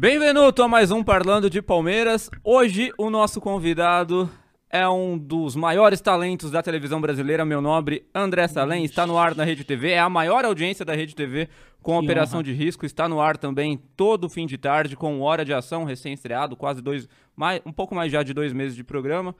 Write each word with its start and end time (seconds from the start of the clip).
Bem-vindo 0.00 0.62
a 0.62 0.68
mais 0.68 0.92
um 0.92 1.02
Parlando 1.02 1.50
de 1.50 1.60
Palmeiras. 1.60 2.30
Hoje 2.44 2.92
o 2.96 3.10
nosso 3.10 3.40
convidado 3.40 4.30
é 4.70 4.88
um 4.88 5.18
dos 5.18 5.56
maiores 5.56 6.00
talentos 6.00 6.52
da 6.52 6.62
televisão 6.62 7.00
brasileira, 7.00 7.44
meu 7.44 7.60
nobre 7.60 8.06
André 8.14 8.46
Salem, 8.46 8.84
está 8.84 9.04
no 9.04 9.18
ar 9.18 9.34
na 9.34 9.42
Rede 9.42 9.64
TV, 9.64 9.90
é 9.90 9.98
a 9.98 10.08
maior 10.08 10.44
audiência 10.44 10.84
da 10.84 10.94
Rede 10.94 11.16
TV 11.16 11.48
com 11.82 11.98
Que 11.98 12.04
Operação 12.04 12.38
honra. 12.38 12.44
de 12.44 12.52
Risco, 12.52 12.86
está 12.86 13.08
no 13.08 13.20
ar 13.20 13.36
também 13.36 13.82
todo 13.96 14.28
fim 14.28 14.46
de 14.46 14.56
tarde 14.56 14.94
com 14.94 15.20
Hora 15.20 15.44
de 15.44 15.52
Ação, 15.52 15.82
recém-estreado, 15.82 16.54
quase 16.54 16.80
dois, 16.80 17.08
mais, 17.34 17.60
um 17.66 17.72
pouco 17.72 17.92
mais 17.92 18.12
já 18.12 18.22
de 18.22 18.32
dois 18.32 18.52
meses 18.52 18.76
de 18.76 18.84
programa. 18.84 19.34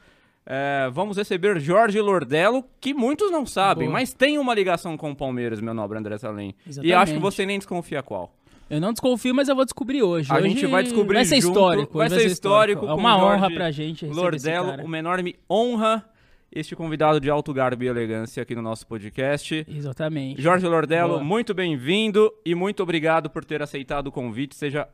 É, 0.45 0.88
vamos 0.91 1.19
receber 1.19 1.61
Jorge 1.61 2.01
Lordello, 2.01 2.65
que 2.80 2.95
muitos 2.95 3.30
não 3.30 3.47
sabem, 3.47 3.87
Boa. 3.87 4.01
mas 4.01 4.15
tem 4.15 4.38
uma 4.38 4.55
ligação 4.55 4.97
com 4.97 5.12
o 5.12 5.15
Palmeiras, 5.15 5.61
meu 5.61 5.75
nobre 5.75 5.98
André 5.98 6.19
Salem. 6.19 6.52
E 6.83 6.93
acho 6.93 7.12
que 7.12 7.20
você 7.20 7.47
nem 7.47 7.59
desconfia 7.59 8.02
qual. 8.02 8.34
Eu 8.71 8.81
não 8.81 8.93
desconfio, 8.93 9.35
mas 9.35 9.49
eu 9.49 9.57
vou 9.57 9.65
descobrir 9.65 10.03
hoje. 10.03 10.31
A 10.31 10.37
Hoje 10.37 10.49
gente 10.51 10.67
vai 10.67 10.83
descobrir 10.83 11.15
Vai 11.17 11.25
ser 11.25 11.41
junto, 11.41 11.49
histórico. 11.53 11.99
vai 11.99 12.07
hoje 12.09 12.21
ser 12.21 12.27
histórico 12.27 12.85
É 12.85 12.89
com 12.89 12.95
uma 12.97 13.17
honra 13.17 13.39
Jorge 13.41 13.55
pra 13.55 13.71
gente 13.71 14.07
receber 14.07 14.11
esse 14.11 14.21
Lordello, 14.21 14.71
cara. 14.71 14.85
uma 14.85 14.99
enorme 14.99 15.37
honra 15.51 16.05
este 16.53 16.75
convidado 16.77 17.21
de 17.21 17.29
alto 17.31 17.53
garbo 17.53 17.83
e 17.85 17.89
elegância 17.89 18.43
aqui 18.43 18.55
no 18.55 18.63
nosso 18.63 18.87
podcast. 18.87 19.65
Exatamente. 19.69 20.41
Jorge 20.41 20.67
Lordello, 20.67 21.15
Boa. 21.15 21.25
muito 21.25 21.53
bem-vindo 21.55 22.33
e 22.45 22.55
muito 22.55 22.83
obrigado 22.83 23.29
por 23.31 23.45
ter 23.45 23.63
aceitado 23.63 24.09
o 24.09 24.13
convite. 24.13 24.55
Seja 24.55 24.89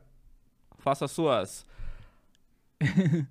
faça 0.79 1.05
as 1.05 1.11
suas 1.11 1.65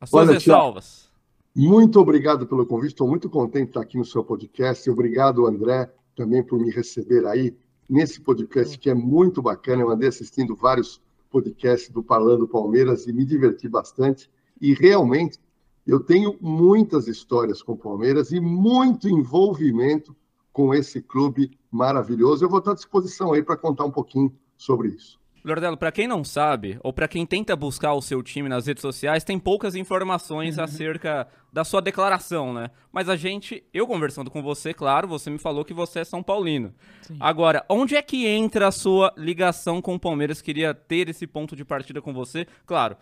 as 0.00 0.08
suas 0.10 0.28
Olha, 0.28 0.34
ressalvas. 0.34 1.10
Muito 1.54 1.98
obrigado 2.00 2.46
pelo 2.46 2.66
convite. 2.66 2.90
Estou 2.92 3.08
muito 3.08 3.28
contente 3.30 3.64
de 3.64 3.70
estar 3.70 3.80
aqui 3.80 3.96
no 3.96 4.04
seu 4.04 4.22
podcast. 4.22 4.88
Obrigado, 4.90 5.46
André, 5.46 5.90
também 6.14 6.42
por 6.42 6.58
me 6.58 6.70
receber 6.70 7.26
aí 7.26 7.54
nesse 7.88 8.20
podcast 8.20 8.78
que 8.78 8.90
é 8.90 8.94
muito 8.94 9.40
bacana. 9.40 9.82
Eu 9.82 9.90
andei 9.90 10.08
assistindo 10.08 10.54
vários 10.54 11.00
podcasts 11.30 11.90
do 11.90 12.02
Parlando 12.02 12.48
Palmeiras 12.48 13.06
e 13.06 13.12
me 13.12 13.24
diverti 13.24 13.68
bastante. 13.68 14.30
E 14.60 14.74
realmente 14.74 15.38
eu 15.86 16.00
tenho 16.00 16.36
muitas 16.40 17.06
histórias 17.06 17.62
com 17.62 17.72
o 17.72 17.78
Palmeiras 17.78 18.32
e 18.32 18.40
muito 18.40 19.08
envolvimento 19.08 20.16
com 20.52 20.74
esse 20.74 21.00
clube 21.00 21.50
maravilhoso. 21.70 22.44
Eu 22.44 22.48
vou 22.48 22.58
estar 22.58 22.72
à 22.72 22.74
disposição 22.74 23.32
aí 23.32 23.42
para 23.42 23.56
contar 23.56 23.84
um 23.84 23.90
pouquinho 23.90 24.34
sobre 24.56 24.88
isso. 24.88 25.20
Lordello, 25.46 25.76
pra 25.76 25.92
quem 25.92 26.08
não 26.08 26.24
sabe, 26.24 26.78
ou 26.82 26.92
pra 26.92 27.06
quem 27.06 27.24
tenta 27.24 27.54
buscar 27.54 27.94
o 27.94 28.02
seu 28.02 28.22
time 28.22 28.48
nas 28.48 28.66
redes 28.66 28.80
sociais, 28.80 29.22
tem 29.22 29.38
poucas 29.38 29.76
informações 29.76 30.58
acerca 30.58 31.28
da 31.52 31.64
sua 31.64 31.80
declaração, 31.80 32.52
né? 32.52 32.70
Mas 32.92 33.08
a 33.08 33.14
gente, 33.14 33.62
eu 33.72 33.86
conversando 33.86 34.30
com 34.30 34.42
você, 34.42 34.74
claro, 34.74 35.06
você 35.06 35.30
me 35.30 35.38
falou 35.38 35.64
que 35.64 35.72
você 35.72 36.00
é 36.00 36.04
São 36.04 36.22
Paulino. 36.22 36.74
Sim. 37.02 37.16
Agora, 37.20 37.64
onde 37.68 37.94
é 37.94 38.02
que 38.02 38.26
entra 38.26 38.68
a 38.68 38.72
sua 38.72 39.14
ligação 39.16 39.80
com 39.80 39.94
o 39.94 40.00
Palmeiras? 40.00 40.42
Queria 40.42 40.74
ter 40.74 41.08
esse 41.08 41.26
ponto 41.26 41.54
de 41.54 41.64
partida 41.64 42.02
com 42.02 42.12
você. 42.12 42.46
Claro, 42.66 42.96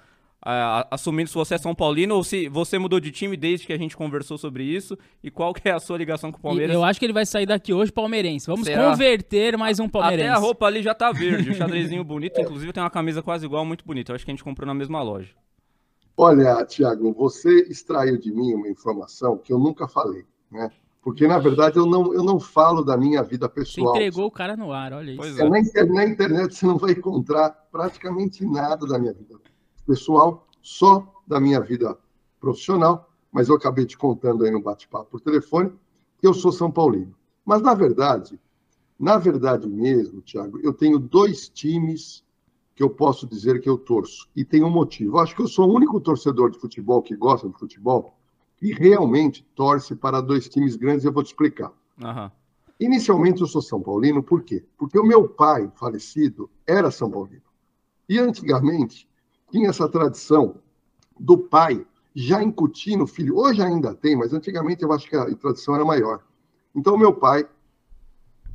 assumindo 0.90 1.28
se 1.28 1.34
você 1.34 1.54
é 1.54 1.58
São 1.58 1.74
Paulino 1.74 2.14
ou 2.14 2.22
se 2.22 2.48
você 2.48 2.78
mudou 2.78 3.00
de 3.00 3.10
time 3.10 3.36
desde 3.36 3.66
que 3.66 3.72
a 3.72 3.78
gente 3.78 3.96
conversou 3.96 4.36
sobre 4.36 4.62
isso 4.64 4.96
e 5.22 5.30
qual 5.30 5.54
que 5.54 5.68
é 5.68 5.72
a 5.72 5.80
sua 5.80 5.96
ligação 5.96 6.30
com 6.30 6.36
o 6.36 6.40
E 6.40 6.42
Palmeiras. 6.42 6.74
eu 6.74 6.84
acho 6.84 6.98
que 6.98 7.06
ele 7.06 7.12
vai 7.12 7.24
sair 7.24 7.46
daqui 7.46 7.72
hoje 7.72 7.90
palmeirense. 7.90 8.46
Vamos 8.46 8.66
Será? 8.66 8.90
converter 8.90 9.56
mais 9.56 9.80
um 9.80 9.88
palmeirense. 9.88 10.28
Até 10.28 10.36
a 10.36 10.40
roupa 10.40 10.66
ali 10.66 10.82
já 10.82 10.94
tá 10.94 11.10
verde, 11.12 11.50
o 11.50 11.54
xadrezinho 11.54 12.04
bonito. 12.04 12.40
Inclusive 12.40 12.72
tem 12.72 12.82
uma 12.82 12.90
camisa 12.90 13.22
quase 13.22 13.46
igual, 13.46 13.64
muito 13.64 13.84
bonita. 13.84 14.12
Eu 14.12 14.16
acho 14.16 14.24
que 14.24 14.30
a 14.30 14.34
gente 14.34 14.44
comprou 14.44 14.66
na 14.66 14.74
mesma 14.74 15.02
loja. 15.02 15.30
Olha, 16.16 16.64
Tiago, 16.64 17.12
você 17.12 17.62
extraiu 17.68 18.18
de 18.18 18.30
mim 18.30 18.54
uma 18.54 18.68
informação 18.68 19.36
que 19.38 19.52
eu 19.52 19.58
nunca 19.58 19.88
falei, 19.88 20.24
né? 20.50 20.70
Porque, 21.02 21.26
na 21.26 21.38
verdade, 21.38 21.76
eu 21.76 21.84
não, 21.84 22.14
eu 22.14 22.22
não 22.22 22.38
falo 22.40 22.82
da 22.82 22.96
minha 22.96 23.22
vida 23.22 23.46
Você 23.48 23.54
pessoal. 23.60 23.94
entregou 23.94 24.26
o 24.26 24.30
cara 24.30 24.56
no 24.56 24.72
ar, 24.72 24.92
olha 24.94 25.10
isso. 25.10 25.40
É, 25.42 25.48
Na, 25.50 25.58
inter- 25.58 25.92
na 25.92 26.04
internet 26.06 26.54
você 26.54 26.64
não 26.64 26.78
vai 26.78 26.92
encontrar 26.92 27.50
praticamente 27.70 28.42
nada 28.46 28.86
da 28.86 28.98
minha 28.98 29.12
vida 29.12 29.34
pessoal, 29.38 29.53
só 30.62 31.22
da 31.26 31.40
minha 31.40 31.60
vida 31.60 31.98
profissional, 32.40 33.10
mas 33.32 33.48
eu 33.48 33.56
acabei 33.56 33.84
te 33.84 33.98
contando 33.98 34.44
aí 34.44 34.50
no 34.50 34.62
bate-papo 34.62 35.10
por 35.10 35.20
telefone 35.20 35.72
que 36.18 36.26
eu 36.26 36.34
sou 36.34 36.52
São 36.52 36.70
Paulino. 36.70 37.14
Mas, 37.44 37.60
na 37.62 37.74
verdade, 37.74 38.40
na 38.98 39.18
verdade 39.18 39.68
mesmo, 39.68 40.20
Tiago, 40.22 40.58
eu 40.62 40.72
tenho 40.72 40.98
dois 40.98 41.48
times 41.48 42.24
que 42.74 42.82
eu 42.82 42.90
posso 42.90 43.26
dizer 43.26 43.60
que 43.60 43.68
eu 43.68 43.78
torço. 43.78 44.28
E 44.34 44.44
tem 44.44 44.64
um 44.64 44.70
motivo. 44.70 45.16
Eu 45.16 45.20
acho 45.20 45.34
que 45.34 45.42
eu 45.42 45.48
sou 45.48 45.68
o 45.68 45.74
único 45.74 46.00
torcedor 46.00 46.50
de 46.50 46.58
futebol 46.58 47.02
que 47.02 47.14
gosta 47.14 47.48
de 47.48 47.56
futebol 47.58 48.14
e 48.60 48.72
realmente 48.72 49.46
torce 49.54 49.94
para 49.94 50.20
dois 50.20 50.48
times 50.48 50.76
grandes, 50.76 51.04
eu 51.04 51.12
vou 51.12 51.22
te 51.22 51.28
explicar. 51.28 51.72
Aham. 52.02 52.32
Inicialmente 52.80 53.40
eu 53.40 53.46
sou 53.46 53.62
São 53.62 53.80
Paulino, 53.80 54.22
por 54.22 54.42
quê? 54.42 54.64
Porque 54.76 54.98
o 54.98 55.04
meu 55.04 55.28
pai, 55.28 55.70
falecido, 55.76 56.50
era 56.66 56.90
São 56.90 57.10
Paulino. 57.10 57.42
E 58.08 58.18
antigamente 58.18 59.08
tinha 59.54 59.68
essa 59.68 59.88
tradição 59.88 60.56
do 61.18 61.38
pai 61.38 61.86
já 62.12 62.42
incutir 62.42 62.96
no 62.96 63.06
filho. 63.06 63.36
Hoje 63.36 63.62
ainda 63.62 63.94
tem, 63.94 64.16
mas 64.16 64.32
antigamente 64.32 64.82
eu 64.82 64.92
acho 64.92 65.08
que 65.08 65.14
a 65.14 65.32
tradição 65.36 65.76
era 65.76 65.84
maior. 65.84 66.24
Então, 66.74 66.98
meu 66.98 67.14
pai, 67.14 67.48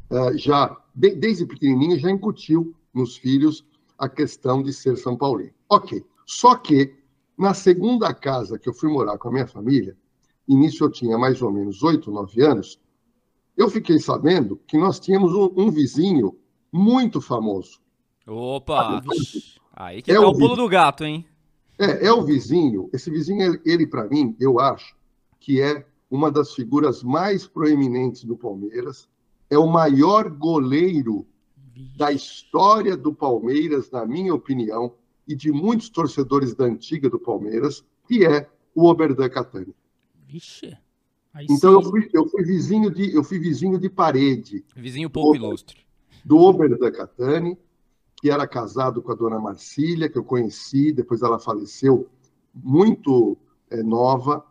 eh, 0.10 0.38
já, 0.38 0.76
de- 0.94 1.16
desde 1.16 1.46
pequenininho, 1.46 1.98
já 1.98 2.12
incutiu 2.12 2.76
nos 2.94 3.16
filhos 3.16 3.66
a 3.98 4.10
questão 4.10 4.62
de 4.62 4.74
ser 4.74 4.98
São 4.98 5.16
Paulino. 5.16 5.54
Ok. 5.70 6.06
Só 6.26 6.56
que, 6.56 6.94
na 7.38 7.54
segunda 7.54 8.14
casa 8.14 8.60
que 8.60 8.68
eu 8.68 8.74
fui 8.74 8.92
morar 8.92 9.18
com 9.18 9.30
a 9.30 9.32
minha 9.32 9.48
família, 9.48 9.96
nisso 10.46 10.84
eu 10.84 10.92
tinha 10.92 11.18
mais 11.18 11.42
ou 11.42 11.50
menos 11.50 11.82
oito, 11.82 12.12
nove 12.12 12.42
anos, 12.42 12.78
eu 13.56 13.70
fiquei 13.70 14.00
sabendo 14.00 14.60
que 14.68 14.78
nós 14.78 15.00
tínhamos 15.00 15.34
um, 15.34 15.50
um 15.56 15.72
vizinho 15.72 16.38
muito 16.74 17.22
famoso. 17.22 17.80
Opa! 18.28 19.02
Aí 19.80 20.02
que 20.02 20.12
É 20.12 20.16
tá 20.16 20.22
o 20.22 20.32
o 20.32 20.38
pulo 20.38 20.58
do 20.58 20.68
gato, 20.68 21.06
hein? 21.06 21.26
É, 21.80 22.08
é 22.08 22.14
o 22.14 22.22
vizinho. 22.22 22.90
Esse 22.92 23.10
vizinho, 23.10 23.42
ele, 23.42 23.62
ele 23.66 23.88
para 23.88 24.06
mim, 24.10 24.36
eu 24.38 24.60
acho 24.60 24.94
que 25.40 25.62
é 25.62 25.86
uma 26.12 26.30
das 26.30 26.54
figuras 26.54 27.02
mais 27.02 27.48
proeminentes 27.48 28.26
do 28.26 28.36
Palmeiras. 28.36 29.08
É 29.50 29.58
o 29.58 29.68
maior 29.68 30.30
goleiro 30.30 31.26
da 31.96 32.12
história 32.12 32.98
do 32.98 33.14
Palmeiras, 33.14 33.90
na 33.90 34.06
minha 34.06 34.36
opinião, 34.36 34.94
e 35.26 35.34
de 35.34 35.50
muitos 35.50 35.88
torcedores 35.90 36.54
da 36.54 36.66
antiga 36.66 37.10
do 37.10 37.18
Palmeiras, 37.18 37.86
que 38.06 38.26
é 38.26 38.50
o 38.76 38.86
Oberdan 38.86 39.30
Catani. 39.30 39.74
Vixe. 40.28 40.78
Então 41.50 41.72
eu 41.74 41.82
fui, 41.84 42.10
eu 42.12 42.28
fui 42.28 42.44
vizinho 42.44 42.92
de 42.92 43.14
eu 43.16 43.24
fui 43.24 43.40
vizinho 43.40 43.78
de 43.80 43.88
parede 43.88 44.66
Vizinho 44.76 45.10
pouco 45.10 45.30
Opa. 45.30 45.38
ilustre. 45.38 45.78
do 46.26 46.38
Oberdan 46.38 46.92
Catani, 46.92 47.58
que 48.22 48.30
era 48.30 48.48
casado 48.48 49.02
com 49.02 49.12
a 49.12 49.16
dona 49.16 49.40
Marcília, 49.40 50.10
que 50.10 50.18
eu 50.18 50.24
conheci, 50.24 50.92
depois 50.92 51.22
ela 51.22 51.40
faleceu 51.40 52.08
muito 52.54 53.38
eh, 53.70 53.82
nova. 53.82 54.46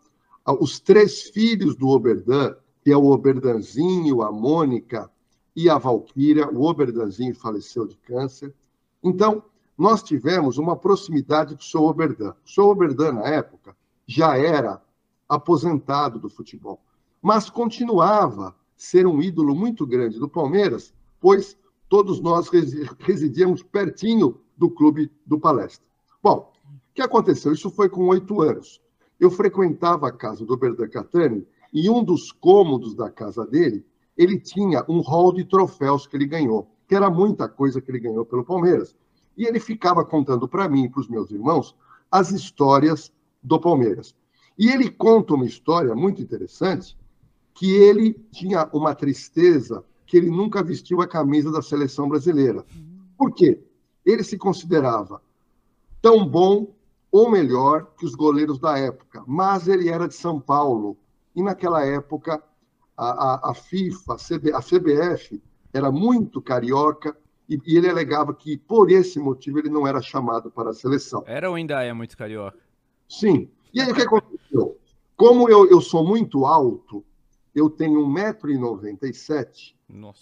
Ah, 0.44 0.54
Os 0.54 0.80
três 0.80 1.24
filhos 1.24 1.76
do 1.76 1.88
Oberdan, 1.88 2.56
que 2.82 2.90
é 2.90 2.96
o 2.96 3.06
Oberdanzinho, 3.06 4.22
a 4.22 4.32
Mônica 4.32 5.10
e 5.54 5.68
a 5.68 5.76
Valquíria, 5.76 6.48
o 6.48 6.62
Oberdanzinho 6.62 7.34
faleceu 7.34 7.86
de 7.86 7.96
câncer. 7.98 8.54
Então, 9.02 9.42
nós 9.76 10.02
tivemos 10.02 10.56
uma 10.56 10.74
proximidade 10.76 11.54
com 11.54 11.60
o 11.60 11.64
seu 11.64 11.82
Oberdan. 11.82 12.34
O 12.44 12.48
seu 12.48 12.64
Oberdan, 12.64 13.12
na 13.12 13.26
época, 13.26 13.76
já 14.06 14.36
era 14.36 14.82
aposentado 15.28 16.18
do 16.18 16.30
futebol, 16.30 16.80
mas 17.20 17.50
continuava 17.50 18.56
ser 18.74 19.06
um 19.06 19.20
ídolo 19.20 19.54
muito 19.54 19.86
grande 19.86 20.18
do 20.18 20.28
Palmeiras, 20.28 20.94
pois 21.20 21.57
todos 21.88 22.21
nós 22.21 22.49
resi- 22.49 22.88
residíamos 22.99 23.62
pertinho 23.62 24.41
do 24.56 24.71
clube 24.71 25.10
do 25.26 25.38
Palestra. 25.38 25.87
Bom, 26.22 26.53
o 26.65 26.94
que 26.94 27.03
aconteceu? 27.03 27.53
Isso 27.53 27.71
foi 27.71 27.88
com 27.88 28.06
oito 28.09 28.41
anos. 28.41 28.81
Eu 29.19 29.31
frequentava 29.31 30.09
a 30.09 30.12
casa 30.12 30.45
do 30.45 30.54
Oberdan 30.54 30.89
Catani 30.89 31.47
e 31.72 31.89
um 31.91 32.03
dos 32.03 32.33
cômodos 32.33 32.95
da 32.95 33.10
casa 33.10 33.47
dele, 33.47 33.84
ele 34.16 34.39
tinha 34.39 34.84
um 34.89 35.01
hall 35.01 35.33
de 35.33 35.45
troféus 35.45 36.07
que 36.07 36.16
ele 36.16 36.27
ganhou, 36.27 36.68
que 36.86 36.95
era 36.95 37.10
muita 37.10 37.48
coisa 37.48 37.80
que 37.80 37.91
ele 37.91 38.01
ganhou 38.01 38.24
pelo 38.24 38.45
Palmeiras. 38.45 38.97
E 39.36 39.45
ele 39.45 39.60
ficava 39.60 40.04
contando 40.04 40.48
para 40.48 40.68
mim 40.68 40.84
e 40.84 40.89
para 40.89 41.01
os 41.01 41.09
meus 41.09 41.30
irmãos 41.30 41.77
as 42.10 42.30
histórias 42.33 43.12
do 43.42 43.60
Palmeiras. 43.60 44.15
E 44.59 44.68
ele 44.71 44.91
conta 44.91 45.34
uma 45.34 45.47
história 45.47 45.95
muito 45.95 46.21
interessante, 46.21 46.97
que 47.54 47.71
ele 47.71 48.15
tinha 48.33 48.68
uma 48.72 48.95
tristeza 48.95 49.84
que 50.09 50.16
ele 50.16 50.31
nunca 50.31 50.63
vestiu 50.63 51.03
a 51.03 51.07
camisa 51.07 51.53
da 51.53 51.60
seleção 51.60 52.09
brasileira. 52.09 52.65
Por 53.16 53.33
quê? 53.33 53.63
Ele 54.05 54.25
se 54.25 54.39
considerava 54.39 55.21
tão 56.01 56.27
bom 56.27 56.75
ou 57.13 57.31
melhor 57.31 57.93
que 57.97 58.07
os 58.07 58.15
goleiros 58.15 58.59
da 58.59 58.78
época, 58.78 59.22
mas 59.27 59.69
ele 59.69 59.91
era 59.91 60.09
de 60.09 60.15
São 60.15 60.41
Paulo. 60.41 60.97
E 61.37 61.43
naquela 61.43 61.84
época, 61.84 62.43
a, 62.97 63.07
a, 63.07 63.51
a 63.51 63.55
FIFA, 63.55 64.15
a, 64.15 64.16
CB, 64.16 64.53
a 64.55 64.60
CBF, 64.60 65.43
era 65.75 65.93
muito 65.93 66.41
carioca 66.41 67.15
e, 67.47 67.60
e 67.66 67.77
ele 67.77 67.89
alegava 67.89 68.33
que, 68.33 68.57
por 68.57 68.91
esse 68.91 69.19
motivo, 69.19 69.59
ele 69.59 69.69
não 69.69 69.87
era 69.87 70.01
chamado 70.01 70.51
para 70.51 70.71
a 70.71 70.75
seleção. 70.75 71.22
Era 71.27 71.51
ou 71.51 71.57
ainda 71.57 71.83
é 71.83 71.93
muito 71.93 72.16
carioca? 72.16 72.59
Sim. 73.07 73.51
E 73.75 73.81
aí 73.81 73.93
o 73.93 73.95
que 73.95 74.03
aconteceu? 74.03 74.78
Como 75.15 75.51
eu, 75.51 75.69
eu 75.69 75.83
sou 75.83 76.03
muito 76.03 76.47
alto, 76.47 77.05
eu 77.59 77.69
tenho 77.71 78.01
1,97m, 78.07 79.75
Nossa. 79.89 80.21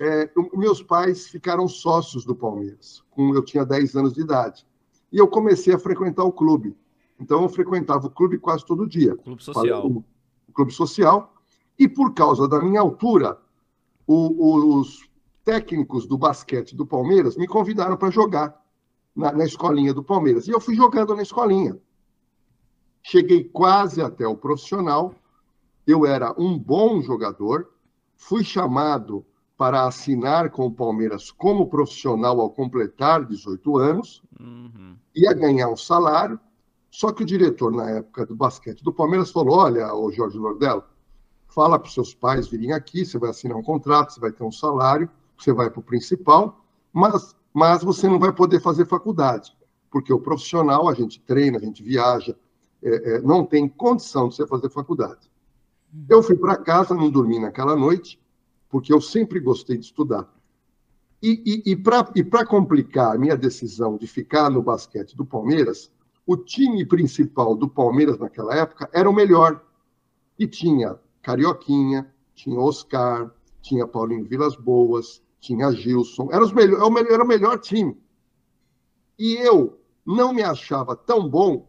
é, 0.00 0.30
meus 0.54 0.82
pais 0.82 1.28
ficaram 1.28 1.66
sócios 1.68 2.24
do 2.24 2.34
Palmeiras, 2.34 3.02
com 3.10 3.34
eu 3.34 3.44
tinha 3.44 3.64
10 3.64 3.96
anos 3.96 4.12
de 4.12 4.20
idade. 4.20 4.66
e 5.10 5.18
eu 5.18 5.28
comecei 5.28 5.74
a 5.74 5.78
frequentar 5.78 6.24
o 6.24 6.32
clube. 6.32 6.76
Então, 7.20 7.42
eu 7.42 7.48
frequentava 7.48 8.06
o 8.06 8.10
clube 8.10 8.38
quase 8.38 8.64
todo 8.64 8.88
dia. 8.88 9.14
Clube 9.16 9.44
social. 9.44 9.86
O, 9.86 10.04
o 10.48 10.52
clube 10.52 10.72
social. 10.72 11.34
E 11.78 11.88
por 11.88 12.14
causa 12.14 12.48
da 12.48 12.60
minha 12.60 12.80
altura, 12.80 13.38
o, 14.06 14.78
os 14.78 15.08
técnicos 15.44 16.06
do 16.06 16.16
basquete 16.18 16.74
do 16.74 16.86
Palmeiras 16.86 17.36
me 17.36 17.46
convidaram 17.46 17.96
para 17.96 18.10
jogar 18.10 18.60
na, 19.14 19.32
na 19.32 19.44
escolinha 19.44 19.92
do 19.92 20.02
Palmeiras. 20.02 20.48
E 20.48 20.50
eu 20.50 20.60
fui 20.60 20.74
jogando 20.74 21.14
na 21.14 21.22
escolinha. 21.22 21.78
Cheguei 23.02 23.44
quase 23.44 24.00
até 24.00 24.26
o 24.26 24.36
profissional. 24.36 25.14
Eu 25.86 26.06
era 26.06 26.34
um 26.38 26.58
bom 26.58 27.00
jogador. 27.00 27.70
Fui 28.16 28.44
chamado 28.44 29.24
para 29.56 29.86
assinar 29.86 30.50
com 30.50 30.66
o 30.66 30.72
Palmeiras 30.72 31.30
como 31.30 31.68
profissional 31.68 32.40
ao 32.40 32.50
completar 32.50 33.24
18 33.24 33.76
anos. 33.78 34.22
Uhum. 34.40 34.96
Ia 35.14 35.32
ganhar 35.32 35.68
um 35.68 35.76
salário. 35.76 36.38
Só 36.90 37.12
que 37.12 37.22
o 37.22 37.26
diretor, 37.26 37.72
na 37.72 37.90
época 37.90 38.26
do 38.26 38.34
basquete 38.34 38.82
do 38.82 38.92
Palmeiras, 38.92 39.30
falou: 39.30 39.56
Olha, 39.56 39.94
o 39.94 40.10
Jorge 40.12 40.36
Lordelo, 40.36 40.84
fala 41.48 41.78
para 41.78 41.88
os 41.88 41.94
seus 41.94 42.14
pais 42.14 42.48
virem 42.48 42.72
aqui, 42.72 43.04
você 43.04 43.18
vai 43.18 43.30
assinar 43.30 43.56
um 43.56 43.62
contrato, 43.62 44.12
você 44.12 44.20
vai 44.20 44.32
ter 44.32 44.44
um 44.44 44.52
salário, 44.52 45.08
você 45.38 45.52
vai 45.52 45.70
para 45.70 45.80
o 45.80 45.82
principal, 45.82 46.64
mas 46.92 47.34
mas 47.52 47.82
você 47.82 48.08
não 48.08 48.18
vai 48.18 48.32
poder 48.32 48.60
fazer 48.60 48.86
faculdade, 48.86 49.56
porque 49.90 50.12
o 50.12 50.18
profissional, 50.18 50.88
a 50.88 50.94
gente 50.94 51.20
treina, 51.20 51.58
a 51.58 51.60
gente 51.60 51.82
viaja, 51.82 52.36
é, 52.82 53.16
é, 53.16 53.20
não 53.20 53.44
tem 53.44 53.68
condição 53.68 54.28
de 54.28 54.36
você 54.36 54.46
fazer 54.46 54.70
faculdade. 54.70 55.30
Eu 56.08 56.22
fui 56.22 56.36
para 56.36 56.56
casa, 56.56 56.94
não 56.94 57.10
dormi 57.10 57.38
naquela 57.38 57.76
noite, 57.76 58.20
porque 58.68 58.92
eu 58.92 59.00
sempre 59.00 59.40
gostei 59.40 59.76
de 59.76 59.84
estudar. 59.84 60.28
E, 61.22 61.62
e, 61.66 61.72
e 61.72 62.24
para 62.24 62.44
complicar 62.46 63.14
a 63.14 63.18
minha 63.18 63.36
decisão 63.36 63.96
de 63.96 64.06
ficar 64.06 64.50
no 64.50 64.62
basquete 64.62 65.16
do 65.16 65.24
Palmeiras, 65.24 65.90
o 66.26 66.36
time 66.36 66.84
principal 66.84 67.54
do 67.54 67.68
Palmeiras 67.68 68.18
naquela 68.18 68.54
época 68.56 68.88
era 68.92 69.08
o 69.08 69.12
melhor. 69.12 69.64
E 70.38 70.46
tinha 70.46 70.98
Carioquinha, 71.20 72.12
tinha 72.34 72.58
Oscar, 72.58 73.32
tinha 73.60 73.86
Paulinho 73.86 74.24
Vilas 74.24 74.56
Boas, 74.56 75.22
tinha 75.38 75.70
Gilson, 75.70 76.28
era, 76.32 76.42
os 76.42 76.52
melhor, 76.52 76.90
é 76.98 77.12
era 77.12 77.22
o 77.22 77.26
melhor 77.26 77.58
time. 77.58 77.96
E 79.18 79.34
eu 79.34 79.78
não 80.04 80.32
me 80.32 80.42
achava 80.42 80.96
tão 80.96 81.28
bom 81.28 81.68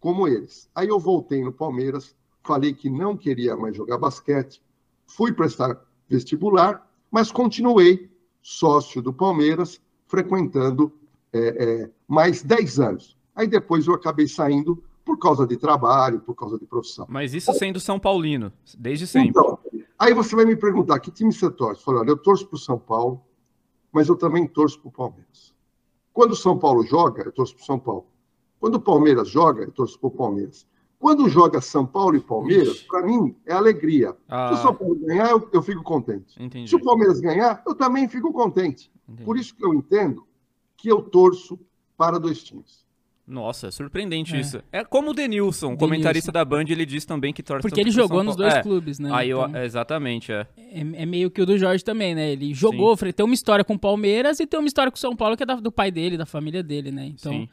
como 0.00 0.28
eles. 0.28 0.68
Aí 0.74 0.88
eu 0.88 0.98
voltei 0.98 1.42
no 1.42 1.52
Palmeiras, 1.52 2.14
falei 2.42 2.72
que 2.72 2.90
não 2.90 3.16
queria 3.16 3.56
mais 3.56 3.76
jogar 3.76 3.98
basquete, 3.98 4.62
fui 5.06 5.32
prestar 5.32 5.80
vestibular, 6.08 6.86
mas 7.10 7.30
continuei 7.30 8.10
sócio 8.40 9.00
do 9.00 9.12
Palmeiras, 9.12 9.80
frequentando 10.06 10.92
é, 11.32 11.38
é, 11.38 11.90
mais 12.06 12.42
10 12.42 12.80
anos. 12.80 13.16
Aí 13.34 13.46
depois 13.46 13.86
eu 13.86 13.94
acabei 13.94 14.26
saindo 14.26 14.82
por 15.04 15.18
causa 15.18 15.46
de 15.46 15.56
trabalho, 15.56 16.20
por 16.20 16.34
causa 16.34 16.58
de 16.58 16.66
profissão. 16.66 17.06
Mas 17.08 17.34
isso 17.34 17.52
sendo 17.54 17.80
São 17.80 17.98
Paulino, 17.98 18.52
desde 18.78 19.06
sempre. 19.06 19.30
Então, 19.30 19.58
Aí 20.02 20.12
você 20.14 20.34
vai 20.34 20.44
me 20.44 20.56
perguntar, 20.56 20.98
que 20.98 21.12
time 21.12 21.32
você 21.32 21.48
torce? 21.48 21.80
Eu 21.80 21.84
falo, 21.84 22.00
olha, 22.00 22.10
eu 22.10 22.16
torço 22.16 22.44
para 22.48 22.56
o 22.56 22.58
São 22.58 22.76
Paulo, 22.76 23.22
mas 23.92 24.08
eu 24.08 24.16
também 24.16 24.48
torço 24.48 24.80
para 24.80 24.88
o 24.88 24.90
Palmeiras. 24.90 25.54
Quando 26.12 26.32
o 26.32 26.36
São 26.36 26.58
Paulo 26.58 26.84
joga, 26.84 27.22
eu 27.22 27.30
torço 27.30 27.54
para 27.54 27.62
o 27.62 27.66
São 27.66 27.78
Paulo. 27.78 28.06
Quando 28.58 28.74
o 28.74 28.80
Palmeiras 28.80 29.28
joga, 29.28 29.62
eu 29.62 29.70
torço 29.70 29.96
para 30.00 30.08
o 30.08 30.10
Palmeiras. 30.10 30.66
Quando 31.02 31.28
joga 31.28 31.60
São 31.60 31.84
Paulo 31.84 32.16
e 32.16 32.20
Palmeiras, 32.20 32.80
para 32.82 33.04
mim 33.04 33.34
é 33.44 33.52
alegria. 33.52 34.16
Ah. 34.28 34.50
Se 34.50 34.60
o 34.60 34.62
São 34.62 34.72
Paulo 34.72 34.94
ganhar, 34.94 35.30
eu, 35.30 35.50
eu 35.52 35.60
fico 35.60 35.82
contente. 35.82 36.40
Entendi. 36.40 36.70
Se 36.70 36.76
o 36.76 36.80
Palmeiras 36.80 37.18
ganhar, 37.18 37.60
eu 37.66 37.74
também 37.74 38.06
fico 38.06 38.32
contente. 38.32 38.88
Entendi. 39.08 39.24
Por 39.24 39.36
isso 39.36 39.52
que 39.52 39.64
eu 39.64 39.74
entendo 39.74 40.24
que 40.76 40.88
eu 40.88 41.02
torço 41.02 41.58
para 41.98 42.20
dois 42.20 42.44
times. 42.44 42.86
Nossa, 43.26 43.66
é 43.66 43.70
surpreendente 43.72 44.36
é. 44.36 44.40
isso. 44.40 44.62
É 44.70 44.84
como 44.84 45.10
o 45.10 45.12
Denilson, 45.12 45.76
comentarista 45.76 46.30
da 46.30 46.44
Band, 46.44 46.66
ele 46.68 46.86
diz 46.86 47.04
também 47.04 47.32
que 47.32 47.42
torce 47.42 47.62
Porque 47.62 47.80
ele 47.80 47.90
jogou 47.90 48.22
nos 48.22 48.36
dois 48.36 48.54
é. 48.54 48.62
clubes, 48.62 49.00
né? 49.00 49.10
Aí 49.12 49.30
então, 49.32 49.56
eu, 49.56 49.64
exatamente, 49.64 50.30
é. 50.30 50.46
é. 50.56 50.80
é. 51.02 51.04
meio 51.04 51.32
que 51.32 51.42
o 51.42 51.46
do 51.46 51.58
Jorge 51.58 51.82
também, 51.82 52.14
né? 52.14 52.30
Ele 52.30 52.54
jogou, 52.54 52.96
Sim. 52.96 53.10
tem 53.10 53.26
uma 53.26 53.34
história 53.34 53.64
com 53.64 53.74
o 53.74 53.78
Palmeiras 53.78 54.38
e 54.38 54.46
tem 54.46 54.60
uma 54.60 54.68
história 54.68 54.92
com 54.92 54.96
o 54.96 55.00
São 55.00 55.16
Paulo 55.16 55.36
que 55.36 55.42
é 55.42 55.46
do 55.46 55.72
pai 55.72 55.90
dele, 55.90 56.16
da 56.16 56.26
família 56.26 56.62
dele, 56.62 56.92
né? 56.92 57.06
Então, 57.06 57.32
Sim 57.32 57.48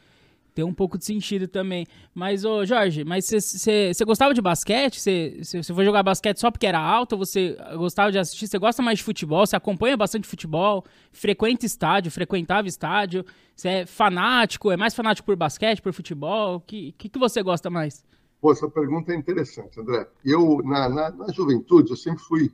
tem 0.60 0.66
um 0.66 0.74
pouco 0.74 0.98
de 0.98 1.06
sentido 1.06 1.48
também. 1.48 1.88
Mas, 2.14 2.44
ô 2.44 2.66
Jorge, 2.66 3.06
mas 3.06 3.30
você 3.30 4.06
gostava 4.06 4.34
de 4.34 4.42
basquete? 4.42 5.00
Você 5.00 5.64
foi 5.74 5.86
jogar 5.86 6.04
basquete 6.04 6.38
só 6.38 6.52
porque 6.52 6.68
era 6.68 6.80
alto? 6.80 7.18
Você 7.18 7.58
gostava 7.78 8.12
de 8.12 8.20
assistir? 8.20 8.46
Você 8.48 8.60
gosta 8.60 8.82
mais 8.82 8.98
de 8.98 9.06
futebol? 9.06 9.48
Você 9.48 9.56
acompanha 9.56 9.96
bastante 9.96 10.28
futebol? 10.28 10.84
Frequenta 11.14 11.66
estádio? 11.66 12.12
Frequentava 12.12 12.68
estádio? 12.68 13.26
Você 13.56 13.70
é 13.70 13.86
fanático? 13.86 14.70
É 14.70 14.76
mais 14.76 14.94
fanático 14.94 15.26
por 15.26 15.38
basquete, 15.38 15.82
por 15.82 15.94
futebol? 15.94 16.58
O 16.58 16.60
que, 16.60 16.92
que, 16.98 17.08
que 17.08 17.18
você 17.18 17.42
gosta 17.42 17.70
mais? 17.70 18.04
Pô, 18.42 18.52
essa 18.52 18.70
pergunta 18.70 19.14
é 19.14 19.16
interessante, 19.16 19.80
André. 19.80 20.10
Eu, 20.26 20.62
na, 20.66 20.90
na, 20.90 21.10
na 21.10 21.32
juventude, 21.32 21.92
eu 21.92 21.98
sempre 21.98 22.22
fui 22.22 22.52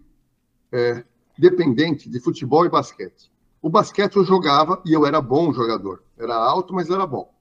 é, 0.71 1.03
dependente 1.39 2.07
de 2.07 2.19
futebol 2.19 2.67
e 2.67 2.69
basquete. 2.69 3.31
O 3.63 3.69
basquete 3.69 4.15
eu 4.17 4.23
jogava 4.23 4.79
e 4.85 4.93
eu 4.93 5.07
era 5.07 5.19
bom 5.19 5.51
jogador. 5.51 6.03
Era 6.15 6.35
alto, 6.35 6.71
mas 6.71 6.91
era 6.91 7.07
bom. 7.07 7.34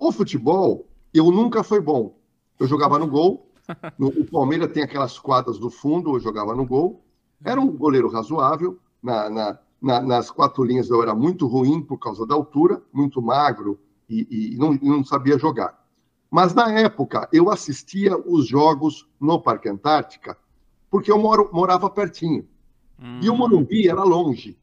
O 0.00 0.10
futebol, 0.10 0.88
eu 1.12 1.30
nunca 1.30 1.62
fui 1.62 1.78
bom. 1.78 2.18
Eu 2.58 2.66
jogava 2.66 2.98
no 2.98 3.06
gol. 3.06 3.46
No, 3.98 4.08
o 4.08 4.24
Palmeiras 4.24 4.72
tem 4.72 4.82
aquelas 4.82 5.18
quadras 5.18 5.58
do 5.58 5.70
fundo, 5.70 6.16
eu 6.16 6.20
jogava 6.20 6.56
no 6.56 6.66
gol. 6.66 7.04
Era 7.44 7.60
um 7.60 7.70
goleiro 7.70 8.08
razoável. 8.08 8.78
Na, 9.02 9.28
na, 9.28 9.58
na, 9.80 10.00
nas 10.00 10.30
quatro 10.30 10.64
linhas 10.64 10.88
eu 10.88 11.02
era 11.02 11.14
muito 11.14 11.46
ruim 11.46 11.82
por 11.82 11.98
causa 11.98 12.26
da 12.26 12.34
altura, 12.34 12.82
muito 12.92 13.20
magro 13.22 13.78
e, 14.08 14.54
e 14.54 14.56
não, 14.58 14.72
não 14.82 15.04
sabia 15.04 15.38
jogar. 15.38 15.78
Mas 16.30 16.54
na 16.54 16.72
época 16.72 17.28
eu 17.32 17.50
assistia 17.50 18.16
os 18.16 18.46
jogos 18.46 19.06
no 19.20 19.40
Parque 19.40 19.68
Antártica, 19.68 20.36
porque 20.90 21.12
eu 21.12 21.18
moro, 21.18 21.50
morava 21.52 21.90
pertinho. 21.90 22.46
Hum. 22.98 23.20
E 23.22 23.28
o. 23.28 23.36
Morumbi 23.36 23.88
era 23.88 24.02
longe, 24.02 24.58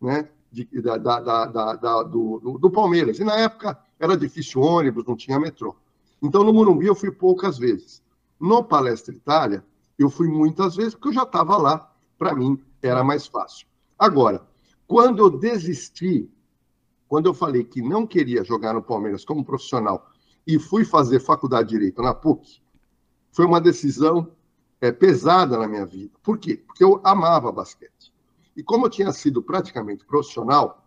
né? 0.00 0.28
De, 0.50 0.66
da, 0.82 0.98
da, 0.98 1.46
da, 1.46 2.02
do, 2.02 2.58
do, 2.60 2.70
Palmeiras. 2.70 3.18
E 3.18 3.24
na 3.24 3.36
época 3.36 3.78
era 4.02 4.16
difícil 4.16 4.60
ônibus, 4.60 5.04
não 5.06 5.14
tinha 5.14 5.38
metrô. 5.38 5.76
Então, 6.20 6.42
no 6.42 6.52
Morumbi, 6.52 6.86
eu 6.86 6.94
fui 6.94 7.12
poucas 7.12 7.56
vezes. 7.56 8.02
No 8.38 8.64
Palestra 8.64 9.14
Itália, 9.14 9.64
eu 9.96 10.10
fui 10.10 10.26
muitas 10.26 10.74
vezes, 10.74 10.92
porque 10.92 11.08
eu 11.10 11.12
já 11.12 11.22
estava 11.22 11.56
lá. 11.56 11.88
Para 12.18 12.34
mim, 12.34 12.60
era 12.82 13.04
mais 13.04 13.28
fácil. 13.28 13.64
Agora, 13.96 14.44
quando 14.88 15.20
eu 15.20 15.30
desisti, 15.30 16.28
quando 17.06 17.26
eu 17.26 17.34
falei 17.34 17.62
que 17.62 17.80
não 17.80 18.04
queria 18.04 18.42
jogar 18.42 18.74
no 18.74 18.82
Palmeiras 18.82 19.24
como 19.24 19.44
profissional 19.44 20.10
e 20.44 20.58
fui 20.58 20.84
fazer 20.84 21.20
faculdade 21.20 21.68
de 21.68 21.76
Direito 21.76 22.02
na 22.02 22.12
PUC, 22.12 22.60
foi 23.30 23.46
uma 23.46 23.60
decisão 23.60 24.32
é, 24.80 24.90
pesada 24.90 25.56
na 25.56 25.68
minha 25.68 25.86
vida. 25.86 26.12
Por 26.24 26.38
quê? 26.38 26.56
Porque 26.56 26.82
eu 26.82 27.00
amava 27.04 27.52
basquete. 27.52 28.12
E 28.56 28.64
como 28.64 28.86
eu 28.86 28.90
tinha 28.90 29.12
sido 29.12 29.40
praticamente 29.40 30.04
profissional, 30.04 30.81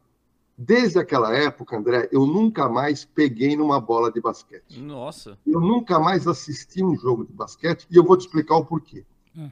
Desde 0.57 0.97
aquela 0.97 1.35
época, 1.35 1.77
André, 1.77 2.07
eu 2.13 2.25
nunca 2.25 2.69
mais 2.69 3.03
peguei 3.03 3.57
numa 3.57 3.79
bola 3.79 4.09
de 4.09 4.21
basquete. 4.21 4.79
Nossa. 4.79 5.38
Eu 5.45 5.59
nunca 5.59 6.00
mais 6.00 6.27
assisti 6.27 6.81
um 6.81 6.95
jogo 6.95 7.25
de 7.25 7.33
basquete 7.33 7.85
e 7.91 7.97
eu 7.97 8.05
vou 8.05 8.15
te 8.15 8.21
explicar 8.21 8.55
o 8.55 8.65
porquê. 8.65 9.05
Hum. 9.35 9.51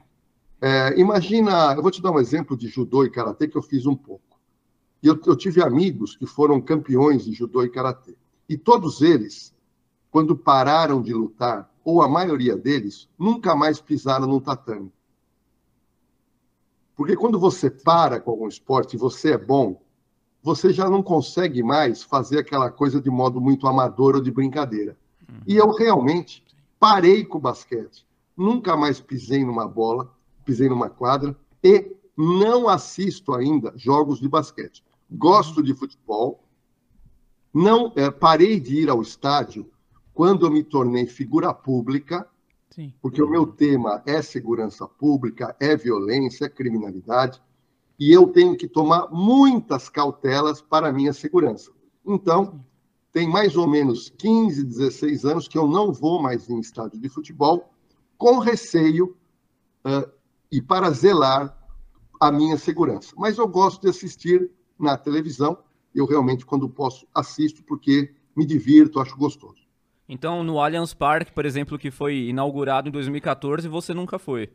É, 0.62 0.98
imagina, 0.98 1.74
eu 1.74 1.82
vou 1.82 1.90
te 1.90 2.00
dar 2.00 2.10
um 2.10 2.18
exemplo 2.18 2.56
de 2.56 2.68
judô 2.68 3.04
e 3.04 3.10
karatê 3.10 3.46
que 3.46 3.56
eu 3.56 3.62
fiz 3.62 3.84
um 3.84 3.94
pouco. 3.94 4.40
Eu, 5.02 5.20
eu 5.26 5.36
tive 5.36 5.62
amigos 5.62 6.16
que 6.16 6.24
foram 6.24 6.58
campeões 6.58 7.26
de 7.26 7.34
judô 7.34 7.62
e 7.62 7.68
karatê. 7.68 8.16
E 8.48 8.56
todos 8.56 9.02
eles, 9.02 9.54
quando 10.10 10.34
pararam 10.34 11.02
de 11.02 11.12
lutar, 11.12 11.70
ou 11.84 12.00
a 12.00 12.08
maioria 12.08 12.56
deles, 12.56 13.10
nunca 13.18 13.54
mais 13.54 13.78
pisaram 13.78 14.26
num 14.26 14.40
tatame. 14.40 14.90
Porque 16.96 17.14
quando 17.14 17.38
você 17.38 17.70
para 17.70 18.18
com 18.18 18.30
algum 18.30 18.48
esporte 18.48 18.94
e 18.94 18.98
você 18.98 19.32
é 19.32 19.38
bom, 19.38 19.83
você 20.44 20.74
já 20.74 20.90
não 20.90 21.02
consegue 21.02 21.62
mais 21.62 22.02
fazer 22.02 22.38
aquela 22.38 22.70
coisa 22.70 23.00
de 23.00 23.08
modo 23.08 23.40
muito 23.40 23.66
amador 23.66 24.16
ou 24.16 24.20
de 24.20 24.30
brincadeira. 24.30 24.94
Uhum. 25.26 25.40
E 25.46 25.56
eu 25.56 25.70
realmente 25.70 26.44
parei 26.78 27.24
com 27.24 27.38
o 27.38 27.40
basquete. 27.40 28.06
Nunca 28.36 28.76
mais 28.76 29.00
pisei 29.00 29.42
numa 29.42 29.66
bola, 29.66 30.14
pisei 30.44 30.68
numa 30.68 30.90
quadra 30.90 31.34
e 31.62 31.96
não 32.14 32.68
assisto 32.68 33.32
ainda 33.32 33.72
jogos 33.74 34.20
de 34.20 34.28
basquete. 34.28 34.84
Gosto 35.10 35.62
de 35.62 35.72
futebol. 35.72 36.44
Não 37.52 37.90
é, 37.96 38.10
parei 38.10 38.60
de 38.60 38.82
ir 38.82 38.90
ao 38.90 39.00
estádio 39.00 39.70
quando 40.12 40.44
eu 40.44 40.50
me 40.50 40.62
tornei 40.62 41.06
figura 41.06 41.54
pública, 41.54 42.28
Sim. 42.68 42.92
porque 43.00 43.22
o 43.22 43.30
meu 43.30 43.46
tema 43.46 44.02
é 44.04 44.20
segurança 44.20 44.86
pública, 44.86 45.56
é 45.58 45.74
violência, 45.74 46.44
é 46.44 46.48
criminalidade 46.50 47.40
e 47.98 48.12
eu 48.12 48.26
tenho 48.26 48.56
que 48.56 48.66
tomar 48.66 49.08
muitas 49.10 49.88
cautelas 49.88 50.60
para 50.60 50.88
a 50.88 50.92
minha 50.92 51.12
segurança. 51.12 51.70
Então, 52.04 52.64
tem 53.12 53.28
mais 53.28 53.56
ou 53.56 53.68
menos 53.68 54.12
15, 54.18 54.64
16 54.64 55.24
anos 55.24 55.48
que 55.48 55.56
eu 55.56 55.68
não 55.68 55.92
vou 55.92 56.20
mais 56.20 56.48
em 56.48 56.58
estádio 56.58 57.00
de 57.00 57.08
futebol, 57.08 57.72
com 58.18 58.38
receio 58.38 59.16
uh, 59.86 60.10
e 60.50 60.60
para 60.60 60.90
zelar 60.90 61.56
a 62.20 62.32
minha 62.32 62.56
segurança. 62.56 63.14
Mas 63.16 63.38
eu 63.38 63.46
gosto 63.46 63.82
de 63.82 63.88
assistir 63.88 64.50
na 64.78 64.96
televisão, 64.96 65.58
eu 65.94 66.06
realmente, 66.06 66.44
quando 66.44 66.68
posso, 66.68 67.06
assisto, 67.14 67.62
porque 67.62 68.12
me 68.36 68.44
divirto, 68.44 68.98
acho 68.98 69.16
gostoso. 69.16 69.64
Então, 70.08 70.42
no 70.42 70.60
Allianz 70.60 70.92
Parque, 70.92 71.32
por 71.32 71.46
exemplo, 71.46 71.78
que 71.78 71.90
foi 71.90 72.28
inaugurado 72.28 72.88
em 72.88 72.92
2014, 72.92 73.68
você 73.68 73.94
nunca 73.94 74.18
foi? 74.18 74.50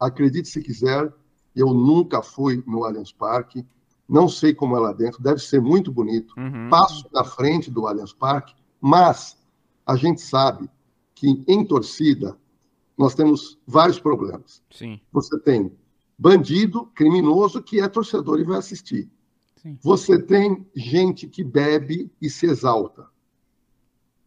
Acredite 0.00 0.48
se 0.48 0.62
quiser, 0.62 1.12
eu 1.58 1.74
nunca 1.74 2.22
fui 2.22 2.62
no 2.66 2.84
Allianz 2.84 3.12
Parque. 3.12 3.66
Não 4.08 4.28
sei 4.28 4.54
como 4.54 4.76
é 4.76 4.80
lá 4.80 4.92
dentro, 4.92 5.22
deve 5.22 5.40
ser 5.40 5.60
muito 5.60 5.92
bonito. 5.92 6.32
Uhum. 6.38 6.70
Passo 6.70 7.06
na 7.12 7.24
frente 7.24 7.70
do 7.70 7.86
Allianz 7.86 8.12
Parque, 8.12 8.54
mas 8.80 9.36
a 9.84 9.96
gente 9.96 10.20
sabe 10.20 10.70
que 11.14 11.44
em 11.46 11.64
torcida 11.64 12.38
nós 12.96 13.14
temos 13.14 13.58
vários 13.66 13.98
problemas. 14.00 14.62
Sim. 14.70 15.00
Você 15.12 15.38
tem 15.40 15.72
bandido, 16.18 16.86
criminoso 16.94 17.62
que 17.62 17.80
é 17.80 17.88
torcedor 17.88 18.40
e 18.40 18.44
vai 18.44 18.58
assistir. 18.58 19.10
Sim. 19.56 19.78
Você 19.82 20.20
tem 20.20 20.66
gente 20.74 21.28
que 21.28 21.44
bebe 21.44 22.10
e 22.20 22.30
se 22.30 22.46
exalta. 22.46 23.06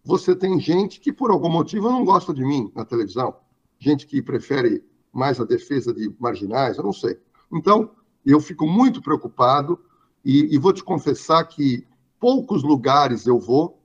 Você 0.04 0.36
tem 0.36 0.60
gente 0.60 1.00
que, 1.00 1.12
por 1.12 1.32
algum 1.32 1.50
motivo, 1.50 1.90
não 1.90 2.04
gosta 2.04 2.34
de 2.34 2.44
mim 2.44 2.72
na 2.76 2.86
televisão. 2.86 3.36
Gente 3.78 4.08
que 4.08 4.22
prefere 4.22 4.84
mais 5.12 5.40
a 5.40 5.46
defesa 5.46 5.94
de 5.94 6.14
marginais, 6.20 6.78
eu 6.78 6.84
não 6.84 6.94
sei. 6.94 7.20
Então, 7.52 7.92
eu 8.26 8.40
fico 8.40 8.68
muito 8.68 9.02
preocupado 9.02 9.80
e, 10.24 10.54
e 10.54 10.58
vou 10.58 10.72
te 10.72 10.84
confessar 10.84 11.44
que 11.46 11.86
poucos 12.20 12.64
lugares 12.64 13.26
eu 13.26 13.40
vou, 13.40 13.82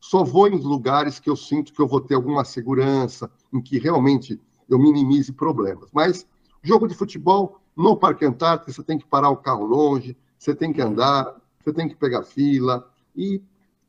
só 0.00 0.24
vou 0.24 0.48
em 0.48 0.56
lugares 0.56 1.20
que 1.20 1.30
eu 1.30 1.36
sinto 1.36 1.72
que 1.72 1.80
eu 1.80 1.86
vou 1.86 2.00
ter 2.00 2.16
alguma 2.16 2.44
segurança, 2.44 3.30
em 3.52 3.62
que 3.62 3.78
realmente 3.78 4.40
eu 4.68 4.78
minimize 4.78 5.32
problemas. 5.32 5.90
Mas 5.92 6.26
jogo 6.62 6.88
de 6.88 6.94
futebol, 6.94 7.60
no 7.76 7.96
Parque 7.96 8.24
Antártico, 8.24 8.72
você 8.72 8.82
tem 8.82 8.98
que 8.98 9.06
parar 9.06 9.30
o 9.30 9.36
carro 9.36 9.64
longe, 9.64 10.16
você 10.36 10.54
tem 10.54 10.72
que 10.72 10.82
andar, 10.82 11.34
você 11.62 11.72
tem 11.72 11.88
que 11.88 11.94
pegar 11.94 12.24
fila, 12.24 12.90
e, 13.14 13.40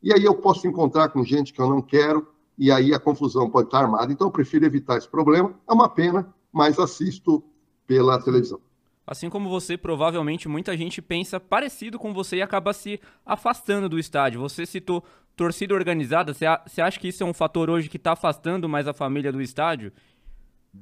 e 0.01 0.13
aí 0.13 0.24
eu 0.24 0.36
posso 0.36 0.67
encontrar 0.67 1.10
com 1.10 1.24
gente 1.24 1.51
que 1.51 1.60
eu 1.60 1.67
não 1.67 1.82
quero, 1.82 2.27
e 2.58 2.72
aí 2.72 2.93
a 2.93 3.00
confusão 3.00 3.50
pode 3.50 3.67
estar 3.67 3.79
armada. 3.79 4.12
Então 4.12 4.27
eu 4.27 4.32
prefiro 4.32 4.65
evitar 4.65 4.98
esse 4.98 5.10
problema. 5.10 5.53
É 5.67 5.74
uma 5.74 5.89
pena, 5.89 6.34
mas 6.53 6.77
assisto 6.77 7.43
pela 7.88 8.22
televisão. 8.22 8.62
Assim 9.05 9.29
como 9.29 9.50
você, 9.50 9.75
provavelmente 9.75 10.48
muita 10.48 10.77
gente 10.77 11.01
pensa 11.01 11.39
parecido 11.39 12.00
com 12.00 12.13
você 12.13 12.38
e 12.38 12.41
acaba 12.41 12.72
se 12.72 13.01
afastando 13.25 13.89
do 13.89 14.00
estádio. 14.00 14.39
Você 14.39 14.65
citou 14.65 15.03
torcida 15.36 15.74
organizada. 15.74 16.33
Você 16.33 16.81
acha 16.81 17.00
que 17.00 17.10
isso 17.10 17.24
é 17.24 17.25
um 17.25 17.33
fator 17.33 17.69
hoje 17.69 17.89
que 17.89 17.98
está 17.98 18.13
afastando 18.13 18.69
mais 18.69 18.88
a 18.88 18.93
família 18.93 19.31
do 19.31 19.41
estádio, 19.41 19.91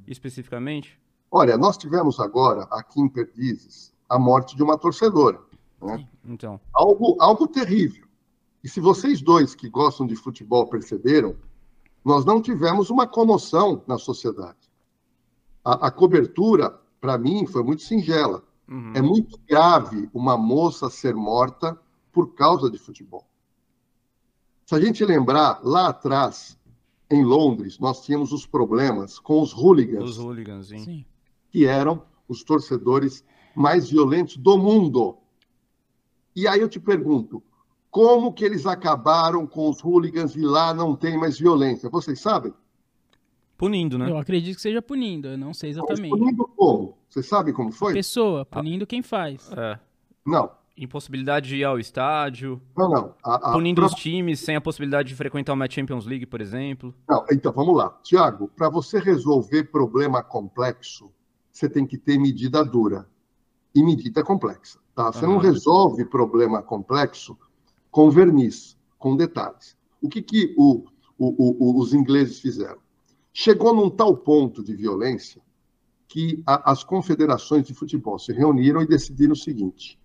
especificamente? 0.06 1.00
Olha, 1.32 1.58
nós 1.58 1.78
tivemos 1.78 2.20
agora, 2.20 2.68
aqui 2.70 3.00
em 3.00 3.10
Perdizes, 3.10 3.94
a 4.08 4.20
morte 4.20 4.56
de 4.56 4.62
uma 4.62 4.78
torcedora. 4.78 5.40
Né? 5.82 6.08
Então. 6.26 6.60
Algo, 6.74 7.16
algo 7.20 7.48
terrível. 7.48 8.06
E 8.64 8.70
se 8.70 8.80
vocês 8.80 9.22
dois 9.22 9.56
que 9.56 9.68
gostam 9.70 10.06
de 10.06 10.16
futebol 10.16 10.68
perceberam, 10.68 11.36
nós 12.06 12.26
não 12.26 12.42
tivemos 12.42 12.90
uma 12.90 13.08
comoção 13.08 13.84
na 13.88 13.98
sociedade. 13.98 14.61
A, 15.64 15.88
a 15.88 15.92
cobertura, 15.92 16.80
para 17.00 17.18
mim, 17.18 17.46
foi 17.46 17.64
muito 17.64 17.84
singela. 17.84 18.44
Uhum. 18.68 18.94
É 18.96 19.02
muito 19.02 19.40
grave 19.48 20.10
uma 20.14 20.38
moça 20.38 20.90
ser 20.90 21.14
morta 21.14 21.78
por 22.12 22.34
causa 22.34 22.70
de 22.70 22.78
futebol. 22.78 23.28
Se 24.66 24.76
a 24.76 24.80
gente 24.80 25.04
lembrar, 25.04 25.60
lá 25.64 25.90
atrás, 25.90 26.58
em 27.10 27.24
Londres, 27.24 27.78
nós 27.80 28.02
tínhamos 28.06 28.32
os 28.32 28.46
problemas 28.46 29.20
com 29.20 29.42
os 29.42 29.54
hooligans. 29.54 30.12
Os 30.12 30.18
hooligans, 30.18 30.68
sim. 30.68 31.06
Que 31.50 31.66
eram 31.66 32.04
os 32.28 32.44
torcedores 32.44 33.24
mais 33.54 33.90
violentos 33.90 34.38
do 34.38 34.58
mundo. 34.58 35.18
E 36.34 36.48
aí 36.48 36.62
eu 36.62 36.70
te 36.70 36.80
pergunto, 36.80 37.44
como 37.90 38.32
que 38.32 38.46
eles 38.46 38.66
acabaram 38.66 39.46
com 39.46 39.70
os 39.70 39.84
hooligans 39.84 40.36
e 40.36 40.42
lá 40.42 40.74
não 40.74 40.96
tem 40.96 41.18
mais 41.18 41.38
violência? 41.38 41.90
Vocês 41.90 42.22
sabem? 42.22 42.54
Punindo, 43.62 43.96
né? 43.96 44.10
Eu 44.10 44.18
acredito 44.18 44.56
que 44.56 44.62
seja 44.62 44.82
punindo, 44.82 45.28
eu 45.28 45.38
não 45.38 45.54
sei 45.54 45.70
exatamente. 45.70 46.10
Mas 46.10 46.20
punindo 46.20 46.48
como? 46.48 46.98
Você 47.08 47.22
sabe 47.22 47.54
como 47.54 47.72
foi? 47.72 47.94
Pessoa, 47.94 48.44
punindo 48.44 48.86
ah. 48.86 48.88
quem 48.88 49.04
faz. 49.04 49.52
É. 49.52 49.78
Não. 50.26 50.50
Impossibilidade 50.76 51.50
de 51.50 51.58
ir 51.58 51.64
ao 51.64 51.78
estádio. 51.78 52.60
Não, 52.76 52.90
não. 52.90 53.14
A, 53.24 53.36
a, 53.36 53.54
punindo 53.54 53.80
pra... 53.80 53.86
os 53.86 53.94
times 53.94 54.40
sem 54.40 54.56
a 54.56 54.62
possibilidade 54.62 55.10
de 55.10 55.16
frequentar 55.16 55.54
uma 55.54 55.70
Champions 55.70 56.08
League, 56.08 56.26
por 56.26 56.42
exemplo. 56.42 56.92
Não, 57.08 57.24
então 57.32 57.52
vamos 57.52 57.78
lá. 57.78 57.92
Tiago, 58.02 58.48
para 58.48 58.68
você 58.68 58.98
resolver 58.98 59.66
problema 59.66 60.24
complexo, 60.24 61.12
você 61.52 61.70
tem 61.70 61.86
que 61.86 62.00
ter 62.00 62.18
medida 62.18 62.66
dura 62.66 63.08
e 63.76 63.84
medida 63.84 64.24
complexa. 64.24 64.80
Tá? 64.96 65.12
Você 65.12 65.24
uhum. 65.24 65.34
não 65.34 65.38
resolve 65.38 66.04
problema 66.06 66.64
complexo 66.64 67.38
com 67.92 68.10
verniz, 68.10 68.76
com 68.98 69.16
detalhes. 69.16 69.78
O 70.02 70.10
que, 70.10 70.24
que 70.24 70.56
o, 70.58 70.84
o, 71.16 71.76
o, 71.78 71.80
os 71.80 71.94
ingleses 71.94 72.40
fizeram? 72.40 72.82
Chegou 73.34 73.74
num 73.74 73.90
tal 73.90 74.18
ponto 74.18 74.64
de 74.64 74.76
violência 74.76 75.42
que 76.08 76.44
a, 76.46 76.72
as 76.72 76.84
confederações 76.84 77.66
de 77.66 77.74
futebol 77.74 78.20
se 78.20 78.34
reuniram 78.34 78.82
e 78.82 78.88
decidiram 78.88 79.34
o 79.34 79.38
seguinte: 79.38 79.98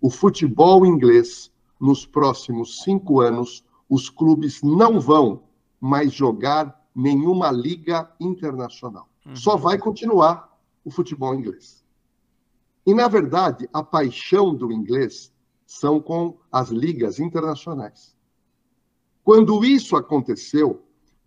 o 0.00 0.08
futebol 0.08 0.86
inglês, 0.86 1.52
nos 1.80 2.06
próximos 2.06 2.82
cinco 2.82 3.20
anos, 3.20 3.64
os 3.88 4.08
clubes 4.08 4.62
não 4.62 5.00
vão 5.00 5.42
mais 5.80 6.12
jogar 6.12 6.80
nenhuma 6.94 7.50
liga 7.50 8.10
internacional. 8.20 9.08
Uhum. 9.26 9.34
Só 9.34 9.56
vai 9.56 9.76
continuar 9.78 10.56
o 10.84 10.90
futebol 10.90 11.34
inglês. 11.34 11.84
E, 12.86 12.94
na 12.94 13.08
verdade, 13.08 13.68
a 13.72 13.82
paixão 13.82 14.54
do 14.54 14.70
inglês 14.70 15.32
são 15.66 16.00
com 16.00 16.36
as 16.52 16.68
ligas 16.68 17.18
internacionais. 17.18 18.14
Quando 19.24 19.64
isso 19.64 19.96
aconteceu, 19.96 20.84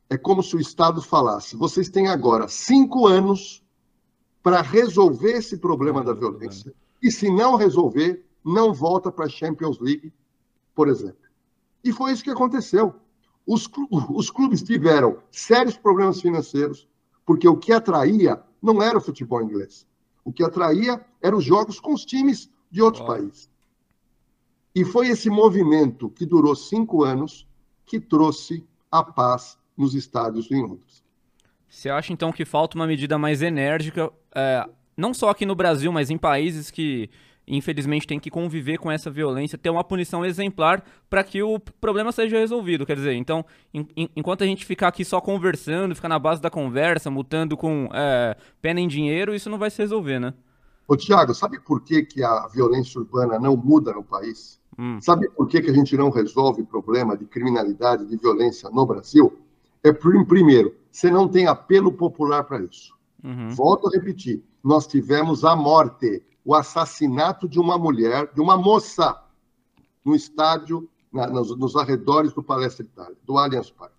é 0.09 0.17
como 0.17 0.41
se 0.41 0.55
o 0.55 0.59
Estado 0.59 1.01
falasse: 1.01 1.55
vocês 1.55 1.89
têm 1.89 2.07
agora 2.07 2.47
cinco 2.47 3.07
anos 3.07 3.63
para 4.41 4.61
resolver 4.61 5.33
esse 5.33 5.57
problema 5.57 6.03
da 6.03 6.13
violência, 6.13 6.73
e 7.01 7.11
se 7.11 7.29
não 7.29 7.55
resolver, 7.55 8.25
não 8.43 8.73
volta 8.73 9.11
para 9.11 9.25
a 9.25 9.29
Champions 9.29 9.79
League, 9.79 10.13
por 10.73 10.87
exemplo. 10.87 11.27
E 11.83 11.91
foi 11.91 12.11
isso 12.11 12.23
que 12.23 12.29
aconteceu. 12.29 12.95
Os, 13.45 13.69
os 14.09 14.29
clubes 14.29 14.63
tiveram 14.63 15.17
sérios 15.31 15.77
problemas 15.77 16.21
financeiros, 16.21 16.87
porque 17.25 17.47
o 17.47 17.57
que 17.57 17.73
atraía 17.73 18.41
não 18.61 18.81
era 18.81 18.97
o 18.97 19.01
futebol 19.01 19.41
inglês. 19.41 19.85
O 20.23 20.31
que 20.31 20.43
atraía 20.43 21.05
eram 21.21 21.37
os 21.37 21.43
jogos 21.43 21.79
com 21.79 21.93
os 21.93 22.05
times 22.05 22.49
de 22.71 22.81
outros 22.81 23.03
oh. 23.03 23.07
países. 23.07 23.49
E 24.73 24.85
foi 24.85 25.07
esse 25.07 25.29
movimento 25.29 26.09
que 26.09 26.25
durou 26.25 26.55
cinco 26.55 27.03
anos 27.03 27.47
que 27.85 27.99
trouxe 27.99 28.65
a 28.91 29.03
paz 29.03 29.57
nos 29.77 29.93
estádios 29.93 30.51
em 30.51 30.61
Londres. 30.61 31.03
Você 31.69 31.89
acha 31.89 32.13
então 32.13 32.31
que 32.31 32.45
falta 32.45 32.77
uma 32.77 32.87
medida 32.87 33.17
mais 33.17 33.41
enérgica, 33.41 34.11
é, 34.33 34.67
não 34.95 35.13
só 35.13 35.29
aqui 35.29 35.45
no 35.45 35.55
Brasil, 35.55 35.91
mas 35.91 36.09
em 36.09 36.17
países 36.17 36.71
que 36.71 37.09
infelizmente 37.47 38.05
tem 38.05 38.19
que 38.19 38.29
conviver 38.29 38.77
com 38.77 38.91
essa 38.91 39.09
violência, 39.09 39.57
ter 39.57 39.69
uma 39.69 39.83
punição 39.83 40.25
exemplar 40.25 40.83
para 41.09 41.23
que 41.23 41.41
o 41.41 41.57
problema 41.59 42.11
seja 42.11 42.37
resolvido. 42.37 42.85
Quer 42.85 42.97
dizer, 42.97 43.13
então, 43.13 43.45
enquanto 44.15 44.43
a 44.43 44.47
gente 44.47 44.65
ficar 44.65 44.89
aqui 44.89 45.05
só 45.05 45.21
conversando, 45.21 45.95
ficar 45.95 46.09
na 46.09 46.19
base 46.19 46.41
da 46.41 46.49
conversa, 46.49 47.09
mutando 47.09 47.55
com 47.55 47.87
é, 47.93 48.35
pena 48.61 48.81
em 48.81 48.87
dinheiro, 48.87 49.33
isso 49.33 49.49
não 49.49 49.57
vai 49.57 49.69
se 49.69 49.81
resolver, 49.81 50.19
né? 50.19 50.33
Ô, 50.87 50.95
Tiago, 50.95 51.33
sabe 51.33 51.59
por 51.59 51.81
que, 51.81 52.03
que 52.03 52.23
a 52.23 52.47
violência 52.47 52.99
urbana 52.99 53.39
não 53.39 53.55
muda 53.55 53.93
no 53.93 54.03
país? 54.03 54.59
Hum. 54.77 54.99
Sabe 55.01 55.29
por 55.29 55.47
que, 55.47 55.61
que 55.61 55.69
a 55.69 55.73
gente 55.73 55.97
não 55.97 56.09
resolve 56.09 56.61
o 56.61 56.65
problema 56.65 57.17
de 57.17 57.25
criminalidade, 57.25 58.05
de 58.05 58.17
violência 58.17 58.69
no 58.69 58.85
Brasil? 58.85 59.37
É, 59.83 59.91
primeiro, 59.91 60.75
você 60.91 61.09
não 61.09 61.27
tem 61.27 61.47
apelo 61.47 61.91
popular 61.91 62.43
para 62.43 62.63
isso. 62.63 62.95
Uhum. 63.23 63.49
Volto 63.49 63.87
a 63.87 63.91
repetir: 63.91 64.43
nós 64.63 64.87
tivemos 64.87 65.43
a 65.43 65.55
morte, 65.55 66.23
o 66.43 66.55
assassinato 66.55 67.47
de 67.47 67.59
uma 67.59 67.77
mulher, 67.77 68.31
de 68.33 68.41
uma 68.41 68.57
moça, 68.57 69.21
no 70.03 70.15
estádio, 70.15 70.89
na, 71.11 71.27
nos, 71.27 71.55
nos, 71.57 71.75
arredores 71.75 72.33
do 72.33 72.41
Palestra 72.41 72.85
Itália, 72.85 73.17
do 73.23 73.37
Allianz 73.37 73.69
Parque. 73.69 73.95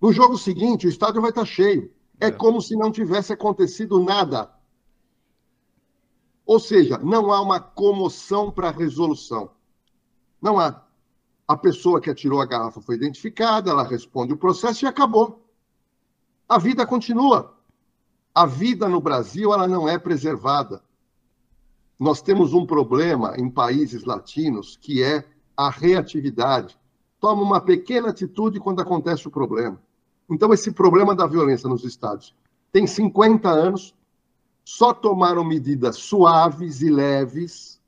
No 0.00 0.12
jogo 0.12 0.36
seguinte, 0.36 0.86
o 0.86 0.90
estádio 0.90 1.20
vai 1.20 1.30
estar 1.30 1.44
cheio. 1.44 1.92
É, 2.18 2.26
é 2.26 2.30
como 2.30 2.60
se 2.60 2.76
não 2.76 2.90
tivesse 2.90 3.32
acontecido 3.32 4.02
nada. 4.02 4.50
Ou 6.44 6.58
seja, 6.58 6.98
não 6.98 7.32
há 7.32 7.40
uma 7.40 7.60
comoção 7.60 8.50
para 8.50 8.70
resolução. 8.70 9.50
Não 10.40 10.58
há. 10.58 10.82
A 11.46 11.56
pessoa 11.56 12.00
que 12.00 12.10
atirou 12.10 12.40
a 12.40 12.46
garrafa 12.46 12.80
foi 12.80 12.94
identificada, 12.94 13.70
ela 13.70 13.82
responde 13.82 14.32
o 14.32 14.36
processo 14.36 14.84
e 14.84 14.88
acabou. 14.88 15.44
A 16.48 16.58
vida 16.58 16.86
continua. 16.86 17.54
A 18.34 18.46
vida 18.46 18.88
no 18.88 19.00
Brasil 19.00 19.52
ela 19.52 19.68
não 19.68 19.88
é 19.88 19.98
preservada. 19.98 20.82
Nós 21.98 22.22
temos 22.22 22.52
um 22.52 22.64
problema 22.66 23.34
em 23.36 23.50
países 23.50 24.04
latinos 24.04 24.76
que 24.80 25.02
é 25.02 25.24
a 25.56 25.70
reatividade. 25.70 26.78
Toma 27.20 27.42
uma 27.42 27.60
pequena 27.60 28.08
atitude 28.08 28.58
quando 28.58 28.80
acontece 28.80 29.28
o 29.28 29.30
problema. 29.30 29.80
Então, 30.28 30.52
esse 30.52 30.72
problema 30.72 31.14
da 31.14 31.26
violência 31.26 31.68
nos 31.68 31.84
estados 31.84 32.34
tem 32.72 32.86
50 32.86 33.50
anos, 33.50 33.94
só 34.64 34.94
tomaram 34.94 35.44
medidas 35.44 35.96
suaves 35.96 36.80
e 36.80 36.88
leves, 36.88 37.80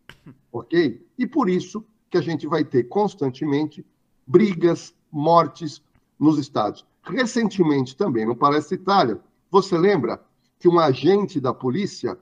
ok? 0.52 1.04
E 1.18 1.26
por 1.26 1.48
isso 1.48 1.84
que 2.14 2.18
a 2.18 2.22
gente 2.22 2.46
vai 2.46 2.64
ter 2.64 2.84
constantemente 2.84 3.84
brigas, 4.24 4.94
mortes 5.10 5.82
nos 6.16 6.38
estádios. 6.38 6.86
Recentemente 7.02 7.96
também, 7.96 8.24
no 8.24 8.36
Palestra 8.36 8.76
Itália, 8.76 9.20
você 9.50 9.76
lembra 9.76 10.24
que 10.60 10.68
um 10.68 10.78
agente 10.78 11.40
da 11.40 11.52
polícia, 11.52 12.16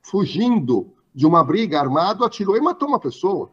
fugindo 0.00 0.94
de 1.12 1.26
uma 1.26 1.42
briga 1.42 1.80
armado, 1.80 2.24
atirou 2.24 2.56
e 2.56 2.60
matou 2.60 2.86
uma 2.86 3.00
pessoa. 3.00 3.50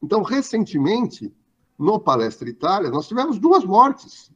Então, 0.00 0.22
recentemente, 0.22 1.34
no 1.76 1.98
Palestra 1.98 2.48
Itália, 2.48 2.90
nós 2.90 3.08
tivemos 3.08 3.36
duas 3.40 3.64
mortes. 3.64 4.30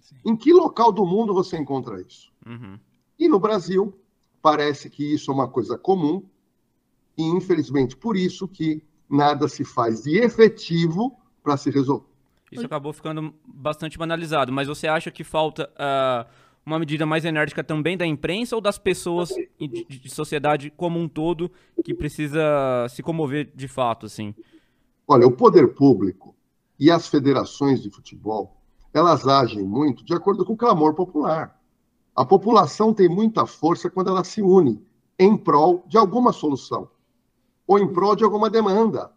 Sim. 0.00 0.16
Em 0.24 0.36
que 0.36 0.52
local 0.52 0.92
do 0.92 1.04
mundo 1.04 1.34
você 1.34 1.58
encontra 1.58 2.00
isso? 2.00 2.32
Uhum. 2.46 2.78
E 3.18 3.28
no 3.28 3.40
Brasil, 3.40 3.92
parece 4.40 4.88
que 4.88 5.12
isso 5.12 5.32
é 5.32 5.34
uma 5.34 5.48
coisa 5.48 5.76
comum, 5.76 6.22
e 7.16 7.24
infelizmente 7.24 7.96
por 7.96 8.16
isso 8.16 8.46
que 8.46 8.86
nada 9.08 9.48
se 9.48 9.64
faz 9.64 10.02
de 10.02 10.18
efetivo 10.18 11.16
para 11.42 11.56
se 11.56 11.70
resolver. 11.70 12.06
Isso 12.50 12.64
acabou 12.64 12.92
ficando 12.92 13.34
bastante 13.46 13.98
banalizado, 13.98 14.52
mas 14.52 14.68
você 14.68 14.86
acha 14.86 15.10
que 15.10 15.22
falta 15.22 15.70
uh, 15.74 16.28
uma 16.64 16.78
medida 16.78 17.04
mais 17.04 17.24
enérgica 17.24 17.62
também 17.62 17.96
da 17.96 18.06
imprensa 18.06 18.56
ou 18.56 18.62
das 18.62 18.78
pessoas 18.78 19.28
de, 19.58 19.84
de, 19.84 20.10
sociedade 20.10 20.70
como 20.70 20.98
um 20.98 21.08
todo 21.08 21.50
que 21.84 21.94
precisa 21.94 22.86
se 22.88 23.02
comover 23.02 23.50
de 23.54 23.68
fato, 23.68 24.06
assim? 24.06 24.34
Olha, 25.06 25.26
o 25.26 25.32
poder 25.32 25.74
público 25.74 26.34
e 26.78 26.90
as 26.90 27.06
federações 27.06 27.82
de 27.82 27.90
futebol, 27.90 28.56
elas 28.94 29.26
agem 29.26 29.62
muito 29.62 30.04
de 30.04 30.14
acordo 30.14 30.44
com 30.44 30.54
o 30.54 30.56
clamor 30.56 30.94
popular. 30.94 31.58
A 32.14 32.24
população 32.24 32.94
tem 32.94 33.08
muita 33.08 33.46
força 33.46 33.90
quando 33.90 34.08
ela 34.08 34.24
se 34.24 34.40
une 34.40 34.82
em 35.18 35.36
prol 35.36 35.84
de 35.86 35.98
alguma 35.98 36.32
solução 36.32 36.88
ou 37.68 37.78
em 37.78 37.92
prol 37.92 38.16
de 38.16 38.24
alguma 38.24 38.48
demanda. 38.48 39.12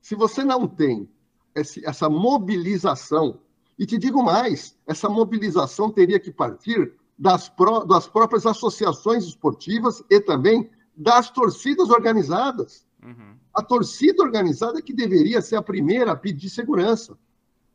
Se 0.00 0.14
você 0.14 0.42
não 0.42 0.66
tem 0.66 1.08
esse, 1.54 1.84
essa 1.86 2.08
mobilização, 2.08 3.38
e 3.78 3.84
te 3.84 3.98
digo 3.98 4.22
mais, 4.22 4.76
essa 4.86 5.08
mobilização 5.08 5.90
teria 5.90 6.18
que 6.18 6.32
partir 6.32 6.94
das, 7.18 7.48
pró, 7.50 7.84
das 7.84 8.08
próprias 8.08 8.46
associações 8.46 9.24
esportivas 9.24 10.02
e 10.08 10.18
também 10.18 10.70
das 10.96 11.30
torcidas 11.30 11.90
organizadas. 11.90 12.86
Uhum. 13.02 13.36
A 13.52 13.62
torcida 13.62 14.22
organizada 14.22 14.80
que 14.80 14.94
deveria 14.94 15.42
ser 15.42 15.56
a 15.56 15.62
primeira 15.62 16.12
a 16.12 16.16
pedir 16.16 16.48
segurança, 16.48 17.18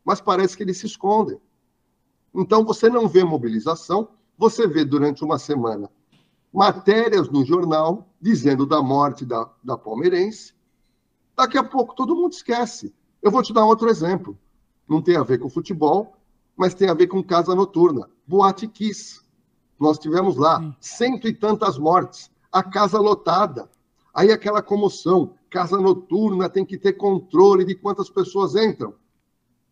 mas 0.04 0.20
parece 0.20 0.56
que 0.56 0.64
eles 0.64 0.78
se 0.78 0.86
escondem. 0.86 1.40
Então 2.34 2.64
você 2.64 2.88
não 2.88 3.06
vê 3.06 3.22
mobilização, 3.22 4.08
você 4.36 4.66
vê 4.66 4.84
durante 4.84 5.22
uma 5.22 5.38
semana 5.38 5.88
matérias 6.52 7.28
no 7.28 7.44
jornal 7.44 8.09
dizendo 8.20 8.66
da 8.66 8.82
morte 8.82 9.24
da, 9.24 9.50
da 9.62 9.78
palmeirense. 9.78 10.54
Daqui 11.36 11.56
a 11.56 11.64
pouco 11.64 11.94
todo 11.94 12.14
mundo 12.14 12.32
esquece. 12.32 12.94
Eu 13.22 13.30
vou 13.30 13.42
te 13.42 13.52
dar 13.52 13.64
outro 13.64 13.88
exemplo. 13.88 14.38
Não 14.88 15.00
tem 15.00 15.16
a 15.16 15.22
ver 15.22 15.38
com 15.38 15.48
futebol, 15.48 16.16
mas 16.56 16.74
tem 16.74 16.88
a 16.88 16.94
ver 16.94 17.06
com 17.06 17.22
casa 17.22 17.54
noturna. 17.54 18.10
Boate 18.26 18.68
Kiss. 18.68 19.20
Nós 19.78 19.98
tivemos 19.98 20.36
lá 20.36 20.76
cento 20.78 21.26
e 21.26 21.32
tantas 21.32 21.78
mortes, 21.78 22.30
a 22.52 22.62
casa 22.62 22.98
lotada. 22.98 23.70
Aí 24.12 24.30
aquela 24.30 24.60
comoção, 24.60 25.34
casa 25.48 25.78
noturna 25.78 26.48
tem 26.50 26.64
que 26.64 26.76
ter 26.76 26.94
controle 26.94 27.64
de 27.64 27.74
quantas 27.74 28.10
pessoas 28.10 28.54
entram. 28.54 28.94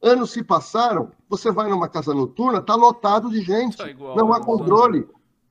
Anos 0.01 0.31
se 0.31 0.43
passaram, 0.43 1.11
você 1.29 1.51
vai 1.51 1.69
numa 1.69 1.89
casa 1.89 2.15
noturna, 2.15 2.61
está 2.61 2.75
lotado 2.75 3.29
de 3.29 3.43
gente, 3.43 3.77
tá 3.77 3.91
igual, 3.91 4.17
não 4.17 4.33
há 4.33 4.41
controle, 4.43 5.07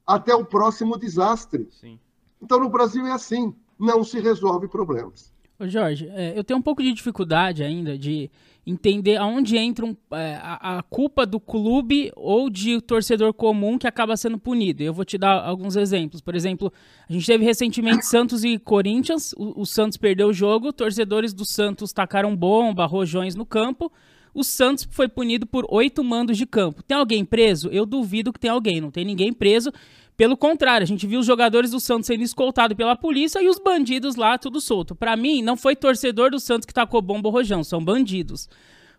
até 0.05 0.33
o 0.33 0.45
próximo 0.45 0.97
desastre. 0.97 1.67
Sim. 1.71 1.99
Então 2.41 2.59
no 2.59 2.69
Brasil 2.69 3.05
é 3.05 3.11
assim, 3.11 3.53
não 3.79 4.03
se 4.03 4.19
resolve 4.19 4.67
problemas. 4.67 5.33
Ô 5.59 5.67
Jorge, 5.67 6.07
é, 6.13 6.37
eu 6.37 6.43
tenho 6.43 6.59
um 6.59 6.61
pouco 6.61 6.83
de 6.83 6.93
dificuldade 6.93 7.63
ainda 7.63 7.97
de 7.97 8.29
entender 8.65 9.15
aonde 9.15 9.57
entra 9.57 9.85
um, 9.85 9.95
é, 10.11 10.35
a, 10.41 10.77
a, 10.77 10.83
culpa 10.83 11.25
do 11.25 11.39
clube 11.39 12.11
ou 12.15 12.49
de 12.49 12.81
torcedor 12.81 13.33
comum 13.33 13.77
que 13.77 13.87
acaba 13.87 14.17
sendo 14.17 14.37
punido. 14.37 14.83
Eu 14.83 14.93
vou 14.93 15.05
te 15.05 15.17
dar 15.17 15.41
alguns 15.41 15.77
exemplos. 15.77 16.19
Por 16.21 16.35
exemplo, 16.35 16.71
a 17.09 17.13
gente 17.13 17.25
teve 17.25 17.45
recentemente 17.45 18.05
Santos 18.05 18.43
e 18.43 18.59
Corinthians. 18.59 19.33
O, 19.37 19.61
o 19.61 19.65
Santos 19.65 19.97
perdeu 19.97 20.27
o 20.27 20.33
jogo, 20.33 20.73
torcedores 20.73 21.33
do 21.33 21.45
Santos 21.45 21.93
tacaram 21.93 22.35
bomba, 22.35 22.85
rojões 22.85 23.35
no 23.35 23.45
campo. 23.45 23.91
O 24.33 24.43
Santos 24.43 24.87
foi 24.91 25.07
punido 25.07 25.47
por 25.47 25.65
oito 25.69 26.03
mandos 26.03 26.37
de 26.37 26.45
campo. 26.45 26.83
Tem 26.83 26.95
alguém 26.95 27.25
preso? 27.25 27.69
Eu 27.69 27.85
duvido 27.85 28.31
que 28.31 28.39
tenha 28.39 28.53
alguém. 28.53 28.79
Não 28.81 28.91
tem 28.91 29.05
ninguém 29.05 29.33
preso. 29.33 29.71
Pelo 30.17 30.35
contrário, 30.35 30.83
a 30.83 30.87
gente 30.87 31.05
viu 31.05 31.19
os 31.19 31.27
jogadores 31.27 31.69
do 31.69 31.79
Santos 31.79 32.07
sendo 32.07 32.23
escoltados 32.23 32.75
pela 32.75 32.95
polícia 32.95 33.39
e 33.39 33.47
os 33.47 33.59
bandidos 33.59 34.15
lá 34.15 34.35
tudo 34.35 34.59
solto. 34.59 34.95
Para 34.95 35.15
mim, 35.15 35.43
não 35.43 35.55
foi 35.55 35.75
torcedor 35.75 36.31
do 36.31 36.39
Santos 36.39 36.65
que 36.65 36.73
tacou 36.73 37.03
bomba 37.03 37.29
ou 37.29 37.33
rojão, 37.33 37.63
são 37.63 37.83
bandidos. 37.83 38.49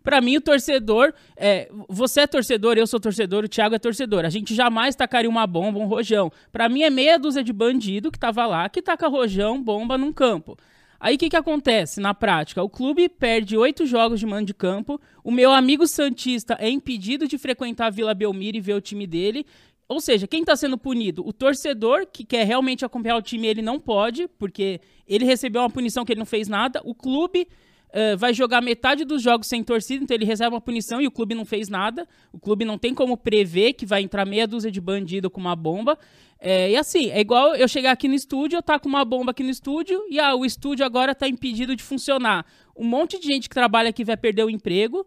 Para 0.05 0.21
mim, 0.21 0.37
o 0.37 0.41
torcedor. 0.41 1.13
É, 1.37 1.69
você 1.89 2.21
é 2.21 2.27
torcedor, 2.29 2.79
eu 2.79 2.87
sou 2.87 3.01
torcedor, 3.01 3.45
o 3.45 3.49
Thiago 3.49 3.75
é 3.75 3.81
torcedor. 3.81 4.25
A 4.25 4.31
gente 4.31 4.55
jamais 4.55 4.95
tacaria 4.95 5.29
uma 5.29 5.45
bomba, 5.45 5.81
um 5.81 5.87
rojão. 5.87 6.31
Para 6.53 6.69
mim, 6.69 6.83
é 6.83 6.91
meia 6.91 7.19
dúzia 7.19 7.43
de 7.43 7.53
bandido 7.53 8.13
que 8.13 8.19
tava 8.19 8.47
lá 8.47 8.69
que 8.69 8.81
taca 8.81 9.09
rojão, 9.09 9.61
bomba 9.61 9.99
num 9.99 10.13
campo. 10.13 10.57
Aí 11.01 11.15
o 11.15 11.19
que, 11.19 11.29
que 11.29 11.37
acontece 11.37 12.01
na 12.01 12.13
prática? 12.13 12.61
O 12.61 12.69
clube 12.69 13.09
perde 13.09 13.57
oito 13.57 13.87
jogos 13.87 14.19
de 14.19 14.27
mando 14.27 14.47
de 14.47 14.55
campo. 14.55 15.01
O 15.23 15.31
meu 15.31 15.53
amigo 15.53 15.87
Santista 15.87 16.57
é 16.59 16.69
impedido 16.69 17.29
de 17.29 17.39
frequentar 17.39 17.87
a 17.87 17.91
Vila 17.91 18.15
Belmiro 18.15 18.57
e 18.57 18.61
ver 18.61 18.75
o 18.75 18.81
time 18.81 19.07
dele. 19.07 19.47
Ou 19.89 20.01
seja, 20.01 20.27
quem 20.27 20.41
está 20.41 20.55
sendo 20.55 20.77
punido? 20.77 21.27
O 21.27 21.33
torcedor, 21.33 22.07
que 22.07 22.23
quer 22.23 22.45
realmente 22.47 22.85
acompanhar 22.85 23.17
o 23.17 23.23
time, 23.23 23.47
ele 23.47 23.63
não 23.63 23.81
pode, 23.81 24.29
porque 24.39 24.81
ele 25.07 25.25
recebeu 25.25 25.63
uma 25.63 25.71
punição 25.71 26.05
que 26.05 26.13
ele 26.13 26.19
não 26.19 26.27
fez 26.27 26.47
nada. 26.47 26.83
O 26.85 26.95
clube 26.95 27.49
uh, 27.89 28.17
vai 28.19 28.35
jogar 28.35 28.61
metade 28.61 29.05
dos 29.05 29.23
jogos 29.23 29.47
sem 29.47 29.65
torcida, 29.65 30.05
então 30.05 30.15
ele 30.15 30.27
recebe 30.27 30.55
uma 30.55 30.61
punição 30.61 31.01
e 31.01 31.07
o 31.07 31.11
clube 31.11 31.35
não 31.35 31.47
fez 31.47 31.71
nada. 31.71 32.07
O 32.31 32.39
clube 32.39 32.67
não 32.67 32.77
tem 32.77 32.93
como 32.93 33.17
prever 33.17 33.73
que 33.73 33.87
vai 33.87 34.03
entrar 34.03 34.27
meia 34.27 34.47
dúzia 34.47 34.71
de 34.71 34.81
bandido 34.81 35.31
com 35.31 35.41
uma 35.41 35.57
bomba. 35.57 35.99
É, 36.39 36.71
e 36.71 36.77
assim, 36.77 37.11
é 37.11 37.21
igual 37.21 37.57
eu 37.57 37.67
chegar 37.67 37.93
aqui 37.93 38.07
no 38.09 38.15
estúdio, 38.15 38.59
eu 38.59 38.63
tá 38.63 38.79
com 38.79 38.89
uma 38.91 39.05
bomba 39.07 39.31
aqui 39.31 39.43
no 39.43 39.51
estúdio 39.51 40.01
e 40.09 40.21
ah, 40.21 40.35
o 40.35 40.45
estúdio 40.45 40.85
agora 40.85 41.13
está 41.13 41.27
impedido 41.27 41.75
de 41.75 41.83
funcionar. 41.83 42.45
Um 42.77 42.85
monte 42.85 43.19
de 43.19 43.27
gente 43.27 43.49
que 43.49 43.55
trabalha 43.55 43.89
aqui 43.89 44.05
vai 44.05 44.17
perder 44.17 44.45
o 44.45 44.51
emprego. 44.51 45.07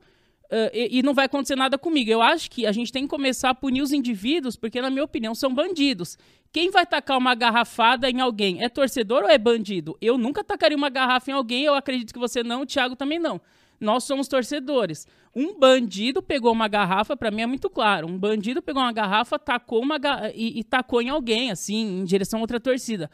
Uh, 0.52 0.68
e, 0.74 1.00
e, 1.00 1.04
não 1.04 1.14
vai 1.14 1.28
acontecer 1.28 1.56
nada 1.56 1.78
comigo. 1.78 2.12
Eu 2.12 2.22
acho 2.22 2.52
que 2.52 2.66
a 2.66 2.74
gente 2.74 2.92
tem 2.92 3.04
que 3.04 3.08
começar 3.08 3.52
a 3.52 3.56
punir 3.56 3.82
os 3.82 3.94
indivíduos, 3.94 4.58
porque, 4.58 4.82
na 4.82 4.90
minha 4.90 5.06
opinião, 5.06 5.34
são 5.34 5.54
bandidos. 5.54 6.18
Quem 6.52 6.70
vai 6.70 6.86
tacar 6.86 7.18
uma 7.18 7.34
garrafada 7.34 8.10
em 8.10 8.20
alguém? 8.20 8.62
É 8.62 8.68
torcedor 8.68 9.24
ou 9.24 9.30
é 9.30 9.38
bandido? 9.38 9.98
Eu 10.02 10.18
nunca 10.18 10.44
tacaria 10.44 10.76
uma 10.76 10.90
garrafa 10.90 11.32
em 11.32 11.34
alguém, 11.34 11.64
eu 11.64 11.74
acredito 11.74 12.14
que 12.14 12.20
você 12.20 12.44
não, 12.44 12.64
o 12.64 12.66
Thiago 12.66 12.98
também 12.98 13.18
não. 13.18 13.40
Nós 13.80 14.04
somos 14.04 14.28
torcedores. 14.28 15.08
Um 15.34 15.58
bandido 15.58 16.22
pegou 16.22 16.52
uma 16.52 16.68
garrafa, 16.68 17.16
para 17.16 17.32
mim 17.32 17.44
é 17.44 17.48
muito 17.48 17.70
claro. 17.70 18.06
Um 18.06 18.18
bandido 18.18 18.62
pegou 18.62 18.82
uma 18.82 18.92
garrafa, 18.92 19.40
tacou 19.40 19.82
uma 19.82 19.98
ga 19.98 20.32
e, 20.36 20.60
e, 20.60 20.64
tacou 20.66 21.02
em 21.02 21.08
alguém, 21.08 21.50
assim, 21.50 22.02
em 22.02 22.04
direção 22.04 22.40
a 22.40 22.42
outra 22.42 22.60
torcida. 22.60 23.10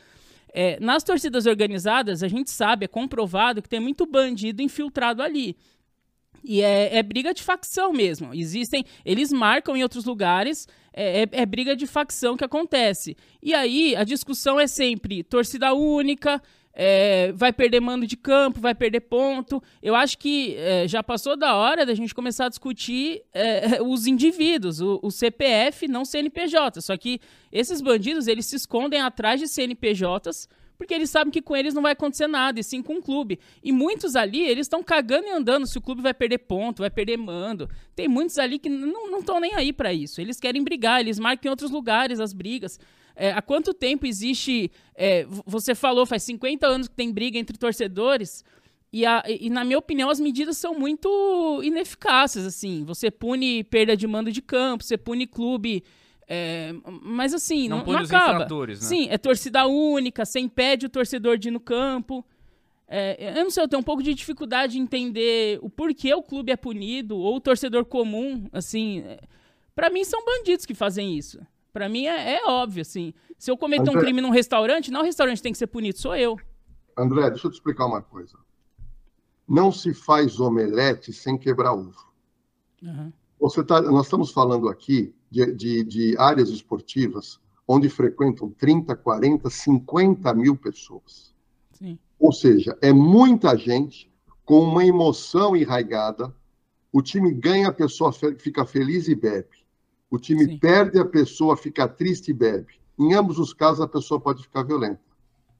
É, 0.52 0.80
nas 0.80 1.04
torcidas 1.04 1.46
organizadas, 1.46 2.24
a 2.24 2.28
gente 2.28 2.50
sabe, 2.50 2.86
é 2.86 2.88
comprovado 2.88 3.62
que 3.62 3.70
tem 3.70 3.80
muito 3.80 4.08
bandido 4.08 4.64
infiltrado 4.64 5.22
ali. 5.22 5.56
E 6.48 6.62
é, 6.62 6.98
é, 6.98 7.04
briga 7.04 7.34
de 7.34 7.44
facção 7.44 7.92
mesmo. 7.92 8.34
Existem. 8.34 8.86
Eles 9.04 9.34
marcam 9.34 9.76
em 9.76 9.84
outros 9.84 10.06
lugares. 10.06 10.66
É, 10.94 11.24
é, 11.24 11.30
é, 11.30 11.46
briga 11.46 11.76
de 11.76 11.86
facção 11.86 12.38
que 12.38 12.44
acontece. 12.44 13.18
E 13.44 13.54
aí 13.54 13.96
a 13.98 14.06
discussão 14.06 14.58
é 14.58 14.66
sempre 14.66 15.24
torcida 15.24 15.74
única. 15.74 16.42
É, 16.74 17.32
vai 17.34 17.52
perder 17.52 17.82
mando 17.82 18.08
de 18.08 18.16
campo, 18.16 18.62
vai 18.62 18.74
perder 18.74 19.02
ponto. 19.02 19.62
Eu 19.84 19.94
acho 19.94 20.18
que 20.18 20.56
é, 20.56 20.88
já 20.88 21.04
passou 21.04 21.36
da 21.36 21.56
hora 21.56 21.86
da 21.86 21.94
gente 21.94 22.16
começar 22.16 22.46
a 22.46 22.50
discutir 22.50 23.24
é, 23.34 23.82
os 23.84 24.08
indivíduos, 24.08 24.80
o, 24.80 25.00
o, 25.04 25.12
CPF, 25.12 25.88
não 25.88 26.06
CNPJ. 26.06 26.80
Só 26.80 26.96
que 26.96 27.20
esses 27.52 27.82
bandidos 27.82 28.26
eles 28.26 28.46
se 28.46 28.56
escondem 28.56 29.02
atrás 29.02 29.40
de 29.40 29.48
CNPJs 29.50 30.48
porque 30.78 30.94
eles 30.94 31.10
sabem 31.10 31.32
que 31.32 31.42
com 31.42 31.56
eles 31.56 31.74
não 31.74 31.82
vai 31.82 31.94
acontecer 31.94 32.28
nada, 32.28 32.60
e 32.60 32.64
sim 32.64 32.82
com 32.82 32.98
o 32.98 33.02
clube. 33.02 33.40
E 33.64 33.72
muitos 33.72 34.16
ali, 34.16 34.42
eles 34.42 34.66
estão 34.66 34.84
cagando 34.84 35.28
e 35.28 35.32
andando 35.32 35.66
se 35.66 35.78
o 35.78 35.82
clube 35.82 36.02
vai 36.02 36.14
perder 36.14 36.40
ponto, 36.40 36.80
vai 36.80 36.90
perder 36.90 37.18
mando. 37.18 37.70
Tem 37.96 38.08
muitos 38.08 38.38
ali 38.38 38.60
que 38.60 38.70
não 38.70 39.20
estão 39.20 39.40
nem 39.40 39.56
aí 39.56 39.74
para 39.74 39.92
isso. 39.92 40.22
Eles 40.22 40.40
querem 40.40 40.64
brigar, 40.64 41.00
eles 41.00 41.18
marcam 41.18 41.50
em 41.50 41.52
outros 41.52 41.72
lugares 41.72 42.20
as 42.20 42.32
brigas. 42.32 42.80
É, 43.16 43.32
há 43.32 43.42
quanto 43.42 43.74
tempo 43.74 44.06
existe. 44.06 44.72
É, 44.94 45.26
você 45.46 45.74
falou, 45.74 46.06
faz 46.06 46.22
50 46.24 46.68
anos 46.68 46.88
que 46.88 46.96
tem 46.96 47.12
briga 47.12 47.40
entre 47.40 47.58
torcedores. 47.58 48.46
E, 48.94 49.06
a, 49.06 49.24
e, 49.28 49.50
na 49.50 49.66
minha 49.66 49.80
opinião, 49.80 50.10
as 50.10 50.20
medidas 50.20 50.58
são 50.58 50.74
muito 50.74 51.60
ineficazes, 51.64 52.46
assim. 52.46 52.84
Você 52.86 53.10
pune 53.10 53.64
perda 53.64 53.98
de 53.98 54.08
mando 54.08 54.32
de 54.32 54.42
campo, 54.42 54.84
você 54.84 54.98
pune 54.98 55.26
clube 55.26 55.84
é, 56.28 56.76
mas 57.02 57.34
assim, 57.34 57.70
não, 57.70 57.78
não, 57.86 57.94
não 57.94 58.00
acaba. 58.00 58.46
Né? 58.68 58.76
Sim, 58.76 59.08
é 59.10 59.18
torcida 59.18 59.66
única, 59.66 60.26
você 60.26 60.40
impede 60.40 60.86
o 60.86 60.90
torcedor 60.90 61.38
de 61.38 61.48
ir 61.48 61.52
no 61.52 61.60
campo. 61.60 62.26
É, 62.86 63.38
eu 63.38 63.44
não 63.44 63.50
sei, 63.50 63.64
eu 63.64 63.68
tenho 63.68 63.80
um 63.80 63.84
pouco 63.84 64.04
de 64.04 64.14
dificuldade 64.14 64.74
de 64.74 64.80
entender 64.80 65.58
o 65.62 65.70
porquê 65.70 66.14
o 66.14 66.22
clube 66.22 66.52
é 66.52 66.58
punido, 66.58 67.18
ou 67.18 67.38
o 67.38 67.42
torcedor 67.42 67.86
comum, 67.86 68.50
assim. 68.52 69.00
É, 69.00 69.20
para 69.74 69.90
mim 69.90 70.04
são 70.04 70.24
bandidos 70.26 70.66
que 70.66 70.74
fazem 70.74 71.18
isso. 71.18 71.40
Para 71.72 71.88
mim 71.88 72.06
é, 72.06 72.36
é, 72.36 72.46
óbvio, 72.46 72.82
assim. 72.82 73.14
Se 73.38 73.50
eu 73.50 73.58
cometer 73.58 73.90
André, 73.90 73.98
um 73.98 74.00
crime 74.00 74.20
num 74.20 74.30
restaurante, 74.30 74.92
não 74.92 75.02
o 75.02 75.04
restaurante 75.04 75.42
tem 75.42 75.52
que 75.52 75.58
ser 75.58 75.68
punido, 75.68 75.98
sou 75.98 76.16
eu. 76.16 76.38
André, 76.98 77.30
deixa 77.30 77.48
eu 77.48 77.52
te 77.52 77.56
explicar 77.56 77.86
uma 77.86 78.02
coisa. 78.02 78.38
não 79.48 79.72
se 79.72 79.94
faz 79.94 80.40
omelete 80.40 81.14
sem 81.14 81.38
quebrar 81.38 81.74
ovo. 81.74 82.06
Uhum. 82.82 83.14
Você 83.40 83.64
tá, 83.64 83.82
nós 83.82 84.08
estamos 84.08 84.32
falando 84.32 84.68
aqui 84.68 85.14
de, 85.30 85.52
de, 85.54 85.84
de, 85.84 86.18
áreas 86.18 86.50
esportivas 86.50 87.40
onde 87.68 87.90
frequentam 87.90 88.50
30, 88.50 88.96
40, 88.96 89.50
50 89.50 90.34
mil 90.34 90.56
pessoas. 90.56 91.34
Sim. 91.74 92.00
Ou 92.18 92.32
seja, 92.32 92.78
é 92.82 92.94
muita 92.94 93.56
gente 93.58 94.10
com 94.46 94.62
uma 94.62 94.86
emoção 94.86 95.56
enraigada. 95.56 96.34
O 96.92 97.02
time 97.02 97.32
ganha, 97.34 97.68
a 97.68 97.74
pessoa 97.74 98.14
fica 98.14 98.66
feliz 98.66 99.08
e 99.10 99.16
bebe. 99.16 99.66
O 100.10 100.18
time 100.18 100.46
Sim. 100.46 100.58
perde, 100.58 100.98
a 100.98 101.06
pessoa 101.06 101.58
fica 101.58 101.88
triste 101.88 102.30
e 102.30 102.34
bebe. 102.34 102.80
Em 102.98 103.14
ambos 103.14 103.38
os 103.38 103.54
casos, 103.54 103.82
a 103.82 103.88
pessoa 103.88 104.20
pode 104.20 104.44
ficar 104.44 104.64
violenta. 104.64 105.02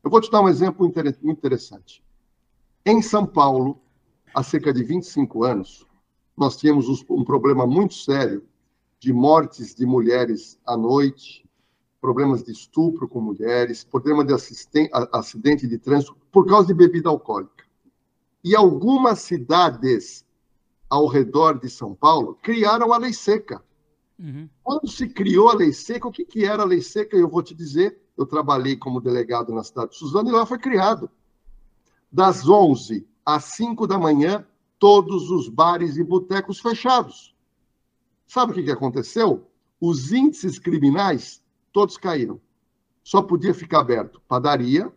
Eu 0.04 0.10
vou 0.10 0.22
te 0.22 0.32
dar 0.32 0.42
um 0.42 0.48
exemplo 0.48 0.86
muito 0.86 1.30
interessante. 1.30 2.02
Em 2.86 3.02
São 3.02 3.26
Paulo, 3.26 3.82
há 4.34 4.42
cerca 4.42 4.72
de 4.72 4.82
25 4.82 5.44
anos, 5.44 5.86
nós 6.38 6.56
tínhamos 6.56 6.88
um 7.10 7.24
problema 7.26 7.68
muito 7.68 7.96
sério 7.96 8.48
de 9.00 9.14
mortes 9.14 9.76
de 9.76 9.86
mulheres 9.86 10.60
à 10.66 10.76
noite, 10.76 11.48
problemas 12.02 12.44
de 12.44 12.52
estupro 12.52 13.08
com 13.08 13.20
mulheres, 13.20 13.84
problema 13.84 14.24
de 14.24 14.34
acidente 14.34 15.68
de 15.68 15.78
trânsito 15.78 16.16
por 16.32 16.46
causa 16.48 16.68
de 16.68 16.74
bebida 16.74 17.10
alcoólica. 17.10 17.66
E 18.44 18.56
algumas 18.56 19.20
cidades 19.20 20.26
ao 20.90 21.08
redor 21.08 21.60
de 21.60 21.70
São 21.70 21.94
Paulo 21.94 22.38
criaram 22.42 22.94
a 22.94 22.98
lei 22.98 23.14
seca. 23.14 23.64
Uhum. 24.18 24.50
Quando 24.64 24.88
se 24.90 25.08
criou 25.08 25.50
a 25.50 25.54
lei 25.54 25.74
seca, 25.74 26.08
o 26.08 26.12
que, 26.12 26.26
que 26.26 26.46
era 26.46 26.64
a 26.64 26.66
lei 26.66 26.82
seca? 26.82 27.16
Eu 27.16 27.30
vou 27.30 27.44
te 27.44 27.54
dizer, 27.54 28.02
eu 28.18 28.26
trabalhei 28.26 28.76
como 28.76 29.02
delegado 29.02 29.54
na 29.54 29.64
cidade 29.64 29.92
de 29.92 29.98
Suzano 29.98 30.30
e 30.30 30.32
lá 30.32 30.46
foi 30.46 30.58
criado. 30.58 31.10
Das 32.12 32.48
11 32.48 33.08
às 33.26 33.44
5 33.46 33.86
da 33.86 34.00
manhã, 34.00 34.46
todos 34.80 35.30
os 35.30 35.50
bares 35.50 35.98
e 35.98 36.04
botecos 36.04 36.60
fechados. 36.60 37.36
Sabe 38.28 38.52
o 38.52 38.56
que, 38.56 38.64
que 38.64 38.72
aconteceu? 38.72 39.48
Os 39.80 40.12
índices 40.12 40.60
criminais 40.60 41.42
todos 41.72 41.98
caíram. 41.98 42.40
Só 43.04 43.22
podia 43.22 43.54
ficar 43.54 43.80
aberto 43.80 44.22
padaria, 44.28 44.92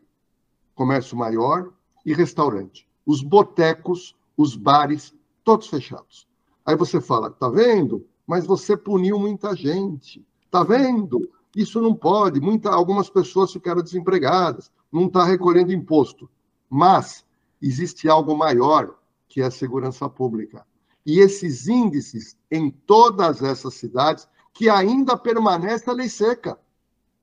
comércio 0.74 1.16
maior 1.16 1.72
e 2.04 2.12
restaurante. 2.12 2.88
Os 3.06 3.22
botecos, 3.22 4.16
os 4.36 4.56
bares, 4.56 5.14
todos 5.44 5.68
fechados. 5.68 6.26
Aí 6.66 6.76
você 6.76 7.00
fala, 7.00 7.30
tá 7.30 7.48
vendo? 7.48 8.06
mas 8.30 8.46
você 8.46 8.76
puniu 8.76 9.18
muita 9.18 9.56
gente. 9.56 10.24
Tá 10.52 10.62
vendo? 10.62 11.28
Isso 11.56 11.80
não 11.80 11.92
pode. 11.92 12.40
Muita, 12.40 12.70
algumas 12.70 13.10
pessoas 13.10 13.52
ficaram 13.52 13.82
desempregadas, 13.82 14.70
não 14.92 15.06
está 15.06 15.24
recolhendo 15.24 15.72
imposto. 15.72 16.30
Mas 16.68 17.26
existe 17.60 18.08
algo 18.08 18.38
maior 18.38 18.96
que 19.28 19.42
é 19.42 19.46
a 19.46 19.50
segurança 19.50 20.08
pública. 20.08 20.64
E 21.04 21.18
esses 21.20 21.66
índices 21.66 22.36
em 22.50 22.70
todas 22.70 23.42
essas 23.42 23.74
cidades 23.74 24.28
que 24.52 24.68
ainda 24.68 25.16
permanece 25.16 25.88
a 25.88 25.92
lei 25.92 26.08
seca. 26.08 26.58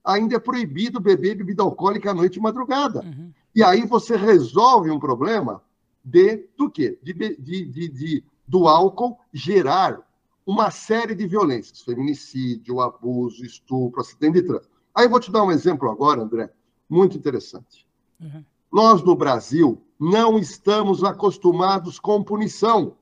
Ainda 0.03 0.35
é 0.35 0.39
proibido 0.39 0.99
beber 0.99 1.35
bebida 1.35 1.63
alcoólica 1.63 2.11
à 2.11 2.13
noite 2.13 2.37
e 2.37 2.41
madrugada. 2.41 3.01
Uhum. 3.01 3.31
E 3.53 3.63
aí 3.63 3.85
você 3.85 4.15
resolve 4.15 4.89
um 4.89 4.99
problema 4.99 5.61
de 6.03 6.47
do 6.57 6.69
quê? 6.69 6.97
De, 7.03 7.13
de, 7.13 7.35
de, 7.35 7.89
de 7.89 8.23
do 8.47 8.67
álcool 8.67 9.19
gerar 9.33 10.07
uma 10.45 10.71
série 10.71 11.13
de 11.13 11.27
violências, 11.27 11.81
feminicídio, 11.81 12.79
abuso, 12.79 13.43
estupro, 13.43 13.99
acidente 13.99 14.41
de 14.41 14.47
trânsito. 14.47 14.71
Aí 14.95 15.05
eu 15.05 15.09
vou 15.09 15.19
te 15.19 15.29
dar 15.29 15.43
um 15.43 15.51
exemplo 15.51 15.91
agora, 15.91 16.21
André, 16.21 16.49
muito 16.89 17.17
interessante. 17.17 17.85
Uhum. 18.19 18.43
Nós, 18.71 19.03
no 19.03 19.15
Brasil, 19.15 19.81
não 19.99 20.39
estamos 20.39 21.03
acostumados 21.03 21.99
com 21.99 22.23
punição. 22.23 22.95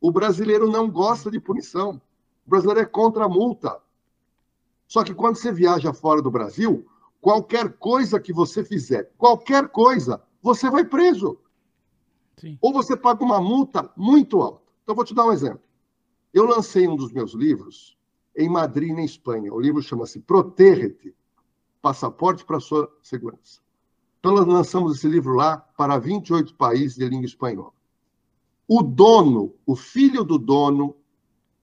O 0.00 0.12
brasileiro 0.12 0.70
não 0.70 0.90
gosta 0.90 1.30
de 1.30 1.40
punição. 1.40 2.00
O 2.46 2.50
brasileiro 2.50 2.80
é 2.80 2.84
contra 2.84 3.24
a 3.24 3.28
multa. 3.28 3.80
Só 4.86 5.04
que 5.04 5.14
quando 5.14 5.36
você 5.36 5.52
viaja 5.52 5.92
fora 5.92 6.22
do 6.22 6.30
Brasil, 6.30 6.86
qualquer 7.20 7.74
coisa 7.74 8.18
que 8.18 8.32
você 8.32 8.64
fizer, 8.64 9.12
qualquer 9.18 9.68
coisa, 9.68 10.22
você 10.42 10.70
vai 10.70 10.84
preso. 10.84 11.38
Sim. 12.38 12.56
Ou 12.60 12.72
você 12.72 12.96
paga 12.96 13.22
uma 13.24 13.40
multa 13.40 13.90
muito 13.96 14.40
alta. 14.40 14.62
Então, 14.82 14.94
vou 14.94 15.04
te 15.04 15.14
dar 15.14 15.26
um 15.26 15.32
exemplo. 15.32 15.60
Eu 16.32 16.46
lancei 16.46 16.86
um 16.88 16.96
dos 16.96 17.12
meus 17.12 17.34
livros 17.34 17.98
em 18.36 18.48
Madrid, 18.48 18.94
na 18.94 19.02
Espanha. 19.02 19.52
O 19.52 19.60
livro 19.60 19.82
chama-se 19.82 20.20
Protege-te, 20.20 21.14
Passaporte 21.82 22.44
para 22.44 22.56
a 22.56 22.60
Sua 22.60 22.90
Segurança. 23.02 23.60
Então, 24.18 24.34
nós 24.34 24.46
lançamos 24.46 24.96
esse 24.96 25.08
livro 25.08 25.34
lá 25.34 25.58
para 25.76 25.98
28 25.98 26.54
países 26.54 26.96
de 26.96 27.08
língua 27.08 27.26
espanhola. 27.26 27.72
O 28.68 28.82
dono, 28.82 29.54
o 29.64 29.74
filho 29.74 30.22
do 30.22 30.38
dono 30.38 30.94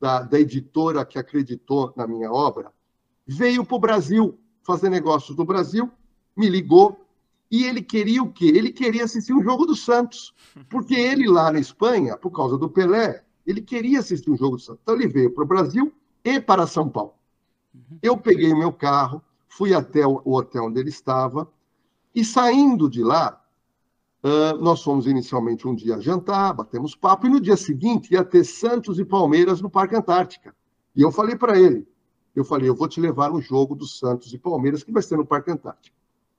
da, 0.01 0.23
da 0.23 0.39
editora 0.39 1.05
que 1.05 1.19
acreditou 1.19 1.93
na 1.95 2.07
minha 2.07 2.31
obra, 2.31 2.73
veio 3.27 3.63
para 3.63 3.75
o 3.75 3.79
Brasil 3.79 4.39
fazer 4.63 4.89
negócios 4.89 5.37
no 5.37 5.45
Brasil, 5.45 5.91
me 6.35 6.49
ligou 6.49 6.99
e 7.49 7.63
ele 7.63 7.81
queria 7.81 8.23
o 8.23 8.31
quê? 8.31 8.45
Ele 8.45 8.71
queria 8.71 9.03
assistir 9.03 9.33
um 9.33 9.43
jogo 9.43 9.65
do 9.65 9.75
Santos, 9.75 10.33
porque 10.69 10.95
ele 10.95 11.27
lá 11.27 11.51
na 11.51 11.59
Espanha, 11.59 12.17
por 12.17 12.31
causa 12.31 12.57
do 12.57 12.69
Pelé, 12.69 13.23
ele 13.45 13.61
queria 13.61 13.99
assistir 13.99 14.31
um 14.31 14.37
jogo 14.37 14.57
do 14.57 14.61
Santos. 14.61 14.81
Então 14.81 14.95
ele 14.95 15.07
veio 15.07 15.31
para 15.31 15.43
o 15.43 15.47
Brasil 15.47 15.93
e 16.23 16.39
para 16.39 16.65
São 16.65 16.89
Paulo. 16.89 17.13
Eu 18.01 18.17
peguei 18.17 18.51
o 18.51 18.57
meu 18.57 18.73
carro, 18.73 19.21
fui 19.47 19.73
até 19.73 20.05
o 20.05 20.21
hotel 20.25 20.65
onde 20.65 20.79
ele 20.79 20.89
estava, 20.89 21.47
e 22.13 22.25
saindo 22.25 22.89
de 22.89 23.03
lá, 23.03 23.44
uh, 24.25 24.57
nós 24.59 24.81
fomos 24.81 25.05
inicialmente 25.05 25.67
um 25.67 25.75
dia 25.75 26.01
jantar, 26.01 26.53
batemos 26.53 26.95
papo, 26.95 27.27
e 27.27 27.29
no 27.29 27.39
dia 27.39 27.55
seguinte 27.55 28.13
ia 28.13 28.23
ter 28.23 28.43
Santos 28.43 28.97
e 28.97 29.05
Palmeiras 29.05 29.61
no 29.61 29.69
Parque 29.69 29.95
Antártica. 29.95 30.55
E 30.95 31.01
eu 31.01 31.11
falei 31.11 31.35
para 31.35 31.59
ele, 31.59 31.87
eu 32.35 32.43
falei, 32.43 32.67
eu 32.67 32.75
vou 32.75 32.87
te 32.87 32.99
levar 32.99 33.31
um 33.31 33.41
jogo 33.41 33.75
do 33.75 33.85
Santos 33.85 34.33
e 34.33 34.37
Palmeiras 34.37 34.83
que 34.83 34.91
vai 34.91 35.03
ser 35.03 35.17
no 35.17 35.25
Parque 35.25 35.51
Antártica. 35.51 35.95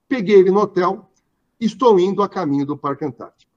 Peguei 0.09 0.40
ele 0.40 0.51
no 0.51 0.61
hotel, 0.61 1.09
estou 1.61 1.99
indo 2.01 2.22
a 2.22 2.29
caminho 2.29 2.66
do 2.66 2.77
Parque 2.77 3.05
Antártica. 3.05 3.51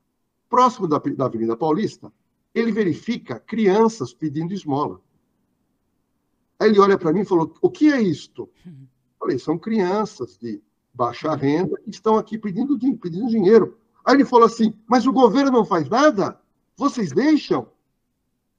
Próximo 0.48 0.88
da, 0.88 0.98
da 1.00 1.26
Avenida 1.26 1.58
Paulista, 1.58 2.12
ele 2.54 2.72
verifica 2.72 3.40
crianças 3.40 4.14
pedindo 4.14 4.54
esmola. 4.54 5.02
Aí 6.60 6.70
ele 6.70 6.80
olha 6.80 6.98
para 6.98 7.14
mim 7.14 7.22
e 7.22 7.26
falou: 7.26 7.54
O 7.62 7.70
que 7.70 7.92
é 7.92 8.02
isto? 8.02 8.50
Eu 8.66 8.74
falei: 9.20 9.38
São 9.38 9.58
crianças 9.58 10.38
de 10.38 10.62
baixa 10.94 11.34
renda 11.36 11.80
que 11.80 11.90
estão 11.90 12.18
aqui 12.18 12.38
pedindo, 12.38 12.78
pedindo 12.98 13.28
dinheiro. 13.28 13.79
Aí 14.10 14.16
ele 14.16 14.26
falou 14.26 14.48
assim: 14.48 14.74
Mas 14.88 15.06
o 15.06 15.14
governo 15.14 15.52
não 15.52 15.64
faz 15.64 15.88
nada? 15.88 16.42
Vocês 16.76 17.12
deixam? 17.12 17.68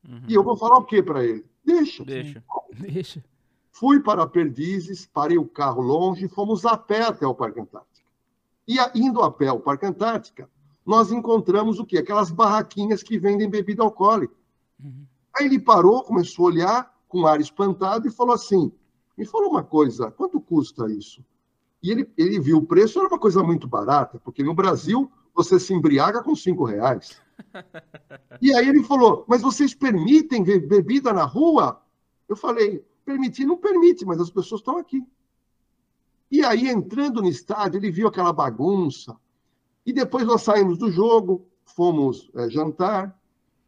Uhum. 0.08 0.22
E 0.28 0.34
eu 0.34 0.44
vou 0.44 0.56
falar 0.56 0.78
o 0.78 0.84
que 0.84 1.02
para 1.02 1.24
ele? 1.24 1.44
Deixa. 1.64 2.04
Deixa. 2.04 2.44
Deixa. 2.78 3.24
Fui 3.72 3.98
para 3.98 4.24
Perdizes, 4.28 5.06
parei 5.06 5.38
o 5.38 5.44
carro 5.44 5.82
longe 5.82 6.28
fomos 6.28 6.64
a 6.64 6.76
pé 6.76 7.02
até 7.02 7.26
o 7.26 7.34
Parque 7.34 7.58
Antártica. 7.58 8.08
E 8.68 8.76
indo 8.94 9.22
a 9.22 9.30
pé 9.30 9.48
ao 9.48 9.58
Parque 9.58 9.86
Antártica, 9.86 10.48
nós 10.86 11.10
encontramos 11.10 11.80
o 11.80 11.84
quê? 11.84 11.98
Aquelas 11.98 12.30
barraquinhas 12.30 13.02
que 13.02 13.18
vendem 13.18 13.50
bebida 13.50 13.82
alcoólica. 13.82 14.34
Uhum. 14.78 15.04
Aí 15.36 15.46
ele 15.46 15.58
parou, 15.58 16.04
começou 16.04 16.44
a 16.44 16.48
olhar 16.48 16.94
com 17.08 17.26
ar 17.26 17.40
espantado 17.40 18.06
e 18.06 18.12
falou 18.12 18.34
assim: 18.34 18.70
me 19.18 19.26
falou 19.26 19.50
uma 19.50 19.64
coisa, 19.64 20.12
quanto 20.12 20.40
custa 20.40 20.88
isso? 20.88 21.24
E 21.82 21.90
ele, 21.90 22.08
ele 22.16 22.38
viu 22.38 22.58
o 22.58 22.66
preço, 22.66 23.00
era 23.00 23.08
uma 23.08 23.18
coisa 23.18 23.42
muito 23.42 23.66
barata, 23.66 24.20
porque 24.20 24.44
no 24.44 24.54
Brasil 24.54 25.10
você 25.34 25.58
se 25.58 25.72
embriaga 25.72 26.22
com 26.22 26.34
cinco 26.34 26.64
reais. 26.64 27.20
E 28.40 28.52
aí 28.54 28.68
ele 28.68 28.82
falou: 28.84 29.24
mas 29.26 29.42
vocês 29.42 29.74
permitem 29.74 30.42
bebida 30.42 31.12
na 31.12 31.24
rua? 31.24 31.82
Eu 32.28 32.36
falei: 32.36 32.84
permitir 33.04 33.44
não 33.44 33.56
permite, 33.56 34.04
mas 34.04 34.20
as 34.20 34.30
pessoas 34.30 34.60
estão 34.60 34.76
aqui. 34.78 35.04
E 36.30 36.44
aí, 36.44 36.68
entrando 36.68 37.20
no 37.20 37.28
estádio, 37.28 37.78
ele 37.78 37.90
viu 37.90 38.06
aquela 38.06 38.32
bagunça, 38.32 39.16
e 39.84 39.92
depois 39.92 40.24
nós 40.24 40.42
saímos 40.42 40.78
do 40.78 40.90
jogo, 40.90 41.44
fomos 41.64 42.30
é, 42.34 42.48
jantar, 42.48 43.18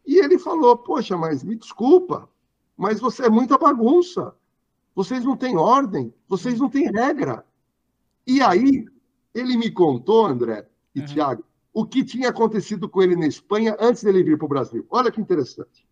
e 0.05 0.17
ele 0.17 0.39
falou: 0.39 0.77
Poxa, 0.77 1.17
mas 1.17 1.43
me 1.43 1.55
desculpa, 1.55 2.29
mas 2.77 2.99
você 2.99 3.25
é 3.25 3.29
muita 3.29 3.57
bagunça. 3.57 4.33
Vocês 4.95 5.25
não 5.25 5.35
têm 5.35 5.57
ordem, 5.57 6.13
vocês 6.27 6.59
não 6.59 6.69
têm 6.69 6.91
regra. 6.91 7.45
E 8.27 8.41
aí, 8.41 8.85
ele 9.33 9.57
me 9.57 9.71
contou, 9.71 10.25
André 10.25 10.67
e 10.93 10.99
uhum. 10.99 11.05
Tiago, 11.05 11.43
o 11.73 11.85
que 11.85 12.05
tinha 12.05 12.29
acontecido 12.29 12.87
com 12.87 13.01
ele 13.01 13.15
na 13.15 13.25
Espanha 13.25 13.75
antes 13.79 14.03
dele 14.03 14.23
vir 14.23 14.37
para 14.37 14.45
o 14.45 14.49
Brasil. 14.49 14.85
Olha 14.89 15.11
que 15.11 15.19
interessante. 15.19 15.87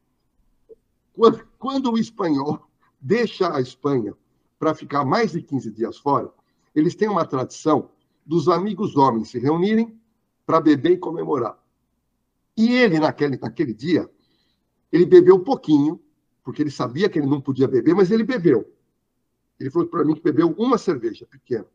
Quando, 1.57 1.91
o 1.91 1.97
espanhol 1.97 2.69
deixa 3.01 3.53
a 3.53 3.59
Espanha 3.59 4.15
para 4.59 4.75
ficar 4.75 5.03
mais 5.03 5.31
de 5.31 5.41
15 5.41 5.71
dias 5.71 5.97
fora, 5.97 6.31
eles 6.75 6.95
têm 6.95 7.09
uma 7.09 7.25
tradição 7.25 7.89
dos 8.23 8.47
amigos 8.47 8.95
homens 8.95 9.29
se 9.29 9.39
reunirem 9.39 9.99
para 10.45 10.61
beber 10.61 10.91
e 10.91 10.97
comemorar. 10.97 11.57
E 12.55 12.71
ele, 12.73 12.99
naquele, 12.99 13.37
naquele 13.37 13.73
dia, 13.73 14.09
ele 14.91 15.05
bebeu 15.05 15.35
um 15.35 15.43
pouquinho, 15.43 15.99
porque 16.43 16.61
ele 16.61 16.69
sabia 16.69 17.09
que 17.09 17.17
ele 17.17 17.27
não 17.27 17.41
podia 17.41 17.67
beber, 17.67 17.95
mas 17.95 18.11
ele 18.11 18.23
bebeu. 18.23 18.71
Ele 19.59 19.69
falou 19.71 19.87
para 19.87 20.05
mim 20.05 20.13
que 20.13 20.21
bebeu 20.21 20.53
uma 20.57 20.77
cerveja 20.77 21.25
pequena. 21.25 21.65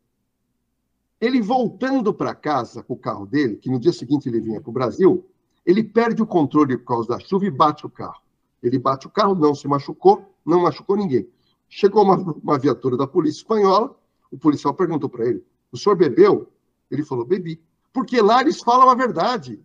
Ele 1.19 1.41
voltando 1.41 2.13
para 2.13 2.35
casa 2.35 2.83
com 2.83 2.93
o 2.93 2.97
carro 2.97 3.25
dele, 3.25 3.57
que 3.57 3.69
no 3.69 3.79
dia 3.79 3.91
seguinte 3.91 4.29
ele 4.29 4.39
vinha 4.39 4.61
para 4.61 4.69
o 4.69 4.73
Brasil, 4.73 5.25
Ele 5.65 5.83
perde 5.83 6.21
o 6.21 6.27
controle 6.27 6.77
por 6.77 6.85
causa 6.85 7.09
da 7.09 7.19
chuva 7.19 7.45
e 7.45 7.51
bate 7.51 7.85
o 7.85 7.89
carro. 7.89 8.21
Ele 8.61 8.79
bate 8.79 9.07
o 9.07 9.09
carro, 9.09 9.35
não 9.35 9.53
se 9.53 9.67
machucou, 9.67 10.23
não 10.45 10.61
machucou 10.61 10.95
ninguém. 10.95 11.27
Chegou 11.67 12.03
uma, 12.03 12.15
uma 12.15 12.57
viatura 12.57 12.95
da 12.95 13.05
polícia 13.05 13.39
espanhola, 13.39 13.93
o 14.31 14.37
policial 14.37 14.73
perguntou 14.73 15.09
para 15.09 15.25
ele: 15.25 15.43
O 15.71 15.77
senhor 15.77 15.95
bebeu? 15.95 16.51
Ele 16.89 17.03
falou: 17.03 17.25
Bebi. 17.25 17.61
Porque 17.91 18.21
lá 18.21 18.41
eles 18.41 18.61
falam 18.61 18.89
a 18.89 18.95
verdade. 18.95 19.59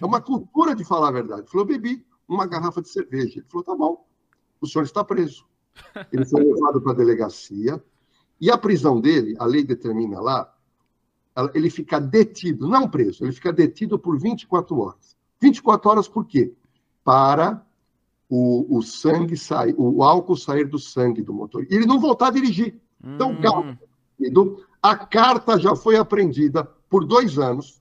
É 0.00 0.06
uma 0.06 0.20
cultura 0.20 0.74
de 0.74 0.84
falar 0.84 1.08
a 1.08 1.12
verdade. 1.12 1.42
Ele 1.42 1.50
falou: 1.50 1.66
Bebi 1.66 2.04
uma 2.28 2.46
garrafa 2.46 2.80
de 2.80 2.88
cerveja. 2.88 3.40
Ele 3.40 3.46
falou: 3.48 3.64
Tá 3.64 3.74
bom, 3.74 4.06
o 4.60 4.66
senhor 4.66 4.84
está 4.84 5.04
preso. 5.04 5.46
Ele 6.12 6.24
foi 6.24 6.42
levado 6.42 6.80
para 6.80 6.92
a 6.92 6.96
delegacia. 6.96 7.82
E 8.40 8.50
a 8.50 8.58
prisão 8.58 9.00
dele, 9.00 9.36
a 9.38 9.44
lei 9.44 9.62
determina 9.62 10.20
lá, 10.20 10.52
ele 11.54 11.70
fica 11.70 12.00
detido, 12.00 12.68
não 12.68 12.88
preso, 12.88 13.24
ele 13.24 13.32
fica 13.32 13.52
detido 13.52 13.98
por 13.98 14.18
24 14.18 14.78
horas. 14.78 15.16
24 15.40 15.90
horas 15.90 16.08
por 16.08 16.26
quê? 16.26 16.52
Para 17.04 17.64
o, 18.28 18.78
o 18.78 18.82
sangue 18.82 19.36
sair, 19.36 19.74
o 19.76 20.02
álcool 20.02 20.36
sair 20.36 20.66
do 20.66 20.78
sangue 20.78 21.22
do 21.22 21.34
motor. 21.34 21.66
E 21.68 21.74
ele 21.74 21.86
não 21.86 22.00
voltar 22.00 22.28
a 22.28 22.30
dirigir. 22.30 22.80
Então, 23.02 23.32
hum. 23.32 23.40
calma. 23.40 23.78
A 24.82 24.96
carta 24.96 25.58
já 25.58 25.74
foi 25.74 25.96
apreendida 25.96 26.64
por 26.88 27.04
dois 27.04 27.38
anos. 27.38 27.80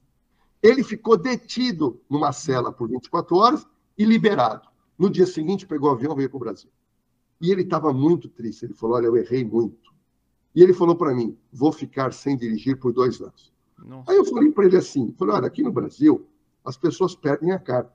Ele 0.61 0.83
ficou 0.83 1.17
detido 1.17 1.99
numa 2.09 2.31
cela 2.31 2.71
por 2.71 2.89
24 2.89 3.35
horas 3.35 3.67
e 3.97 4.05
liberado. 4.05 4.67
No 4.97 5.09
dia 5.09 5.25
seguinte, 5.25 5.65
pegou 5.65 5.89
o 5.89 5.93
avião 5.93 6.13
e 6.13 6.15
veio 6.17 6.29
para 6.29 6.37
o 6.37 6.39
Brasil. 6.39 6.69
E 7.39 7.51
ele 7.51 7.63
estava 7.63 7.91
muito 7.91 8.29
triste. 8.29 8.65
Ele 8.65 8.73
falou: 8.73 8.97
Olha, 8.97 9.07
eu 9.07 9.17
errei 9.17 9.43
muito. 9.43 9.90
E 10.53 10.61
ele 10.61 10.73
falou 10.73 10.95
para 10.95 11.13
mim: 11.13 11.37
Vou 11.51 11.71
ficar 11.71 12.13
sem 12.13 12.35
dirigir 12.37 12.77
por 12.77 12.93
dois 12.93 13.19
anos. 13.21 13.51
Nossa. 13.77 14.11
Aí 14.11 14.17
eu 14.17 14.25
falei 14.25 14.51
para 14.51 14.65
ele 14.65 14.77
assim: 14.77 15.13
falei, 15.17 15.35
Olha, 15.35 15.47
aqui 15.47 15.63
no 15.63 15.71
Brasil, 15.71 16.27
as 16.63 16.77
pessoas 16.77 17.15
perdem 17.15 17.51
a 17.51 17.59
carta, 17.59 17.93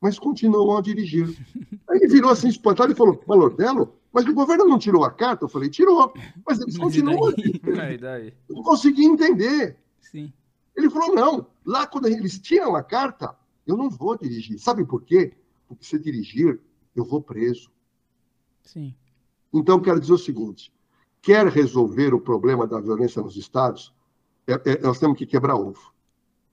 mas 0.00 0.18
continuam 0.18 0.76
a 0.76 0.82
dirigir. 0.82 1.28
Aí 1.88 1.98
ele 1.98 2.08
virou 2.08 2.30
assim 2.30 2.48
espantado 2.48 2.92
e 2.92 2.96
falou: 2.96 3.22
Malordelo, 3.26 3.94
mas 4.12 4.26
o 4.26 4.34
governo 4.34 4.64
não 4.66 4.78
tirou 4.78 5.04
a 5.04 5.10
carta? 5.10 5.44
Eu 5.44 5.48
falei: 5.48 5.68
Tirou, 5.68 6.12
mas 6.46 6.60
eles 6.60 6.76
continuam. 6.76 7.32
Daí? 7.76 7.98
daí? 7.98 8.34
Eu 8.48 8.56
não 8.56 8.62
consegui 8.62 9.04
entender. 9.04 9.76
Sim. 10.00 10.32
Ele 10.76 10.90
falou: 10.90 11.14
Não, 11.14 11.46
lá 11.64 11.86
quando 11.86 12.08
eles 12.08 12.38
tiram 12.38 12.74
a 12.74 12.82
carta, 12.82 13.36
eu 13.66 13.76
não 13.76 13.88
vou 13.88 14.18
dirigir. 14.18 14.58
Sabe 14.58 14.84
por 14.84 15.02
quê? 15.02 15.32
Porque 15.68 15.84
se 15.84 15.98
dirigir, 15.98 16.60
eu 16.94 17.04
vou 17.04 17.22
preso. 17.22 17.70
Sim. 18.62 18.94
Então, 19.52 19.80
quero 19.80 20.00
dizer 20.00 20.12
o 20.12 20.18
seguinte: 20.18 20.72
quer 21.24 21.46
resolver 21.46 22.12
o 22.12 22.20
problema 22.20 22.66
da 22.66 22.78
violência 22.78 23.22
nos 23.22 23.34
estados, 23.34 23.94
é, 24.46 24.52
é, 24.52 24.80
nós 24.82 24.98
temos 24.98 25.16
que 25.16 25.24
quebrar 25.24 25.56
ovo. 25.56 25.90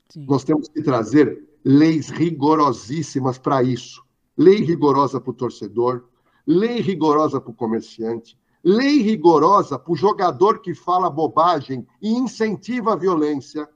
Sim. 0.09 0.25
Nós 0.25 0.45
temos 0.45 0.69
que 0.69 0.81
trazer 0.81 1.45
leis 1.63 2.09
rigorosíssimas 2.09 3.37
para 3.37 3.61
isso. 3.61 4.01
Lei 4.37 4.63
rigorosa 4.63 5.19
para 5.19 5.29
o 5.29 5.33
torcedor, 5.33 6.05
lei 6.47 6.79
rigorosa 6.79 7.41
para 7.41 7.51
o 7.51 7.53
comerciante, 7.53 8.39
lei 8.63 9.01
rigorosa 9.01 9.77
para 9.77 9.91
o 9.91 9.95
jogador 9.95 10.61
que 10.61 10.73
fala 10.73 11.09
bobagem 11.09 11.85
e 12.01 12.09
incentiva 12.09 12.93
a 12.93 12.95
violência, 12.95 13.67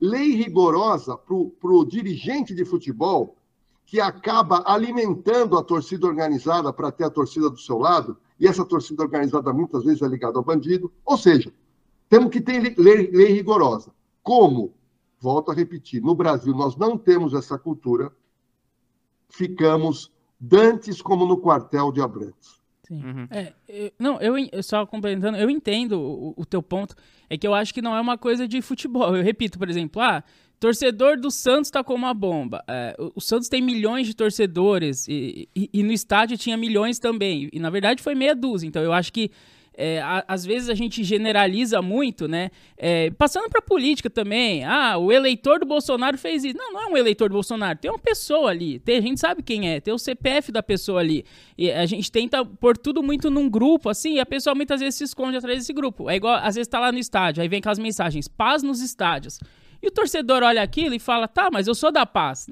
lei 0.00 0.32
rigorosa 0.36 1.16
para 1.16 1.34
o 1.34 1.84
dirigente 1.84 2.54
de 2.54 2.64
futebol 2.64 3.36
que 3.84 4.00
acaba 4.00 4.62
alimentando 4.64 5.58
a 5.58 5.64
torcida 5.64 6.06
organizada 6.06 6.72
para 6.72 6.92
ter 6.92 7.04
a 7.04 7.10
torcida 7.10 7.50
do 7.50 7.58
seu 7.58 7.78
lado, 7.78 8.16
e 8.38 8.46
essa 8.46 8.64
torcida 8.64 9.02
organizada 9.02 9.52
muitas 9.52 9.84
vezes 9.84 10.02
é 10.02 10.06
ligada 10.06 10.38
ao 10.38 10.44
bandido. 10.44 10.92
Ou 11.04 11.16
seja, 11.16 11.52
temos 12.08 12.30
que 12.30 12.40
ter 12.40 12.74
lei, 12.78 13.10
lei 13.10 13.32
rigorosa. 13.32 13.92
Como? 14.22 14.74
Volto 15.20 15.50
a 15.50 15.54
repetir, 15.54 16.00
no 16.00 16.14
Brasil 16.14 16.54
nós 16.54 16.76
não 16.76 16.96
temos 16.96 17.34
essa 17.34 17.58
cultura, 17.58 18.12
ficamos 19.28 20.12
dantes 20.38 21.02
como 21.02 21.26
no 21.26 21.38
quartel 21.38 21.90
de 21.90 22.00
Abrantes. 22.00 22.58
Sim. 22.86 23.04
Uhum. 23.04 23.28
É, 23.30 23.52
eu, 23.68 23.92
não, 23.98 24.20
eu, 24.20 24.38
eu 24.50 24.62
só 24.62 24.86
complementando, 24.86 25.36
eu 25.36 25.50
entendo 25.50 26.00
o, 26.00 26.34
o, 26.36 26.46
teu 26.46 26.62
ponto, 26.62 26.94
é 27.28 27.36
que 27.36 27.46
eu 27.46 27.52
acho 27.52 27.74
que 27.74 27.82
não 27.82 27.94
é 27.94 28.00
uma 28.00 28.16
coisa 28.16 28.48
de 28.48 28.62
futebol. 28.62 29.14
Eu 29.14 29.22
repito, 29.22 29.58
por 29.58 29.68
exemplo, 29.68 30.00
ah, 30.00 30.24
Torcedor 30.58 31.18
do 31.18 31.30
Santos 31.30 31.70
tá 31.70 31.84
como 31.84 32.04
uma 32.04 32.14
bomba. 32.14 32.64
É, 32.66 32.96
o, 32.98 33.12
o, 33.16 33.20
Santos 33.20 33.48
tem 33.48 33.62
milhões 33.62 34.06
de 34.06 34.14
torcedores 34.14 35.06
e, 35.08 35.48
e, 35.54 35.70
e, 35.72 35.82
no 35.82 35.92
estádio 35.92 36.36
tinha 36.36 36.56
milhões 36.56 36.98
também. 36.98 37.48
E 37.52 37.60
na 37.60 37.70
verdade 37.70 38.02
foi 38.02 38.14
meia 38.14 38.34
dúzia. 38.34 38.66
Então 38.66 38.82
eu 38.82 38.92
acho 38.92 39.12
que 39.12 39.30
é, 39.80 40.00
a, 40.00 40.24
às 40.26 40.44
vezes 40.44 40.68
a 40.68 40.74
gente 40.74 41.04
generaliza 41.04 41.80
muito, 41.80 42.26
né? 42.26 42.50
É, 42.76 43.10
passando 43.12 43.48
para 43.48 43.62
política 43.62 44.10
também. 44.10 44.64
Ah, 44.64 44.98
o 44.98 45.12
eleitor 45.12 45.60
do 45.60 45.66
Bolsonaro 45.66 46.18
fez 46.18 46.42
isso. 46.42 46.58
Não, 46.58 46.72
não 46.72 46.82
é 46.82 46.86
um 46.88 46.96
eleitor 46.96 47.28
do 47.28 47.34
Bolsonaro. 47.34 47.78
Tem 47.78 47.88
uma 47.88 47.98
pessoa 47.98 48.50
ali. 48.50 48.80
Tem, 48.80 48.98
a 48.98 49.00
gente 49.00 49.20
sabe 49.20 49.40
quem 49.40 49.70
é. 49.70 49.78
Tem 49.80 49.94
o 49.94 49.98
CPF 49.98 50.50
da 50.50 50.64
pessoa 50.64 50.98
ali. 50.98 51.24
E 51.56 51.70
a 51.70 51.86
gente 51.86 52.10
tenta 52.10 52.44
pôr 52.44 52.76
tudo 52.76 53.00
muito 53.00 53.30
num 53.30 53.48
grupo, 53.48 53.88
assim, 53.88 54.14
e 54.14 54.20
a 54.20 54.26
pessoa 54.26 54.52
muitas 54.52 54.80
vezes 54.80 54.96
se 54.96 55.04
esconde 55.04 55.36
atrás 55.36 55.58
desse 55.58 55.72
grupo. 55.72 56.10
É 56.10 56.16
igual, 56.16 56.34
às 56.42 56.56
vezes 56.56 56.66
tá 56.66 56.80
lá 56.80 56.90
no 56.90 56.98
estádio, 56.98 57.40
aí 57.40 57.48
vem 57.48 57.60
aquelas 57.60 57.78
mensagens, 57.78 58.26
paz 58.26 58.64
nos 58.64 58.80
estádios. 58.80 59.38
E 59.82 59.86
o 59.86 59.90
torcedor 59.90 60.42
olha 60.42 60.62
aquilo 60.62 60.94
e 60.94 60.98
fala: 60.98 61.28
tá, 61.28 61.48
mas 61.52 61.66
eu 61.66 61.74
sou 61.74 61.92
da 61.92 62.04
paz. 62.04 62.46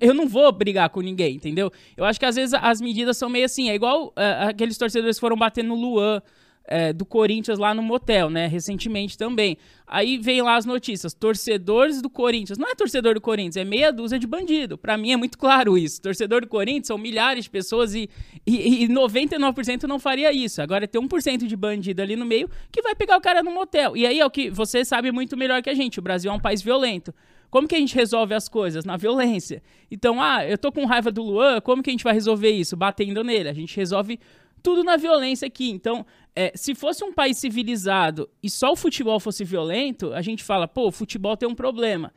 Eu 0.00 0.14
não 0.14 0.26
vou 0.26 0.50
brigar 0.52 0.90
com 0.90 1.00
ninguém, 1.00 1.36
entendeu? 1.36 1.70
Eu 1.96 2.04
acho 2.04 2.18
que 2.18 2.26
às 2.26 2.36
vezes 2.36 2.54
as 2.54 2.80
medidas 2.80 3.16
são 3.16 3.28
meio 3.28 3.44
assim. 3.44 3.70
É 3.70 3.74
igual 3.74 4.08
uh, 4.08 4.48
aqueles 4.48 4.76
torcedores 4.76 5.16
que 5.16 5.20
foram 5.20 5.36
bater 5.36 5.62
no 5.62 5.74
Luan 5.74 6.20
é, 6.64 6.92
do 6.92 7.04
Corinthians 7.04 7.58
lá 7.58 7.74
no 7.74 7.82
motel, 7.82 8.30
né? 8.30 8.46
Recentemente 8.46 9.18
também. 9.18 9.56
Aí 9.86 10.16
vem 10.18 10.40
lá 10.42 10.56
as 10.56 10.64
notícias: 10.64 11.12
torcedores 11.12 12.00
do 12.00 12.08
Corinthians. 12.08 12.58
Não 12.58 12.68
é 12.68 12.74
torcedor 12.74 13.14
do 13.14 13.20
Corinthians, 13.20 13.56
é 13.56 13.64
meia 13.64 13.92
dúzia 13.92 14.18
de 14.18 14.26
bandido. 14.26 14.78
Para 14.78 14.96
mim 14.96 15.12
é 15.12 15.16
muito 15.16 15.36
claro 15.36 15.76
isso. 15.76 16.00
Torcedor 16.00 16.42
do 16.42 16.46
Corinthians 16.46 16.86
são 16.86 16.98
milhares 16.98 17.44
de 17.44 17.50
pessoas 17.50 17.94
e, 17.94 18.08
e, 18.46 18.84
e 18.84 18.88
99% 18.88 19.84
não 19.84 19.98
faria 19.98 20.32
isso. 20.32 20.62
Agora 20.62 20.86
tem 20.86 21.00
1% 21.00 21.46
de 21.46 21.56
bandido 21.56 22.00
ali 22.00 22.16
no 22.16 22.24
meio 22.24 22.48
que 22.70 22.80
vai 22.82 22.94
pegar 22.94 23.16
o 23.16 23.20
cara 23.20 23.42
no 23.42 23.50
motel. 23.50 23.96
E 23.96 24.06
aí 24.06 24.20
é 24.20 24.24
o 24.24 24.30
que 24.30 24.50
você 24.50 24.84
sabe 24.84 25.10
muito 25.12 25.36
melhor 25.36 25.62
que 25.62 25.70
a 25.70 25.74
gente: 25.74 25.98
o 25.98 26.02
Brasil 26.02 26.30
é 26.30 26.34
um 26.34 26.40
país 26.40 26.62
violento. 26.62 27.14
Como 27.50 27.68
que 27.68 27.74
a 27.74 27.78
gente 27.78 27.94
resolve 27.94 28.32
as 28.32 28.48
coisas? 28.48 28.82
Na 28.86 28.96
violência. 28.96 29.62
Então, 29.90 30.22
ah, 30.22 30.42
eu 30.42 30.56
tô 30.56 30.72
com 30.72 30.86
raiva 30.86 31.12
do 31.12 31.22
Luan, 31.22 31.60
como 31.60 31.82
que 31.82 31.90
a 31.90 31.92
gente 31.92 32.02
vai 32.02 32.14
resolver 32.14 32.50
isso? 32.50 32.74
Batendo 32.78 33.22
nele. 33.22 33.46
A 33.46 33.52
gente 33.52 33.76
resolve 33.76 34.18
tudo 34.62 34.84
na 34.84 34.96
violência 34.96 35.46
aqui. 35.46 35.70
Então, 35.70 36.06
é, 36.34 36.52
se 36.54 36.74
fosse 36.74 37.04
um 37.04 37.12
país 37.12 37.38
civilizado 37.38 38.28
e 38.42 38.48
só 38.48 38.72
o 38.72 38.76
futebol 38.76 39.20
fosse 39.20 39.44
violento, 39.44 40.12
a 40.14 40.22
gente 40.22 40.42
fala, 40.42 40.66
pô, 40.66 40.88
o 40.88 40.92
futebol 40.92 41.36
tem 41.36 41.48
um 41.48 41.54
problema. 41.54 42.12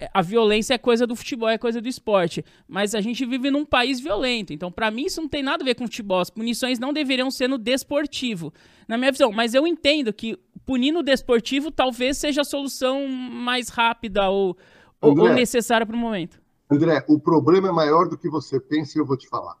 É, 0.00 0.08
a 0.14 0.22
violência 0.22 0.74
é 0.74 0.78
coisa 0.78 1.06
do 1.06 1.14
futebol, 1.14 1.48
é 1.48 1.58
coisa 1.58 1.80
do 1.80 1.88
esporte. 1.88 2.44
Mas 2.66 2.94
a 2.94 3.00
gente 3.00 3.26
vive 3.26 3.50
num 3.50 3.64
país 3.64 4.00
violento. 4.00 4.52
Então, 4.52 4.70
para 4.70 4.90
mim, 4.90 5.04
isso 5.04 5.20
não 5.20 5.28
tem 5.28 5.42
nada 5.42 5.62
a 5.62 5.66
ver 5.66 5.74
com 5.74 5.84
futebol. 5.84 6.20
As 6.20 6.30
punições 6.30 6.78
não 6.78 6.92
deveriam 6.92 7.30
ser 7.30 7.48
no 7.48 7.58
desportivo, 7.58 8.52
na 8.86 8.96
minha 8.96 9.12
visão. 9.12 9.32
Mas 9.32 9.54
eu 9.54 9.66
entendo 9.66 10.12
que 10.12 10.38
punir 10.64 10.92
no 10.92 11.02
desportivo 11.02 11.70
talvez 11.70 12.16
seja 12.16 12.42
a 12.42 12.44
solução 12.44 13.06
mais 13.08 13.68
rápida 13.68 14.30
ou, 14.30 14.56
André, 15.02 15.22
ou 15.22 15.34
necessária 15.34 15.86
para 15.86 15.96
o 15.96 15.98
momento. 15.98 16.40
André, 16.70 17.04
o 17.08 17.18
problema 17.18 17.68
é 17.68 17.72
maior 17.72 18.08
do 18.08 18.16
que 18.16 18.28
você 18.28 18.60
pensa 18.60 18.96
e 18.96 19.00
eu 19.00 19.06
vou 19.06 19.16
te 19.16 19.28
falar. 19.28 19.56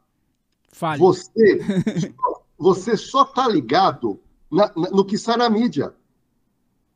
Fale. 0.70 0.98
Você, 1.00 1.58
você 2.58 2.96
só 2.96 3.22
está 3.22 3.46
ligado 3.46 4.20
na, 4.50 4.72
na, 4.76 4.90
no 4.90 5.04
que 5.04 5.16
sai 5.16 5.36
na 5.36 5.48
mídia. 5.48 5.94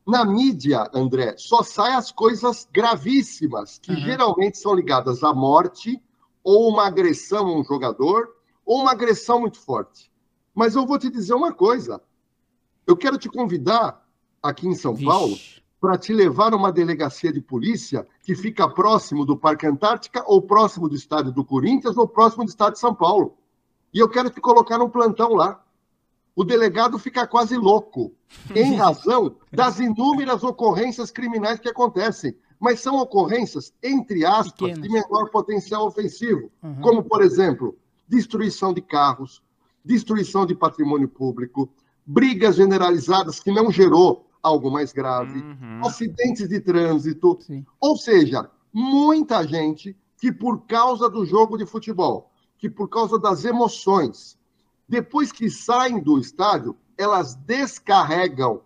Na 0.05 0.25
mídia, 0.25 0.89
André, 0.93 1.35
só 1.37 1.63
saem 1.63 1.95
as 1.95 2.11
coisas 2.11 2.67
gravíssimas, 2.71 3.79
que 3.79 3.91
uhum. 3.91 3.99
geralmente 3.99 4.57
são 4.57 4.73
ligadas 4.73 5.23
à 5.23 5.33
morte, 5.33 6.01
ou 6.43 6.69
uma 6.69 6.85
agressão 6.85 7.47
a 7.47 7.59
um 7.59 7.63
jogador, 7.63 8.27
ou 8.65 8.81
uma 8.81 8.91
agressão 8.91 9.39
muito 9.39 9.59
forte. 9.59 10.11
Mas 10.53 10.75
eu 10.75 10.85
vou 10.85 10.99
te 10.99 11.09
dizer 11.09 11.33
uma 11.33 11.53
coisa. 11.53 12.01
Eu 12.85 12.97
quero 12.97 13.17
te 13.17 13.29
convidar 13.29 14.05
aqui 14.41 14.67
em 14.67 14.75
São 14.75 14.93
Vixe. 14.93 15.05
Paulo 15.05 15.37
para 15.83 15.97
te 15.97 16.13
levar 16.13 16.53
a 16.53 16.55
uma 16.55 16.71
delegacia 16.71 17.29
de 17.29 17.41
polícia 17.41 18.07
que 18.21 18.33
fica 18.35 18.69
próximo 18.69 19.25
do 19.25 19.35
Parque 19.35 19.67
Antártica, 19.67 20.23
ou 20.25 20.41
próximo 20.41 20.87
do 20.87 20.95
estádio 20.95 21.33
do 21.33 21.43
Corinthians, 21.43 21.97
ou 21.97 22.07
próximo 22.07 22.45
do 22.45 22.47
estádio 22.47 22.75
de 22.75 22.79
São 22.79 22.95
Paulo. 22.95 23.37
E 23.93 23.99
eu 23.99 24.09
quero 24.09 24.29
te 24.29 24.41
colocar 24.41 24.77
num 24.77 24.89
plantão 24.89 25.33
lá. 25.33 25.63
O 26.35 26.43
delegado 26.43 26.97
fica 26.97 27.27
quase 27.27 27.55
louco, 27.55 28.11
em 28.55 28.73
razão 28.75 29.35
das 29.51 29.79
inúmeras 29.79 30.43
ocorrências 30.43 31.11
criminais 31.11 31.59
que 31.59 31.69
acontecem. 31.69 32.35
Mas 32.59 32.79
são 32.79 32.97
ocorrências, 32.97 33.73
entre 33.83 34.25
aspas, 34.25 34.69
Pequenas. 34.69 34.81
de 34.81 34.89
menor 34.89 35.29
potencial 35.29 35.85
ofensivo. 35.85 36.49
Uhum. 36.63 36.81
Como, 36.81 37.03
por 37.03 37.21
exemplo, 37.21 37.77
destruição 38.07 38.73
de 38.73 38.81
carros, 38.81 39.43
destruição 39.83 40.45
de 40.45 40.55
patrimônio 40.55 41.07
público, 41.07 41.69
brigas 42.05 42.55
generalizadas 42.55 43.39
que 43.39 43.51
não 43.51 43.71
gerou 43.71 44.27
algo 44.41 44.71
mais 44.71 44.91
grave, 44.91 45.39
uhum. 45.39 45.81
acidentes 45.85 46.49
de 46.49 46.59
trânsito. 46.59 47.37
Sim. 47.41 47.65
Ou 47.79 47.95
seja, 47.95 48.49
muita 48.73 49.45
gente 49.47 49.95
que, 50.17 50.31
por 50.31 50.65
causa 50.65 51.09
do 51.09 51.25
jogo 51.25 51.57
de 51.57 51.65
futebol, 51.65 52.31
que, 52.63 52.69
por 52.69 52.87
causa 52.87 53.19
das 53.19 53.43
emoções, 53.43 54.39
depois 54.87 55.33
que 55.33 55.49
saem 55.49 56.01
do 56.01 56.17
estádio, 56.17 56.77
elas 56.97 57.35
descarregam 57.35 58.61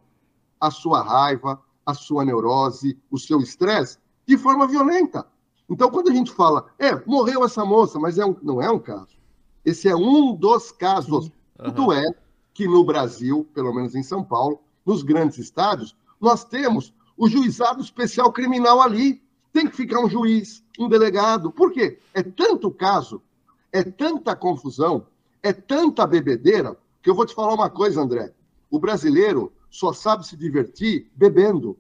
a 0.62 0.70
sua 0.70 1.02
raiva, 1.02 1.60
a 1.84 1.96
sua 1.96 2.24
neurose, 2.24 2.96
o 3.10 3.18
seu 3.18 3.40
estresse 3.40 3.98
de 4.24 4.38
forma 4.38 4.68
violenta. 4.68 5.26
Então, 5.68 5.90
quando 5.90 6.12
a 6.12 6.14
gente 6.14 6.32
fala, 6.32 6.68
é, 6.78 6.94
morreu 7.08 7.44
essa 7.44 7.66
moça, 7.66 7.98
mas 7.98 8.20
é 8.20 8.26
um, 8.28 8.36
não 8.44 8.62
é 8.62 8.70
um 8.70 8.78
caso. 8.78 9.18
Esse 9.66 9.90
é 9.90 9.96
um 9.96 10.36
dos 10.36 10.72
casos. 10.72 11.32
Uhum. 11.58 11.72
Tudo 11.74 11.92
é 11.92 12.06
que 12.54 12.68
no 12.68 12.86
Brasil, 12.86 13.50
pelo 13.52 13.74
menos 13.74 13.96
em 13.96 14.04
São 14.04 14.24
Paulo, 14.24 14.62
nos 14.86 15.02
grandes 15.02 15.40
estádios, 15.40 15.96
nós 16.22 16.44
temos 16.44 16.94
o 17.18 17.28
juizado 17.28 17.82
especial 17.82 18.32
criminal 18.32 18.80
ali. 18.80 19.24
Tem 19.52 19.66
que 19.66 19.76
ficar 19.76 20.00
um 20.02 20.08
juiz, 20.08 20.64
um 20.78 20.88
delegado. 20.88 21.52
Por 21.52 21.72
quê? 21.72 21.98
É 22.14 22.22
tanto 22.22 22.70
caso, 22.70 23.24
é 23.72 23.84
tanta 23.84 24.36
confusão, 24.36 25.08
é 25.42 25.54
tanta 25.54 26.06
bebedeira, 26.06 26.78
que 27.02 27.10
eu 27.10 27.16
vou 27.16 27.26
te 27.26 27.34
falar 27.34 27.54
uma 27.54 27.70
coisa, 27.70 28.02
André. 28.02 28.34
O 28.70 28.80
brasileiro 28.80 29.54
só 29.70 29.94
sabe 29.94 30.26
se 30.26 30.36
divertir 30.36 31.10
bebendo. 31.16 31.78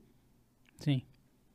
Sim. 0.77 1.01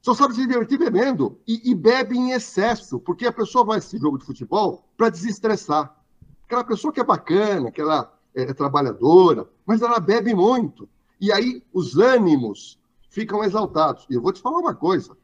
Só 0.00 0.14
sabe 0.14 0.34
se 0.34 0.46
divertir 0.46 0.78
bebendo. 0.78 1.38
E, 1.46 1.70
e 1.70 1.74
bebe 1.74 2.16
em 2.16 2.32
excesso, 2.32 2.98
porque 2.98 3.26
a 3.26 3.32
pessoa 3.32 3.64
vai 3.64 3.76
a 3.76 3.78
esse 3.78 3.98
jogo 3.98 4.18
de 4.18 4.24
futebol 4.24 4.84
para 4.96 5.08
desestressar. 5.08 5.96
Aquela 6.44 6.64
pessoa 6.64 6.92
que 6.92 7.00
é 7.00 7.04
bacana, 7.04 7.70
que 7.70 7.80
ela 7.80 8.12
é, 8.34 8.42
é 8.42 8.54
trabalhadora, 8.54 9.48
mas 9.64 9.80
ela 9.80 10.00
bebe 10.00 10.34
muito. 10.34 10.88
E 11.20 11.30
aí 11.30 11.62
os 11.72 11.96
ânimos 11.96 12.78
ficam 13.08 13.44
exaltados. 13.44 14.06
E 14.10 14.14
eu 14.14 14.20
vou 14.20 14.32
te 14.32 14.40
falar 14.40 14.58
uma 14.58 14.74
coisa. 14.74 15.16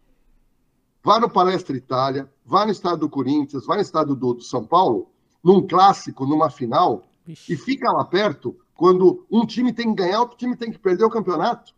Vá 1.03 1.21
no 1.21 1.31
Palestra 1.31 1.77
Itália, 1.77 2.31
vá 2.45 2.65
no 2.65 2.73
estado 2.73 3.01
do 3.01 3.09
Corinthians, 3.09 3.67
vá 3.67 3.77
no 3.77 3.83
estado 3.83 4.17
do, 4.17 4.35
do 4.35 4.43
São 4.43 4.65
Paulo, 4.65 5.11
num 5.43 5.67
clássico, 5.67 6.27
numa 6.27 6.51
final, 6.51 7.05
Ixi. 7.27 7.53
e 7.53 7.57
fica 7.57 7.91
lá 7.91 8.05
perto 8.05 8.57
quando 8.75 9.27
um 9.31 9.45
time 9.47 9.73
tem 9.73 9.89
que 9.89 10.03
ganhar, 10.03 10.21
outro 10.21 10.37
time 10.37 10.57
tem 10.57 10.71
que 10.71 10.79
perder 10.79 11.05
o 11.05 11.11
campeonato. 11.11 11.75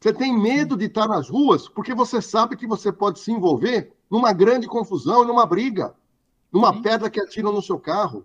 Você 0.00 0.12
tem 0.12 0.38
medo 0.38 0.76
de 0.76 0.84
estar 0.84 1.08
nas 1.08 1.28
ruas 1.28 1.68
porque 1.68 1.94
você 1.94 2.20
sabe 2.20 2.56
que 2.56 2.66
você 2.66 2.92
pode 2.92 3.20
se 3.20 3.32
envolver 3.32 3.92
numa 4.10 4.32
grande 4.32 4.66
confusão, 4.66 5.24
numa 5.24 5.46
briga, 5.46 5.94
numa 6.52 6.80
pedra 6.82 7.08
que 7.08 7.20
atiram 7.20 7.52
no 7.52 7.62
seu 7.62 7.78
carro. 7.78 8.24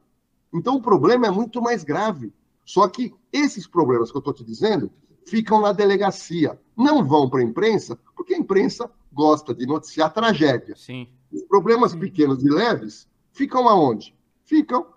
Então 0.53 0.75
o 0.75 0.81
problema 0.81 1.27
é 1.27 1.31
muito 1.31 1.61
mais 1.61 1.83
grave. 1.83 2.33
Só 2.65 2.87
que 2.87 3.15
esses 3.31 3.65
problemas 3.65 4.11
que 4.11 4.17
eu 4.17 4.19
estou 4.19 4.33
te 4.33 4.43
dizendo 4.43 4.91
ficam 5.25 5.61
na 5.61 5.71
delegacia. 5.71 6.59
Não 6.75 7.03
vão 7.03 7.29
para 7.29 7.39
a 7.39 7.43
imprensa, 7.43 7.97
porque 8.15 8.33
a 8.33 8.37
imprensa 8.37 8.91
gosta 9.11 9.53
de 9.53 9.65
noticiar 9.65 10.13
tragédia. 10.13 10.75
Sim. 10.75 11.07
Os 11.31 11.43
problemas 11.43 11.95
pequenos 11.95 12.43
e 12.43 12.49
leves 12.49 13.07
ficam 13.31 13.67
aonde? 13.67 14.15
Ficam 14.45 14.87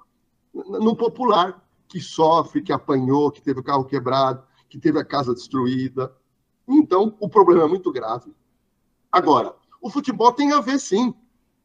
no 0.53 0.95
popular, 0.97 1.67
que 1.89 2.01
sofre, 2.01 2.63
que 2.63 2.73
apanhou, 2.73 3.31
que 3.31 3.43
teve 3.43 3.61
o 3.61 3.65
carro 3.65 3.85
quebrado, 3.85 4.43
que 4.69 4.79
teve 4.79 4.99
a 4.99 5.05
casa 5.05 5.35
destruída, 5.35 6.15
então, 6.69 7.17
o 7.21 7.29
problema 7.29 7.65
é 7.65 7.69
muito 7.69 7.91
grave. 7.93 8.35
Agora, 9.11 9.55
o 9.81 9.91
futebol 9.91 10.33
tem 10.33 10.53
a 10.53 10.61
ver 10.61 10.79
sim. 10.79 11.15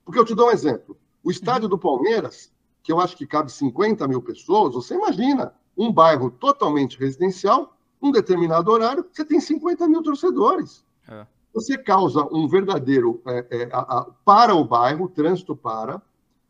Porque 0.04 0.20
eu 0.20 0.26
te 0.26 0.36
dou 0.36 0.48
um 0.48 0.52
exemplo. 0.52 0.98
O 1.24 1.32
estádio 1.32 1.68
do 1.68 1.78
Palmeiras, 1.78 2.52
que 2.82 2.92
eu 2.92 3.00
acho 3.00 3.16
que 3.16 3.28
cabe 3.28 3.52
50 3.52 4.08
mil 4.08 4.22
pessoas, 4.22 4.74
você 4.74 4.96
imagina 4.96 5.54
um 5.78 5.92
bairro 5.92 6.32
totalmente 6.32 6.98
residencial, 6.98 7.78
um 8.02 8.12
determinado 8.12 8.72
horário, 8.72 9.06
você 9.12 9.24
tem 9.26 9.40
50 9.40 9.88
mil 9.88 10.02
torcedores. 10.02 10.86
É. 11.08 11.26
Você 11.58 11.76
causa 11.76 12.24
um 12.32 12.48
verdadeiro. 12.48 13.20
É, 13.26 13.48
é, 13.50 13.70
a, 13.74 13.80
a, 13.80 14.06
para 14.24 14.54
o 14.54 14.64
bairro, 14.64 15.06
o 15.06 15.10
trânsito 15.10 15.56
para, 15.56 16.00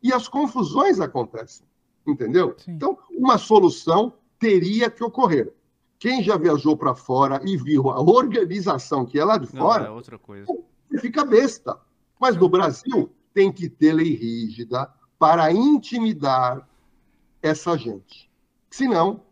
e 0.02 0.12
as 0.12 0.28
confusões 0.28 1.00
acontecem. 1.00 1.66
Entendeu? 2.06 2.54
Sim. 2.58 2.72
Então, 2.72 2.98
uma 3.10 3.38
solução 3.38 4.12
teria 4.38 4.90
que 4.90 5.02
ocorrer. 5.02 5.50
Quem 5.98 6.22
já 6.22 6.36
viajou 6.36 6.76
para 6.76 6.94
fora 6.94 7.40
e 7.42 7.56
viu 7.56 7.88
a 7.88 8.02
organização 8.02 9.06
que 9.06 9.18
é 9.18 9.24
lá 9.24 9.38
de 9.38 9.46
fora, 9.46 9.86
é 9.86 9.90
outra 9.90 10.18
coisa. 10.18 10.46
fica 11.00 11.24
besta. 11.24 11.78
Mas 12.20 12.36
no 12.36 12.46
Brasil 12.46 13.10
tem 13.32 13.50
que 13.50 13.66
ter 13.66 13.94
lei 13.94 14.14
rígida 14.14 14.92
para 15.18 15.50
intimidar 15.50 16.68
essa 17.40 17.78
gente. 17.78 18.30
Senão, 18.68 19.22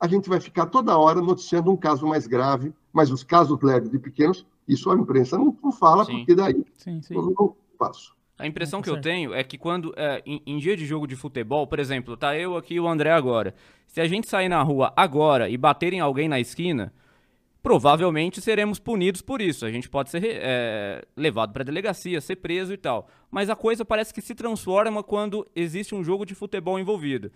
a 0.00 0.08
gente 0.08 0.26
vai 0.26 0.40
ficar 0.40 0.66
toda 0.66 0.96
hora 0.96 1.20
noticiando 1.20 1.70
um 1.70 1.76
caso 1.76 2.06
mais 2.06 2.26
grave, 2.26 2.72
mas 2.94 3.10
os 3.10 3.22
casos 3.22 3.60
leves 3.60 3.90
de 3.90 3.98
pequenos, 3.98 4.46
isso 4.68 4.90
a 4.90 4.94
imprensa 4.94 5.38
não, 5.38 5.56
não 5.62 5.72
fala, 5.72 6.04
sim. 6.04 6.18
porque 6.18 6.34
daí 6.34 6.64
sim, 6.74 7.00
sim. 7.02 7.14
eu 7.14 7.34
não 7.36 7.56
passo. 7.78 8.16
A 8.38 8.46
impressão 8.46 8.80
que 8.80 8.88
eu 8.88 9.00
tenho 9.00 9.34
é 9.34 9.42
que 9.42 9.58
quando, 9.58 9.92
é, 9.96 10.22
em, 10.24 10.40
em, 10.46 10.58
dia 10.58 10.76
de 10.76 10.86
jogo 10.86 11.08
de 11.08 11.16
futebol, 11.16 11.66
por 11.66 11.80
exemplo, 11.80 12.16
tá 12.16 12.38
eu 12.38 12.56
aqui 12.56 12.74
e 12.74 12.80
o 12.80 12.86
André 12.86 13.10
agora. 13.10 13.52
Se 13.88 14.00
a 14.00 14.06
gente 14.06 14.28
sair 14.28 14.48
na 14.48 14.62
rua 14.62 14.92
agora 14.94 15.48
e 15.48 15.56
bater 15.56 15.92
em 15.92 15.98
alguém 15.98 16.28
na 16.28 16.38
esquina, 16.38 16.92
provavelmente 17.60 18.40
seremos 18.40 18.78
punidos 18.78 19.22
por 19.22 19.40
isso. 19.40 19.66
A 19.66 19.70
gente 19.72 19.88
pode 19.88 20.10
ser 20.10 20.22
é, 20.24 21.04
levado 21.16 21.52
para 21.52 21.64
delegacia, 21.64 22.20
ser 22.20 22.36
preso 22.36 22.72
e 22.72 22.76
tal. 22.76 23.08
Mas 23.28 23.50
a 23.50 23.56
coisa 23.56 23.84
parece 23.84 24.14
que 24.14 24.20
se 24.20 24.36
transforma 24.36 25.02
quando 25.02 25.44
existe 25.54 25.94
um 25.94 26.04
jogo 26.04 26.24
de 26.24 26.34
futebol 26.34 26.78
envolvido. 26.78 27.32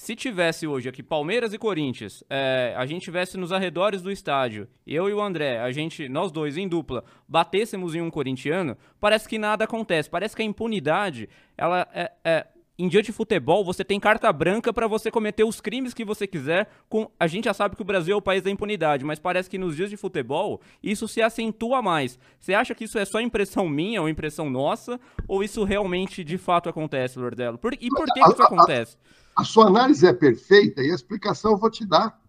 Se 0.00 0.16
tivesse 0.16 0.66
hoje 0.66 0.88
aqui 0.88 1.02
Palmeiras 1.02 1.52
e 1.52 1.58
Corinthians, 1.58 2.24
é, 2.30 2.72
a 2.74 2.86
gente 2.86 3.02
tivesse 3.02 3.36
nos 3.36 3.52
arredores 3.52 4.00
do 4.00 4.10
estádio, 4.10 4.66
eu 4.86 5.10
e 5.10 5.12
o 5.12 5.20
André, 5.20 5.60
a 5.60 5.70
gente, 5.70 6.08
nós 6.08 6.32
dois 6.32 6.56
em 6.56 6.66
dupla, 6.66 7.04
batêssemos 7.28 7.94
em 7.94 8.00
um 8.00 8.10
corintiano, 8.10 8.78
parece 8.98 9.28
que 9.28 9.38
nada 9.38 9.64
acontece. 9.64 10.08
Parece 10.08 10.34
que 10.34 10.40
a 10.40 10.44
impunidade, 10.44 11.28
ela 11.54 11.86
é, 11.92 12.10
é 12.24 12.46
em 12.78 12.88
dia 12.88 13.02
de 13.02 13.12
futebol, 13.12 13.62
você 13.62 13.84
tem 13.84 14.00
carta 14.00 14.32
branca 14.32 14.72
para 14.72 14.86
você 14.86 15.10
cometer 15.10 15.44
os 15.44 15.60
crimes 15.60 15.92
que 15.92 16.02
você 16.02 16.26
quiser. 16.26 16.70
Com 16.88 17.10
a 17.20 17.26
gente 17.26 17.44
já 17.44 17.52
sabe 17.52 17.76
que 17.76 17.82
o 17.82 17.84
Brasil 17.84 18.14
é 18.14 18.16
o 18.16 18.22
país 18.22 18.42
da 18.42 18.50
impunidade, 18.50 19.04
mas 19.04 19.18
parece 19.18 19.50
que 19.50 19.58
nos 19.58 19.76
dias 19.76 19.90
de 19.90 19.98
futebol 19.98 20.62
isso 20.82 21.06
se 21.06 21.20
acentua 21.20 21.82
mais. 21.82 22.18
Você 22.38 22.54
acha 22.54 22.74
que 22.74 22.84
isso 22.84 22.98
é 22.98 23.04
só 23.04 23.20
impressão 23.20 23.68
minha 23.68 24.00
ou 24.00 24.08
impressão 24.08 24.48
nossa, 24.48 24.98
ou 25.28 25.44
isso 25.44 25.62
realmente 25.62 26.24
de 26.24 26.38
fato 26.38 26.70
acontece, 26.70 27.18
Lordelo? 27.18 27.58
Por, 27.58 27.74
e 27.74 27.88
por 27.90 28.06
que, 28.06 28.22
que 28.22 28.30
isso 28.30 28.42
acontece? 28.42 28.96
A 29.34 29.44
sua 29.44 29.66
análise 29.66 30.06
é 30.06 30.12
perfeita 30.12 30.82
e 30.82 30.90
a 30.90 30.94
explicação 30.94 31.52
eu 31.52 31.58
vou 31.58 31.70
te 31.70 31.86
dar. 31.86 32.20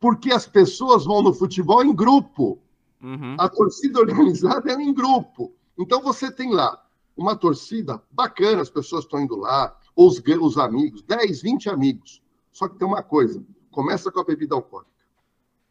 Porque 0.00 0.32
as 0.32 0.46
pessoas 0.46 1.04
vão 1.04 1.22
no 1.22 1.32
futebol 1.32 1.84
em 1.84 1.94
grupo. 1.94 2.58
Uhum. 3.00 3.36
A 3.38 3.48
torcida 3.48 4.00
organizada 4.00 4.72
é 4.72 4.74
em 4.74 4.92
grupo. 4.92 5.52
Então 5.78 6.02
você 6.02 6.30
tem 6.30 6.52
lá 6.52 6.82
uma 7.16 7.36
torcida 7.36 8.02
bacana, 8.10 8.62
as 8.62 8.70
pessoas 8.70 9.04
estão 9.04 9.20
indo 9.20 9.36
lá, 9.36 9.76
os, 9.94 10.20
os 10.40 10.58
amigos, 10.58 11.02
10, 11.02 11.42
20 11.42 11.70
amigos. 11.70 12.22
Só 12.50 12.68
que 12.68 12.76
tem 12.76 12.86
uma 12.86 13.02
coisa: 13.02 13.44
começa 13.70 14.10
com 14.10 14.20
a 14.20 14.24
bebida 14.24 14.54
alcoólica. 14.54 14.90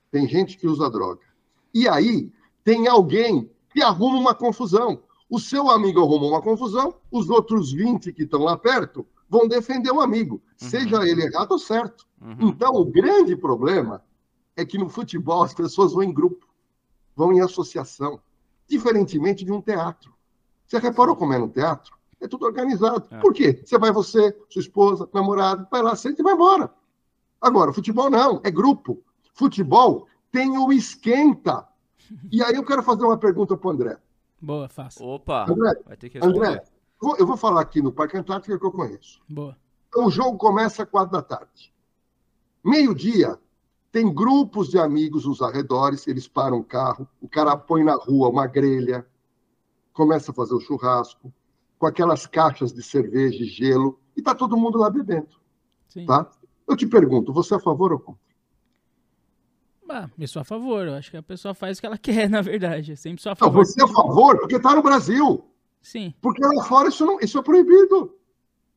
Tem 0.09 0.27
gente 0.27 0.57
que 0.57 0.67
usa 0.67 0.89
droga. 0.89 1.21
E 1.73 1.87
aí 1.87 2.31
tem 2.63 2.87
alguém 2.87 3.49
que 3.69 3.81
arruma 3.81 4.17
uma 4.17 4.35
confusão. 4.35 5.01
O 5.29 5.39
seu 5.39 5.69
amigo 5.71 6.01
arrumou 6.01 6.31
uma 6.31 6.41
confusão, 6.41 6.93
os 7.09 7.29
outros 7.29 7.71
20 7.71 8.11
que 8.11 8.23
estão 8.23 8.43
lá 8.43 8.57
perto 8.57 9.05
vão 9.31 9.47
defender 9.47 9.89
o 9.91 10.01
amigo, 10.01 10.41
uhum. 10.61 10.67
seja 10.67 11.07
ele 11.07 11.23
errado 11.23 11.53
ou 11.53 11.57
certo. 11.57 12.05
Uhum. 12.21 12.49
Então, 12.49 12.75
o 12.75 12.83
grande 12.83 13.33
problema 13.33 14.03
é 14.57 14.65
que 14.65 14.77
no 14.77 14.89
futebol 14.89 15.41
as 15.41 15.53
pessoas 15.53 15.93
vão 15.93 16.03
em 16.03 16.13
grupo, 16.13 16.45
vão 17.15 17.31
em 17.31 17.39
associação, 17.39 18.19
diferentemente 18.67 19.45
de 19.45 19.51
um 19.53 19.61
teatro. 19.61 20.13
Você 20.67 20.77
reparou 20.79 21.15
como 21.15 21.31
é 21.31 21.39
no 21.39 21.47
teatro? 21.47 21.95
É 22.19 22.27
tudo 22.27 22.45
organizado. 22.45 23.07
É. 23.09 23.19
Por 23.19 23.33
quê? 23.33 23.61
Você 23.65 23.77
vai 23.79 23.93
você, 23.93 24.37
sua 24.49 24.61
esposa, 24.61 25.09
namorado, 25.13 25.65
vai 25.71 25.81
lá, 25.81 25.95
senta 25.95 26.21
e 26.21 26.23
vai 26.23 26.33
embora. 26.33 26.69
Agora, 27.39 27.71
futebol 27.71 28.09
não, 28.09 28.41
é 28.43 28.51
grupo. 28.51 29.01
Futebol 29.33 30.09
tem 30.29 30.57
o 30.57 30.73
esquenta. 30.73 31.65
E 32.29 32.43
aí 32.43 32.55
eu 32.55 32.65
quero 32.65 32.83
fazer 32.83 33.05
uma 33.05 33.17
pergunta 33.17 33.55
para 33.55 33.69
o 33.69 33.71
André. 33.71 33.97
Boa, 34.41 34.67
fácil. 34.67 35.05
Opa, 35.05 35.49
André, 35.49 35.81
vai 35.85 35.95
ter 35.95 36.09
que 36.09 36.19
responder. 36.19 36.45
André, 36.45 36.63
Vou, 37.01 37.17
eu 37.17 37.25
vou 37.25 37.35
falar 37.35 37.61
aqui 37.61 37.81
no 37.81 37.91
Parque 37.91 38.15
Antártico 38.15 38.59
que 38.59 38.65
eu 38.65 38.71
conheço. 38.71 39.21
Boa. 39.27 39.57
Então, 39.89 40.05
o 40.05 40.11
jogo 40.11 40.37
começa 40.37 40.83
às 40.83 40.89
quatro 40.89 41.11
da 41.11 41.21
tarde. 41.21 41.73
Meio-dia, 42.63 43.39
tem 43.91 44.13
grupos 44.13 44.69
de 44.69 44.77
amigos 44.77 45.25
nos 45.25 45.41
arredores, 45.41 46.07
eles 46.07 46.27
param 46.27 46.59
o 46.59 46.63
carro, 46.63 47.07
o 47.19 47.27
cara 47.27 47.57
põe 47.57 47.83
na 47.83 47.95
rua 47.95 48.29
uma 48.29 48.45
grelha, 48.45 49.05
começa 49.91 50.31
a 50.31 50.33
fazer 50.33 50.53
o 50.53 50.59
churrasco, 50.59 51.33
com 51.79 51.87
aquelas 51.87 52.27
caixas 52.27 52.71
de 52.71 52.83
cerveja 52.83 53.43
e 53.43 53.47
gelo, 53.47 53.99
e 54.15 54.21
tá 54.21 54.35
todo 54.35 54.55
mundo 54.55 54.77
lá 54.77 54.89
bebendo. 54.89 55.41
Sim. 55.89 56.05
Tá? 56.05 56.29
Eu 56.67 56.77
te 56.77 56.85
pergunto, 56.85 57.33
você 57.33 57.55
é 57.55 57.57
a 57.57 57.59
favor 57.59 57.91
ou 57.91 57.99
contra? 57.99 58.21
Ah, 59.89 60.09
eu 60.17 60.27
sou 60.27 60.41
a 60.41 60.45
favor. 60.45 60.87
Eu 60.87 60.93
acho 60.93 61.11
que 61.11 61.17
a 61.17 61.23
pessoa 61.23 61.53
faz 61.53 61.77
o 61.77 61.81
que 61.81 61.85
ela 61.85 61.97
quer, 61.99 62.29
na 62.29 62.41
verdade. 62.41 62.91
Eu 62.91 62.97
sempre 62.97 63.21
sou 63.21 63.33
a 63.33 63.35
favor. 63.35 63.57
Não, 63.57 63.65
você 63.65 63.81
é 63.81 63.83
a 63.83 63.87
favor 63.87 64.39
porque 64.39 64.57
tá 64.57 64.73
no 64.73 64.81
Brasil. 64.81 65.50
Sim. 65.81 66.13
Porque 66.21 66.45
lá 66.45 66.63
fora 66.63 66.89
isso, 66.89 67.05
não, 67.05 67.19
isso 67.19 67.37
é 67.37 67.41
proibido. 67.41 68.15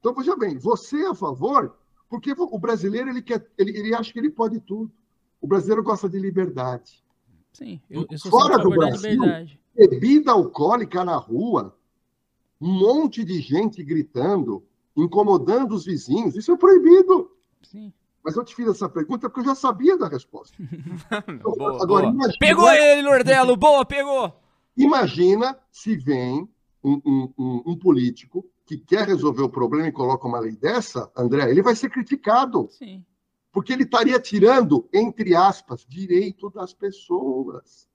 Então, 0.00 0.14
veja 0.14 0.36
bem, 0.36 0.58
você 0.58 1.02
é 1.02 1.08
a 1.08 1.14
favor, 1.14 1.76
porque 2.08 2.34
o 2.36 2.58
brasileiro 2.58 3.08
ele, 3.08 3.22
quer, 3.22 3.46
ele, 3.56 3.76
ele 3.76 3.94
acha 3.94 4.12
que 4.12 4.18
ele 4.18 4.30
pode 4.30 4.60
tudo. 4.60 4.92
O 5.40 5.46
brasileiro 5.46 5.82
gosta 5.82 6.08
de 6.08 6.18
liberdade. 6.18 7.04
Sim, 7.52 7.80
eu, 7.88 8.06
eu 8.10 8.18
sou 8.18 8.30
Fora 8.30 8.58
do 8.58 8.70
Brasil, 8.70 9.22
bebida 9.74 10.32
alcoólica 10.32 11.04
na 11.04 11.16
rua, 11.16 11.76
um 12.60 12.72
monte 12.72 13.24
de 13.24 13.40
gente 13.40 13.82
gritando, 13.82 14.64
incomodando 14.96 15.72
os 15.74 15.84
vizinhos, 15.84 16.34
isso 16.34 16.52
é 16.52 16.56
proibido. 16.56 17.30
Sim. 17.62 17.92
Mas 18.24 18.36
eu 18.36 18.44
te 18.44 18.54
fiz 18.54 18.66
essa 18.66 18.88
pergunta 18.88 19.28
porque 19.28 19.40
eu 19.40 19.44
já 19.44 19.54
sabia 19.54 19.98
da 19.98 20.08
resposta. 20.08 20.56
boa, 21.42 21.82
Agora, 21.82 21.86
boa. 21.86 22.02
Imagina... 22.04 22.38
Pegou 22.40 22.70
ele, 22.72 23.02
Lordelo, 23.02 23.56
boa, 23.56 23.84
pegou! 23.84 24.34
Imagina 24.76 25.56
se 25.70 25.94
vem 25.94 26.48
um, 26.84 27.32
um, 27.38 27.62
um, 27.66 27.78
político 27.78 28.44
que 28.66 28.76
quer 28.76 29.08
resolver 29.08 29.42
o 29.42 29.48
problema 29.48 29.88
e 29.88 29.92
coloca 29.92 30.28
uma 30.28 30.38
lei 30.38 30.54
dessa, 30.54 31.10
André, 31.16 31.50
ele 31.50 31.62
vai 31.62 31.74
ser 31.74 31.88
criticado. 31.88 32.68
Sim. 32.70 33.02
Porque 33.50 33.72
ele 33.72 33.84
estaria 33.84 34.20
tirando, 34.20 34.86
entre 34.92 35.34
aspas, 35.34 35.86
direito 35.88 36.50
das 36.50 36.74
pessoas. 36.74 37.88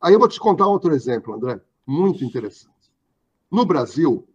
Aí 0.00 0.12
eu 0.12 0.18
vou 0.18 0.28
te 0.28 0.38
contar 0.38 0.66
outro 0.66 0.92
exemplo, 0.92 1.34
André, 1.34 1.60
muito 1.86 2.24
interessante. 2.24 2.92
No 3.50 3.64
Brasil, 3.64 4.28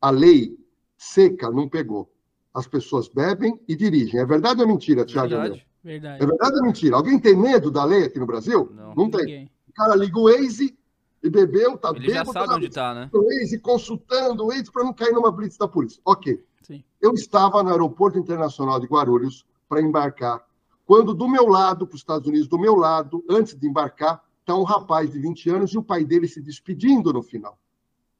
a 0.00 0.10
lei 0.10 0.56
seca 0.96 1.50
não 1.50 1.68
pegou. 1.68 2.10
As 2.54 2.66
pessoas 2.66 3.08
bebem 3.08 3.60
e 3.68 3.76
dirigem. 3.76 4.20
É 4.20 4.24
verdade 4.24 4.62
ou 4.62 4.68
mentira, 4.68 5.04
Tiago? 5.04 5.28
Verdade. 5.28 5.66
verdade. 5.84 6.22
É 6.22 6.26
verdade 6.26 6.56
ou 6.56 6.62
mentira? 6.62 6.96
Alguém 6.96 7.18
tem 7.18 7.36
medo 7.36 7.70
da 7.70 7.84
lei 7.84 8.04
aqui 8.04 8.18
no 8.18 8.26
Brasil? 8.26 8.70
Não, 8.74 8.94
não 8.94 9.10
tem. 9.10 9.50
O 9.68 9.72
cara 9.72 9.94
liga 9.94 10.18
o 10.18 10.24
Waze 10.24 10.77
e 11.22 11.28
bebeu, 11.28 11.76
tá 11.76 11.90
Ele 11.90 12.06
bêbado, 12.06 12.26
já 12.26 12.32
sabe 12.32 12.46
tá 12.46 12.54
onde 12.54 12.68
tá, 12.68 12.94
né? 12.94 13.10
O 13.12 13.24
Waze, 13.24 13.58
consultando 13.58 14.44
o 14.44 14.48
Waze 14.48 14.70
para 14.70 14.84
não 14.84 14.92
cair 14.92 15.12
numa 15.12 15.30
blitz 15.32 15.56
da 15.56 15.66
polícia. 15.66 16.00
Ok. 16.04 16.44
Sim. 16.62 16.84
Eu 17.00 17.12
estava 17.14 17.62
no 17.62 17.70
aeroporto 17.70 18.18
internacional 18.18 18.78
de 18.78 18.86
Guarulhos 18.86 19.44
para 19.68 19.80
embarcar. 19.80 20.46
Quando 20.86 21.12
do 21.12 21.28
meu 21.28 21.46
lado, 21.46 21.86
para 21.86 21.94
os 21.94 22.00
Estados 22.00 22.26
Unidos, 22.26 22.48
do 22.48 22.58
meu 22.58 22.74
lado, 22.74 23.24
antes 23.28 23.54
de 23.54 23.66
embarcar, 23.66 24.22
está 24.40 24.56
um 24.56 24.62
rapaz 24.62 25.10
de 25.10 25.18
20 25.18 25.50
anos 25.50 25.72
e 25.72 25.78
o 25.78 25.82
pai 25.82 26.04
dele 26.04 26.26
se 26.26 26.40
despedindo 26.40 27.12
no 27.12 27.22
final. 27.22 27.58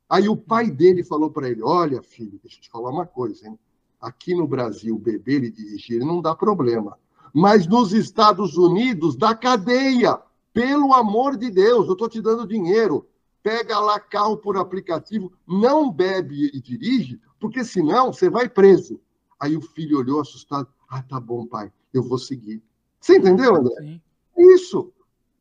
Aí 0.09 0.29
o 0.29 0.37
pai 0.37 0.71
dele 0.71 1.05
falou 1.05 1.31
para 1.31 1.49
ele: 1.49 1.63
Olha, 1.63 2.03
filho, 2.03 2.39
deixa 2.43 2.59
eu 2.59 2.63
te 2.63 2.71
falar 2.71 2.91
uma 2.91 3.07
coisa, 3.07 3.47
hein? 3.47 3.59
Aqui 4.01 4.35
no 4.35 4.47
Brasil, 4.47 4.99
beber 4.99 5.43
e 5.45 5.51
dirigir 5.51 6.01
não 6.01 6.23
dá 6.23 6.35
problema. 6.35 6.99
Mas 7.35 7.67
nos 7.67 7.93
Estados 7.93 8.57
Unidos, 8.57 9.17
dá 9.17 9.35
cadeia. 9.35 10.19
Pelo 10.53 10.93
amor 10.93 11.37
de 11.37 11.51
Deus, 11.51 11.87
eu 11.87 11.93
estou 11.93 12.09
te 12.09 12.21
dando 12.21 12.47
dinheiro. 12.47 13.09
Pega 13.43 13.79
lá 13.79 14.01
carro 14.01 14.37
por 14.37 14.57
aplicativo, 14.57 15.33
não 15.47 15.91
bebe 15.91 16.51
e 16.53 16.61
dirige, 16.61 17.21
porque 17.39 17.65
senão 17.65 18.13
você 18.13 18.29
vai 18.29 18.49
preso. 18.49 19.01
Aí 19.39 19.57
o 19.57 19.61
filho 19.61 19.99
olhou 19.99 20.21
assustado. 20.21 20.69
Ah, 20.89 21.03
tá 21.03 21.21
bom, 21.21 21.47
pai, 21.47 21.73
eu 21.95 22.03
vou 22.03 22.19
seguir. 22.19 22.63
Você 23.01 23.17
entendeu, 23.17 23.55
André? 23.55 23.75
Sim. 23.81 24.01
Isso. 24.37 24.93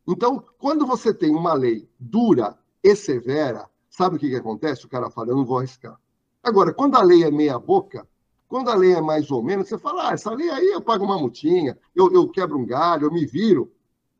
Então, 0.08 0.44
quando 0.58 0.86
você 0.86 1.14
tem 1.14 1.36
uma 1.36 1.54
lei 1.54 1.90
dura 2.00 2.58
e 2.84 2.96
severa, 2.96 3.70
sabe 3.90 4.16
o 4.16 4.20
que, 4.20 4.30
que 4.30 4.36
acontece? 4.36 4.86
O 4.86 4.90
cara 4.90 5.10
fala, 5.10 5.30
eu 5.30 5.36
não 5.36 5.46
vou 5.46 5.58
arriscar. 5.58 6.00
Agora, 6.42 6.74
quando 6.74 6.96
a 6.96 7.02
lei 7.02 7.24
é 7.24 7.32
meia 7.32 7.60
boca, 7.60 8.08
quando 8.48 8.70
a 8.70 8.76
lei 8.76 8.94
é 8.94 9.02
mais 9.02 9.30
ou 9.30 9.44
menos, 9.44 9.68
você 9.68 9.78
fala, 9.78 10.10
ah, 10.10 10.14
essa 10.14 10.32
lei 10.32 10.50
aí 10.50 10.68
eu 10.68 10.82
pago 10.82 11.04
uma 11.04 11.18
multinha, 11.18 11.78
eu, 11.94 12.12
eu 12.14 12.30
quebro 12.30 12.58
um 12.58 12.66
galho, 12.66 13.06
eu 13.06 13.12
me 13.12 13.26
viro. 13.26 13.72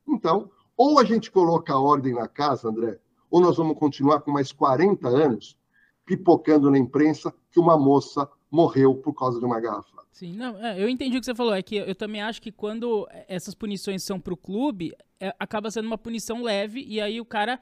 Então, 0.06 0.52
ou 0.78 1.00
a 1.00 1.04
gente 1.04 1.32
coloca 1.32 1.74
a 1.74 1.80
ordem 1.80 2.14
na 2.14 2.28
casa, 2.28 2.70
André, 2.70 3.00
ou 3.30 3.42
nós 3.42 3.58
vamos 3.58 3.78
continuar 3.78 4.22
com 4.22 4.32
mais 4.32 4.52
40 4.52 5.08
anos 5.08 5.58
pipocando 6.06 6.72
na 6.72 6.78
imprensa 6.78 7.34
que 7.52 7.60
uma 7.60 7.78
moça 7.78 8.30
morreu 8.50 8.96
por 8.96 9.14
causa 9.14 9.40
de 9.40 9.46
uma 9.46 9.60
garrafa. 9.60 9.98
Sim, 10.12 10.38
não, 10.38 10.58
é, 10.58 10.82
eu 10.82 10.88
entendi 10.88 11.18
o 11.18 11.20
que 11.20 11.26
você 11.26 11.36
falou. 11.36 11.54
É 11.54 11.62
que 11.62 11.76
eu 11.76 11.94
também 11.94 12.22
acho 12.22 12.42
que 12.42 12.52
quando 12.52 13.08
essas 13.28 13.54
punições 13.54 14.04
são 14.04 14.20
para 14.20 14.34
o 14.34 14.38
clube, 14.38 14.96
é, 15.20 15.36
acaba 15.38 15.70
sendo 15.70 15.86
uma 15.86 15.98
punição 15.98 16.42
leve 16.42 16.84
e 16.88 17.02
aí 17.02 17.20
o 17.20 17.26
cara 17.26 17.60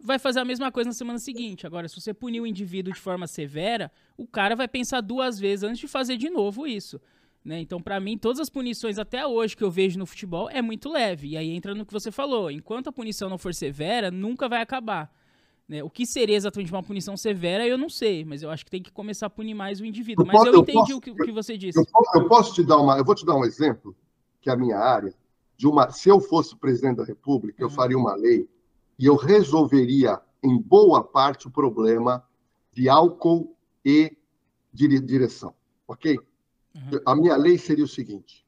vai 0.00 0.18
fazer 0.18 0.38
a 0.38 0.44
mesma 0.44 0.70
coisa 0.70 0.88
na 0.88 0.94
semana 0.94 1.18
seguinte. 1.18 1.66
Agora, 1.66 1.88
se 1.88 2.00
você 2.00 2.14
punir 2.14 2.40
o 2.40 2.46
indivíduo 2.46 2.92
de 2.92 3.00
forma 3.00 3.26
severa, 3.26 3.90
o 4.16 4.26
cara 4.26 4.54
vai 4.54 4.68
pensar 4.68 5.00
duas 5.00 5.38
vezes 5.38 5.64
antes 5.64 5.78
de 5.78 5.88
fazer 5.88 6.16
de 6.16 6.30
novo 6.30 6.66
isso. 6.66 7.00
Né? 7.44 7.60
Então, 7.60 7.80
para 7.80 7.98
mim, 8.00 8.18
todas 8.18 8.40
as 8.40 8.50
punições 8.50 8.98
até 8.98 9.26
hoje 9.26 9.56
que 9.56 9.64
eu 9.64 9.70
vejo 9.70 9.98
no 9.98 10.06
futebol 10.06 10.50
é 10.50 10.60
muito 10.60 10.90
leve. 10.90 11.28
E 11.28 11.36
aí 11.36 11.50
entra 11.50 11.74
no 11.74 11.86
que 11.86 11.92
você 11.92 12.10
falou. 12.10 12.50
Enquanto 12.50 12.88
a 12.88 12.92
punição 12.92 13.28
não 13.28 13.38
for 13.38 13.54
severa, 13.54 14.10
nunca 14.10 14.48
vai 14.48 14.60
acabar. 14.60 15.10
Né? 15.68 15.82
O 15.82 15.90
que 15.90 16.06
seria 16.06 16.34
exatamente 16.34 16.72
uma 16.72 16.82
punição 16.82 17.16
severa, 17.16 17.66
eu 17.66 17.76
não 17.76 17.90
sei, 17.90 18.24
mas 18.24 18.42
eu 18.42 18.50
acho 18.50 18.64
que 18.64 18.70
tem 18.70 18.82
que 18.82 18.90
começar 18.90 19.26
a 19.26 19.30
punir 19.30 19.54
mais 19.54 19.80
o 19.80 19.84
indivíduo. 19.84 20.26
Mas 20.26 20.42
eu, 20.44 20.54
eu 20.54 20.60
entendi 20.60 20.78
posso, 20.78 20.96
o, 20.96 21.00
que, 21.00 21.10
o, 21.10 21.14
que, 21.14 21.30
você 21.30 21.58
disse. 21.58 21.78
Eu 21.78 21.84
posso, 21.84 22.10
eu 22.18 22.28
posso, 22.28 22.54
te 22.54 22.64
dar 22.64 22.78
uma. 22.78 22.96
Eu 22.96 23.04
vou 23.04 23.14
te 23.14 23.26
dar 23.26 23.36
um 23.36 23.44
exemplo, 23.44 23.94
que 24.40 24.48
é 24.48 24.52
a 24.52 24.56
minha 24.56 24.78
área, 24.78 25.14
de 25.56 25.66
uma. 25.66 25.90
Se 25.90 26.08
eu 26.08 26.20
fosse 26.20 26.56
presidente 26.56 26.96
da 26.96 27.04
República, 27.04 27.62
eu 27.62 27.68
uhum. 27.68 27.74
faria 27.74 27.98
uma 27.98 28.14
lei 28.14 28.48
e 28.98 29.04
eu 29.04 29.14
resolveria, 29.14 30.18
em 30.42 30.58
boa 30.58 31.04
parte, 31.04 31.46
o 31.46 31.50
problema 31.50 32.24
de 32.72 32.88
álcool 32.88 33.54
e 33.84 34.16
direção. 34.72 35.54
Ok? 35.86 36.18
Uhum. 36.92 37.00
A 37.04 37.16
minha 37.16 37.36
lei 37.36 37.58
seria 37.58 37.84
o 37.84 37.88
seguinte: 37.88 38.46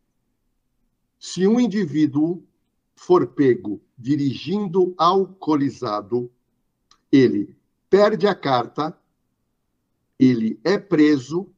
se 1.18 1.46
um 1.46 1.58
indivíduo 1.58 2.42
for 2.94 3.26
pego 3.26 3.80
dirigindo 3.96 4.94
alcoolizado, 4.96 6.30
ele 7.10 7.56
perde 7.88 8.26
a 8.26 8.34
carta, 8.34 8.96
ele 10.18 10.60
é 10.62 10.78
preso 10.78 11.48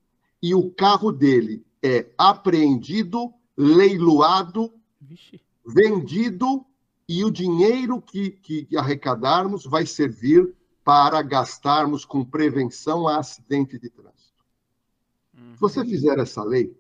e 0.42 0.54
o 0.54 0.70
carro 0.70 1.12
dele 1.12 1.64
é 1.82 2.08
apreendido, 2.16 3.32
leiloado, 3.56 4.72
Vixe. 5.00 5.40
vendido 5.66 6.64
e 7.08 7.24
o 7.24 7.30
dinheiro 7.30 8.00
que, 8.00 8.30
que 8.30 8.68
arrecadarmos 8.76 9.64
vai 9.64 9.84
servir 9.84 10.54
para 10.84 11.22
gastarmos 11.22 12.04
com 12.04 12.24
prevenção 12.24 13.06
a 13.06 13.18
acidente 13.18 13.78
de 13.78 13.90
trânsito. 13.90 14.11
Uhum. 15.42 15.54
Se 15.54 15.60
você 15.60 15.84
fizer 15.84 16.18
essa 16.18 16.42
lei, 16.42 16.76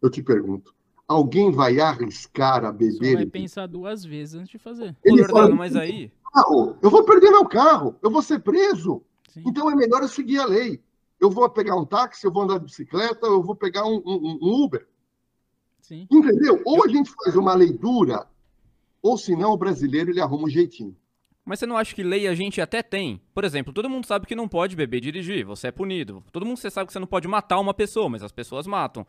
eu 0.00 0.10
te 0.10 0.22
pergunto, 0.22 0.74
alguém 1.06 1.50
vai 1.50 1.80
arriscar 1.80 2.64
a 2.64 2.72
beber? 2.72 2.98
Você 2.98 3.14
vai 3.14 3.26
pensar 3.26 3.66
duas 3.66 4.04
vezes 4.04 4.34
antes 4.34 4.50
de 4.50 4.58
fazer. 4.58 4.96
Ele 5.04 5.24
fala, 5.24 5.54
mas 5.54 5.76
aí 5.76 6.12
carro, 6.32 6.76
eu 6.82 6.90
vou 6.90 7.04
perder 7.04 7.30
meu 7.30 7.46
carro, 7.46 7.96
eu 8.02 8.10
vou 8.10 8.22
ser 8.22 8.40
preso. 8.40 9.02
Sim. 9.28 9.44
Então 9.46 9.70
é 9.70 9.74
melhor 9.74 10.02
eu 10.02 10.08
seguir 10.08 10.38
a 10.38 10.46
lei. 10.46 10.82
Eu 11.20 11.30
vou 11.30 11.48
pegar 11.48 11.76
um 11.76 11.84
táxi, 11.84 12.26
eu 12.26 12.32
vou 12.32 12.42
andar 12.42 12.58
de 12.58 12.64
bicicleta, 12.64 13.26
eu 13.26 13.42
vou 13.42 13.54
pegar 13.54 13.84
um, 13.84 14.02
um, 14.04 14.38
um 14.42 14.64
Uber. 14.64 14.88
Sim. 15.80 16.06
Entendeu? 16.10 16.60
Ou 16.64 16.84
a 16.84 16.88
gente 16.88 17.12
faz 17.22 17.36
uma 17.36 17.54
lei 17.54 17.72
dura, 17.72 18.26
ou 19.00 19.16
senão 19.16 19.52
o 19.52 19.56
brasileiro 19.56 20.10
ele 20.10 20.20
arruma 20.20 20.46
um 20.46 20.50
jeitinho. 20.50 20.96
Mas 21.44 21.58
você 21.58 21.66
não 21.66 21.76
acha 21.76 21.94
que 21.94 22.02
lei 22.02 22.28
a 22.28 22.34
gente 22.34 22.60
até 22.60 22.82
tem? 22.82 23.20
Por 23.34 23.44
exemplo, 23.44 23.72
todo 23.72 23.90
mundo 23.90 24.06
sabe 24.06 24.26
que 24.26 24.34
não 24.34 24.46
pode 24.46 24.76
beber 24.76 24.98
e 24.98 25.00
dirigir, 25.00 25.44
você 25.44 25.68
é 25.68 25.72
punido. 25.72 26.22
Todo 26.30 26.46
mundo 26.46 26.56
sabe 26.56 26.86
que 26.86 26.92
você 26.92 27.00
não 27.00 27.06
pode 27.06 27.26
matar 27.26 27.58
uma 27.58 27.74
pessoa, 27.74 28.08
mas 28.08 28.22
as 28.22 28.30
pessoas 28.30 28.66
matam. 28.66 29.04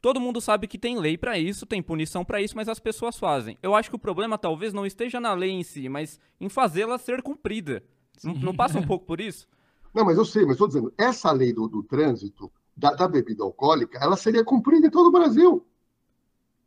Todo 0.00 0.20
mundo 0.20 0.40
sabe 0.40 0.68
que 0.68 0.78
tem 0.78 0.98
lei 0.98 1.16
para 1.16 1.38
isso, 1.38 1.66
tem 1.66 1.82
punição 1.82 2.24
para 2.24 2.40
isso, 2.40 2.54
mas 2.54 2.68
as 2.68 2.78
pessoas 2.78 3.18
fazem. 3.18 3.58
Eu 3.62 3.74
acho 3.74 3.88
que 3.90 3.96
o 3.96 3.98
problema 3.98 4.38
talvez 4.38 4.72
não 4.72 4.86
esteja 4.86 5.18
na 5.18 5.32
lei 5.32 5.50
em 5.50 5.64
si, 5.64 5.88
mas 5.88 6.20
em 6.40 6.48
fazê-la 6.48 6.98
ser 6.98 7.22
cumprida. 7.22 7.82
Não, 8.22 8.34
não, 8.34 8.54
passa 8.54 8.78
um 8.78 8.86
pouco 8.86 9.06
por 9.06 9.20
isso? 9.20 9.48
Não, 9.94 10.04
mas 10.04 10.18
eu 10.18 10.24
sei, 10.24 10.42
mas 10.42 10.52
estou 10.52 10.68
dizendo, 10.68 10.92
essa 10.96 11.32
lei 11.32 11.52
do, 11.52 11.66
do 11.66 11.82
trânsito, 11.82 12.50
da, 12.76 12.92
da, 12.92 13.08
bebida 13.08 13.42
alcoólica, 13.42 13.98
ela 14.00 14.16
seria 14.16 14.44
cumprida 14.44 14.86
em 14.86 14.90
todo 14.90 15.08
o 15.08 15.12
Brasil. 15.12 15.66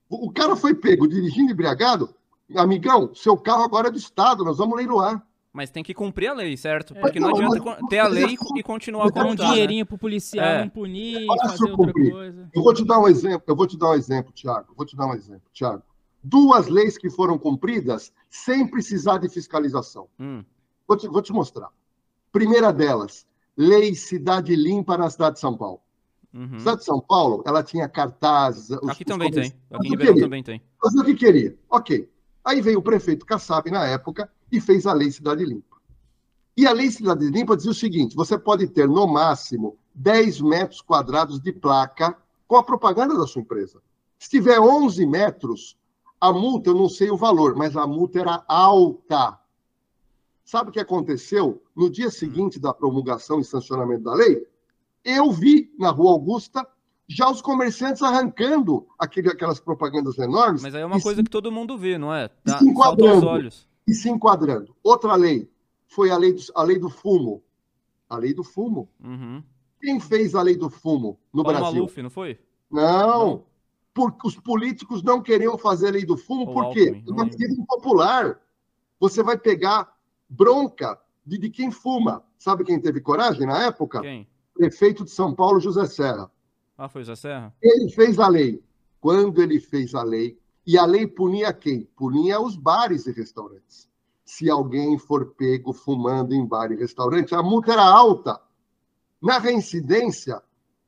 O, 0.09 0.27
o 0.27 0.31
cara 0.31 0.55
foi 0.55 0.73
pego 0.73 1.07
dirigindo 1.07 1.51
embriagado, 1.51 2.13
amigão, 2.55 3.13
seu 3.13 3.37
carro 3.37 3.63
agora 3.63 3.87
é 3.87 3.91
do 3.91 3.97
Estado, 3.97 4.43
nós 4.43 4.57
vamos 4.57 4.75
leiloar. 4.75 5.25
Mas 5.53 5.69
tem 5.69 5.83
que 5.83 5.93
cumprir 5.93 6.27
a 6.27 6.33
lei, 6.33 6.55
certo? 6.55 6.95
Porque 6.95 7.19
não, 7.19 7.29
não 7.29 7.35
adianta 7.35 7.63
mas, 7.65 7.89
ter 7.89 7.99
a 7.99 8.07
lei 8.07 8.37
e 8.55 8.63
continuar 8.63 9.11
com 9.11 9.19
um 9.19 9.35
dinheirinho 9.35 9.85
pro 9.85 9.97
policial 9.97 10.45
é. 10.45 10.61
não 10.61 10.69
punir, 10.69 11.25
fazer 11.41 11.69
outra 11.69 11.91
coisa. 11.91 12.49
Eu 12.53 12.63
vou 12.63 12.73
te 12.73 12.85
dar 12.85 12.99
um 12.99 13.07
exemplo, 13.07 13.43
eu 13.45 13.55
vou 13.55 13.67
te 13.67 13.77
dar 13.77 13.89
um 13.89 13.95
exemplo, 13.95 14.31
Tiago. 14.31 14.73
Vou 14.75 14.85
te 14.85 14.95
dar 14.95 15.07
um 15.07 15.13
exemplo, 15.13 15.43
Tiago. 15.51 15.83
Duas 16.23 16.67
leis 16.67 16.97
que 16.97 17.09
foram 17.09 17.37
cumpridas 17.37 18.13
sem 18.29 18.65
precisar 18.65 19.17
de 19.17 19.27
fiscalização. 19.27 20.07
Hum. 20.17 20.43
Vou, 20.87 20.95
te, 20.95 21.07
vou 21.07 21.21
te 21.21 21.33
mostrar. 21.33 21.69
Primeira 22.31 22.71
delas, 22.71 23.25
Lei 23.57 23.93
Cidade 23.93 24.55
Limpa 24.55 24.97
na 24.97 25.09
cidade 25.09 25.35
de 25.35 25.41
São 25.41 25.57
Paulo. 25.57 25.81
Uhum. 26.33 26.59
cidade 26.59 26.79
de 26.79 26.85
São 26.85 27.01
Paulo, 27.01 27.43
ela 27.45 27.61
tinha 27.61 27.89
cartazes. 27.89 28.71
Aqui 28.71 29.03
os 29.03 29.05
também 29.05 29.29
tem. 29.29 29.53
Aqui 29.69 29.87
em 29.87 29.89
Ribeirão 29.89 30.15
também 30.15 30.41
tem. 30.41 30.61
Fazia 30.81 31.01
o 31.01 31.05
que 31.05 31.15
queria. 31.15 31.57
Ok. 31.69 32.09
Aí 32.43 32.61
veio 32.61 32.79
o 32.79 32.83
prefeito 32.83 33.25
Kassab 33.25 33.69
na 33.69 33.85
época 33.85 34.31
e 34.51 34.59
fez 34.59 34.85
a 34.85 34.93
Lei 34.93 35.11
Cidade 35.11 35.45
Limpa. 35.45 35.77
E 36.57 36.65
a 36.67 36.71
Lei 36.71 36.91
Cidade 36.91 37.29
Limpa 37.29 37.55
dizia 37.55 37.71
o 37.71 37.75
seguinte: 37.75 38.15
você 38.15 38.37
pode 38.37 38.67
ter 38.67 38.87
no 38.87 39.07
máximo 39.07 39.77
10 39.93 40.41
metros 40.41 40.81
quadrados 40.81 41.39
de 41.39 41.51
placa 41.51 42.17
com 42.47 42.57
a 42.57 42.63
propaganda 42.63 43.17
da 43.17 43.27
sua 43.27 43.41
empresa. 43.41 43.81
Se 44.17 44.29
tiver 44.29 44.59
11 44.59 45.05
metros, 45.05 45.77
a 46.19 46.31
multa, 46.31 46.69
eu 46.69 46.75
não 46.75 46.89
sei 46.89 47.09
o 47.09 47.17
valor, 47.17 47.55
mas 47.55 47.75
a 47.75 47.87
multa 47.87 48.19
era 48.19 48.43
alta. 48.47 49.39
Sabe 50.43 50.69
o 50.69 50.73
que 50.73 50.79
aconteceu? 50.79 51.63
No 51.75 51.89
dia 51.89 52.11
seguinte 52.11 52.59
da 52.59 52.73
promulgação 52.73 53.39
e 53.39 53.43
sancionamento 53.43 54.03
da 54.03 54.13
lei, 54.13 54.45
eu 55.03 55.31
vi 55.31 55.73
na 55.79 55.89
Rua 55.89 56.11
Augusta 56.11 56.67
já 57.15 57.29
os 57.29 57.41
comerciantes 57.41 58.01
arrancando 58.01 58.87
aquele, 58.97 59.29
aquelas 59.29 59.59
propagandas 59.59 60.17
enormes. 60.17 60.61
Mas 60.61 60.73
aí 60.73 60.81
é 60.81 60.85
uma 60.85 61.01
coisa 61.01 61.19
se, 61.19 61.23
que 61.23 61.29
todo 61.29 61.51
mundo 61.51 61.77
vê, 61.77 61.97
não 61.97 62.13
é? 62.13 62.27
Tá, 62.27 62.57
se 62.57 62.65
enquadrando, 62.65 63.17
os 63.17 63.23
olhos. 63.23 63.67
E 63.87 63.93
se 63.93 64.09
enquadrando. 64.09 64.75
Outra 64.83 65.15
lei 65.15 65.49
foi 65.87 66.09
a 66.09 66.17
lei 66.17 66.33
do, 66.33 66.41
a 66.55 66.63
lei 66.63 66.79
do 66.79 66.89
fumo. 66.89 67.43
A 68.09 68.17
lei 68.17 68.33
do 68.33 68.43
fumo. 68.43 68.89
Uhum. 69.03 69.43
Quem 69.81 69.99
fez 69.99 70.35
a 70.35 70.41
lei 70.41 70.55
do 70.55 70.69
fumo 70.69 71.19
no 71.33 71.43
Paulo 71.43 71.59
Brasil? 71.59 71.75
Maluf, 71.75 72.01
não 72.01 72.09
foi? 72.09 72.39
Não. 72.69 72.81
não. 72.81 73.43
Porque 73.93 74.27
os 74.27 74.37
políticos 74.37 75.03
não 75.03 75.21
queriam 75.21 75.57
fazer 75.57 75.89
a 75.89 75.91
lei 75.91 76.05
do 76.05 76.15
fumo, 76.15 76.49
o 76.49 76.53
por 76.53 76.71
quê? 76.71 77.03
É 77.05 77.11
uma 77.11 77.25
medida 77.25 77.53
impopular. 77.53 78.39
Você 78.99 79.21
vai 79.21 79.37
pegar 79.37 79.93
bronca 80.29 80.97
de, 81.25 81.37
de 81.37 81.49
quem 81.49 81.71
fuma. 81.71 82.23
Sabe 82.37 82.63
quem 82.63 82.79
teve 82.79 83.01
coragem 83.01 83.45
na 83.45 83.65
época? 83.65 83.99
Quem? 84.01 84.27
Prefeito 84.53 85.03
de 85.03 85.11
São 85.11 85.33
Paulo, 85.33 85.59
José 85.59 85.85
Serra. 85.87 86.31
Ah, 86.83 86.89
foi 86.89 87.03
José 87.03 87.15
Serra? 87.15 87.53
Ele 87.61 87.91
fez 87.91 88.17
a 88.17 88.27
lei. 88.27 88.59
Quando 88.99 89.39
ele 89.39 89.59
fez 89.59 89.93
a 89.93 90.01
lei, 90.01 90.35
e 90.65 90.79
a 90.79 90.83
lei 90.83 91.05
punia 91.05 91.53
quem? 91.53 91.87
Punia 91.95 92.41
os 92.41 92.55
bares 92.55 93.05
e 93.05 93.11
restaurantes. 93.11 93.87
Se 94.25 94.49
alguém 94.49 94.97
for 94.97 95.27
pego 95.35 95.73
fumando 95.73 96.33
em 96.33 96.43
bar 96.43 96.71
e 96.71 96.75
restaurante, 96.75 97.35
a 97.35 97.43
multa 97.43 97.73
era 97.73 97.83
alta. 97.83 98.41
Na 99.21 99.37
reincidência, 99.37 100.41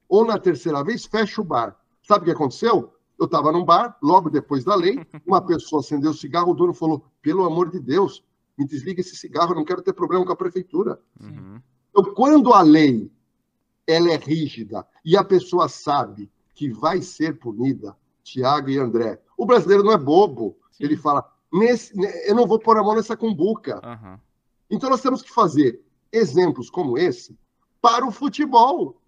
ou 0.10 0.26
na 0.26 0.40
terceira 0.40 0.84
vez, 0.84 1.06
fecha 1.06 1.40
o 1.40 1.44
bar. 1.44 1.80
Sabe 2.02 2.24
o 2.24 2.26
que 2.26 2.32
aconteceu? 2.32 2.92
Eu 3.20 3.26
estava 3.26 3.52
num 3.52 3.64
bar, 3.64 3.96
logo 4.02 4.32
depois 4.32 4.64
da 4.64 4.74
lei, 4.74 5.00
uma 5.28 5.42
pessoa 5.46 5.82
acendeu 5.82 6.10
o 6.10 6.16
cigarro, 6.16 6.54
o 6.54 6.56
dono 6.56 6.74
falou: 6.74 7.06
pelo 7.22 7.46
amor 7.46 7.70
de 7.70 7.80
Deus, 7.80 8.24
me 8.58 8.66
desliga 8.66 9.02
esse 9.02 9.16
cigarro, 9.16 9.52
eu 9.52 9.58
não 9.58 9.66
quero 9.66 9.84
ter 9.84 9.94
problema 9.94 10.26
com 10.26 10.32
a 10.32 10.36
prefeitura. 10.36 11.00
Uhum. 11.22 11.62
Então, 11.92 12.16
quando 12.16 12.52
a 12.52 12.64
lei 12.64 13.12
ela 13.88 14.12
é 14.12 14.16
rígida 14.16 14.86
e 15.04 15.18
a 15.18 15.24
pessoa 15.24 15.68
sabe 15.68 16.32
que 16.56 16.70
vai 16.70 17.02
ser 17.02 17.38
punida, 17.40 17.96
Tiago 18.24 18.70
e 18.70 18.78
André, 18.78 19.20
o 19.38 19.46
brasileiro 19.46 19.84
não 19.84 19.92
é 19.92 19.98
bobo. 19.98 20.58
Sim. 20.72 20.86
Ele 20.86 20.98
fala: 20.98 21.30
nesse, 21.52 21.94
eu 22.26 22.36
não 22.36 22.48
vou 22.48 22.60
pôr 22.60 22.78
a 22.78 22.84
mão 22.84 22.96
nessa 22.96 23.18
cumbuca. 23.18 23.82
Uhum. 23.86 24.20
Então, 24.70 24.90
nós 24.90 25.02
temos 25.02 25.22
que 25.22 25.32
fazer 25.32 25.82
exemplos 26.12 26.70
como 26.70 26.98
esse 26.98 27.38
para 27.82 28.06
o 28.06 28.12
futebol 28.12 29.02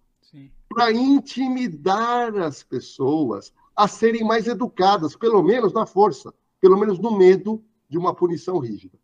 para 0.68 0.92
intimidar 0.92 2.36
as 2.36 2.62
pessoas 2.62 3.52
a 3.74 3.88
serem 3.88 4.24
mais 4.24 4.46
educadas, 4.46 5.16
pelo 5.16 5.42
menos 5.42 5.72
na 5.72 5.86
força, 5.86 6.34
pelo 6.60 6.76
menos 6.76 6.98
no 6.98 7.16
medo 7.16 7.64
de 7.88 7.96
uma 7.96 8.14
punição 8.14 8.58
rígida. 8.58 8.98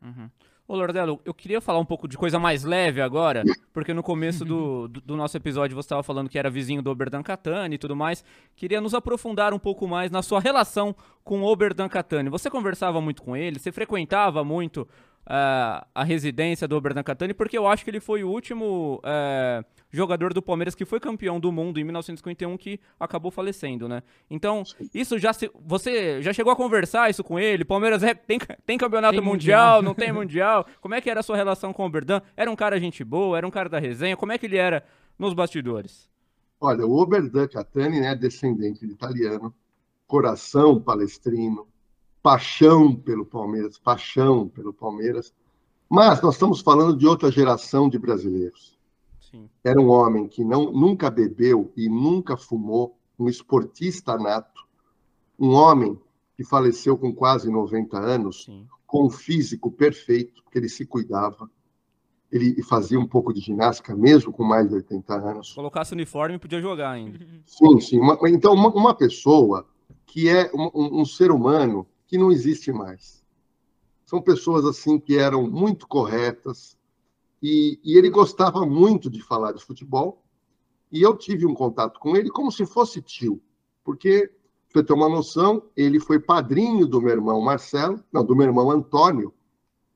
Uhum. 0.00 0.30
Ô, 0.72 0.74
Lordelo, 0.74 1.20
eu 1.22 1.34
queria 1.34 1.60
falar 1.60 1.78
um 1.78 1.84
pouco 1.84 2.08
de 2.08 2.16
coisa 2.16 2.38
mais 2.38 2.64
leve 2.64 3.02
agora, 3.02 3.42
porque 3.74 3.92
no 3.92 4.02
começo 4.02 4.42
do, 4.42 4.88
do, 4.88 5.14
nosso 5.14 5.36
episódio 5.36 5.76
você 5.76 5.84
estava 5.84 6.02
falando 6.02 6.30
que 6.30 6.38
era 6.38 6.48
vizinho 6.48 6.80
do 6.80 6.90
Oberdan 6.90 7.22
Catani 7.22 7.74
e 7.74 7.78
tudo 7.78 7.94
mais. 7.94 8.24
Queria 8.56 8.80
nos 8.80 8.94
aprofundar 8.94 9.52
um 9.52 9.58
pouco 9.58 9.86
mais 9.86 10.10
na 10.10 10.22
sua 10.22 10.40
relação 10.40 10.96
com 11.22 11.42
o 11.42 11.44
Oberdan 11.44 11.90
Catani. 11.90 12.30
Você 12.30 12.48
conversava 12.48 13.02
muito 13.02 13.22
com 13.22 13.36
ele? 13.36 13.58
Você 13.58 13.70
frequentava 13.70 14.42
muito 14.42 14.88
uh, 15.32 15.86
a 15.94 16.04
residência 16.04 16.68
do 16.68 16.76
Oberdan 16.76 17.02
Catani? 17.02 17.32
Porque 17.32 17.56
eu 17.56 17.66
acho 17.66 17.82
que 17.82 17.90
ele 17.90 18.00
foi 18.00 18.22
o 18.22 18.28
último 18.28 19.00
uh, 19.02 19.64
jogador 19.90 20.34
do 20.34 20.42
Palmeiras 20.42 20.74
que 20.74 20.84
foi 20.84 21.00
campeão 21.00 21.40
do 21.40 21.50
mundo 21.50 21.80
em 21.80 21.84
1951 21.84 22.56
que 22.58 22.78
acabou 23.00 23.30
falecendo, 23.30 23.88
né? 23.88 24.02
Então, 24.30 24.62
isso 24.92 25.18
já 25.18 25.32
se, 25.32 25.50
você 25.64 26.20
já 26.20 26.32
chegou 26.32 26.52
a 26.52 26.56
conversar 26.56 27.08
isso 27.08 27.24
com 27.24 27.38
ele? 27.38 27.64
Palmeiras 27.64 28.02
é, 28.02 28.14
tem, 28.14 28.38
tem 28.66 28.76
campeonato 28.76 29.16
tem 29.16 29.24
mundial, 29.24 29.76
mundial, 29.76 29.82
não 29.82 29.94
tem 29.94 30.12
mundial? 30.12 30.66
Como 30.80 30.94
é 30.94 31.00
que 31.00 31.08
era 31.08 31.20
a 31.20 31.22
sua 31.22 31.36
relação 31.36 31.72
com 31.72 31.82
o 31.82 31.86
Oberdan? 31.86 32.20
Era 32.36 32.50
um 32.50 32.56
cara 32.56 32.78
gente 32.78 33.02
boa, 33.02 33.38
era 33.38 33.46
um 33.46 33.50
cara 33.50 33.68
da 33.68 33.78
resenha? 33.78 34.16
Como 34.16 34.32
é 34.32 34.38
que 34.38 34.46
ele 34.46 34.58
era 34.58 34.84
nos 35.18 35.32
bastidores? 35.32 36.10
Olha, 36.60 36.86
o 36.86 36.96
Oberdan 36.96 37.48
Catani, 37.48 38.00
né, 38.00 38.14
descendente 38.14 38.86
de 38.86 38.92
italiano, 38.92 39.52
coração 40.06 40.80
palestrino, 40.80 41.66
paixão 42.22 42.94
pelo 42.94 43.26
Palmeiras, 43.26 43.78
paixão 43.78 44.48
pelo 44.48 44.72
Palmeiras. 44.72 45.34
Mas 45.88 46.22
nós 46.22 46.34
estamos 46.34 46.60
falando 46.60 46.96
de 46.96 47.06
outra 47.06 47.30
geração 47.30 47.88
de 47.88 47.98
brasileiros. 47.98 48.78
Sim. 49.20 49.48
Era 49.64 49.80
um 49.80 49.88
homem 49.88 50.28
que 50.28 50.44
não, 50.44 50.70
nunca 50.72 51.10
bebeu 51.10 51.72
e 51.76 51.88
nunca 51.88 52.36
fumou, 52.36 52.96
um 53.18 53.28
esportista 53.28 54.16
nato, 54.16 54.62
um 55.38 55.50
homem 55.50 55.98
que 56.36 56.44
faleceu 56.44 56.96
com 56.96 57.14
quase 57.14 57.50
90 57.50 57.98
anos, 57.98 58.44
Sim. 58.44 58.66
com 58.86 59.06
um 59.06 59.10
físico 59.10 59.70
perfeito, 59.70 60.42
porque 60.42 60.58
ele 60.58 60.68
se 60.68 60.86
cuidava. 60.86 61.50
Ele 62.30 62.62
fazia 62.62 62.98
um 62.98 63.06
pouco 63.06 63.32
de 63.32 63.40
ginástica, 63.40 63.94
mesmo 63.94 64.32
com 64.32 64.42
mais 64.42 64.66
de 64.68 64.76
80 64.76 65.14
anos. 65.14 65.48
Se 65.50 65.54
colocasse 65.54 65.92
uniforme, 65.92 66.38
podia 66.38 66.62
jogar 66.62 66.92
ainda. 66.92 67.18
Sim, 67.44 67.78
sim. 67.80 68.00
Uma, 68.00 68.18
então, 68.30 68.54
uma, 68.54 68.70
uma, 68.70 68.94
pessoa 68.94 69.66
que 70.06 70.30
é 70.30 70.50
um, 70.54 71.02
um 71.02 71.04
ser 71.04 71.30
humano 71.30 71.86
que 72.12 72.18
não 72.18 72.30
existe 72.30 72.70
mais. 72.70 73.24
São 74.04 74.20
pessoas 74.20 74.66
assim 74.66 75.00
que 75.00 75.16
eram 75.16 75.50
muito 75.50 75.88
corretas, 75.88 76.76
e, 77.42 77.80
e, 77.82 77.96
ele 77.96 78.10
gostava 78.10 78.66
muito 78.66 79.08
de 79.08 79.22
falar 79.22 79.52
de 79.52 79.64
futebol. 79.64 80.22
E 80.92 81.00
eu 81.00 81.16
tive 81.16 81.46
um 81.46 81.54
contato 81.54 81.98
com 81.98 82.14
ele 82.14 82.28
como 82.28 82.52
se 82.52 82.66
fosse 82.66 83.00
tio, 83.00 83.42
porque, 83.82 84.30
para 84.70 84.82
você 84.82 84.86
ter 84.86 84.92
uma 84.92 85.08
noção, 85.08 85.62
ele 85.74 85.98
foi 85.98 86.20
padrinho 86.20 86.86
do 86.86 87.00
meu 87.00 87.12
irmão 87.12 87.40
Marcelo, 87.40 88.04
não, 88.12 88.22
do 88.22 88.36
meu 88.36 88.46
irmão 88.46 88.70
Antônio. 88.70 89.32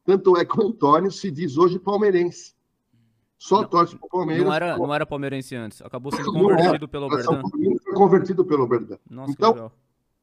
Tanto 0.02 0.38
é 0.38 0.44
que 0.46 0.58
o 0.58 0.68
Antônio 0.68 1.12
se 1.12 1.30
diz 1.30 1.58
hoje 1.58 1.78
palmeirense. 1.78 2.54
Só 3.36 3.60
não, 3.60 3.68
torce 3.68 3.94
para 3.94 4.06
o 4.06 4.08
Palmeiras. 4.08 4.46
Não 4.46 4.54
era, 4.54 4.78
não 4.78 4.94
era 4.94 5.04
palmeirense 5.04 5.54
antes, 5.54 5.82
acabou 5.82 6.10
sendo 6.12 6.32
convertido 6.32 6.88
pelo 6.88 7.06
Oberdan. 7.08 7.42
Foi 7.84 7.92
convertido 7.92 8.44
pelo 8.46 8.64
Oberdan. 8.64 8.96
Nossa, 9.10 9.32
então, 9.32 9.70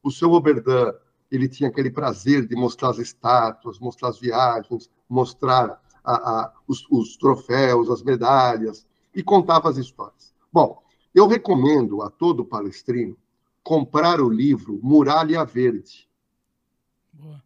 o 0.02 0.10
seu 0.10 0.32
Oberdan, 0.32 0.92
ele 1.34 1.50
tinha 1.50 1.68
aquele 1.68 1.90
prazer 1.90 2.46
de 2.46 2.56
mostrar 2.56 2.92
as 2.92 3.00
estátuas, 3.00 3.80
mostrar 3.80 4.10
as 4.10 4.20
viagens, 4.20 4.88
mostrar 5.10 5.82
a, 6.04 6.14
a, 6.14 6.54
os, 6.68 6.86
os 6.92 7.18
troféus, 7.18 7.90
as 7.90 8.04
medalhas, 8.04 8.86
e 9.16 9.24
contava 9.24 9.68
as 9.68 9.78
histórias. 9.78 10.32
Bom, 10.52 10.84
eu 11.14 11.26
recomendo 11.26 12.04
a 12.04 12.12
todo 12.12 12.46
palestrino 12.46 13.18
comprar 13.64 14.22
o 14.22 14.30
livro 14.30 14.80
Muralha 14.84 15.44
Verde. 15.44 16.08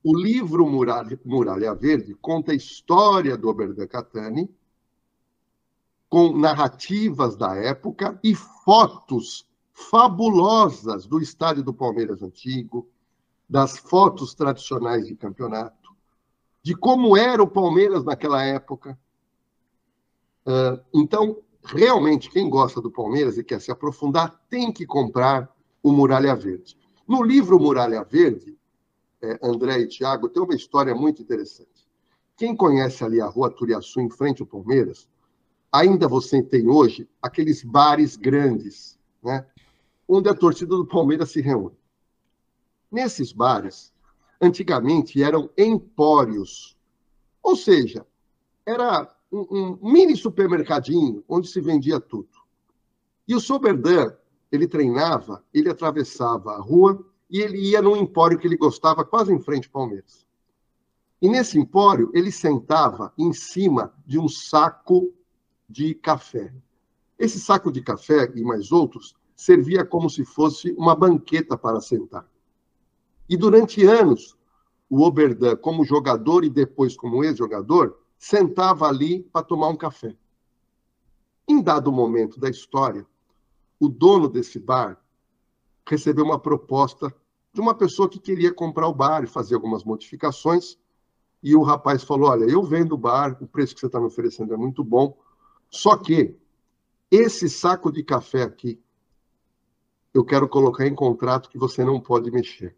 O 0.03 0.17
livro 0.17 0.67
Muralha, 0.67 1.17
Muralha 1.23 1.73
Verde 1.73 2.13
conta 2.15 2.51
a 2.51 2.55
história 2.55 3.37
do 3.37 3.47
Oberdan 3.47 3.87
Catani, 3.87 4.49
com 6.09 6.37
narrativas 6.37 7.37
da 7.37 7.55
época 7.55 8.19
e 8.21 8.35
fotos 8.35 9.47
fabulosas 9.71 11.05
do 11.05 11.21
estádio 11.21 11.63
do 11.63 11.73
Palmeiras 11.73 12.21
antigo, 12.21 12.89
das 13.49 13.77
fotos 13.77 14.33
tradicionais 14.33 15.07
de 15.07 15.15
campeonato 15.15 15.87
de 16.67 16.75
como 16.75 17.15
era 17.15 17.41
o 17.41 17.47
Palmeiras 17.47 18.03
naquela 18.03 18.43
época. 18.43 18.99
Uh, 20.45 20.83
então, 20.93 21.41
realmente, 21.63 22.29
quem 22.29 22.49
gosta 22.49 22.81
do 22.81 22.91
Palmeiras 22.91 23.37
e 23.37 23.43
quer 23.43 23.61
se 23.61 23.71
aprofundar, 23.71 24.37
tem 24.49 24.69
que 24.69 24.85
comprar 24.85 25.49
o 25.81 25.93
Muralha 25.93 26.35
Verde. 26.35 26.77
No 27.07 27.23
livro 27.23 27.57
Muralha 27.57 28.03
Verde, 28.03 28.57
é, 29.21 29.39
André 29.41 29.79
e 29.79 29.87
Tiago, 29.87 30.27
tem 30.27 30.43
uma 30.43 30.55
história 30.55 30.93
muito 30.93 31.21
interessante. 31.21 31.87
Quem 32.35 32.53
conhece 32.53 33.01
ali 33.01 33.21
a 33.21 33.27
rua 33.27 33.49
Turiaçu, 33.49 34.01
em 34.01 34.09
frente 34.09 34.41
ao 34.41 34.47
Palmeiras, 34.47 35.07
ainda 35.71 36.05
você 36.05 36.43
tem 36.43 36.67
hoje 36.67 37.07
aqueles 37.21 37.63
bares 37.63 38.17
grandes, 38.17 38.99
né, 39.23 39.45
onde 40.05 40.27
a 40.27 40.35
torcida 40.35 40.75
do 40.75 40.85
Palmeiras 40.85 41.31
se 41.31 41.39
reúne. 41.39 41.77
Nesses 42.91 43.33
bares, 43.33 43.93
antigamente 44.41 45.21
eram 45.21 45.49
empórios, 45.57 46.77
ou 47.43 47.55
seja, 47.55 48.05
era 48.65 49.13
um, 49.31 49.77
um 49.81 49.91
mini 49.91 50.15
supermercadinho 50.15 51.23
onde 51.27 51.47
se 51.47 51.59
vendia 51.59 51.99
tudo. 51.99 52.29
E 53.27 53.35
o 53.35 53.39
Soberdan, 53.39 54.13
ele 54.51 54.67
treinava, 54.67 55.43
ele 55.53 55.69
atravessava 55.69 56.53
a 56.53 56.59
rua 56.59 57.05
e 57.29 57.41
ele 57.41 57.57
ia 57.57 57.81
num 57.81 57.97
empório 57.97 58.37
que 58.37 58.47
ele 58.47 58.55
gostava, 58.55 59.03
quase 59.03 59.33
em 59.33 59.39
frente 59.39 59.65
ao 59.67 59.73
Palmeiras. 59.73 60.25
E 61.21 61.27
nesse 61.27 61.57
empório, 61.57 62.11
ele 62.13 62.31
sentava 62.31 63.11
em 63.17 63.33
cima 63.33 63.93
de 64.05 64.19
um 64.19 64.29
saco 64.29 65.13
de 65.67 65.93
café. 65.95 66.53
Esse 67.19 67.39
saco 67.39 67.71
de 67.71 67.81
café 67.81 68.31
e 68.35 68.43
mais 68.43 68.71
outros 68.71 69.15
servia 69.35 69.83
como 69.83 70.09
se 70.09 70.23
fosse 70.23 70.71
uma 70.77 70.95
banqueta 70.95 71.57
para 71.57 71.81
sentar. 71.81 72.25
E 73.29 73.35
durante 73.35 73.83
anos, 73.85 74.37
o 74.89 75.03
Oberdan, 75.03 75.57
como 75.57 75.83
jogador 75.83 76.45
e 76.45 76.49
depois 76.49 76.95
como 76.95 77.23
ex-jogador, 77.23 77.99
sentava 78.17 78.87
ali 78.87 79.23
para 79.23 79.45
tomar 79.45 79.67
um 79.67 79.75
café. 79.75 80.15
Em 81.47 81.61
dado 81.61 81.91
momento 81.91 82.39
da 82.39 82.49
história, 82.49 83.05
o 83.79 83.89
dono 83.89 84.29
desse 84.29 84.59
bar 84.59 85.01
recebeu 85.85 86.23
uma 86.23 86.39
proposta 86.39 87.13
de 87.53 87.59
uma 87.59 87.75
pessoa 87.75 88.09
que 88.09 88.19
queria 88.19 88.53
comprar 88.53 88.87
o 88.87 88.93
bar 88.93 89.23
e 89.23 89.27
fazer 89.27 89.55
algumas 89.55 89.83
modificações. 89.83 90.77
E 91.43 91.55
o 91.55 91.63
rapaz 91.63 92.03
falou: 92.03 92.29
Olha, 92.29 92.45
eu 92.45 92.63
vendo 92.63 92.93
o 92.93 92.97
bar, 92.97 93.37
o 93.41 93.47
preço 93.47 93.73
que 93.73 93.81
você 93.81 93.87
está 93.87 93.99
me 93.99 94.07
oferecendo 94.07 94.53
é 94.53 94.57
muito 94.57 94.83
bom, 94.83 95.17
só 95.69 95.97
que 95.97 96.35
esse 97.11 97.49
saco 97.49 97.91
de 97.91 98.03
café 98.03 98.43
aqui, 98.43 98.81
eu 100.13 100.25
quero 100.25 100.47
colocar 100.47 100.87
em 100.87 100.95
contrato 100.95 101.49
que 101.49 101.57
você 101.57 101.83
não 101.83 102.01
pode 102.01 102.31
mexer 102.31 102.75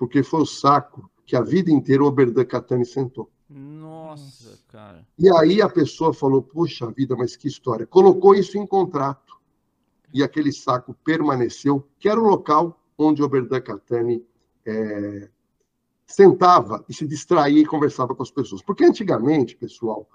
porque 0.00 0.22
foi 0.22 0.40
o 0.40 0.46
saco 0.46 1.10
que 1.26 1.36
a 1.36 1.42
vida 1.42 1.70
inteira 1.70 2.02
o 2.02 2.06
Oberdan 2.06 2.46
Catani 2.46 2.86
sentou. 2.86 3.30
Nossa, 3.50 4.58
cara. 4.68 5.06
E 5.18 5.28
aí 5.36 5.60
a 5.60 5.68
pessoa 5.68 6.14
falou: 6.14 6.40
puxa 6.40 6.90
vida, 6.90 7.14
mas 7.14 7.36
que 7.36 7.46
história. 7.46 7.86
Colocou 7.86 8.34
isso 8.34 8.56
em 8.56 8.66
contrato. 8.66 9.38
E 10.14 10.22
aquele 10.22 10.52
saco 10.52 10.96
permaneceu, 11.04 11.86
que 11.98 12.08
era 12.08 12.18
o 12.18 12.26
local 12.26 12.80
onde 12.96 13.20
o 13.20 13.26
Oberdan 13.26 13.60
Catani 13.60 14.24
é, 14.64 15.28
sentava 16.06 16.82
e 16.88 16.94
se 16.94 17.06
distraía 17.06 17.60
e 17.60 17.66
conversava 17.66 18.14
com 18.14 18.22
as 18.22 18.30
pessoas. 18.30 18.62
Porque 18.62 18.86
antigamente, 18.86 19.54
pessoal, 19.54 20.08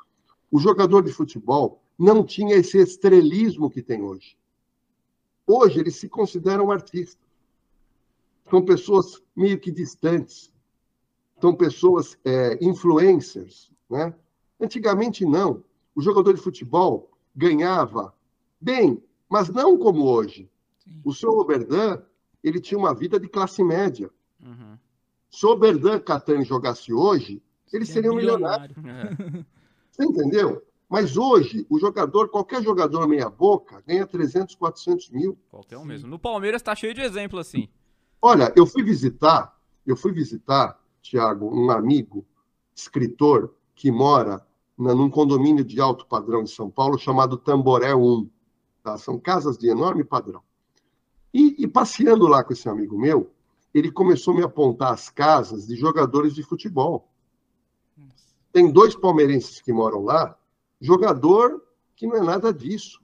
o 0.50 0.58
jogador 0.58 1.04
de 1.04 1.14
futebol 1.14 1.80
não 1.96 2.24
tinha 2.24 2.56
esse 2.56 2.80
estrelismo 2.80 3.70
que 3.70 3.84
tem 3.84 4.02
hoje. 4.02 4.36
Hoje 5.46 5.80
eles 5.80 5.96
se 5.98 6.10
consideram 6.10 6.72
artistas. 6.72 7.25
São 8.50 8.64
pessoas 8.64 9.22
meio 9.36 9.60
que 9.60 9.72
distantes. 9.72 10.54
São 11.42 11.54
pessoas 11.54 12.18
é, 12.24 12.58
influencers. 12.62 13.72
Né? 13.90 14.14
Antigamente, 14.60 15.26
não. 15.26 15.64
O 15.96 16.02
jogador 16.02 16.34
de 16.34 16.42
futebol 16.42 17.12
ganhava 17.36 18.14
bem, 18.60 19.02
mas 19.30 19.50
não 19.50 19.78
como 19.78 20.06
hoje. 20.06 20.50
Sim. 20.78 21.02
O 21.04 21.14
seu 21.14 21.32
Oberdan, 21.32 22.02
ele 22.44 22.60
tinha 22.60 22.78
uma 22.78 22.94
vida 22.94 23.20
de 23.20 23.28
classe 23.28 23.64
média. 23.64 24.10
Uhum. 24.42 24.78
Se 25.30 25.46
o 25.46 25.50
Oberdan 25.50 26.00
Catani 26.00 26.46
jogasse 26.46 26.94
hoje, 26.94 27.42
ele 27.74 27.86
seria 27.86 28.12
um 28.12 28.16
milionário. 28.16 28.76
É. 28.88 29.46
Você 29.92 30.04
entendeu? 30.04 30.64
Mas 30.88 31.18
hoje, 31.18 31.66
o 31.70 31.80
jogador, 31.80 32.30
qualquer 32.30 32.62
jogador 32.62 33.08
meia-boca, 33.08 33.84
ganha 33.86 34.06
300, 34.06 34.56
400 34.56 35.10
mil. 35.10 35.38
Qualquer 35.50 35.78
um 35.78 35.82
Sim. 35.82 35.88
mesmo. 35.88 36.08
No 36.08 36.20
Palmeiras 36.20 36.62
está 36.62 36.76
cheio 36.76 36.94
de 36.94 37.02
exemplo 37.02 37.40
assim. 37.40 37.68
Olha, 38.22 38.52
eu 38.56 38.66
fui 38.66 38.84
visitar, 38.84 39.56
eu 39.86 39.96
fui 39.96 40.12
visitar, 40.12 40.80
Tiago, 41.02 41.48
um 41.54 41.70
amigo, 41.70 42.26
escritor, 42.76 43.54
que 43.76 43.92
mora 43.92 44.46
na, 44.78 44.94
num 44.94 45.10
condomínio 45.10 45.64
de 45.64 45.80
alto 45.80 46.06
padrão 46.06 46.42
em 46.42 46.48
São 46.48 46.70
Paulo 46.70 46.98
chamado 46.98 47.38
Tamboré 47.38 47.94
1. 47.94 48.30
Tá? 48.84 48.98
São 48.98 49.20
casas 49.20 49.58
de 49.58 49.68
enorme 49.68 50.04
padrão. 50.04 50.42
E, 51.34 51.56
e 51.60 51.68
passeando 51.68 52.28
lá 52.28 52.44
com 52.44 52.54
esse 52.54 52.68
amigo 52.70 52.98
meu, 52.98 53.32
ele 53.74 53.92
começou 53.92 54.34
a 54.34 54.38
me 54.38 54.44
apontar 54.44 54.94
as 54.94 55.10
casas 55.10 55.68
de 55.68 55.76
jogadores 55.76 56.34
de 56.34 56.42
futebol. 56.42 57.12
Tem 58.52 58.72
dois 58.72 58.96
palmeirenses 58.96 59.60
que 59.60 59.74
moram 59.74 60.02
lá, 60.02 60.38
jogador 60.80 61.62
que 61.96 62.08
não 62.08 62.16
é 62.16 62.22
nada 62.22 62.54
disso. 62.54 63.02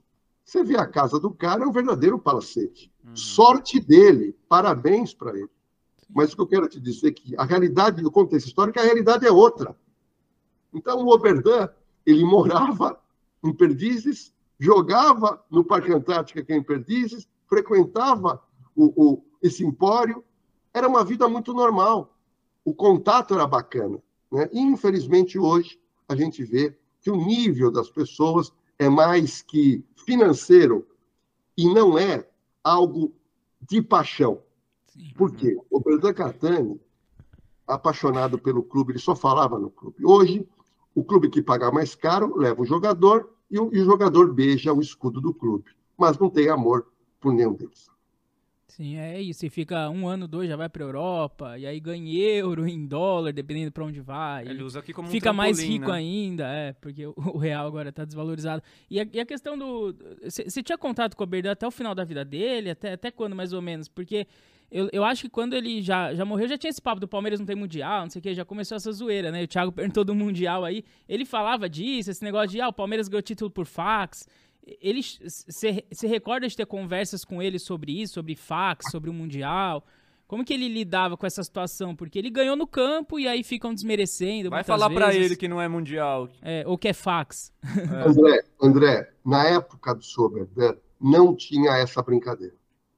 Você 0.52 0.62
vê 0.62 0.76
a 0.76 0.86
casa 0.86 1.18
do 1.18 1.30
cara, 1.30 1.64
é 1.64 1.66
um 1.66 1.72
verdadeiro 1.72 2.18
palacete. 2.18 2.92
Uhum. 3.02 3.16
Sorte 3.16 3.80
dele, 3.80 4.36
parabéns 4.50 5.14
para 5.14 5.30
ele. 5.34 5.48
Mas 6.10 6.30
o 6.30 6.36
que 6.36 6.42
eu 6.42 6.46
quero 6.46 6.68
te 6.68 6.78
dizer 6.78 7.08
é 7.08 7.12
que 7.12 7.34
a 7.38 7.44
realidade 7.44 8.02
do 8.02 8.10
contexto 8.10 8.48
histórico, 8.48 8.78
a 8.78 8.82
realidade 8.82 9.26
é 9.26 9.32
outra. 9.32 9.74
Então, 10.70 10.98
o 10.98 11.08
Oberdan, 11.08 11.70
ele 12.04 12.22
morava 12.22 13.00
em 13.42 13.50
Perdizes, 13.50 14.34
jogava 14.58 15.42
no 15.50 15.64
Parque 15.64 15.90
Antártica, 15.90 16.44
que 16.44 16.52
é 16.52 16.56
em 16.56 16.62
Perdizes, 16.62 17.26
frequentava 17.46 18.42
o, 18.76 18.92
o, 18.94 19.24
esse 19.40 19.64
empório. 19.64 20.22
Era 20.74 20.86
uma 20.86 21.02
vida 21.02 21.26
muito 21.30 21.54
normal. 21.54 22.14
O 22.62 22.74
contato 22.74 23.32
era 23.32 23.46
bacana. 23.46 24.02
Né? 24.30 24.50
E, 24.52 24.60
infelizmente, 24.60 25.38
hoje, 25.38 25.80
a 26.06 26.14
gente 26.14 26.44
vê 26.44 26.76
que 27.00 27.10
o 27.10 27.16
nível 27.16 27.70
das 27.70 27.88
pessoas 27.88 28.52
é 28.78 28.88
mais 28.88 29.42
que 29.42 29.84
financeiro 30.04 30.86
e 31.56 31.72
não 31.72 31.98
é 31.98 32.26
algo 32.62 33.14
de 33.60 33.80
paixão. 33.82 34.40
Sim. 34.86 35.12
Por 35.16 35.34
quê? 35.34 35.56
O 35.70 35.80
Berdan 35.80 36.12
Catani, 36.12 36.80
apaixonado 37.66 38.38
pelo 38.38 38.62
clube, 38.62 38.92
ele 38.92 38.98
só 38.98 39.14
falava 39.14 39.58
no 39.58 39.70
clube. 39.70 40.04
Hoje, 40.04 40.46
o 40.94 41.04
clube 41.04 41.30
que 41.30 41.42
paga 41.42 41.70
mais 41.70 41.94
caro 41.94 42.36
leva 42.36 42.60
o 42.62 42.66
jogador 42.66 43.32
e 43.50 43.58
o, 43.58 43.70
e 43.72 43.80
o 43.80 43.84
jogador 43.84 44.32
beija 44.32 44.72
o 44.72 44.80
escudo 44.80 45.20
do 45.20 45.32
clube, 45.32 45.70
mas 45.96 46.18
não 46.18 46.28
tem 46.28 46.48
amor 46.48 46.86
por 47.20 47.32
nenhum 47.32 47.54
deles. 47.54 47.91
Sim, 48.76 48.96
é 48.96 49.20
isso. 49.20 49.44
E 49.44 49.50
fica 49.50 49.90
um 49.90 50.08
ano, 50.08 50.26
dois, 50.26 50.48
já 50.48 50.56
vai 50.56 50.66
para 50.66 50.82
Europa, 50.82 51.58
e 51.58 51.66
aí 51.66 51.78
ganha 51.78 52.10
euro, 52.10 52.64
em 52.66 52.86
dólar, 52.86 53.30
dependendo 53.30 53.70
para 53.70 53.84
onde 53.84 54.00
vai. 54.00 54.48
Ele 54.48 54.62
usa 54.62 54.78
aqui 54.78 54.94
como 54.94 55.08
Fica 55.08 55.30
um 55.30 55.34
mais 55.34 55.60
rico 55.60 55.88
né? 55.88 55.98
ainda, 55.98 56.48
é, 56.48 56.72
porque 56.72 57.04
o 57.14 57.36
real 57.36 57.66
agora 57.66 57.90
está 57.90 58.02
desvalorizado. 58.02 58.62
E 58.90 58.98
a, 58.98 59.06
e 59.12 59.20
a, 59.20 59.26
questão 59.26 59.58
do. 59.58 59.94
Você 60.22 60.62
tinha 60.62 60.78
contato 60.78 61.14
com 61.14 61.22
o 61.22 61.26
Berdan 61.26 61.52
até 61.52 61.66
o 61.66 61.70
final 61.70 61.94
da 61.94 62.02
vida 62.02 62.24
dele? 62.24 62.70
Até, 62.70 62.94
até 62.94 63.10
quando, 63.10 63.36
mais 63.36 63.52
ou 63.52 63.60
menos? 63.60 63.88
Porque 63.88 64.26
eu, 64.70 64.88
eu 64.90 65.04
acho 65.04 65.24
que 65.24 65.28
quando 65.28 65.52
ele 65.52 65.82
já, 65.82 66.14
já 66.14 66.24
morreu, 66.24 66.48
já 66.48 66.56
tinha 66.56 66.70
esse 66.70 66.80
papo 66.80 66.98
do 66.98 67.06
Palmeiras 67.06 67.38
não 67.38 67.46
tem 67.46 67.54
mundial, 67.54 68.04
não 68.04 68.10
sei 68.10 68.20
o 68.20 68.22
que, 68.22 68.32
já 68.32 68.44
começou 68.44 68.76
essa 68.76 68.90
zoeira, 68.90 69.30
né? 69.30 69.42
O 69.42 69.46
Thiago 69.46 69.70
perguntou 69.72 70.02
do 70.02 70.14
mundial 70.14 70.64
aí. 70.64 70.82
Ele 71.06 71.26
falava 71.26 71.68
disso, 71.68 72.10
esse 72.10 72.24
negócio 72.24 72.48
de, 72.48 72.60
ah, 72.62 72.68
o 72.68 72.72
Palmeiras 72.72 73.06
ganhou 73.06 73.20
título 73.20 73.50
por 73.50 73.66
fax. 73.66 74.26
Ele 74.64 75.02
se 75.02 76.06
recorda 76.06 76.46
de 76.46 76.56
ter 76.56 76.66
conversas 76.66 77.24
com 77.24 77.42
ele 77.42 77.58
sobre 77.58 78.00
isso, 78.00 78.14
sobre 78.14 78.36
fax, 78.36 78.90
sobre 78.90 79.10
o 79.10 79.12
mundial? 79.12 79.84
Como 80.32 80.46
que 80.46 80.54
ele 80.54 80.66
lidava 80.66 81.14
com 81.14 81.26
essa 81.26 81.42
situação? 81.42 81.94
Porque 81.94 82.18
ele 82.18 82.30
ganhou 82.30 82.56
no 82.56 82.66
campo 82.66 83.20
e 83.20 83.28
aí 83.28 83.44
ficam 83.44 83.74
desmerecendo. 83.74 84.48
Vai 84.48 84.64
falar 84.64 84.88
para 84.88 85.14
ele 85.14 85.36
que 85.36 85.46
não 85.46 85.60
é 85.60 85.68
mundial. 85.68 86.26
É, 86.40 86.64
ou 86.66 86.78
que 86.78 86.88
é 86.88 86.94
fax. 86.94 87.52
É. 87.62 88.08
André, 88.08 88.44
André, 88.62 89.12
na 89.22 89.44
época 89.44 89.94
do 89.94 90.02
Soberberg, 90.02 90.78
não 90.98 91.36
tinha 91.36 91.72
essa 91.72 92.00
brincadeira. 92.00 92.54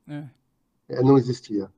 É. 0.06 0.24
É, 0.88 1.02
não 1.02 1.18
existia. 1.18 1.68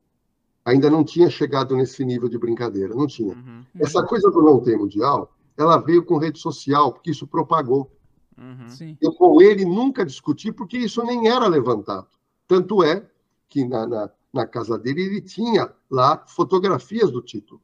Ainda 0.62 0.90
não 0.90 1.04
tinha 1.04 1.30
chegado 1.30 1.74
nesse 1.74 2.04
nível 2.04 2.28
de 2.28 2.36
brincadeira, 2.36 2.94
não 2.94 3.06
tinha. 3.06 3.34
Uhum. 3.34 3.64
Essa 3.78 4.02
coisa 4.02 4.30
do 4.30 4.42
não 4.42 4.60
ter 4.60 4.76
mundial, 4.76 5.32
ela 5.56 5.78
veio 5.78 6.04
com 6.04 6.18
rede 6.18 6.38
social, 6.38 6.92
porque 6.92 7.12
isso 7.12 7.26
propagou. 7.26 7.90
Uhum. 8.38 8.96
Eu 9.00 9.12
com 9.12 9.40
ele 9.40 9.64
nunca 9.64 10.04
discuti, 10.04 10.52
porque 10.52 10.76
isso 10.76 11.02
nem 11.04 11.28
era 11.28 11.46
levantado. 11.46 12.08
Tanto 12.46 12.82
é 12.82 13.06
que 13.48 13.64
na, 13.64 13.86
na, 13.86 14.10
na 14.32 14.46
casa 14.46 14.78
dele 14.78 15.02
ele 15.02 15.20
tinha 15.20 15.72
lá 15.90 16.24
fotografias 16.26 17.10
do 17.10 17.22
título. 17.22 17.60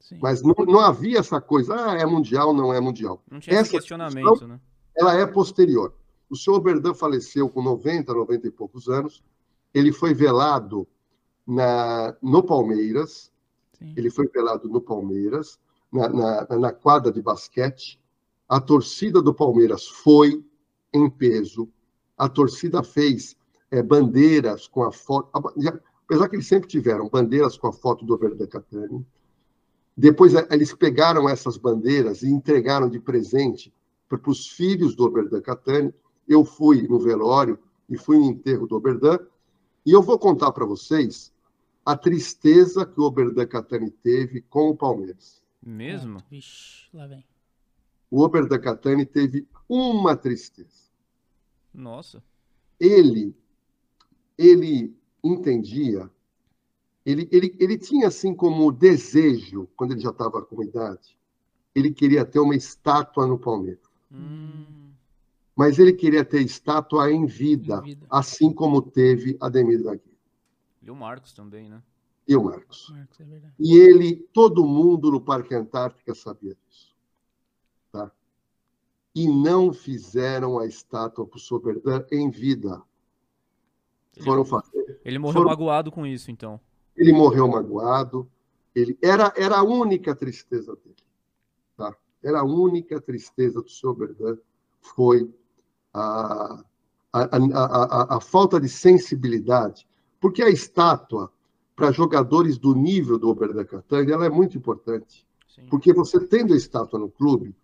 Sim. 0.00 0.18
Mas 0.20 0.42
não, 0.42 0.54
não, 0.66 0.80
havia 0.80 1.18
essa 1.18 1.40
coisa, 1.40 1.74
ah, 1.74 1.94
é 1.94 2.04
mundial, 2.04 2.52
não 2.52 2.74
é 2.74 2.80
mundial. 2.80 3.22
Não 3.30 3.40
tinha 3.40 3.54
essa 3.54 3.62
esse 3.62 3.72
questionamento, 3.72 4.46
né? 4.46 4.60
Ela 4.96 5.14
é 5.14 5.26
posterior. 5.26 5.94
O 6.28 6.36
senhor 6.36 6.60
Berdan 6.60 6.92
faleceu 6.92 7.48
com 7.48 7.62
90, 7.62 8.12
90 8.12 8.46
e 8.46 8.50
poucos 8.50 8.88
anos. 8.88 9.22
Ele 9.72 9.92
foi 9.92 10.12
velado 10.12 10.86
na, 11.46 12.16
no 12.20 12.42
Palmeiras. 12.42 13.30
Sim. 13.78 13.94
Ele 13.96 14.10
foi 14.10 14.28
velado 14.28 14.68
no 14.68 14.80
Palmeiras, 14.80 15.58
na, 15.90 16.08
na, 16.08 16.58
na 16.58 16.72
quadra 16.72 17.12
de 17.12 17.22
basquete. 17.22 18.01
A 18.52 18.60
torcida 18.60 19.22
do 19.22 19.32
Palmeiras 19.32 19.88
foi 19.88 20.44
em 20.92 21.08
peso. 21.08 21.70
A 22.18 22.28
torcida 22.28 22.82
fez 22.82 23.34
é, 23.70 23.82
bandeiras 23.82 24.68
com 24.68 24.82
a 24.82 24.92
foto. 24.92 25.30
Apesar 26.04 26.28
que 26.28 26.36
eles 26.36 26.48
sempre 26.48 26.68
tiveram 26.68 27.08
bandeiras 27.08 27.56
com 27.56 27.68
a 27.68 27.72
foto 27.72 28.04
do 28.04 28.12
Alberto 28.12 28.46
Catani. 28.46 29.06
Depois 29.96 30.34
é, 30.34 30.46
eles 30.50 30.74
pegaram 30.74 31.26
essas 31.26 31.56
bandeiras 31.56 32.22
e 32.22 32.28
entregaram 32.28 32.90
de 32.90 33.00
presente 33.00 33.72
para 34.06 34.20
os 34.28 34.46
filhos 34.48 34.94
do 34.94 35.06
Oberdan 35.06 35.40
Catani. 35.40 35.94
Eu 36.28 36.44
fui 36.44 36.86
no 36.86 36.98
velório 36.98 37.58
e 37.88 37.96
fui 37.96 38.18
no 38.18 38.26
enterro 38.26 38.66
do 38.66 38.76
Oberdan. 38.76 39.18
E 39.86 39.92
eu 39.92 40.02
vou 40.02 40.18
contar 40.18 40.52
para 40.52 40.66
vocês 40.66 41.32
a 41.86 41.96
tristeza 41.96 42.84
que 42.84 43.00
o 43.00 43.04
Oberdan 43.04 43.46
Catani 43.46 43.90
teve 43.90 44.42
com 44.42 44.68
o 44.68 44.76
Palmeiras. 44.76 45.42
Mesmo? 45.62 46.18
Vixe, 46.28 46.90
lá 46.92 47.06
vem. 47.06 47.31
O 48.12 48.22
Oberdan 48.22 48.60
Catani 48.60 49.04
teve 49.04 49.48
uma 49.68 50.16
tristeza. 50.16 50.92
Nossa. 51.72 52.22
Ele, 52.78 53.34
ele 54.36 54.94
entendia, 55.24 56.10
ele, 57.04 57.28
ele, 57.32 57.56
ele 57.58 57.78
tinha 57.78 58.08
assim 58.08 58.34
como 58.34 58.70
desejo, 58.70 59.66
quando 59.76 59.92
ele 59.92 60.00
já 60.00 60.10
estava 60.10 60.42
com 60.42 60.62
idade, 60.62 61.18
ele 61.74 61.90
queria 61.90 62.24
ter 62.24 62.38
uma 62.38 62.54
estátua 62.54 63.26
no 63.26 63.38
Palmeiras. 63.38 63.80
Hum 64.12 64.82
mas 65.56 65.78
ele 65.78 65.92
queria 65.92 66.24
ter 66.24 66.42
estátua 66.42 67.12
em 67.12 67.26
vida, 67.26 67.78
em 67.78 67.90
vida. 67.90 68.06
assim 68.10 68.52
como 68.52 68.80
teve 68.82 69.36
Ademir 69.40 69.82
da 69.82 69.94
Guia. 69.94 70.18
E 70.82 70.90
o 70.90 70.96
Marcos 70.96 71.32
também, 71.32 71.68
né? 71.68 71.82
E 72.26 72.36
o 72.36 72.44
Marcos. 72.44 72.88
Marcos 72.90 73.20
é 73.20 73.52
e 73.58 73.76
ele, 73.76 74.16
todo 74.32 74.66
mundo 74.66 75.10
no 75.10 75.20
Parque 75.20 75.54
Antártica 75.54 76.14
sabia 76.14 76.54
disso. 76.54 76.91
Tá? 77.92 78.10
E 79.14 79.28
não 79.28 79.72
fizeram 79.72 80.58
a 80.58 80.66
estátua 80.66 81.26
para 81.26 81.36
o 81.36 81.40
Soberdan 81.40 82.04
em 82.10 82.30
vida. 82.30 82.82
Ele, 84.16 84.24
Foram 84.24 84.44
fazer. 84.44 85.00
Ele 85.04 85.18
morreu 85.18 85.42
Foram... 85.42 85.50
magoado 85.50 85.92
com 85.92 86.06
isso, 86.06 86.30
então. 86.30 86.58
Ele 86.96 87.12
morreu 87.12 87.46
magoado. 87.46 88.28
Ele 88.74 88.98
era, 89.02 89.32
era 89.36 89.58
a 89.58 89.62
única 89.62 90.14
tristeza 90.14 90.74
dele. 90.76 90.96
Tá? 91.76 91.94
Era 92.22 92.40
a 92.40 92.44
única 92.44 93.00
tristeza 93.00 93.60
do 93.60 93.68
Soberdan 93.68 94.38
foi 94.80 95.30
a, 95.94 96.64
a, 97.12 97.22
a, 97.22 98.16
a, 98.16 98.20
falta 98.20 98.60
de 98.60 98.68
sensibilidade, 98.68 99.86
porque 100.20 100.42
a 100.42 100.48
estátua, 100.48 101.30
para 101.76 101.92
jogadores 101.92 102.58
do 102.58 102.74
nível 102.74 103.18
do 103.18 103.28
Oberdan 103.28 103.64
Catania, 103.64 104.14
ela 104.14 104.26
é 104.26 104.30
muito 104.30 104.56
importante. 104.56 105.26
Sim. 105.48 105.66
Porque 105.70 105.92
você 105.92 106.18
tendo 106.26 106.54
a 106.54 106.56
estátua 106.56 106.98
no 106.98 107.10
clube, 107.10 107.54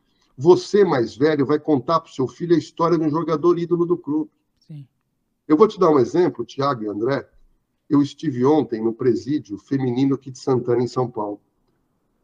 você 0.41 0.85
mais 0.85 1.17
velho 1.17 1.45
vai 1.45 1.59
contar 1.59 1.99
para 1.99 2.09
o 2.09 2.15
seu 2.15 2.29
filho 2.29 2.55
a 2.55 2.59
história 2.59 2.97
de 2.97 3.05
um 3.05 3.11
jogador 3.11 3.59
ídolo 3.59 3.85
do 3.85 3.99
clube. 3.99 4.31
Sim. 4.61 4.87
Eu 5.49 5.57
vou 5.57 5.67
te 5.67 5.81
dar 5.81 5.91
um 5.91 5.99
exemplo, 5.99 6.45
Tiago 6.45 6.85
e 6.85 6.87
André. 6.87 7.29
Eu 7.91 8.01
estive 8.01 8.45
ontem 8.45 8.81
no 8.81 8.95
presídio 8.95 9.59
feminino 9.59 10.15
aqui 10.15 10.31
de 10.31 10.39
Santana, 10.39 10.81
em 10.81 10.87
São 10.87 11.11
Paulo. 11.11 11.41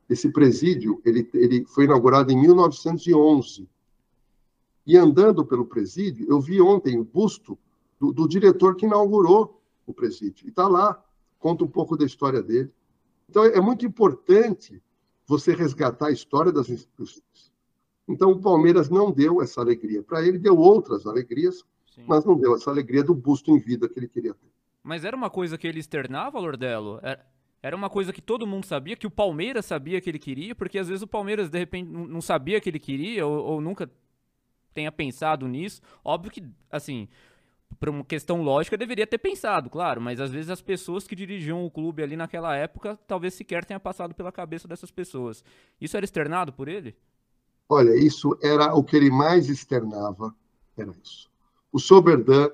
Esse 0.09 0.31
presídio 0.31 1.03
ele, 1.05 1.29
ele 1.35 1.65
foi 1.65 1.87
inaugurado 1.87 2.31
em 2.31 2.41
1911 2.41 3.69
E 4.87 4.97
andando 4.97 5.45
pelo 5.45 5.67
presídio, 5.67 6.25
eu 6.31 6.41
vi 6.41 6.61
ontem 6.61 6.97
o 6.97 7.05
busto 7.05 7.59
do, 7.99 8.13
do 8.13 8.29
diretor 8.29 8.77
que 8.77 8.87
inaugurou 8.87 9.61
o 9.85 9.93
presídio. 9.93 10.47
E 10.47 10.51
está 10.51 10.69
lá, 10.69 11.05
conta 11.41 11.65
um 11.65 11.69
pouco 11.69 11.97
da 11.97 12.05
história 12.05 12.41
dele. 12.41 12.71
Então, 13.29 13.45
é 13.45 13.61
muito 13.61 13.85
importante 13.85 14.81
você 15.27 15.53
resgatar 15.53 16.09
a 16.09 16.13
história 16.13 16.53
das 16.53 16.69
instituições. 16.69 17.54
Então, 18.07 18.33
o 18.33 18.41
Palmeiras 18.41 18.89
não 18.89 19.11
deu 19.11 19.41
essa 19.41 19.61
alegria 19.61 20.03
para 20.03 20.23
ele, 20.23 20.39
deu 20.39 20.59
outras 20.59 21.07
alegrias, 21.07 21.65
Sim. 21.95 22.05
mas 22.07 22.25
não 22.25 22.37
deu 22.37 22.55
essa 22.55 22.71
alegria 22.71 23.03
do 23.03 23.15
busto 23.15 23.51
em 23.51 23.59
vida 23.59 23.89
que 23.89 23.99
ele 23.99 24.09
queria 24.09 24.35
ter. 24.35 24.49
Mas 24.83 25.05
era 25.05 25.17
uma 25.17 25.31
coisa 25.31 25.57
que 25.57 25.67
ele 25.67 25.81
externava, 25.81 26.39
Lordelo? 26.39 27.01
Era 27.63 27.75
uma 27.75 27.89
coisa 27.89 28.13
que 28.13 28.21
todo 28.21 28.47
mundo 28.47 28.67
sabia, 28.67 28.95
que 28.95 29.07
o 29.07 29.11
Palmeiras 29.11 29.65
sabia 29.65 29.99
que 30.01 30.11
ele 30.11 30.19
queria, 30.19 30.55
porque 30.55 30.79
às 30.79 30.89
vezes 30.89 31.03
o 31.03 31.07
Palmeiras, 31.07 31.49
de 31.49 31.59
repente, 31.59 31.89
não 31.89 32.21
sabia 32.21 32.61
que 32.61 32.69
ele 32.69 32.79
queria, 32.79 33.27
ou, 33.27 33.43
ou 33.43 33.61
nunca 33.63 33.91
tenha 34.75 34.93
pensado 34.93 35.49
nisso. 35.49 35.81
Óbvio 36.05 36.31
que, 36.31 36.45
assim, 36.71 37.09
por 37.81 37.89
uma 37.89 38.05
questão 38.05 38.43
lógica, 38.43 38.77
deveria 38.77 39.07
ter 39.07 39.19
pensado, 39.19 39.71
claro, 39.71 40.01
mas 40.01 40.21
às 40.21 40.31
vezes 40.31 40.51
as 40.51 40.61
pessoas 40.61 41.07
que 41.07 41.15
dirigiam 41.15 41.65
o 41.65 41.71
clube 41.71 42.03
ali 42.03 42.17
naquela 42.17 42.55
época, 42.55 42.99
talvez 43.07 43.33
sequer 43.33 43.65
tenha 43.65 43.81
passado 43.81 44.15
pela 44.15 44.31
cabeça 44.31 44.69
dessas 44.69 44.91
pessoas. 44.91 45.43
Isso 45.81 45.97
era 45.97 46.05
externado 46.05 46.53
por 46.53 46.69
ele? 46.69 46.95
Olha, 47.69 47.97
isso 47.97 48.37
era 48.43 48.75
o 48.75 48.85
que 48.85 48.97
ele 48.97 49.11
mais 49.11 49.49
externava, 49.49 50.35
era 50.77 50.93
isso. 51.03 51.31
O 51.73 51.79
Soberdan, 51.79 52.51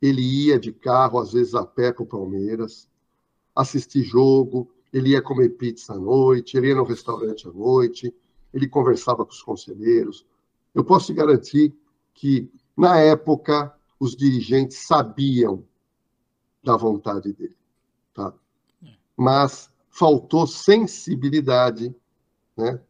ele 0.00 0.22
ia 0.22 0.58
de 0.58 0.72
carro, 0.72 1.18
às 1.18 1.32
vezes 1.32 1.54
a 1.54 1.64
pé 1.64 1.92
para 1.92 2.02
o 2.02 2.06
Palmeiras, 2.06 2.88
assistir 3.54 4.02
jogo, 4.02 4.70
ele 4.92 5.10
ia 5.10 5.22
comer 5.22 5.50
pizza 5.50 5.94
à 5.94 5.98
noite, 5.98 6.56
ele 6.56 6.68
ia 6.68 6.74
no 6.74 6.84
restaurante 6.84 7.48
à 7.48 7.52
noite, 7.52 8.14
ele 8.52 8.68
conversava 8.68 9.24
com 9.24 9.32
os 9.32 9.42
conselheiros. 9.42 10.26
Eu 10.74 10.84
posso 10.84 11.06
te 11.06 11.14
garantir 11.14 11.74
que, 12.14 12.50
na 12.76 12.98
época, 12.98 13.74
os 13.98 14.16
dirigentes 14.16 14.86
sabiam 14.86 15.64
da 16.62 16.76
vontade 16.76 17.32
dele. 17.32 17.56
Tá? 18.14 18.32
Mas 19.16 19.70
faltou 19.88 20.46
sensibilidade. 20.46 21.94
Né? 22.56 22.80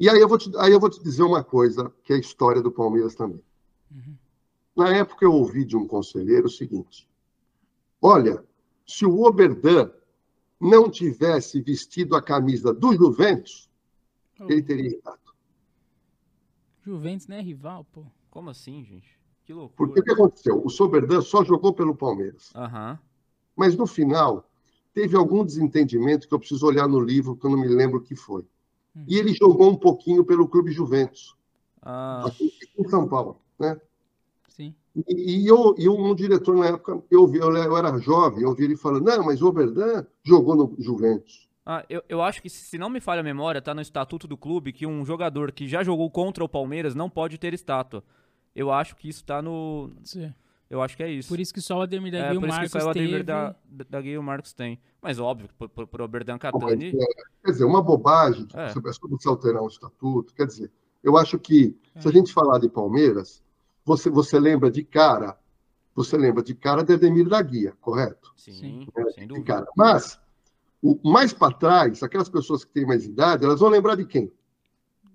E 0.00 0.08
aí 0.08 0.18
eu, 0.18 0.26
vou 0.26 0.38
te, 0.38 0.50
aí 0.56 0.72
eu 0.72 0.80
vou 0.80 0.88
te 0.88 1.02
dizer 1.02 1.22
uma 1.22 1.44
coisa, 1.44 1.92
que 2.02 2.14
é 2.14 2.16
a 2.16 2.18
história 2.18 2.62
do 2.62 2.72
Palmeiras 2.72 3.14
também. 3.14 3.44
Uhum. 3.90 4.16
Na 4.74 4.96
época 4.96 5.26
eu 5.26 5.32
ouvi 5.32 5.62
de 5.62 5.76
um 5.76 5.86
conselheiro 5.86 6.46
o 6.46 6.50
seguinte: 6.50 7.06
olha, 8.00 8.42
se 8.86 9.04
o 9.04 9.22
Oberdan 9.22 9.90
não 10.58 10.90
tivesse 10.90 11.60
vestido 11.60 12.16
a 12.16 12.22
camisa 12.22 12.72
do 12.72 12.94
Juventus, 12.94 13.70
oh. 14.38 14.44
ele 14.44 14.62
teria 14.62 14.86
irritado. 14.86 15.18
Juventus 16.82 17.26
não 17.26 17.36
é 17.36 17.42
rival, 17.42 17.84
pô. 17.92 18.06
Como 18.30 18.48
assim, 18.48 18.82
gente? 18.82 19.20
Que 19.44 19.52
loucura. 19.52 19.76
Porque 19.76 20.00
o 20.00 20.02
que 20.02 20.12
aconteceu? 20.12 20.64
O 20.64 20.70
Soberdan 20.70 21.20
só 21.20 21.44
jogou 21.44 21.74
pelo 21.74 21.94
Palmeiras. 21.94 22.50
Uhum. 22.54 22.98
Mas 23.54 23.76
no 23.76 23.86
final, 23.86 24.48
teve 24.94 25.14
algum 25.14 25.44
desentendimento 25.44 26.26
que 26.26 26.32
eu 26.32 26.38
preciso 26.38 26.66
olhar 26.66 26.88
no 26.88 27.00
livro, 27.00 27.36
que 27.36 27.44
eu 27.44 27.50
não 27.50 27.58
me 27.58 27.68
lembro 27.68 27.98
o 27.98 28.02
que 28.02 28.16
foi. 28.16 28.46
E 29.06 29.18
ele 29.18 29.32
jogou 29.32 29.70
um 29.70 29.76
pouquinho 29.76 30.24
pelo 30.24 30.48
Clube 30.48 30.72
Juventus. 30.72 31.36
Ah. 31.82 32.24
Aqui 32.26 32.52
em 32.78 32.88
São 32.88 33.08
Paulo, 33.08 33.40
né? 33.58 33.80
Sim. 34.48 34.74
E, 35.08 35.42
e, 35.42 35.46
eu, 35.46 35.74
e 35.78 35.88
um 35.88 36.14
diretor 36.14 36.56
na 36.56 36.66
época, 36.66 37.02
eu, 37.10 37.26
vi, 37.26 37.38
eu, 37.38 37.54
eu 37.54 37.76
era 37.76 37.96
jovem, 37.98 38.42
eu 38.42 38.50
ouvi 38.50 38.64
ele 38.64 38.76
falando, 38.76 39.04
não, 39.04 39.24
mas 39.24 39.40
o 39.40 39.46
Oberdan 39.46 40.04
jogou 40.22 40.56
no 40.56 40.74
Juventus. 40.78 41.48
Ah, 41.64 41.84
eu, 41.88 42.02
eu 42.08 42.20
acho 42.20 42.42
que, 42.42 42.50
se 42.50 42.76
não 42.76 42.90
me 42.90 43.00
falha 43.00 43.20
a 43.20 43.24
memória, 43.24 43.62
tá 43.62 43.72
no 43.72 43.80
estatuto 43.80 44.26
do 44.26 44.36
clube 44.36 44.72
que 44.72 44.86
um 44.86 45.04
jogador 45.04 45.52
que 45.52 45.68
já 45.68 45.84
jogou 45.84 46.10
contra 46.10 46.42
o 46.42 46.48
Palmeiras 46.48 46.94
não 46.94 47.08
pode 47.08 47.38
ter 47.38 47.54
estátua. 47.54 48.02
Eu 48.54 48.72
acho 48.72 48.96
que 48.96 49.08
isso 49.08 49.24
tá 49.24 49.40
no. 49.40 49.90
Sim. 50.02 50.34
Eu 50.70 50.80
acho 50.80 50.96
que 50.96 51.02
é 51.02 51.10
isso. 51.10 51.28
Por 51.28 51.40
isso 51.40 51.52
que 51.52 51.60
só 51.60 51.78
o 51.78 51.82
Ademir 51.82 52.12
da 52.12 52.18
é, 52.18 52.28
Guia 52.28 52.34
e 52.34 52.38
o 52.38 52.40
Marcos 52.40 52.54
tem. 52.54 52.60
Por 52.60 52.64
isso 52.64 52.72
que 52.72 52.80
só 52.80 52.86
o 52.86 52.90
Ademir 52.90 53.24
da, 53.24 53.56
da 53.90 54.00
Guia 54.00 54.12
e 54.12 54.18
o 54.18 54.22
Marcos 54.22 54.52
tem. 54.52 54.80
Mas 55.02 55.18
óbvio, 55.18 55.48
pro, 55.58 55.86
pro 55.86 56.04
Oberdan 56.04 56.38
Catani... 56.38 56.90
É, 56.90 57.06
quer 57.44 57.50
dizer, 57.50 57.64
uma 57.64 57.82
bobagem 57.82 58.46
é. 58.54 58.68
sobre, 58.68 58.92
sobre 58.92 59.20
se 59.20 59.28
alterar 59.28 59.62
um 59.62 59.66
estatuto. 59.66 60.32
Quer 60.32 60.46
dizer, 60.46 60.70
eu 61.02 61.16
acho 61.16 61.40
que, 61.40 61.76
é. 61.96 62.00
se 62.00 62.06
a 62.06 62.12
gente 62.12 62.32
falar 62.32 62.60
de 62.60 62.68
Palmeiras, 62.68 63.42
você, 63.84 64.08
você 64.08 64.38
lembra 64.38 64.70
de 64.70 64.84
cara, 64.84 65.36
você 65.92 66.16
lembra 66.16 66.40
de 66.40 66.54
cara 66.54 66.84
de 66.84 66.94
Ademir 66.94 67.28
da 67.28 67.42
Guia, 67.42 67.74
correto? 67.80 68.32
Sim, 68.36 68.86
é, 68.96 69.10
sem 69.10 69.26
dúvida. 69.26 69.46
Cara. 69.46 69.66
Mas, 69.76 70.20
o, 70.80 71.00
mais 71.10 71.32
para 71.32 71.52
trás, 71.52 72.00
aquelas 72.04 72.28
pessoas 72.28 72.64
que 72.64 72.72
têm 72.72 72.86
mais 72.86 73.04
idade, 73.04 73.44
elas 73.44 73.58
vão 73.58 73.70
lembrar 73.70 73.96
de 73.96 74.06
quem? 74.06 74.32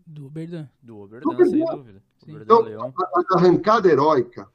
Do 0.05 0.25
Oberdan. 0.25 0.67
Do 0.81 0.99
Oberdan, 0.99 1.45
sem 1.45 1.65
dúvida. 1.65 2.03
Então, 2.27 2.93
a, 2.93 3.37
arrancada 3.37 3.87
heróica, 3.87 4.49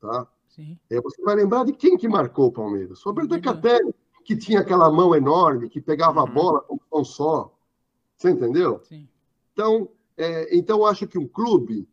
tá? 0.00 0.28
Sim. 0.54 0.78
É, 0.88 1.00
você 1.00 1.20
vai 1.22 1.34
lembrar 1.34 1.64
de 1.64 1.72
quem 1.72 1.96
que 1.96 2.06
marcou 2.06 2.46
o 2.46 2.52
Palmeiras? 2.52 3.04
O 3.04 3.10
Oberdan 3.10 3.40
Catelli, 3.40 3.92
que 4.24 4.36
tinha 4.36 4.60
aquela 4.60 4.88
mão 4.90 5.12
enorme, 5.14 5.68
que 5.68 5.80
pegava 5.80 6.20
uhum. 6.20 6.28
a 6.28 6.30
bola 6.30 6.60
com 6.60 6.78
um 6.92 7.04
só. 7.04 7.52
Você 8.16 8.30
entendeu? 8.30 8.80
Sim. 8.84 9.08
Então, 9.52 9.88
é, 10.16 10.56
então, 10.56 10.78
eu 10.78 10.86
acho 10.86 11.08
que 11.08 11.18
um 11.18 11.26
clube, 11.26 11.88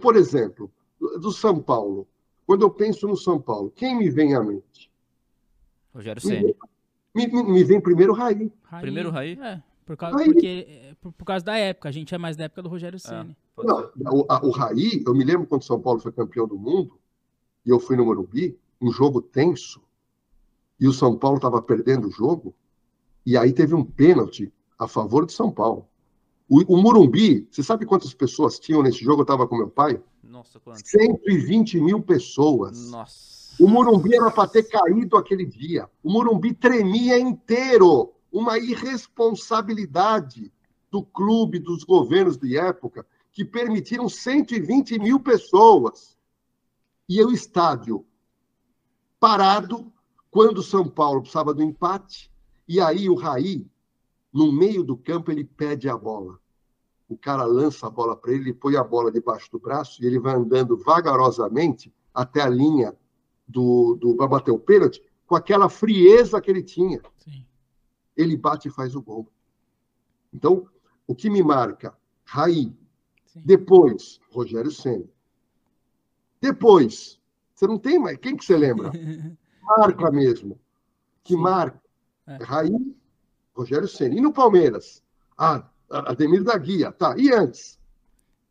por 0.00 0.16
exemplo, 0.16 0.72
do 0.98 1.30
São 1.30 1.60
Paulo. 1.60 2.08
Quando 2.46 2.62
eu 2.62 2.70
penso 2.70 3.06
no 3.06 3.16
São 3.16 3.38
Paulo, 3.38 3.70
quem 3.70 3.96
me 3.96 4.08
vem 4.08 4.34
à 4.34 4.42
mente? 4.42 4.90
Rogério 5.94 6.22
Ceni. 6.22 6.56
Me, 7.14 7.26
me, 7.26 7.42
me, 7.42 7.64
vem 7.64 7.80
primeiro 7.80 8.14
Raí. 8.14 8.50
Raí. 8.62 8.80
Primeiro 8.80 9.10
Raí? 9.10 9.38
É, 9.42 9.62
por 9.84 9.96
causa, 9.96 10.16
Raí. 10.16 10.32
Porque, 10.32 10.66
é, 10.68 10.94
por, 11.00 11.12
por, 11.12 11.24
causa 11.26 11.44
da 11.44 11.56
época. 11.58 11.88
A 11.90 11.92
gente 11.92 12.14
é 12.14 12.18
mais 12.18 12.36
da 12.36 12.44
época 12.44 12.62
do 12.62 12.68
Rogério 12.70 12.98
Ceni. 12.98 13.36
É, 13.58 13.62
Não, 13.62 13.90
o, 13.98 14.26
a, 14.28 14.44
o 14.44 14.50
Raí, 14.50 15.02
eu 15.06 15.14
me 15.14 15.22
lembro 15.22 15.46
quando 15.46 15.60
o 15.60 15.66
São 15.66 15.80
Paulo 15.80 16.00
foi 16.00 16.12
campeão 16.12 16.46
do 16.46 16.58
mundo, 16.58 16.99
e 17.70 17.72
eu 17.72 17.78
fui 17.78 17.96
no 17.96 18.04
Morumbi, 18.04 18.58
um 18.80 18.90
jogo 18.90 19.22
tenso, 19.22 19.80
e 20.80 20.88
o 20.88 20.92
São 20.92 21.16
Paulo 21.16 21.36
estava 21.36 21.62
perdendo 21.62 22.08
o 22.08 22.10
jogo, 22.10 22.52
e 23.24 23.36
aí 23.36 23.52
teve 23.52 23.76
um 23.76 23.84
pênalti 23.84 24.52
a 24.76 24.88
favor 24.88 25.24
de 25.24 25.32
São 25.32 25.52
Paulo. 25.52 25.86
O, 26.48 26.74
o 26.74 26.76
Morumbi, 26.82 27.46
você 27.48 27.62
sabe 27.62 27.86
quantas 27.86 28.12
pessoas 28.12 28.58
tinham 28.58 28.82
nesse 28.82 29.04
jogo? 29.04 29.20
Eu 29.20 29.22
estava 29.22 29.46
com 29.46 29.56
meu 29.56 29.68
pai. 29.68 30.02
Nossa, 30.24 30.58
quanto? 30.58 30.84
120 30.84 31.80
mil 31.80 32.02
pessoas. 32.02 32.90
Nossa. 32.90 33.54
O 33.60 33.68
Morumbi 33.68 34.16
era 34.16 34.32
para 34.32 34.48
ter 34.48 34.64
caído 34.64 35.16
aquele 35.16 35.46
dia. 35.46 35.88
O 36.02 36.10
Morumbi 36.10 36.52
tremia 36.52 37.20
inteiro. 37.20 38.12
Uma 38.32 38.58
irresponsabilidade 38.58 40.52
do 40.90 41.04
clube, 41.04 41.60
dos 41.60 41.84
governos 41.84 42.36
de 42.36 42.56
época, 42.56 43.06
que 43.30 43.44
permitiram 43.44 44.08
120 44.08 44.98
mil 44.98 45.20
pessoas. 45.20 46.18
E 47.10 47.22
o 47.22 47.30
estádio 47.30 48.06
parado, 49.18 49.92
quando 50.30 50.58
o 50.58 50.62
São 50.62 50.88
Paulo 50.88 51.20
precisava 51.20 51.52
do 51.52 51.62
empate, 51.62 52.32
e 52.66 52.80
aí 52.80 53.10
o 53.10 53.14
Raí, 53.14 53.70
no 54.32 54.50
meio 54.50 54.82
do 54.82 54.96
campo, 54.96 55.30
ele 55.30 55.44
pede 55.44 55.88
a 55.88 55.96
bola 55.96 56.40
o 57.10 57.18
cara 57.18 57.44
lança 57.44 57.88
a 57.88 57.90
bola 57.90 58.16
para 58.16 58.32
ele, 58.32 58.44
ele 58.44 58.54
põe 58.54 58.76
a 58.76 58.84
bola 58.84 59.10
debaixo 59.10 59.50
do 59.50 59.58
braço 59.58 60.00
e 60.00 60.06
ele 60.06 60.20
vai 60.20 60.36
andando 60.36 60.76
vagarosamente 60.76 61.92
até 62.14 62.40
a 62.40 62.48
linha 62.48 62.96
do, 63.48 63.96
do 63.96 64.14
para 64.14 64.28
bater 64.28 64.52
o 64.52 64.60
pênalti 64.60 65.02
com 65.26 65.34
aquela 65.34 65.68
frieza 65.68 66.40
que 66.40 66.48
ele 66.48 66.62
tinha. 66.62 67.02
Sim. 67.18 67.44
Ele 68.16 68.36
bate 68.36 68.68
e 68.68 68.70
faz 68.70 68.94
o 68.94 69.02
gol. 69.02 69.28
Então, 70.32 70.68
o 71.04 71.12
que 71.12 71.28
me 71.28 71.42
marca? 71.42 71.98
Raí. 72.24 72.72
Sim. 73.26 73.42
Depois, 73.44 74.20
Rogério 74.30 74.70
Senna. 74.70 75.06
Depois, 76.40 77.20
você 77.54 77.66
não 77.66 77.78
tem 77.78 77.98
mais. 77.98 78.16
Quem 78.18 78.36
que 78.36 78.44
você 78.44 78.56
lembra? 78.56 78.90
marca 79.78 80.10
mesmo. 80.10 80.58
Que 81.22 81.34
Sim. 81.34 81.40
marca. 81.40 81.80
É. 82.26 82.36
Raí, 82.42 82.96
Rogério 83.54 83.88
Senna. 83.88 84.14
E 84.14 84.20
no 84.20 84.32
Palmeiras? 84.32 85.02
Ah, 85.36 85.68
Ademir 85.90 86.42
da 86.44 86.56
Guia, 86.56 86.92
tá. 86.92 87.14
E 87.18 87.32
antes? 87.32 87.78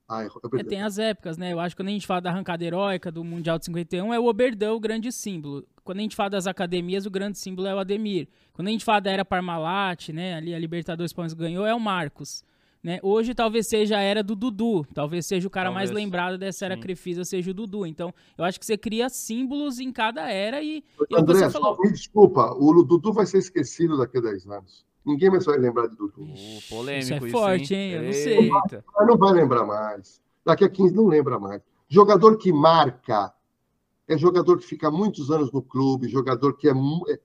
Ah, 0.07 0.23
é, 0.23 0.63
tem 0.63 0.81
as 0.81 0.97
épocas, 0.97 1.37
né? 1.37 1.53
Eu 1.53 1.59
acho 1.59 1.75
que 1.75 1.83
quando 1.83 1.89
a 1.89 1.91
gente 1.91 2.07
fala 2.07 2.19
da 2.19 2.31
arrancada 2.31 2.63
heróica 2.63 3.11
do 3.11 3.23
Mundial 3.23 3.59
de 3.59 3.65
51, 3.65 4.11
é 4.11 4.19
o 4.19 4.25
Oberdão 4.25 4.75
o 4.75 4.79
grande 4.79 5.11
símbolo. 5.11 5.67
Quando 5.83 5.99
a 5.99 6.01
gente 6.01 6.15
fala 6.15 6.31
das 6.31 6.47
academias, 6.47 7.05
o 7.05 7.11
grande 7.11 7.37
símbolo 7.37 7.67
é 7.67 7.75
o 7.75 7.77
Ademir. 7.77 8.27
Quando 8.51 8.69
a 8.69 8.71
gente 8.71 8.83
fala 8.83 8.99
da 8.99 9.11
era 9.11 9.23
Parmalat, 9.23 10.09
né? 10.09 10.33
Ali 10.33 10.55
a 10.55 10.57
Libertadores 10.57 11.13
Palmeiras 11.13 11.35
ganhou, 11.35 11.63
é 11.63 11.75
o 11.75 11.79
Marcos. 11.79 12.43
Né? 12.81 12.99
Hoje 13.03 13.35
talvez 13.35 13.67
seja 13.67 13.97
a 13.97 14.01
era 14.01 14.23
do 14.23 14.35
Dudu, 14.35 14.85
talvez 14.93 15.25
seja 15.25 15.45
o 15.47 15.51
cara 15.51 15.69
talvez. 15.69 15.89
mais 15.89 16.03
lembrado 16.03 16.37
dessa 16.37 16.65
era 16.65 16.75
Sim. 16.75 16.81
Crefisa, 16.81 17.25
seja 17.25 17.51
o 17.51 17.53
Dudu. 17.53 17.85
Então, 17.85 18.13
eu 18.37 18.45
acho 18.45 18.57
que 18.57 18.65
você 18.65 18.77
cria 18.77 19.09
símbolos 19.09 19.79
em 19.79 19.91
cada 19.91 20.31
era 20.31 20.61
e, 20.61 20.83
e 21.09 21.15
André, 21.15 21.49
falou... 21.49 21.77
me 21.77 21.91
desculpa, 21.91 22.53
o 22.53 22.83
Dudu 22.83 23.11
vai 23.11 23.25
ser 23.25 23.39
esquecido 23.39 23.97
daqui 23.97 24.17
a 24.17 24.21
10 24.21 24.47
anos. 24.47 24.85
Ninguém 25.05 25.29
mais 25.29 25.45
vai 25.45 25.57
lembrar 25.57 25.87
de 25.87 25.95
Dudu. 25.95 26.21
Uh, 26.21 26.69
polêmico 26.69 27.03
isso 27.03 27.13
é 27.13 27.29
forte, 27.29 27.75
hein? 27.75 27.91
Eu 27.91 28.03
não 28.03 28.13
sei. 28.13 28.49
Não, 28.49 29.07
não 29.07 29.17
vai 29.17 29.33
lembrar 29.33 29.65
mais. 29.65 30.21
Daqui 30.45 30.63
a 30.63 30.69
15 30.69 30.95
não 30.95 31.07
lembra 31.07 31.39
mais. 31.39 31.61
Jogador 31.89 32.37
que 32.37 32.51
marca 32.53 33.33
é 34.09 34.17
jogador 34.17 34.57
que 34.57 34.65
fica 34.65 34.89
muitos 34.89 35.29
anos 35.29 35.51
no 35.51 35.61
clube, 35.61 36.09
jogador 36.09 36.57
que 36.57 36.67
é, 36.67 36.73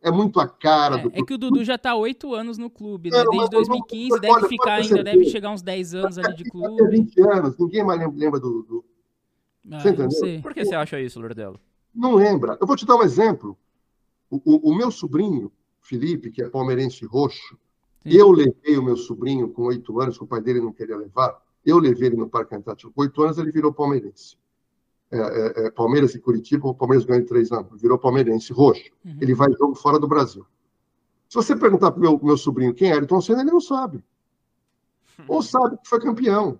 é 0.02 0.10
muito 0.10 0.38
a 0.38 0.46
cara 0.46 0.96
é, 0.96 0.98
do 0.98 1.10
clube. 1.10 1.22
É 1.22 1.24
que 1.24 1.32
o 1.32 1.38
Dudu 1.38 1.64
já 1.64 1.76
está 1.76 1.94
oito 1.94 2.34
anos 2.34 2.58
no 2.58 2.68
clube, 2.68 3.10
né? 3.10 3.24
Desde 3.30 3.48
2015, 3.48 4.10
não, 4.10 4.20
deve 4.20 4.34
olha, 4.34 4.48
ficar 4.48 4.74
ainda, 4.74 5.02
deve 5.02 5.24
chegar 5.24 5.50
uns 5.50 5.62
10 5.62 5.94
anos 5.94 6.18
ali 6.18 6.36
de 6.36 6.44
clube. 6.44 6.86
20 6.90 7.20
anos, 7.22 7.56
ninguém 7.58 7.82
mais 7.82 7.98
lembra 8.14 8.38
do 8.38 8.50
Dudu. 8.50 8.84
Ah, 9.72 9.80
você 9.80 9.88
entendeu? 9.88 10.42
Por 10.42 10.52
que 10.52 10.62
você 10.62 10.74
acha 10.74 11.00
isso, 11.00 11.18
Lordello? 11.18 11.58
Não 11.94 12.16
lembra. 12.16 12.58
Eu 12.60 12.66
vou 12.66 12.76
te 12.76 12.84
dar 12.84 12.96
um 12.96 13.02
exemplo. 13.02 13.56
O, 14.28 14.36
o, 14.44 14.70
o 14.72 14.76
meu 14.76 14.90
sobrinho, 14.90 15.50
Felipe, 15.80 16.30
que 16.30 16.42
é 16.42 16.50
palmeirense 16.50 17.06
roxo, 17.06 17.56
Sim. 18.02 18.10
eu 18.10 18.30
levei 18.30 18.76
o 18.76 18.82
meu 18.82 18.98
sobrinho 18.98 19.48
com 19.48 19.62
oito 19.62 19.98
anos, 20.00 20.18
que 20.18 20.24
o 20.24 20.26
pai 20.26 20.42
dele 20.42 20.60
não 20.60 20.72
queria 20.72 20.98
levar, 20.98 21.40
eu 21.64 21.78
levei 21.78 22.08
ele 22.08 22.16
no 22.16 22.28
Parque 22.28 22.54
Antártico 22.54 22.92
com 22.92 23.00
oito 23.00 23.22
anos, 23.22 23.38
ele 23.38 23.50
virou 23.50 23.72
palmeirense. 23.72 24.36
É, 25.14 25.18
é, 25.18 25.66
é, 25.66 25.70
Palmeiras 25.70 26.12
e 26.16 26.18
Curitiba, 26.18 26.66
o 26.66 26.74
Palmeiras 26.74 27.06
ganhou 27.06 27.22
em 27.22 27.26
três 27.26 27.52
anos, 27.52 27.80
virou 27.80 27.96
palmeirense 27.96 28.52
roxo. 28.52 28.90
Uhum. 29.04 29.18
Ele 29.20 29.32
vai 29.32 29.52
jogo 29.52 29.76
fora 29.76 29.96
do 29.96 30.08
Brasil. 30.08 30.44
Se 31.28 31.36
você 31.36 31.54
perguntar 31.54 31.92
para 31.92 32.00
o 32.00 32.02
meu, 32.02 32.20
meu 32.20 32.36
sobrinho 32.36 32.74
quem 32.74 32.90
é 32.90 32.94
Ayrton 32.94 33.20
Senna, 33.20 33.42
ele 33.42 33.52
não 33.52 33.60
sabe. 33.60 34.02
Ou 35.28 35.40
sabe 35.40 35.78
que 35.78 35.88
foi 35.88 36.00
campeão. 36.00 36.58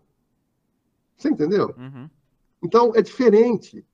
Você 1.17 1.29
entendeu? 1.31 1.75
Uhum. 1.77 2.09
Então, 2.63 2.93
é 2.95 3.03
diferente. 3.03 3.85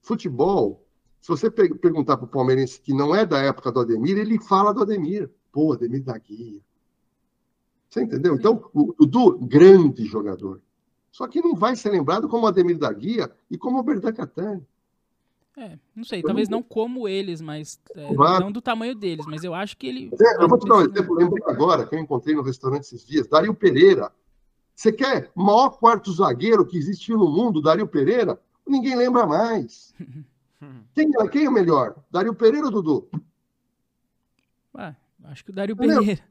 Futebol, 0.00 0.86
se 1.20 1.26
você 1.26 1.50
perguntar 1.50 2.16
para 2.16 2.26
o 2.26 2.30
palmeirense 2.30 2.80
que 2.80 2.94
não 2.94 3.12
é 3.12 3.26
da 3.26 3.40
época 3.40 3.72
do 3.72 3.80
Ademir, 3.80 4.16
ele 4.16 4.38
fala 4.38 4.72
do 4.72 4.82
Ademir. 4.82 5.28
Pô, 5.50 5.72
Ademir 5.72 6.04
da 6.04 6.16
Guia. 6.16 6.60
Você 7.90 8.02
entendeu? 8.02 8.36
Então, 8.36 8.70
o 8.72 8.94
Dudu, 8.94 9.38
grande 9.40 10.04
jogador. 10.04 10.62
Só 11.10 11.26
que 11.26 11.40
não 11.40 11.54
vai 11.54 11.74
ser 11.74 11.90
lembrado 11.90 12.28
como 12.28 12.46
Ademir 12.46 12.78
da 12.78 12.92
Guia 12.92 13.30
e 13.50 13.58
como 13.58 13.80
o 13.80 14.12
Catani. 14.12 14.66
É, 15.56 15.76
não 15.94 16.04
sei, 16.04 16.22
talvez 16.22 16.48
não 16.48 16.62
como 16.62 17.08
eles, 17.08 17.40
mas 17.40 17.80
é, 17.96 18.14
não 18.38 18.52
do 18.52 18.62
tamanho 18.62 18.94
deles, 18.94 19.26
mas 19.26 19.42
eu 19.42 19.52
acho 19.52 19.76
que 19.76 19.88
ele. 19.88 20.10
É, 20.20 20.42
eu 20.42 20.48
vou 20.48 20.56
te 20.56 20.68
dar 20.68 20.76
um 20.76 20.80
exemplo, 20.82 21.16
lembrei 21.16 21.42
agora, 21.48 21.84
que 21.84 21.96
eu 21.96 21.98
encontrei 21.98 22.32
no 22.32 22.42
restaurante 22.42 22.82
esses 22.82 23.04
dias, 23.04 23.26
Dario 23.26 23.52
Pereira. 23.52 24.12
Você 24.72 24.92
quer 24.92 25.32
o 25.34 25.42
maior 25.42 25.70
quarto 25.70 26.12
zagueiro 26.12 26.64
que 26.64 26.78
existiu 26.78 27.18
no 27.18 27.28
mundo, 27.28 27.60
Dario 27.60 27.88
Pereira? 27.88 28.40
Ninguém 28.64 28.94
lembra 28.94 29.26
mais. 29.26 29.92
quem, 30.94 31.10
é, 31.18 31.28
quem 31.28 31.46
é 31.46 31.48
o 31.48 31.52
melhor? 31.52 31.96
Dario 32.08 32.32
Pereira 32.32 32.66
ou 32.66 32.72
Dudu? 32.72 33.08
Ué, 34.76 34.94
acho 35.24 35.44
que 35.44 35.50
o 35.50 35.54
Dario 35.54 35.76
Pereira. 35.76 36.22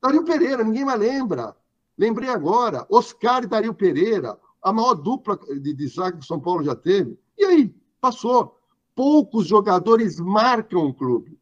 Dario 0.00 0.24
Pereira, 0.24 0.62
ninguém 0.62 0.84
mais 0.84 1.00
lembra. 1.00 1.56
Lembrei 1.98 2.28
agora, 2.28 2.86
Oscar 2.90 3.44
e 3.44 3.46
Dario 3.46 3.72
Pereira, 3.74 4.38
a 4.62 4.72
maior 4.72 4.94
dupla 4.94 5.38
de, 5.38 5.72
de 5.72 5.88
zague 5.88 6.18
que 6.18 6.26
São 6.26 6.40
Paulo 6.40 6.64
já 6.64 6.74
teve. 6.74 7.18
E 7.38 7.44
aí, 7.44 7.74
passou. 8.00 8.58
Poucos 8.94 9.46
jogadores 9.46 10.18
marcam 10.18 10.86
o 10.86 10.94
clube. 10.94 11.38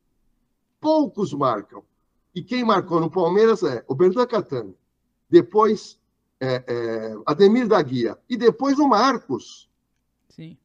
Poucos 0.80 1.32
marcam. 1.32 1.82
E 2.34 2.42
quem 2.42 2.64
marcou 2.64 3.00
no 3.00 3.11
Palmeiras 3.11 3.62
é 3.62 3.84
o 3.88 3.94
Berdan 3.94 4.26
Catani. 4.26 4.76
Depois, 5.30 5.98
é, 6.40 6.64
é, 6.66 7.16
Ademir 7.26 7.68
da 7.68 7.80
Guia. 7.80 8.18
E 8.28 8.36
depois 8.36 8.78
o 8.78 8.88
Marcos. 8.88 9.70
Sim. 10.28 10.59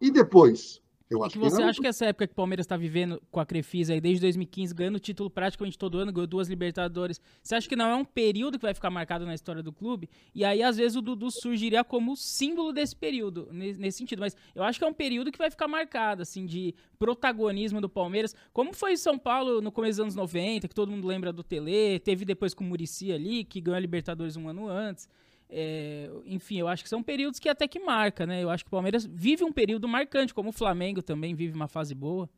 E 0.00 0.10
depois, 0.10 0.80
eu 1.10 1.24
acho 1.24 1.32
que 1.32 1.38
você 1.40 1.56
que 1.56 1.62
acha 1.62 1.80
que 1.80 1.86
essa 1.88 2.06
época 2.06 2.26
que 2.28 2.32
o 2.32 2.36
Palmeiras 2.36 2.64
está 2.64 2.76
vivendo 2.76 3.20
com 3.32 3.40
a 3.40 3.44
Crefisa 3.44 3.92
aí 3.92 4.00
desde 4.00 4.20
2015, 4.20 4.72
ganhando 4.72 5.00
título 5.00 5.28
praticamente 5.28 5.76
todo 5.76 5.98
ano, 5.98 6.12
ganhou 6.12 6.26
duas 6.26 6.48
Libertadores. 6.48 7.20
Você 7.42 7.56
acha 7.56 7.68
que 7.68 7.74
não 7.74 7.86
é 7.86 7.94
um 7.96 8.04
período 8.04 8.58
que 8.58 8.64
vai 8.64 8.72
ficar 8.72 8.90
marcado 8.90 9.26
na 9.26 9.34
história 9.34 9.60
do 9.62 9.72
clube? 9.72 10.08
E 10.32 10.44
aí, 10.44 10.62
às 10.62 10.76
vezes, 10.76 10.96
o 10.96 11.02
Dudu 11.02 11.28
surgiria 11.30 11.82
como 11.82 12.16
símbolo 12.16 12.72
desse 12.72 12.94
período, 12.94 13.48
nesse 13.50 13.98
sentido. 13.98 14.20
Mas 14.20 14.36
eu 14.54 14.62
acho 14.62 14.78
que 14.78 14.84
é 14.84 14.88
um 14.88 14.94
período 14.94 15.32
que 15.32 15.38
vai 15.38 15.50
ficar 15.50 15.66
marcado, 15.66 16.22
assim, 16.22 16.46
de 16.46 16.74
protagonismo 16.96 17.80
do 17.80 17.88
Palmeiras. 17.88 18.34
Como 18.52 18.72
foi 18.72 18.96
São 18.96 19.18
Paulo 19.18 19.60
no 19.60 19.72
começo 19.72 19.96
dos 19.96 20.04
anos 20.04 20.14
90, 20.14 20.68
que 20.68 20.74
todo 20.74 20.92
mundo 20.92 21.08
lembra 21.08 21.32
do 21.32 21.42
Tele, 21.42 21.98
teve 21.98 22.24
depois 22.24 22.54
com 22.54 22.62
o 22.62 22.66
Murici 22.68 23.12
ali, 23.12 23.42
que 23.42 23.60
ganhou 23.60 23.76
a 23.76 23.80
Libertadores 23.80 24.36
um 24.36 24.48
ano 24.48 24.68
antes. 24.68 25.08
É, 25.52 26.10
enfim, 26.24 26.58
eu 26.58 26.68
acho 26.68 26.82
que 26.82 26.88
são 26.88 27.02
períodos 27.02 27.40
que 27.40 27.48
até 27.48 27.66
que 27.66 27.80
marca, 27.80 28.24
né? 28.24 28.42
Eu 28.42 28.50
acho 28.50 28.64
que 28.64 28.68
o 28.68 28.70
Palmeiras 28.70 29.04
vive 29.04 29.44
um 29.44 29.52
período 29.52 29.88
marcante, 29.88 30.32
como 30.32 30.50
o 30.50 30.52
Flamengo 30.52 31.02
também 31.02 31.34
vive 31.34 31.54
uma 31.54 31.68
fase 31.68 31.94
boa. 31.94 32.28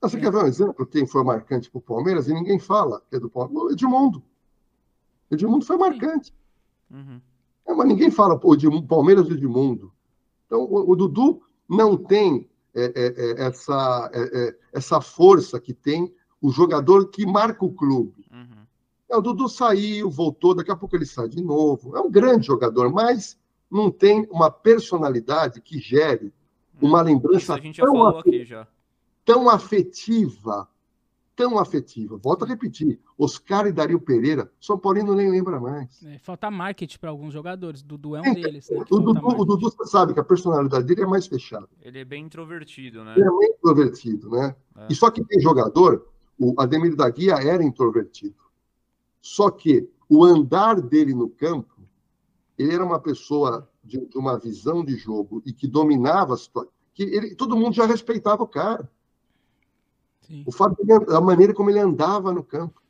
Você 0.00 0.16
é. 0.16 0.20
quer 0.20 0.32
ver 0.32 0.44
um 0.44 0.46
exemplo? 0.46 0.86
Quem 0.86 1.06
foi 1.06 1.22
marcante 1.22 1.70
para 1.70 1.78
o 1.78 1.82
Palmeiras 1.82 2.28
e 2.28 2.34
ninguém 2.34 2.58
fala 2.58 3.02
que 3.08 3.16
é 3.16 3.20
do 3.20 3.28
Palmeiras? 3.28 3.72
Edmundo. 3.72 4.22
Edmundo 5.30 5.64
foi 5.64 5.76
marcante. 5.76 6.32
Uhum. 6.90 7.20
É, 7.66 7.74
mas 7.74 7.86
ninguém 7.88 8.10
fala 8.10 8.38
o 8.42 8.54
Edmundo, 8.54 8.86
Palmeiras 8.86 9.28
e 9.28 9.32
Edmundo. 9.32 9.92
Então, 10.46 10.62
o, 10.62 10.90
o 10.90 10.96
Dudu 10.96 11.42
não 11.68 11.96
tem 11.96 12.48
é, 12.74 12.84
é, 12.84 13.42
é 13.42 13.46
essa, 13.46 14.10
é, 14.12 14.56
essa 14.72 15.00
força 15.00 15.60
que 15.60 15.72
tem 15.72 16.12
o 16.40 16.50
jogador 16.50 17.08
que 17.08 17.24
marca 17.24 17.64
o 17.64 17.72
clube. 17.72 18.26
Uhum. 18.30 18.63
É, 19.10 19.16
o 19.16 19.20
Dudu 19.20 19.48
saiu, 19.48 20.10
voltou, 20.10 20.54
daqui 20.54 20.70
a 20.70 20.76
pouco 20.76 20.96
ele 20.96 21.06
sai 21.06 21.28
de 21.28 21.42
novo. 21.42 21.96
É 21.96 22.00
um 22.00 22.10
grande 22.10 22.46
jogador, 22.46 22.90
mas 22.90 23.38
não 23.70 23.90
tem 23.90 24.26
uma 24.30 24.50
personalidade 24.50 25.60
que 25.60 25.78
gere 25.78 26.32
uma 26.80 27.02
lembrança 27.02 27.58
tão, 27.74 28.06
afetiva, 28.06 28.68
tão 29.24 29.48
afetiva, 29.48 30.68
tão 31.36 31.58
afetiva. 31.58 32.16
Volto 32.16 32.44
a 32.44 32.48
repetir, 32.48 33.00
Oscar 33.18 33.66
e 33.66 33.72
Dario 33.72 34.00
Pereira, 34.00 34.50
São 34.60 34.78
Paulino 34.78 35.14
nem 35.14 35.30
lembra 35.30 35.60
mais. 35.60 36.02
É, 36.04 36.18
falta 36.18 36.50
marketing 36.50 36.98
para 36.98 37.10
alguns 37.10 37.32
jogadores, 37.32 37.82
Dudu 37.82 38.16
é 38.16 38.20
um 38.20 38.34
deles. 38.34 38.68
Né, 38.70 38.84
o, 38.90 38.98
Dudu, 38.98 39.26
o, 39.26 39.44
Dudu, 39.44 39.70
sabe 39.86 40.14
que 40.14 40.20
a 40.20 40.24
personalidade 40.24 40.84
dele 40.86 41.02
é 41.02 41.06
mais 41.06 41.26
fechada. 41.26 41.68
Ele 41.80 41.98
é 41.98 42.04
bem 42.04 42.24
introvertido, 42.24 43.04
né? 43.04 43.14
Ele 43.16 43.26
é 43.26 43.38
bem 43.38 43.50
introvertido, 43.50 44.30
né? 44.30 44.56
É. 44.76 44.86
E 44.90 44.94
só 44.94 45.10
que 45.10 45.24
tem 45.24 45.40
jogador, 45.40 46.06
o 46.38 46.54
Ademir 46.58 46.96
da 46.96 47.08
Guia 47.08 47.34
era 47.34 47.62
introvertido. 47.62 48.43
Só 49.24 49.50
que 49.50 49.88
o 50.06 50.22
andar 50.22 50.82
dele 50.82 51.14
no 51.14 51.30
campo, 51.30 51.80
ele 52.58 52.74
era 52.74 52.84
uma 52.84 53.00
pessoa 53.00 53.66
de, 53.82 54.04
de 54.06 54.18
uma 54.18 54.38
visão 54.38 54.84
de 54.84 54.96
jogo 54.98 55.42
e 55.46 55.52
que 55.52 55.66
dominava 55.66 56.34
a 56.34 56.36
situação. 56.36 56.70
Que 56.92 57.04
ele, 57.04 57.34
todo 57.34 57.56
mundo 57.56 57.74
já 57.74 57.86
respeitava 57.86 58.42
o 58.42 58.46
cara. 58.46 58.86
Sim. 60.20 60.44
O 60.46 60.52
fato 60.52 60.76
de, 60.84 60.92
a 61.10 61.22
maneira 61.22 61.54
como 61.54 61.70
ele 61.70 61.78
andava 61.78 62.32
no 62.32 62.44
campo. 62.44 62.82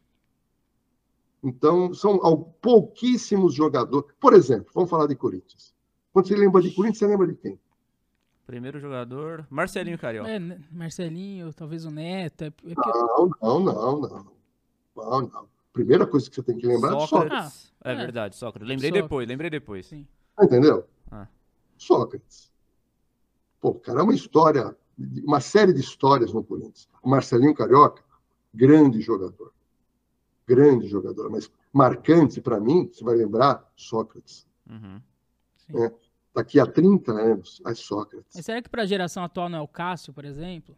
Então, 1.40 1.94
são 1.94 2.18
pouquíssimos 2.60 3.54
jogadores. 3.54 4.10
Por 4.18 4.34
exemplo, 4.34 4.72
vamos 4.74 4.90
falar 4.90 5.06
de 5.06 5.14
Corinthians. 5.14 5.72
Quando 6.12 6.26
você 6.26 6.34
lembra 6.34 6.60
de 6.60 6.72
Corinthians, 6.72 6.98
você 6.98 7.06
lembra 7.06 7.28
de 7.28 7.36
quem? 7.36 7.60
Primeiro 8.44 8.80
jogador, 8.80 9.46
Marcelinho 9.48 9.98
Carioca. 9.98 10.28
É, 10.28 10.40
né, 10.40 10.60
Marcelinho, 10.72 11.54
talvez 11.54 11.84
o 11.84 11.92
Neto. 11.92 12.42
É 12.42 12.52
não, 12.74 13.30
não, 13.40 13.60
não, 13.60 14.00
não. 14.00 14.34
Não, 14.96 15.20
não 15.20 15.53
primeira 15.74 16.06
coisa 16.06 16.30
que 16.30 16.36
você 16.36 16.42
tem 16.42 16.56
que 16.56 16.66
lembrar 16.66 16.92
Sócrates. 16.92 17.10
é 17.10 17.18
Sócrates. 17.18 17.72
Ah, 17.82 17.92
é, 17.92 17.94
verdade, 17.96 18.36
Sócrates. 18.36 18.68
Lembrei 18.68 18.88
Sócrates. 18.88 19.02
depois, 19.02 19.28
lembrei 19.28 19.50
depois. 19.50 19.86
Sim. 19.86 20.06
Entendeu? 20.40 20.86
Ah. 21.10 21.26
Sócrates. 21.76 22.50
Pô, 23.60 23.74
cara, 23.74 24.00
é 24.00 24.02
uma 24.02 24.14
história, 24.14 24.74
uma 25.24 25.40
série 25.40 25.72
de 25.72 25.80
histórias 25.80 26.32
no 26.32 26.42
Corinthians. 26.44 26.88
O 27.02 27.10
Marcelinho 27.10 27.54
Carioca, 27.54 28.02
grande 28.54 29.00
jogador. 29.00 29.52
Grande 30.46 30.86
jogador, 30.86 31.30
mas 31.30 31.50
marcante 31.72 32.40
para 32.40 32.60
mim, 32.60 32.88
você 32.92 33.02
vai 33.02 33.16
lembrar, 33.16 33.68
Sócrates. 33.74 34.46
Uhum. 34.70 35.00
É, 35.82 35.92
daqui 36.34 36.60
a 36.60 36.66
30 36.66 37.12
anos, 37.12 37.60
é 37.66 37.74
Sócrates. 37.74 38.32
Mas 38.34 38.44
será 38.44 38.62
que 38.62 38.68
para 38.68 38.82
a 38.82 38.86
geração 38.86 39.24
atual 39.24 39.48
não 39.48 39.58
é 39.58 39.62
o 39.62 39.68
Cássio, 39.68 40.12
por 40.12 40.24
exemplo? 40.24 40.76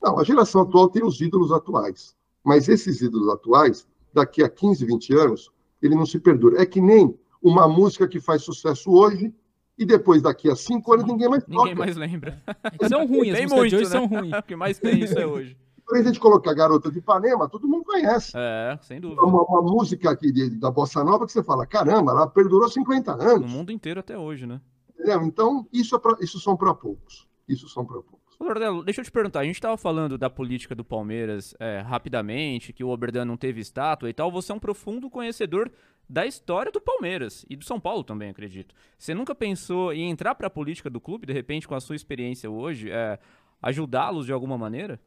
Não, 0.00 0.18
a 0.18 0.24
geração 0.24 0.62
atual 0.62 0.88
tem 0.88 1.04
os 1.04 1.20
ídolos 1.20 1.50
atuais. 1.50 2.16
Mas 2.44 2.68
esses 2.68 3.00
ídolos 3.00 3.28
atuais 3.30 3.86
daqui 4.18 4.42
a 4.42 4.48
15, 4.48 4.84
20 4.84 5.14
anos, 5.14 5.50
ele 5.80 5.94
não 5.94 6.04
se 6.04 6.18
perdura. 6.18 6.60
É 6.60 6.66
que 6.66 6.80
nem 6.80 7.18
uma 7.42 7.68
música 7.68 8.06
que 8.06 8.20
faz 8.20 8.42
sucesso 8.42 8.90
hoje 8.90 9.32
e 9.78 9.86
depois, 9.86 10.20
daqui 10.20 10.50
a 10.50 10.56
cinco 10.56 10.92
anos, 10.92 11.06
ninguém 11.06 11.28
mais 11.28 11.44
toca. 11.44 11.56
Ninguém 11.56 11.74
mais 11.74 11.96
lembra. 11.96 12.42
são 12.88 13.06
ruins, 13.06 13.34
as 13.34 13.42
músicas 13.42 13.52
muito, 13.52 13.70
de 13.70 13.76
hoje 13.76 13.84
né? 13.84 13.90
são 13.90 14.06
ruins. 14.06 14.32
o 14.38 14.42
que 14.42 14.56
mais 14.56 14.78
tem 14.78 15.04
isso 15.04 15.18
é 15.18 15.26
hoje. 15.26 15.56
Por 15.86 15.96
a 15.96 16.02
gente 16.02 16.20
colocar 16.20 16.52
Garota 16.52 16.90
de 16.90 16.98
Ipanema, 16.98 17.48
todo 17.48 17.66
mundo 17.66 17.84
conhece. 17.84 18.32
É, 18.34 18.78
sem 18.82 19.00
dúvida. 19.00 19.22
Uma, 19.22 19.42
uma 19.44 19.62
música 19.62 20.10
aqui 20.10 20.30
de, 20.30 20.50
da 20.50 20.70
Bossa 20.70 21.02
Nova 21.02 21.24
que 21.24 21.32
você 21.32 21.42
fala, 21.42 21.64
caramba, 21.64 22.12
ela 22.12 22.26
perdurou 22.26 22.68
50 22.68 23.12
anos. 23.12 23.40
No 23.40 23.48
mundo 23.48 23.72
inteiro 23.72 24.00
até 24.00 24.18
hoje, 24.18 24.46
né? 24.46 24.60
Entendeu? 24.92 25.22
Então, 25.22 25.66
isso, 25.72 25.96
é 25.96 25.98
pra, 25.98 26.16
isso 26.20 26.38
são 26.40 26.56
para 26.56 26.74
poucos. 26.74 27.26
Isso 27.48 27.68
são 27.68 27.86
para 27.86 28.02
poucos. 28.02 28.17
Lordelo, 28.40 28.84
deixa 28.84 29.00
eu 29.00 29.04
te 29.04 29.10
perguntar, 29.10 29.40
a 29.40 29.44
gente 29.44 29.56
estava 29.56 29.76
falando 29.76 30.16
da 30.16 30.30
política 30.30 30.74
do 30.74 30.84
Palmeiras 30.84 31.54
é, 31.58 31.80
rapidamente, 31.80 32.72
que 32.72 32.84
o 32.84 32.88
Oberdan 32.88 33.24
não 33.24 33.36
teve 33.36 33.60
estátua 33.60 34.08
e 34.08 34.12
tal, 34.14 34.30
você 34.30 34.52
é 34.52 34.54
um 34.54 34.60
profundo 34.60 35.10
conhecedor 35.10 35.70
da 36.08 36.24
história 36.24 36.70
do 36.70 36.80
Palmeiras 36.80 37.44
e 37.50 37.56
do 37.56 37.64
São 37.64 37.80
Paulo 37.80 38.04
também, 38.04 38.30
acredito. 38.30 38.74
Você 38.96 39.12
nunca 39.12 39.34
pensou 39.34 39.92
em 39.92 40.08
entrar 40.08 40.36
para 40.36 40.46
a 40.46 40.50
política 40.50 40.88
do 40.88 41.00
clube, 41.00 41.26
de 41.26 41.32
repente, 41.32 41.66
com 41.66 41.74
a 41.74 41.80
sua 41.80 41.96
experiência 41.96 42.48
hoje, 42.48 42.90
é, 42.90 43.18
ajudá-los 43.60 44.24
de 44.24 44.32
alguma 44.32 44.56
maneira? 44.56 45.00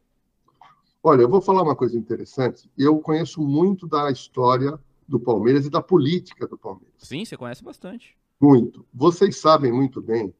Olha, 1.02 1.22
eu 1.22 1.30
vou 1.30 1.42
falar 1.42 1.64
uma 1.64 1.76
coisa 1.76 1.98
interessante. 1.98 2.70
Eu 2.78 3.00
conheço 3.00 3.42
muito 3.42 3.88
da 3.88 4.12
história 4.12 4.78
do 5.08 5.20
Palmeiras 5.20 5.66
e 5.66 5.70
da 5.70 5.82
política 5.82 6.46
do 6.46 6.58
Palmeiras. 6.58 6.94
Sim, 6.98 7.26
você 7.26 7.36
conhece 7.36 7.64
bastante. 7.64 8.16
Muito. 8.40 8.86
Vocês 8.94 9.38
sabem 9.38 9.72
muito 9.72 10.02
bem 10.02 10.34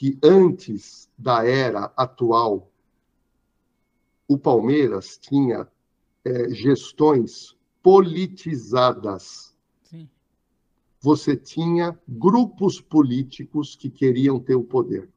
que 0.00 0.18
antes 0.22 1.10
da 1.18 1.44
era 1.46 1.92
atual, 1.94 2.72
o 4.26 4.38
Palmeiras 4.38 5.18
tinha 5.18 5.68
é, 6.24 6.48
gestões 6.48 7.54
politizadas. 7.82 9.54
Sim. 9.82 10.08
Você 11.02 11.36
tinha 11.36 12.00
grupos 12.08 12.80
políticos 12.80 13.76
que 13.76 13.90
queriam 13.90 14.40
ter 14.40 14.54
o 14.54 14.64
poder. 14.64 15.10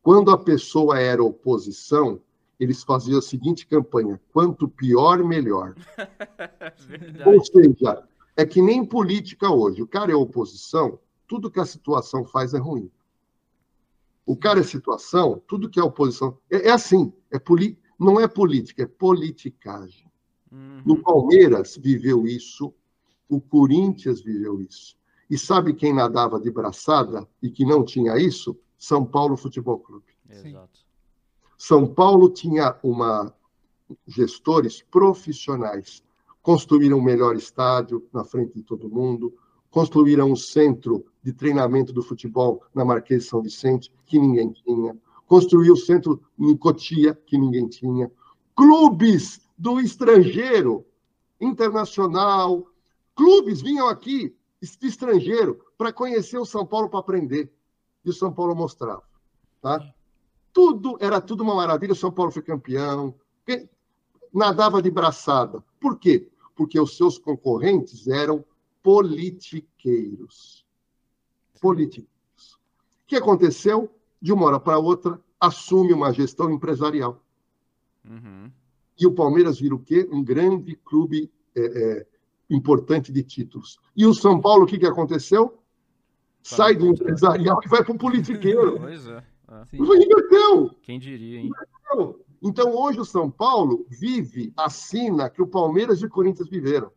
Quando 0.00 0.30
a 0.30 0.38
pessoa 0.38 1.00
era 1.00 1.20
oposição, 1.20 2.20
eles 2.60 2.84
faziam 2.84 3.18
a 3.18 3.22
seguinte 3.22 3.66
campanha: 3.66 4.20
quanto 4.32 4.68
pior, 4.68 5.24
melhor. 5.24 5.74
Ou 7.26 7.44
seja, 7.44 8.04
é 8.36 8.46
que 8.46 8.62
nem 8.62 8.84
política 8.84 9.50
hoje. 9.50 9.82
O 9.82 9.88
cara 9.88 10.12
é 10.12 10.14
oposição, 10.14 11.00
tudo 11.26 11.50
que 11.50 11.58
a 11.58 11.66
situação 11.66 12.24
faz 12.24 12.54
é 12.54 12.58
ruim. 12.58 12.88
O 14.24 14.36
cara 14.36 14.60
é 14.60 14.62
situação, 14.62 15.42
tudo 15.46 15.68
que 15.68 15.80
é 15.80 15.82
oposição. 15.82 16.38
É, 16.50 16.68
é 16.68 16.70
assim, 16.70 17.12
é 17.30 17.38
poli... 17.38 17.78
não 17.98 18.20
é 18.20 18.28
política, 18.28 18.82
é 18.82 18.86
politicagem. 18.86 20.10
Uhum. 20.50 20.82
No 20.84 21.02
Palmeiras 21.02 21.76
viveu 21.76 22.26
isso, 22.26 22.72
o 23.28 23.40
Corinthians 23.40 24.20
viveu 24.20 24.60
isso. 24.60 24.96
E 25.28 25.38
sabe 25.38 25.72
quem 25.72 25.94
nadava 25.94 26.38
de 26.38 26.50
braçada 26.50 27.26
e 27.42 27.50
que 27.50 27.64
não 27.64 27.84
tinha 27.84 28.18
isso? 28.18 28.56
São 28.78 29.04
Paulo 29.04 29.36
Futebol 29.36 29.78
Clube. 29.78 30.12
Exato. 30.28 30.80
São 31.56 31.86
Paulo 31.86 32.28
tinha 32.28 32.76
uma 32.82 33.34
gestores 34.06 34.82
profissionais. 34.82 36.02
Construíram 36.42 36.98
o 36.98 37.02
melhor 37.02 37.36
estádio 37.36 38.06
na 38.12 38.24
frente 38.24 38.54
de 38.54 38.62
todo 38.62 38.90
mundo, 38.90 39.32
construíram 39.70 40.30
um 40.30 40.36
centro 40.36 41.06
de 41.22 41.32
treinamento 41.32 41.92
do 41.92 42.02
futebol 42.02 42.62
na 42.74 42.84
Marquês 42.84 43.22
de 43.22 43.28
São 43.28 43.42
Vicente, 43.42 43.92
que 44.06 44.18
ninguém 44.18 44.52
tinha, 44.52 44.96
construiu 45.26 45.74
o 45.74 45.76
centro 45.76 46.20
em 46.38 46.56
Cotia, 46.56 47.14
que 47.14 47.38
ninguém 47.38 47.68
tinha, 47.68 48.10
clubes 48.56 49.40
do 49.56 49.80
estrangeiro, 49.80 50.84
internacional, 51.40 52.66
clubes 53.14 53.62
vinham 53.62 53.88
aqui, 53.88 54.34
estrangeiro, 54.60 55.64
para 55.76 55.92
conhecer 55.92 56.38
o 56.38 56.44
São 56.44 56.66
Paulo 56.66 56.88
para 56.88 57.00
aprender. 57.00 57.52
E 58.04 58.10
o 58.10 58.12
São 58.12 58.32
Paulo 58.32 58.54
mostrava. 58.54 59.02
Tá? 59.60 59.80
Tudo, 60.52 60.96
era 61.00 61.20
tudo 61.20 61.42
uma 61.42 61.54
maravilha, 61.54 61.92
o 61.92 61.96
São 61.96 62.10
Paulo 62.10 62.32
foi 62.32 62.42
campeão, 62.42 63.14
nadava 64.32 64.80
de 64.80 64.90
braçada. 64.90 65.62
Por 65.80 65.98
quê? 65.98 66.30
Porque 66.54 66.80
os 66.80 66.96
seus 66.96 67.18
concorrentes 67.18 68.08
eram 68.08 68.44
politiqueiros. 68.82 70.61
Politiqueiros. 71.62 72.10
O 73.04 73.06
que 73.06 73.14
aconteceu? 73.14 73.88
De 74.20 74.32
uma 74.32 74.46
hora 74.46 74.60
para 74.60 74.78
outra, 74.78 75.20
assume 75.40 75.92
uma 75.92 76.12
gestão 76.12 76.50
empresarial. 76.50 77.22
Uhum. 78.04 78.50
E 78.98 79.06
o 79.06 79.12
Palmeiras 79.12 79.60
vira 79.60 79.74
o 79.76 79.78
quê? 79.78 80.08
Um 80.12 80.22
grande 80.24 80.74
clube 80.76 81.30
é, 81.54 81.60
é, 81.60 82.06
importante 82.50 83.12
de 83.12 83.22
títulos. 83.22 83.78
E 83.96 84.04
o 84.04 84.12
São 84.12 84.40
Paulo, 84.40 84.64
o 84.64 84.66
que, 84.66 84.78
que 84.78 84.86
aconteceu? 84.86 85.58
Sai 86.42 86.74
do 86.74 86.86
empresarial 86.86 87.60
e 87.64 87.68
vai 87.68 87.84
para 87.84 87.94
o 87.94 87.98
politiqueiro. 87.98 88.78
Pois 88.82 89.06
é. 89.06 89.24
é. 89.48 89.76
Inverteu. 89.76 90.70
Quem 90.82 90.98
diria, 90.98 91.38
hein? 91.38 91.46
Inverteu. 91.46 92.24
Então, 92.42 92.74
hoje 92.74 92.98
o 92.98 93.04
São 93.04 93.30
Paulo 93.30 93.86
vive 93.88 94.52
a 94.56 94.68
sina 94.68 95.30
que 95.30 95.40
o 95.40 95.46
Palmeiras 95.46 96.00
e 96.00 96.06
o 96.06 96.10
Corinthians 96.10 96.48
viveram. 96.48 96.90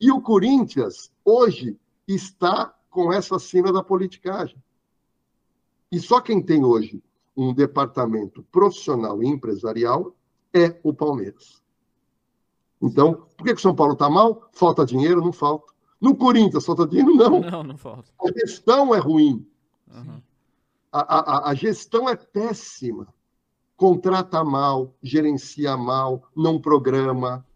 E 0.00 0.10
o 0.10 0.22
Corinthians, 0.22 1.12
hoje, 1.22 1.78
está 2.06 2.74
com 2.90 3.12
essa 3.12 3.38
cena 3.38 3.72
da 3.72 3.82
politicagem. 3.82 4.62
E 5.90 5.98
só 5.98 6.20
quem 6.20 6.42
tem 6.42 6.64
hoje 6.64 7.02
um 7.36 7.54
departamento 7.54 8.42
profissional 8.50 9.22
e 9.22 9.26
empresarial 9.26 10.14
é 10.52 10.78
o 10.82 10.92
Palmeiras. 10.92 11.62
Então, 12.80 13.26
por 13.36 13.44
que, 13.44 13.54
que 13.54 13.58
o 13.58 13.62
São 13.62 13.74
Paulo 13.74 13.92
está 13.92 14.08
mal? 14.08 14.48
Falta 14.52 14.84
dinheiro? 14.84 15.20
Não 15.20 15.32
falta. 15.32 15.72
No 16.00 16.16
Corinthians, 16.16 16.64
falta 16.64 16.86
dinheiro? 16.86 17.14
Não. 17.14 17.40
Não, 17.50 17.62
não 17.62 17.76
falta. 17.76 18.10
A 18.20 18.30
gestão 18.32 18.94
é 18.94 18.98
ruim. 18.98 19.46
Uhum. 19.92 20.22
A, 20.92 21.00
a, 21.00 21.50
a 21.50 21.54
gestão 21.54 22.08
é 22.08 22.16
péssima. 22.16 23.08
Contrata 23.76 24.42
mal, 24.44 24.94
gerencia 25.02 25.76
mal, 25.76 26.28
não 26.34 26.60
programa. 26.60 27.46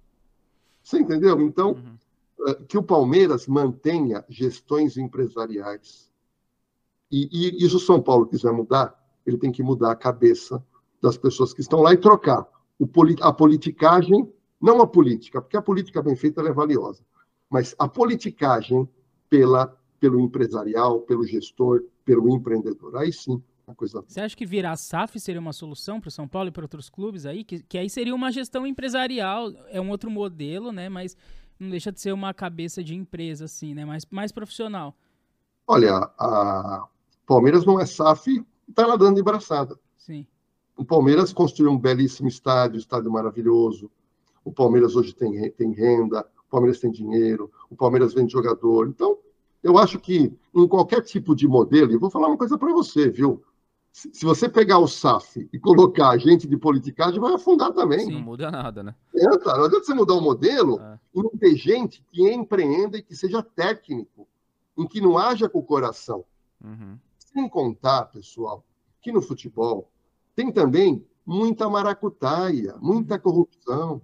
Você 0.83 0.99
entendeu? 0.99 1.41
Então, 1.41 1.73
uhum. 1.73 1.97
Eh, 2.47 2.55
que 2.69 2.79
o 2.79 2.83
Palmeiras 2.83 3.47
mantenha 3.47 4.25
gestões 4.29 4.97
empresariais. 4.97 6.11
E, 7.11 7.57
e, 7.63 7.69
se 7.69 7.77
o 7.77 7.79
São 7.79 8.01
Paulo 8.01 8.27
quiser 8.27 8.53
mudar, 8.53 8.99
ele 9.27 9.37
tem 9.37 9.53
que 9.53 9.63
mudar 9.63 9.93
a 9.93 9.97
cabeça 9.97 10.65
das 11.01 11.17
pessoas 11.17 11.53
que 11.53 11.61
estão 11.61 11.81
lá 11.81 11.93
e 11.93 11.97
trocar 11.99 12.47
a 13.21 13.33
politicagem, 13.33 14.33
não 14.61 14.81
a 14.81 14.87
política, 14.87 15.41
porque 15.41 15.57
a 15.57 15.63
política 15.63 16.03
bem 16.03 16.17
feita 16.17 16.41
é 16.41 16.53
valiosa, 16.53 17.05
mas 17.51 17.75
a 17.79 17.87
politicagem 17.87 18.89
pela, 19.29 19.77
pelo 20.01 20.21
empresarial, 20.21 21.01
pelo 21.03 21.25
gestor, 21.25 21.85
pelo 22.05 22.35
empreendedor. 22.35 22.97
Aí 22.97 23.13
sim, 23.13 23.43
coisa. 23.75 24.03
Você 24.07 24.21
acha 24.21 24.37
que 24.37 24.47
virar 24.47 24.77
SAF 24.77 25.19
seria 25.21 25.41
uma 25.41 25.53
solução 25.53 26.01
para 26.01 26.09
o 26.09 26.11
São 26.11 26.27
Paulo 26.27 26.49
e 26.49 26.53
para 26.53 26.65
outros 26.65 26.89
clubes 26.89 27.27
aí? 27.27 27.45
Que, 27.45 27.63
que 27.63 27.79
aí 27.79 27.89
seria 27.89 28.15
uma 28.15 28.33
gestão 28.33 28.67
empresarial, 28.67 29.53
é 29.69 29.81
um 29.81 29.91
outro 29.91 30.11
modelo, 30.11 30.73
né? 30.73 30.89
Mas 30.89 31.17
não 31.63 31.71
deixa 31.71 31.93
de 31.93 32.01
ser 32.01 32.13
uma 32.13 32.35
cabeça 32.35 32.83
de 32.83 32.95
empresa, 32.95 33.45
assim, 33.47 33.75
né? 33.75 33.85
Mais, 33.85 34.05
mais 34.11 34.33
profissional. 34.33 34.95
Olha, 35.67 35.97
a 36.19 36.87
Palmeiras 37.27 37.65
não 37.65 37.81
é 37.81 37.87
SAF, 37.87 38.45
está 38.69 38.87
nadando 38.87 39.17
de 39.17 39.23
braçada. 39.23 39.79
Sim. 39.97 40.27
O 40.77 40.85
Palmeiras 40.85 41.33
construiu 41.33 41.71
um 41.71 41.79
belíssimo 41.79 42.29
estádio, 42.29 42.79
estádio 42.79 43.11
maravilhoso. 43.11 43.91
O 44.45 44.53
Palmeiras 44.53 44.97
hoje 44.97 45.15
tem, 45.15 45.51
tem 45.53 45.73
renda, 45.73 46.27
o 46.47 46.51
Palmeiras 46.51 46.81
tem 46.81 46.91
dinheiro, 46.91 47.51
o 47.71 47.77
Palmeiras 47.77 48.13
vende 48.13 48.33
jogador. 48.33 48.89
Então, 48.89 49.19
eu 49.63 49.79
acho 49.79 49.99
que 49.99 50.33
em 50.55 50.69
qualquer 50.69 51.03
tipo 51.03 51.37
de 51.37 51.47
modelo, 51.47 51.93
e 51.93 51.97
vou 51.97 52.11
falar 52.11 52.27
uma 52.27 52.37
coisa 52.37 52.59
para 52.59 52.73
você, 52.73 53.09
viu? 53.09 53.43
Se 53.93 54.25
você 54.25 54.49
pegar 54.49 54.79
o 54.79 54.89
SAF 54.89 55.49
e 55.53 55.59
colocar 55.59 56.17
gente 56.17 56.49
de 56.49 56.57
politicagem, 56.57 57.21
vai 57.21 57.35
afundar 57.35 57.73
também. 57.73 58.07
Sim, 58.07 58.13
não 58.13 58.23
muda 58.23 58.51
nada, 58.51 58.83
né? 58.83 58.95
É, 59.15 59.39
tá. 59.39 59.59
Não 59.59 59.67
adianta 59.67 59.85
você 59.85 59.93
mudar 59.93 60.15
o 60.15 60.21
modelo 60.21 60.81
é. 60.81 60.99
e 61.15 61.23
não 61.23 61.31
ter 61.31 61.55
gente 61.57 62.03
que 62.09 62.27
empreenda 62.33 62.97
e 62.97 63.03
que 63.03 63.15
seja 63.15 63.43
técnico, 63.43 64.27
em 64.79 64.89
que 64.89 64.99
não 64.99 65.19
haja 65.19 65.47
com 65.47 65.59
o 65.59 65.63
coração. 65.63 66.25
Uhum. 66.65 66.99
Sem 67.19 67.47
contar, 67.51 68.07
pessoal, 68.07 68.65
que 69.03 69.13
no 69.13 69.21
futebol 69.21 69.91
tem 70.35 70.51
também 70.51 71.07
muita 71.25 71.69
maracutaia, 71.69 72.75
muita 72.81 73.19
corrupção. 73.19 74.01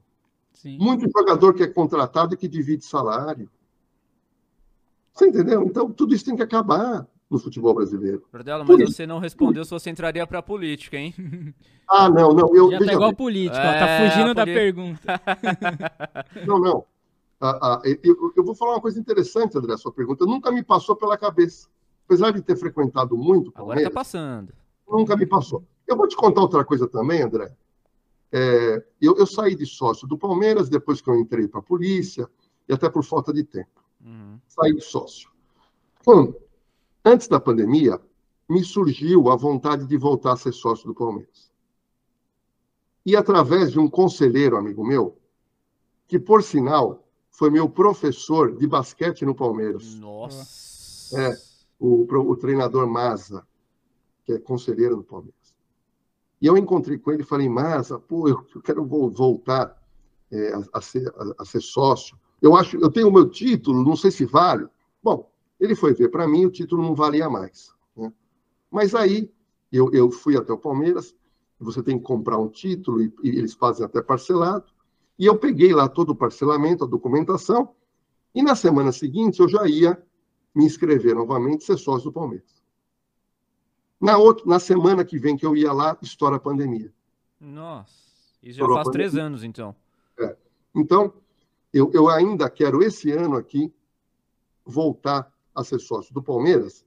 Sim. 0.52 0.76
Muito 0.78 1.10
jogador 1.10 1.54
que 1.54 1.62
é 1.62 1.66
contratado 1.66 2.34
e 2.34 2.36
que 2.36 2.46
divide 2.46 2.84
salário. 2.84 3.50
Você 5.14 5.28
entendeu? 5.28 5.62
Então, 5.62 5.90
tudo 5.90 6.14
isso 6.14 6.26
tem 6.26 6.36
que 6.36 6.42
acabar 6.42 7.08
no 7.30 7.38
futebol 7.38 7.74
brasileiro. 7.74 8.24
Bordelo, 8.32 8.64
mas 8.66 8.80
você 8.80 9.06
não 9.06 9.18
respondeu 9.18 9.64
se 9.64 9.70
você 9.70 9.90
entraria 9.90 10.26
para 10.26 10.38
a 10.38 10.42
política, 10.42 10.96
hein? 10.96 11.14
Ah, 11.90 12.06
não, 12.06 12.34
não. 12.34 12.54
Eu, 12.54 12.70
Já 12.70 12.80
tá 12.80 12.92
igual 12.92 13.14
político, 13.14 13.56
é, 13.56 13.60
ó, 13.60 13.78
tá 13.78 14.10
fugindo 14.10 14.34
da 14.34 14.44
pergunta. 14.44 15.18
não, 16.46 16.58
não. 16.58 16.84
Ah, 17.40 17.58
ah, 17.62 17.82
eu, 17.82 18.32
eu, 18.36 18.44
vou 18.44 18.54
falar 18.54 18.72
uma 18.72 18.80
coisa 18.82 19.00
interessante, 19.00 19.56
André, 19.56 19.72
a 19.72 19.78
sua 19.78 19.90
pergunta. 19.90 20.26
Nunca 20.26 20.52
me 20.52 20.62
passou 20.62 20.94
pela 20.94 21.16
cabeça. 21.16 21.66
Apesar 22.04 22.30
de 22.30 22.42
ter 22.42 22.56
frequentado 22.56 23.16
muito 23.16 23.50
Agora 23.54 23.78
está 23.78 23.90
passando. 23.90 24.52
Nunca 24.86 25.16
me 25.16 25.24
passou. 25.24 25.64
Eu 25.86 25.96
vou 25.96 26.06
te 26.06 26.14
contar 26.14 26.42
outra 26.42 26.62
coisa 26.62 26.86
também, 26.86 27.22
André. 27.22 27.50
É, 28.30 28.84
eu, 29.00 29.16
eu, 29.16 29.26
saí 29.26 29.54
de 29.54 29.64
sócio 29.64 30.06
do 30.06 30.18
Palmeiras 30.18 30.68
depois 30.68 31.00
que 31.00 31.08
eu 31.08 31.18
entrei 31.18 31.48
para 31.48 31.60
a 31.60 31.62
polícia 31.62 32.28
e 32.68 32.72
até 32.74 32.90
por 32.90 33.02
falta 33.02 33.32
de 33.32 33.44
tempo. 33.44 33.82
Uhum. 34.04 34.38
Saí 34.46 34.74
de 34.74 34.82
sócio. 34.82 35.30
Bom, 36.04 36.34
Antes 37.04 37.28
da 37.28 37.40
pandemia, 37.40 38.00
me 38.48 38.62
surgiu 38.64 39.30
a 39.30 39.36
vontade 39.36 39.86
de 39.86 39.96
voltar 39.96 40.32
a 40.32 40.36
ser 40.36 40.52
sócio 40.52 40.86
do 40.86 40.94
Palmeiras. 40.94 41.50
E 43.04 43.16
através 43.16 43.72
de 43.72 43.78
um 43.78 43.88
conselheiro 43.88 44.56
amigo 44.56 44.84
meu, 44.84 45.16
que 46.06 46.18
por 46.18 46.42
sinal 46.42 47.06
foi 47.30 47.50
meu 47.50 47.68
professor 47.68 48.56
de 48.56 48.66
basquete 48.66 49.24
no 49.24 49.34
Palmeiras. 49.34 49.94
Nossa. 49.94 51.20
É, 51.20 51.38
o, 51.78 52.02
o 52.02 52.36
treinador 52.36 52.86
Maza, 52.86 53.46
que 54.24 54.32
é 54.32 54.38
conselheiro 54.38 54.96
do 54.96 55.04
Palmeiras. 55.04 55.56
E 56.40 56.46
eu 56.46 56.56
encontrei 56.56 56.98
com 56.98 57.12
ele 57.12 57.22
e 57.22 57.26
falei, 57.26 57.48
Maza, 57.48 57.98
pô, 57.98 58.28
eu 58.28 58.44
quero 58.62 58.84
voltar 58.84 59.76
é, 60.30 60.52
a, 60.54 60.62
a, 60.74 60.80
ser, 60.80 61.08
a, 61.16 61.42
a, 61.42 61.44
ser, 61.44 61.60
sócio. 61.60 62.18
Eu 62.40 62.56
acho, 62.56 62.76
eu 62.76 62.90
tenho 62.90 63.08
o 63.08 63.12
meu 63.12 63.28
título, 63.28 63.84
não 63.84 63.96
sei 63.96 64.10
se 64.10 64.24
vale. 64.24 64.66
Bom, 65.02 65.30
ele 65.58 65.74
foi 65.74 65.94
ver 65.94 66.08
para 66.08 66.26
mim, 66.26 66.44
o 66.46 66.50
título 66.50 66.82
não 66.82 66.94
valia 66.94 67.28
mais. 67.28 67.72
Né? 67.96 68.12
Mas 68.70 68.94
aí 68.94 69.32
eu, 69.72 69.90
eu 69.92 70.10
fui 70.10 70.36
até 70.36 70.52
o 70.52 70.58
Palmeiras, 70.58 71.14
você 71.58 71.82
tem 71.82 71.98
que 71.98 72.04
comprar 72.04 72.38
um 72.38 72.48
título 72.48 73.02
e, 73.02 73.12
e 73.22 73.30
eles 73.30 73.54
fazem 73.54 73.84
até 73.84 74.00
parcelado. 74.00 74.66
E 75.18 75.26
eu 75.26 75.36
peguei 75.36 75.74
lá 75.74 75.88
todo 75.88 76.10
o 76.10 76.16
parcelamento, 76.16 76.84
a 76.84 76.86
documentação, 76.86 77.74
e 78.34 78.42
na 78.42 78.54
semana 78.54 78.92
seguinte 78.92 79.40
eu 79.40 79.48
já 79.48 79.66
ia 79.66 80.00
me 80.54 80.64
inscrever 80.64 81.14
novamente, 81.14 81.64
ser 81.64 81.76
sócio 81.76 82.04
do 82.04 82.12
Palmeiras. 82.12 82.62
Na, 84.00 84.16
outra, 84.16 84.46
na 84.46 84.60
semana 84.60 85.04
que 85.04 85.18
vem 85.18 85.36
que 85.36 85.44
eu 85.44 85.56
ia 85.56 85.72
lá, 85.72 85.98
estoura 86.00 86.36
a 86.36 86.40
pandemia. 86.40 86.92
Nossa, 87.40 87.92
isso 88.42 88.60
já 88.60 88.66
faz 88.66 88.88
três 88.90 89.16
anos, 89.16 89.42
então. 89.42 89.74
É. 90.20 90.36
Então, 90.74 91.12
eu, 91.72 91.90
eu 91.92 92.08
ainda 92.08 92.48
quero 92.48 92.82
esse 92.82 93.10
ano 93.10 93.36
aqui 93.36 93.72
voltar 94.64 95.32
a 95.60 95.64
ser 95.64 95.78
sócio 95.78 96.12
do 96.14 96.22
Palmeiras, 96.22 96.84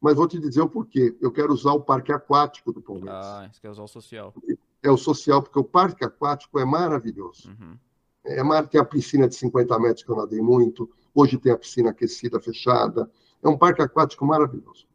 mas 0.00 0.16
vou 0.16 0.26
te 0.26 0.38
dizer 0.38 0.60
o 0.60 0.68
porquê. 0.68 1.16
Eu 1.20 1.30
quero 1.30 1.52
usar 1.52 1.72
o 1.72 1.80
parque 1.80 2.12
aquático 2.12 2.72
do 2.72 2.82
Palmeiras. 2.82 3.24
Ah, 3.24 3.48
você 3.50 3.60
quer 3.60 3.70
usar 3.70 3.82
o 3.82 3.88
social. 3.88 4.34
É 4.82 4.90
o 4.90 4.96
social, 4.96 5.42
porque 5.42 5.58
o 5.58 5.64
parque 5.64 6.04
aquático 6.04 6.58
é 6.58 6.64
maravilhoso. 6.64 7.50
Uhum. 7.50 7.76
É, 8.24 8.42
mar... 8.42 8.66
tem 8.66 8.80
a 8.80 8.84
piscina 8.84 9.28
de 9.28 9.34
50 9.36 9.78
metros 9.78 10.04
que 10.04 10.10
eu 10.10 10.16
nadei 10.16 10.40
muito. 10.40 10.90
Hoje 11.14 11.38
tem 11.38 11.52
a 11.52 11.56
piscina 11.56 11.90
aquecida, 11.90 12.40
fechada. 12.40 13.10
É 13.42 13.48
um 13.48 13.56
parque 13.56 13.82
aquático 13.82 14.24
maravilhoso. 14.26 14.86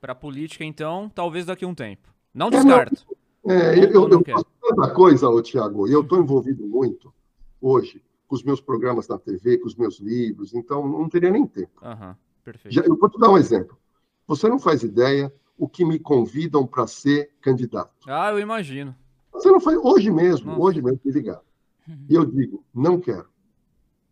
Para 0.00 0.14
política, 0.14 0.64
então, 0.64 1.10
talvez 1.14 1.46
daqui 1.46 1.64
a 1.64 1.68
um 1.68 1.74
tempo. 1.74 2.08
Não 2.34 2.50
descarto. 2.50 3.06
É, 3.46 3.54
é 3.54 3.84
eu, 3.84 3.90
eu, 3.90 4.08
eu 4.08 4.24
faço 4.24 4.46
tanta 4.60 4.94
coisa, 4.94 5.28
ô, 5.28 5.42
Tiago, 5.42 5.86
e 5.86 5.92
eu 5.92 6.00
estou 6.00 6.18
envolvido 6.18 6.66
muito 6.66 7.12
hoje 7.60 8.02
com 8.26 8.36
os 8.36 8.42
meus 8.42 8.62
programas 8.62 9.06
na 9.08 9.18
TV, 9.18 9.58
com 9.58 9.66
os 9.66 9.76
meus 9.76 10.00
livros, 10.00 10.54
então 10.54 10.88
não 10.88 11.06
teria 11.06 11.30
nem 11.30 11.46
tempo. 11.46 11.84
Uhum, 11.84 12.14
perfeito. 12.44 12.74
Já, 12.74 12.82
eu 12.82 12.96
vou 12.96 13.08
te 13.08 13.18
dar 13.18 13.30
um 13.30 13.38
exemplo. 13.38 13.78
Você 14.26 14.48
não 14.48 14.58
faz 14.58 14.82
ideia 14.82 15.32
o 15.56 15.68
que 15.68 15.84
me 15.84 15.98
convidam 15.98 16.66
para 16.66 16.86
ser 16.86 17.32
candidato. 17.40 17.92
Ah, 18.06 18.30
eu 18.30 18.38
imagino. 18.38 18.94
Você 19.32 19.50
não 19.50 19.60
faz 19.60 19.78
hoje 19.78 20.10
mesmo, 20.10 20.50
Nossa. 20.50 20.60
hoje 20.60 20.82
mesmo 20.82 21.00
me 21.04 21.12
ligar. 21.12 21.40
E 22.08 22.14
eu 22.14 22.24
digo, 22.24 22.64
não 22.72 23.00
quero. 23.00 23.28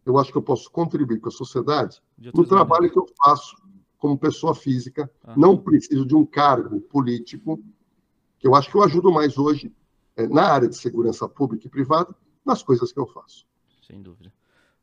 Eu 0.04 0.18
acho 0.18 0.32
que 0.32 0.38
eu 0.38 0.42
posso 0.42 0.70
contribuir 0.70 1.20
com 1.20 1.28
a 1.28 1.32
sociedade 1.32 2.02
no 2.34 2.46
trabalho 2.46 2.90
que 2.90 2.98
eu 2.98 3.06
faço 3.22 3.56
como 3.98 4.18
pessoa 4.18 4.54
física. 4.54 5.10
Uhum. 5.26 5.34
Não 5.36 5.56
preciso 5.56 6.04
de 6.06 6.16
um 6.16 6.24
cargo 6.24 6.80
político, 6.80 7.62
que 8.38 8.46
eu 8.46 8.54
acho 8.54 8.70
que 8.70 8.76
eu 8.76 8.82
ajudo 8.82 9.12
mais 9.12 9.38
hoje 9.38 9.72
é, 10.16 10.26
na 10.26 10.46
área 10.46 10.68
de 10.68 10.76
segurança 10.76 11.28
pública 11.28 11.66
e 11.66 11.70
privada, 11.70 12.14
nas 12.44 12.62
coisas 12.62 12.92
que 12.92 12.98
eu 12.98 13.06
faço. 13.06 13.46
Sem 13.86 14.02
dúvida. 14.02 14.32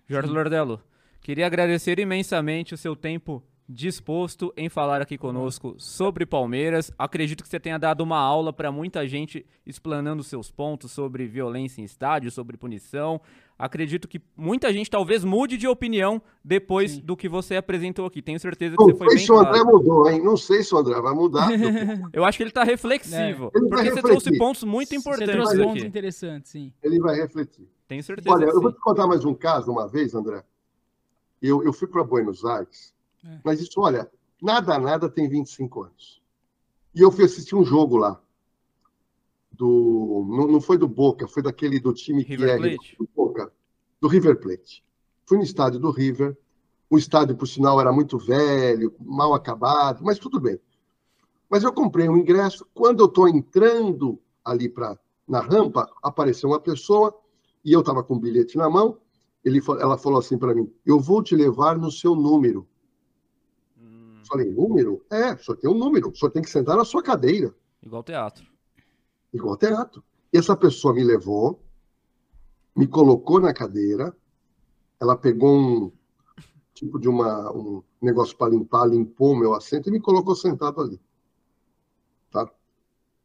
Jorge 0.07 0.31
Lordello, 0.31 0.81
queria 1.21 1.45
agradecer 1.45 1.99
imensamente 1.99 2.73
o 2.73 2.77
seu 2.77 2.95
tempo 2.95 3.43
disposto 3.69 4.53
em 4.55 4.69
falar 4.69 5.01
aqui 5.01 5.17
conosco 5.17 5.75
sobre 5.77 6.25
Palmeiras. 6.25 6.91
Acredito 6.97 7.43
que 7.43 7.49
você 7.49 7.59
tenha 7.59 7.77
dado 7.77 8.01
uma 8.01 8.17
aula 8.17 8.53
para 8.53 8.71
muita 8.71 9.05
gente 9.05 9.45
explanando 9.65 10.23
seus 10.23 10.49
pontos 10.49 10.91
sobre 10.91 11.27
violência 11.27 11.81
em 11.81 11.83
estádio, 11.83 12.31
sobre 12.31 12.55
punição. 12.55 13.19
Acredito 13.59 14.07
que 14.07 14.21
muita 14.37 14.71
gente 14.71 14.89
talvez 14.89 15.25
mude 15.25 15.57
de 15.57 15.67
opinião 15.67 16.21
depois 16.45 16.91
Sim. 16.91 17.01
do 17.01 17.17
que 17.17 17.27
você 17.27 17.57
apresentou 17.57 18.05
aqui. 18.05 18.21
Tenho 18.21 18.39
certeza 18.39 18.77
que 18.77 18.81
Não 18.81 18.91
você 18.91 18.97
foi 18.97 19.07
bem 19.07 19.17
sei 19.17 19.25
se 19.25 19.31
o 19.31 19.39
André 19.39 19.63
mudou, 19.63 20.09
hein? 20.09 20.23
Não 20.23 20.37
sei 20.37 20.63
se 20.63 20.73
o 20.73 20.77
André 20.77 21.01
vai 21.01 21.13
mudar. 21.13 21.49
Eu 22.13 22.23
acho 22.23 22.37
que 22.37 22.43
ele 22.43 22.51
está 22.51 22.63
reflexivo. 22.63 23.51
É. 23.53 23.57
Ele 23.57 23.67
porque 23.67 23.91
você 23.91 24.01
trouxe 24.01 24.37
pontos 24.37 24.63
muito 24.63 24.95
importantes 24.95 25.27
você 25.27 25.41
trouxe 25.41 25.57
pontos 25.57 25.83
interessantes, 25.83 26.51
sim. 26.51 26.71
Ele 26.81 26.99
vai 26.99 27.15
refletir. 27.15 27.67
Tenho 27.87 28.03
certeza 28.03 28.35
Olha, 28.35 28.45
eu 28.45 28.61
vou 28.61 28.71
te 28.71 28.79
contar 28.79 29.07
mais 29.07 29.25
um 29.25 29.33
caso 29.33 29.71
uma 29.71 29.87
vez, 29.87 30.13
André. 30.13 30.43
Eu, 31.41 31.63
eu 31.63 31.71
fui 31.71 31.87
para 31.87 32.03
Buenos 32.03 32.43
Aires 32.43 32.95
é. 33.27 33.39
Mas 33.43 33.59
isso, 33.61 33.79
olha, 33.81 34.09
nada, 34.41 34.77
nada 34.79 35.09
tem 35.09 35.27
25 35.27 35.83
anos. 35.83 36.21
E 36.93 37.01
eu 37.01 37.11
fui 37.11 37.25
assistir 37.25 37.55
um 37.55 37.65
jogo 37.65 37.97
lá. 37.97 38.21
Do, 39.51 40.25
não, 40.29 40.47
não 40.47 40.61
foi 40.61 40.77
do 40.77 40.87
Boca, 40.87 41.27
foi 41.27 41.41
daquele 41.41 41.79
do 41.79 41.93
time 41.93 42.21
River 42.21 42.59
que 42.59 42.67
é 42.67 42.95
do 42.97 43.09
Boca, 43.15 43.51
do 43.99 44.07
River 44.07 44.39
Plate. 44.39 44.83
Fui 45.25 45.37
no 45.37 45.43
estádio 45.43 45.79
do 45.79 45.91
River. 45.91 46.37
O 46.89 46.97
estádio, 46.97 47.35
por 47.35 47.47
sinal, 47.47 47.81
era 47.81 47.91
muito 47.91 48.17
velho, 48.17 48.95
mal 48.99 49.33
acabado, 49.33 50.03
mas 50.03 50.19
tudo 50.19 50.39
bem. 50.39 50.59
Mas 51.49 51.63
eu 51.63 51.73
comprei 51.73 52.07
um 52.07 52.17
ingresso. 52.17 52.65
Quando 52.73 53.01
eu 53.01 53.07
estou 53.07 53.27
entrando 53.27 54.19
ali 54.45 54.69
pra, 54.69 54.97
na 55.27 55.41
rampa, 55.41 55.91
apareceu 56.01 56.49
uma 56.49 56.59
pessoa 56.59 57.17
e 57.65 57.73
eu 57.73 57.81
estava 57.81 58.03
com 58.03 58.15
o 58.15 58.19
bilhete 58.19 58.57
na 58.57 58.69
mão. 58.69 58.99
Ele, 59.43 59.61
ela 59.79 59.97
falou 59.97 60.19
assim 60.19 60.37
para 60.37 60.53
mim: 60.53 60.71
Eu 60.85 60.99
vou 60.99 61.23
te 61.23 61.35
levar 61.35 61.77
no 61.77 61.91
seu 61.91 62.15
número. 62.15 62.67
Falei, 64.27 64.51
número? 64.51 65.05
É, 65.09 65.37
senhor 65.37 65.57
tem 65.57 65.69
um 65.69 65.77
número, 65.77 66.13
senhor 66.15 66.31
tem 66.31 66.41
que 66.41 66.49
sentar 66.49 66.75
na 66.75 66.83
sua 66.83 67.01
cadeira. 67.01 67.55
Igual 67.81 68.03
teatro. 68.03 68.45
Igual 69.33 69.55
teatro. 69.57 70.03
E 70.33 70.37
essa 70.37 70.55
pessoa 70.55 70.93
me 70.93 71.03
levou, 71.03 71.63
me 72.75 72.87
colocou 72.87 73.39
na 73.39 73.53
cadeira, 73.53 74.15
ela 74.99 75.15
pegou 75.15 75.57
um 75.57 75.91
tipo 76.73 76.99
de 76.99 77.07
uma, 77.07 77.51
um 77.51 77.81
negócio 78.01 78.37
para 78.37 78.51
limpar, 78.51 78.85
limpou 78.85 79.31
o 79.31 79.35
meu 79.35 79.53
assento 79.53 79.89
e 79.89 79.91
me 79.91 79.99
colocou 79.99 80.35
sentado 80.35 80.81
ali. 80.81 80.99
Tá? 82.29 82.51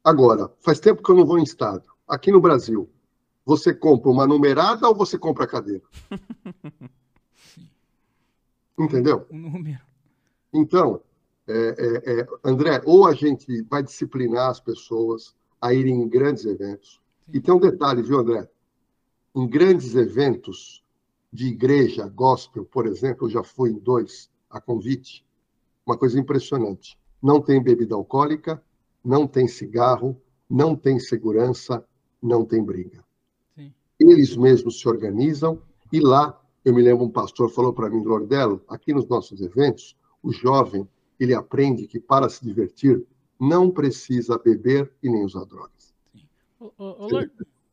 Agora, 0.04 0.52
faz 0.60 0.78
tempo 0.80 1.02
que 1.02 1.10
eu 1.10 1.16
não 1.16 1.26
vou 1.26 1.38
em 1.38 1.42
estádio. 1.42 1.92
Aqui 2.06 2.30
no 2.30 2.40
Brasil, 2.40 2.88
você 3.44 3.74
compra 3.74 4.10
uma 4.10 4.26
numerada 4.26 4.88
ou 4.88 4.94
você 4.94 5.18
compra 5.18 5.44
a 5.44 5.48
cadeira? 5.48 5.82
Entendeu? 8.78 9.26
O 9.30 9.36
número. 9.36 9.80
Então, 10.52 11.02
é, 11.46 11.52
é, 11.54 12.20
é, 12.20 12.26
André, 12.44 12.80
ou 12.84 13.06
a 13.06 13.14
gente 13.14 13.62
vai 13.62 13.82
disciplinar 13.82 14.50
as 14.50 14.60
pessoas 14.60 15.34
a 15.60 15.72
irem 15.72 16.02
em 16.02 16.08
grandes 16.08 16.44
eventos. 16.44 17.00
E 17.32 17.40
tem 17.40 17.54
um 17.54 17.60
detalhe, 17.60 18.02
viu, 18.02 18.18
André? 18.18 18.48
Em 19.34 19.48
grandes 19.48 19.94
eventos 19.94 20.84
de 21.32 21.46
igreja, 21.46 22.06
gospel, 22.08 22.64
por 22.64 22.86
exemplo, 22.86 23.26
eu 23.26 23.30
já 23.30 23.42
fui 23.42 23.70
em 23.70 23.78
dois 23.78 24.30
a 24.50 24.60
convite. 24.60 25.24
Uma 25.86 25.96
coisa 25.96 26.18
impressionante. 26.18 26.98
Não 27.22 27.40
tem 27.40 27.62
bebida 27.62 27.94
alcoólica, 27.94 28.62
não 29.04 29.26
tem 29.26 29.48
cigarro, 29.48 30.20
não 30.48 30.76
tem 30.76 30.98
segurança, 30.98 31.84
não 32.22 32.44
tem 32.44 32.62
briga. 32.62 33.02
Eles 34.10 34.36
mesmos 34.36 34.80
se 34.80 34.88
organizam 34.88 35.60
e 35.92 36.00
lá, 36.00 36.40
eu 36.64 36.74
me 36.74 36.82
lembro, 36.82 37.04
um 37.04 37.10
pastor 37.10 37.48
falou 37.50 37.72
para 37.72 37.88
mim, 37.88 38.02
Lordelo, 38.02 38.62
aqui 38.68 38.92
nos 38.92 39.06
nossos 39.06 39.40
eventos, 39.40 39.96
o 40.22 40.32
jovem 40.32 40.88
ele 41.20 41.34
aprende 41.34 41.86
que 41.86 42.00
para 42.00 42.28
se 42.28 42.44
divertir 42.44 43.04
não 43.38 43.70
precisa 43.70 44.38
beber 44.38 44.92
e 45.02 45.08
nem 45.08 45.24
usar 45.24 45.44
drogas. 45.44 45.94
Ô, 46.58 46.72
ô, 46.78 47.04
ô, 47.04 47.08
Lord, 47.08 47.30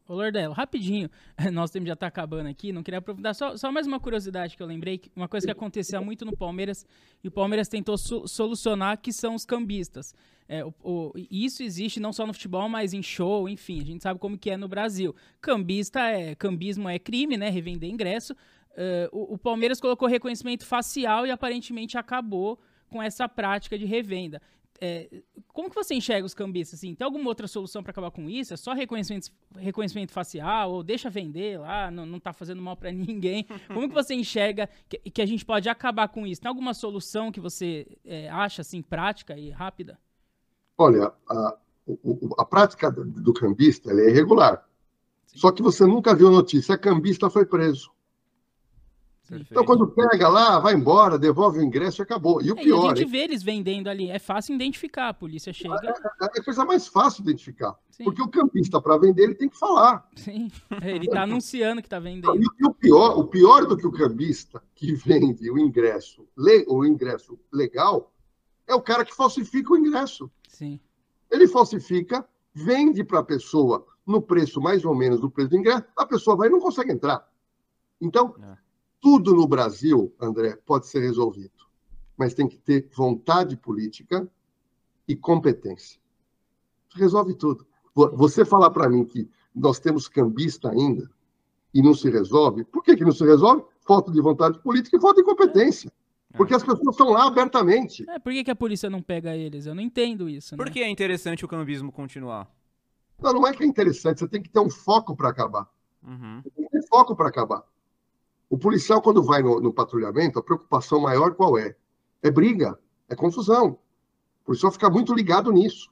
ô 0.09 0.15
Lordelo, 0.15 0.53
rapidinho, 0.53 1.09
nosso 1.53 1.71
tempo 1.71 1.85
já 1.85 1.93
está 1.93 2.07
acabando 2.07 2.47
aqui, 2.47 2.73
não 2.73 2.81
queria 2.81 2.97
aprofundar, 2.97 3.35
só, 3.35 3.55
só, 3.55 3.71
mais 3.71 3.85
uma 3.85 3.99
curiosidade 3.99 4.57
que 4.57 4.63
eu 4.63 4.67
lembrei, 4.67 4.99
uma 5.15 5.27
coisa 5.27 5.45
que 5.45 5.51
acontecia 5.51 6.01
muito 6.01 6.25
no 6.25 6.35
Palmeiras, 6.35 6.83
e 7.23 7.27
o 7.27 7.31
Palmeiras 7.31 7.67
tentou 7.67 7.95
so, 7.95 8.27
solucionar, 8.27 8.97
que 8.97 9.13
são 9.13 9.35
os 9.35 9.45
cambistas. 9.45 10.15
É, 10.47 10.65
o, 10.65 10.73
o, 10.83 11.13
isso 11.29 11.61
existe 11.61 11.99
não 11.99 12.11
só 12.11 12.25
no 12.25 12.33
futebol, 12.33 12.67
mas 12.67 12.91
em 12.91 13.03
show, 13.03 13.47
enfim, 13.47 13.81
a 13.81 13.85
gente 13.85 14.01
sabe 14.01 14.19
como 14.19 14.35
que 14.35 14.49
é 14.49 14.57
no 14.57 14.67
Brasil. 14.67 15.15
Cambista 15.39 15.99
é, 15.99 16.33
cambismo 16.33 16.89
é 16.89 16.97
crime, 16.97 17.37
né, 17.37 17.49
revender 17.49 17.89
ingresso, 17.89 18.35
Uh, 18.79 19.09
o, 19.11 19.33
o, 19.33 19.37
Palmeiras 19.37 19.81
colocou 19.81 20.07
reconhecimento 20.07 20.65
facial 20.65 21.27
e 21.27 21.31
aparentemente 21.31 21.97
acabou 21.97 22.57
com 22.87 23.03
essa 23.03 23.27
prática 23.27 23.77
de 23.77 23.83
revenda. 23.83 24.41
É, 24.81 25.21
como 25.47 25.69
que 25.69 25.75
você 25.75 25.93
enxerga 25.93 26.25
os 26.25 26.33
cambistas? 26.33 26.79
Assim, 26.79 26.95
tem 26.95 27.05
alguma 27.05 27.27
outra 27.27 27.47
solução 27.47 27.83
para 27.83 27.91
acabar 27.91 28.11
com 28.11 28.29
isso? 28.29 28.53
É 28.53 28.57
só 28.57 28.73
reconhecimento, 28.73 29.29
reconhecimento 29.55 30.11
facial? 30.11 30.71
Ou 30.71 30.83
deixa 30.83 31.09
vender 31.09 31.59
lá, 31.59 31.91
não, 31.91 32.05
não 32.05 32.19
tá 32.19 32.31
fazendo 32.31 32.61
mal 32.61 32.77
para 32.77 32.91
ninguém? 32.93 33.45
Como 33.67 33.87
que 33.87 33.93
você 33.93 34.13
enxerga 34.13 34.69
que, 34.87 34.97
que, 34.97 35.21
a 35.21 35.25
gente 35.25 35.45
pode 35.45 35.67
acabar 35.67 36.07
com 36.07 36.25
isso? 36.25 36.41
Tem 36.41 36.49
alguma 36.49 36.73
solução 36.73 37.31
que 37.31 37.39
você 37.39 37.87
é, 38.05 38.29
acha 38.29 38.61
assim 38.61 38.81
prática 38.81 39.37
e 39.37 39.49
rápida? 39.49 39.99
Olha, 40.77 41.11
a, 41.29 41.57
a 42.37 42.45
prática 42.45 42.89
do 42.89 43.33
cambista 43.33 43.91
é 43.91 44.09
irregular. 44.09 44.65
Sim. 45.25 45.39
Só 45.39 45.51
que 45.51 45.61
você 45.61 45.85
nunca 45.85 46.15
viu 46.15 46.31
notícia, 46.31 46.75
a 46.75 46.77
cambista 46.77 47.29
foi 47.29 47.45
preso. 47.45 47.91
Perfeito. 49.29 49.51
Então, 49.51 49.63
quando 49.63 49.87
pega 49.87 50.27
lá, 50.27 50.59
vai 50.59 50.73
embora, 50.73 51.19
devolve 51.19 51.59
o 51.59 51.61
ingresso 51.61 52.01
e 52.01 52.03
acabou. 52.03 52.41
E 52.41 52.51
o 52.51 52.57
é, 52.57 52.63
pior. 52.63 52.85
E 52.85 52.87
a 52.87 52.95
gente 52.95 53.05
vê 53.05 53.19
eles 53.19 53.43
vendendo 53.43 53.87
ali, 53.87 54.09
é 54.09 54.17
fácil 54.17 54.55
identificar, 54.55 55.09
a 55.09 55.13
polícia 55.13 55.53
chega. 55.53 55.75
É, 55.83 55.89
é, 55.89 56.29
é 56.35 56.39
a 56.39 56.43
coisa 56.43 56.65
mais 56.65 56.87
fácil 56.87 57.23
de 57.23 57.29
identificar. 57.29 57.77
Sim. 57.91 58.05
Porque 58.05 58.23
o 58.23 58.27
campista, 58.27 58.81
para 58.81 58.97
vender, 58.97 59.23
ele 59.23 59.35
tem 59.35 59.47
que 59.47 59.57
falar. 59.57 60.09
Sim, 60.15 60.51
ele 60.81 61.05
está 61.05 61.21
anunciando 61.23 61.79
que 61.79 61.85
está 61.85 61.99
vendendo. 61.99 62.35
E, 62.35 62.65
o 62.65 62.73
pior, 62.73 63.19
o 63.19 63.25
pior 63.25 63.67
do 63.67 63.77
que 63.77 63.85
o 63.85 63.91
campista 63.91 64.63
que 64.73 64.95
vende 65.05 65.51
o 65.51 65.59
ingresso, 65.59 66.27
o 66.67 66.83
ingresso 66.83 67.39
legal, 67.53 68.11
é 68.65 68.73
o 68.73 68.81
cara 68.81 69.05
que 69.05 69.15
falsifica 69.15 69.73
o 69.73 69.77
ingresso. 69.77 70.29
Sim. 70.47 70.79
Ele 71.29 71.47
falsifica, 71.47 72.27
vende 72.51 73.03
para 73.03 73.19
a 73.19 73.23
pessoa 73.23 73.85
no 74.07 74.19
preço 74.23 74.59
mais 74.59 74.83
ou 74.83 74.95
menos 74.95 75.21
do 75.21 75.29
preço 75.29 75.51
do 75.51 75.57
ingresso, 75.57 75.83
a 75.95 76.03
pessoa 76.03 76.35
vai 76.35 76.47
e 76.47 76.51
não 76.51 76.59
consegue 76.59 76.91
entrar. 76.91 77.29
Então, 78.01 78.33
é 78.41 78.68
tudo 79.01 79.33
no 79.33 79.47
Brasil, 79.47 80.13
André, 80.19 80.57
pode 80.65 80.87
ser 80.87 80.99
resolvido, 80.99 81.67
mas 82.17 82.33
tem 82.33 82.47
que 82.47 82.57
ter 82.57 82.89
vontade 82.95 83.55
política 83.57 84.29
e 85.07 85.15
competência. 85.15 85.99
Resolve 86.95 87.33
tudo. 87.33 87.65
Você 87.95 88.45
falar 88.45 88.69
para 88.71 88.89
mim 88.89 89.05
que 89.05 89.29
nós 89.53 89.79
temos 89.79 90.07
cambista 90.07 90.69
ainda 90.69 91.09
e 91.73 91.81
não 91.81 91.93
se 91.93 92.09
resolve, 92.09 92.63
por 92.63 92.83
que, 92.83 92.95
que 92.95 93.03
não 93.03 93.11
se 93.11 93.23
resolve? 93.23 93.63
Falta 93.81 94.11
de 94.11 94.21
vontade 94.21 94.59
política 94.59 94.97
e 94.97 95.01
falta 95.01 95.21
de 95.21 95.25
competência. 95.25 95.91
Porque 96.37 96.53
as 96.53 96.63
pessoas 96.63 96.89
estão 96.89 97.09
lá 97.09 97.25
abertamente. 97.25 98.07
É, 98.09 98.19
por 98.19 98.31
que, 98.31 98.43
que 98.43 98.51
a 98.51 98.55
polícia 98.55 98.89
não 98.89 99.01
pega 99.01 99.35
eles? 99.35 99.65
Eu 99.65 99.73
não 99.73 99.81
entendo 99.81 100.29
isso. 100.29 100.53
Né? 100.53 100.63
Por 100.63 100.71
que 100.71 100.81
é 100.81 100.89
interessante 100.89 101.43
o 101.43 101.47
cambismo 101.47 101.91
continuar? 101.91 102.49
Não, 103.19 103.33
não 103.33 103.47
é 103.47 103.53
que 103.53 103.63
é 103.63 103.65
interessante, 103.65 104.19
você 104.19 104.27
tem 104.27 104.41
que 104.41 104.49
ter 104.49 104.59
um 104.59 104.69
foco 104.69 105.15
para 105.15 105.29
acabar. 105.29 105.67
Uhum. 106.03 106.41
Você 106.43 106.49
tem 106.51 106.65
que 106.65 106.71
ter 106.71 106.87
foco 106.87 107.15
para 107.15 107.27
acabar. 107.27 107.63
O 108.49 108.57
policial, 108.57 109.01
quando 109.01 109.21
vai 109.21 109.43
no, 109.43 109.61
no, 109.61 109.71
patrulhamento, 109.71 110.39
a 110.39 110.43
preocupação 110.43 110.99
maior 110.99 111.35
qual 111.35 111.57
é? 111.57 111.75
É 112.21 112.31
briga, 112.31 112.77
é 113.07 113.15
confusão. 113.15 113.77
policial 114.43 114.71
fica 114.71 114.89
muito 114.89 115.13
ligado 115.13 115.51
nisso. 115.51 115.91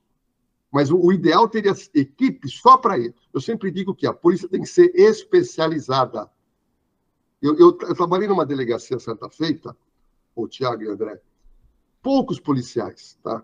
Mas 0.71 0.89
o, 0.89 0.97
o 0.97 1.13
ideal 1.13 1.47
teria 1.47 1.73
equipe 1.93 2.49
só 2.49 2.77
para 2.77 2.97
ele. 2.97 3.13
Eu 3.33 3.39
sempre 3.39 3.71
digo 3.71 3.93
que 3.93 4.07
a 4.07 4.13
polícia 4.13 4.49
tem 4.49 4.61
que 4.61 4.67
ser 4.67 4.91
especializada. 4.95 6.29
Eu, 7.41 7.55
eu, 7.57 7.77
eu 7.81 7.95
trabalhei 7.95 8.27
numa 8.27 8.45
delegacia 8.45 8.97
certa 8.99 9.29
feita, 9.29 9.77
o 10.35 10.47
Tiago 10.47 10.81
e 10.81 10.87
o 10.87 10.91
André, 10.91 11.21
poucos 12.01 12.39
policiais, 12.39 13.17
tá? 13.21 13.43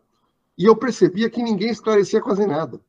E 0.57 0.65
eu 0.65 0.75
percebia 0.75 1.29
que 1.29 1.41
ninguém 1.41 1.69
esclarecia 1.69 2.21
quase 2.21 2.45
nada. 2.45 2.81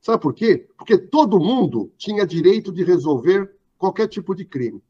Sabe 0.00 0.22
por 0.22 0.34
quê? 0.34 0.68
Porque 0.76 0.98
todo 0.98 1.40
mundo 1.40 1.92
tinha 1.96 2.26
direito 2.26 2.72
de 2.72 2.84
resolver 2.84 3.56
qualquer 3.78 4.06
tipo 4.06 4.34
de 4.34 4.44
crime. 4.44 4.82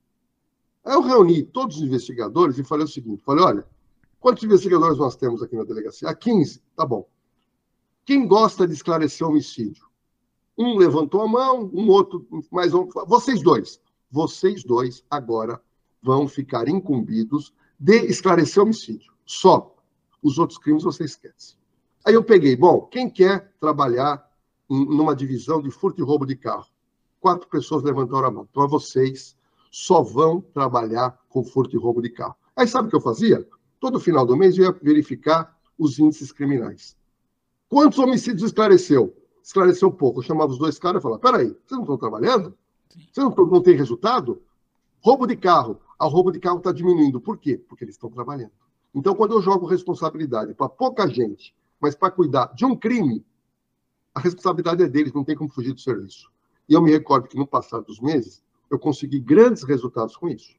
Aí 0.84 0.94
eu 0.94 1.00
reuni 1.00 1.42
todos 1.42 1.76
os 1.76 1.82
investigadores 1.82 2.58
e 2.58 2.64
falei 2.64 2.84
o 2.84 2.88
seguinte: 2.88 3.22
falei, 3.24 3.44
olha, 3.44 3.66
quantos 4.20 4.44
investigadores 4.44 4.98
nós 4.98 5.16
temos 5.16 5.42
aqui 5.42 5.56
na 5.56 5.64
delegacia? 5.64 6.08
Ah, 6.08 6.14
15, 6.14 6.62
tá 6.76 6.84
bom. 6.84 7.08
Quem 8.04 8.26
gosta 8.26 8.66
de 8.66 8.74
esclarecer 8.74 9.26
homicídio? 9.26 9.86
Um 10.56 10.76
levantou 10.76 11.22
a 11.22 11.28
mão, 11.28 11.70
um 11.72 11.88
outro, 11.88 12.26
mais 12.52 12.74
um. 12.74 12.86
Vocês 13.06 13.42
dois. 13.42 13.80
Vocês 14.10 14.62
dois 14.62 15.02
agora 15.10 15.60
vão 16.02 16.28
ficar 16.28 16.68
incumbidos 16.68 17.52
de 17.80 17.96
esclarecer 18.06 18.62
homicídio. 18.62 19.12
Só. 19.24 19.74
Os 20.22 20.38
outros 20.38 20.58
crimes 20.58 20.84
você 20.84 21.04
esquece. 21.04 21.56
Aí 22.04 22.14
eu 22.14 22.24
peguei, 22.24 22.56
bom, 22.56 22.82
quem 22.82 23.10
quer 23.10 23.52
trabalhar 23.60 24.26
numa 24.68 25.14
divisão 25.14 25.60
de 25.60 25.70
furto 25.70 26.00
e 26.00 26.04
roubo 26.04 26.24
de 26.24 26.34
carro? 26.34 26.66
Quatro 27.20 27.46
pessoas 27.48 27.82
levantaram 27.82 28.28
a 28.28 28.30
mão. 28.30 28.48
Então, 28.50 28.66
vocês 28.66 29.36
só 29.74 30.02
vão 30.02 30.40
trabalhar 30.40 31.18
com 31.28 31.42
furto 31.42 31.74
e 31.74 31.78
roubo 31.80 32.00
de 32.00 32.08
carro. 32.08 32.36
Aí 32.54 32.68
sabe 32.68 32.86
o 32.86 32.90
que 32.90 32.96
eu 32.96 33.00
fazia? 33.00 33.44
Todo 33.80 33.98
final 33.98 34.24
do 34.24 34.36
mês 34.36 34.56
eu 34.56 34.66
ia 34.66 34.72
verificar 34.80 35.58
os 35.76 35.98
índices 35.98 36.30
criminais. 36.30 36.96
Quantos 37.68 37.98
homicídios 37.98 38.44
esclareceu? 38.44 39.12
Esclareceu 39.42 39.90
pouco. 39.90 40.20
Eu 40.20 40.22
chamava 40.22 40.52
os 40.52 40.58
dois 40.58 40.78
caras 40.78 41.00
e 41.00 41.02
falava: 41.02 41.20
peraí, 41.20 41.48
vocês 41.48 41.72
não 41.72 41.80
estão 41.80 41.98
trabalhando? 41.98 42.56
Vocês 42.88 43.16
não, 43.16 43.34
não 43.34 43.60
têm 43.60 43.76
resultado? 43.76 44.40
Roubo 45.00 45.26
de 45.26 45.34
carro. 45.34 45.80
A 45.98 46.06
roubo 46.06 46.30
de 46.30 46.38
carro 46.38 46.58
está 46.58 46.70
diminuindo. 46.70 47.20
Por 47.20 47.36
quê? 47.36 47.56
Porque 47.56 47.84
eles 47.84 47.96
estão 47.96 48.08
trabalhando. 48.08 48.52
Então, 48.94 49.12
quando 49.12 49.32
eu 49.32 49.42
jogo 49.42 49.66
responsabilidade 49.66 50.54
para 50.54 50.68
pouca 50.68 51.08
gente, 51.08 51.52
mas 51.80 51.96
para 51.96 52.12
cuidar 52.12 52.54
de 52.54 52.64
um 52.64 52.76
crime, 52.76 53.26
a 54.14 54.20
responsabilidade 54.20 54.84
é 54.84 54.88
deles, 54.88 55.12
não 55.12 55.24
tem 55.24 55.34
como 55.34 55.50
fugir 55.50 55.72
do 55.72 55.80
serviço. 55.80 56.30
E 56.68 56.74
eu 56.74 56.80
me 56.80 56.92
recordo 56.92 57.26
que 57.26 57.36
no 57.36 57.44
passar 57.44 57.80
dos 57.80 57.98
meses, 57.98 58.40
eu 58.70 58.78
consegui 58.78 59.18
grandes 59.18 59.62
resultados 59.62 60.16
com 60.16 60.28
isso. 60.28 60.54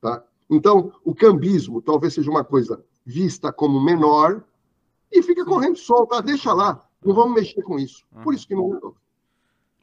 Tá? 0.00 0.24
Então, 0.48 0.92
o 1.04 1.14
cambismo 1.14 1.82
talvez 1.82 2.14
seja 2.14 2.30
uma 2.30 2.44
coisa 2.44 2.84
vista 3.04 3.52
como 3.52 3.80
menor, 3.80 4.44
e 5.12 5.22
fica 5.22 5.44
correndo 5.44 5.76
solto, 5.76 6.10
tá? 6.10 6.20
deixa 6.20 6.52
lá, 6.52 6.84
não 7.04 7.14
vamos 7.14 7.34
mexer 7.34 7.62
com 7.62 7.78
isso. 7.78 8.04
Por 8.22 8.34
isso 8.34 8.46
que 8.46 8.54
não 8.54 8.68
mudou. 8.68 8.96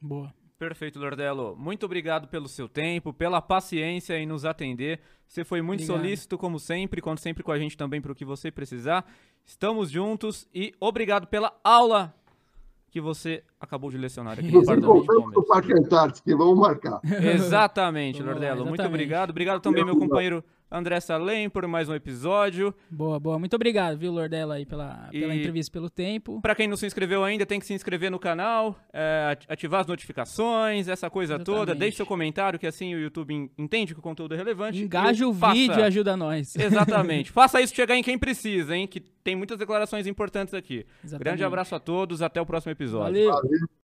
Boa. 0.01 0.33
Perfeito, 0.59 0.97
Lordello. 0.99 1.57
Muito 1.57 1.85
obrigado 1.85 2.27
pelo 2.27 2.47
seu 2.47 2.69
tempo, 2.69 3.11
pela 3.11 3.41
paciência 3.41 4.17
em 4.17 4.25
nos 4.25 4.45
atender. 4.45 5.01
Você 5.27 5.43
foi 5.43 5.61
muito 5.61 5.81
obrigado. 5.81 6.01
solícito, 6.01 6.37
como 6.37 6.57
sempre, 6.57 7.01
conta 7.01 7.21
sempre 7.21 7.43
com 7.43 7.51
a 7.51 7.59
gente 7.59 7.75
também 7.75 8.01
para 8.01 8.11
o 8.11 8.15
que 8.15 8.23
você 8.23 8.49
precisar. 8.49 9.05
Estamos 9.43 9.89
juntos 9.89 10.47
e 10.53 10.73
obrigado 10.79 11.27
pela 11.27 11.53
aula 11.63 12.15
que 12.93 13.01
você 13.01 13.43
acabou 13.59 13.89
de 13.89 13.97
lecionar 13.97 14.33
aqui 14.33 14.51
no 14.51 14.63
Parlamento 14.63 15.31
do 15.31 15.43
Parque 15.43 15.73
Antártico, 15.73 16.37
vamos 16.37 16.59
marcar. 16.59 17.01
Exatamente, 17.03 18.21
Lordello. 18.21 18.67
Muito 18.67 18.83
obrigado. 18.83 19.31
Obrigado 19.31 19.59
também, 19.61 19.83
meu 19.83 19.97
companheiro 19.97 20.43
André 20.71 20.99
Salem, 20.99 21.49
por 21.49 21.67
mais 21.67 21.87
um 21.87 21.93
episódio. 21.93 22.73
Boa, 22.89 23.19
boa. 23.19 23.37
Muito 23.37 23.55
obrigado, 23.55 23.97
viu, 23.97 24.11
Lordela, 24.11 24.55
aí, 24.55 24.65
pela, 24.65 25.09
e 25.11 25.19
pela 25.19 25.35
entrevista, 25.35 25.71
pelo 25.71 25.89
tempo. 25.89 26.41
Para 26.41 26.55
quem 26.55 26.67
não 26.67 26.75
se 26.75 26.85
inscreveu 26.85 27.23
ainda, 27.23 27.45
tem 27.45 27.59
que 27.59 27.65
se 27.65 27.73
inscrever 27.73 28.09
no 28.09 28.17
canal, 28.17 28.75
é, 28.91 29.37
ativar 29.47 29.81
as 29.81 29.87
notificações, 29.87 30.87
essa 30.87 31.09
coisa 31.09 31.35
Exatamente. 31.35 31.59
toda. 31.59 31.75
Deixe 31.75 31.97
seu 31.97 32.05
comentário, 32.05 32.57
que 32.57 32.67
assim 32.67 32.95
o 32.95 32.99
YouTube 32.99 33.51
entende 33.57 33.93
que 33.93 33.99
o 33.99 34.03
conteúdo 34.03 34.33
é 34.33 34.37
relevante. 34.37 34.81
Engaje 34.81 35.23
o 35.23 35.33
faça... 35.33 35.53
vídeo 35.53 35.79
e 35.79 35.83
ajuda 35.83 36.17
nós. 36.17 36.55
Exatamente. 36.57 37.31
faça 37.31 37.61
isso 37.61 37.75
chegar 37.75 37.95
em 37.95 38.03
quem 38.03 38.17
precisa, 38.17 38.75
hein, 38.75 38.87
que 38.87 38.99
tem 38.99 39.35
muitas 39.35 39.57
declarações 39.57 40.07
importantes 40.07 40.53
aqui. 40.53 40.85
Exatamente. 41.03 41.23
Grande 41.23 41.43
abraço 41.43 41.75
a 41.75 41.79
todos, 41.79 42.21
até 42.21 42.41
o 42.41 42.45
próximo 42.45 42.71
episódio. 42.71 43.29
Valeu. 43.29 43.31
Valeu. 43.31 43.82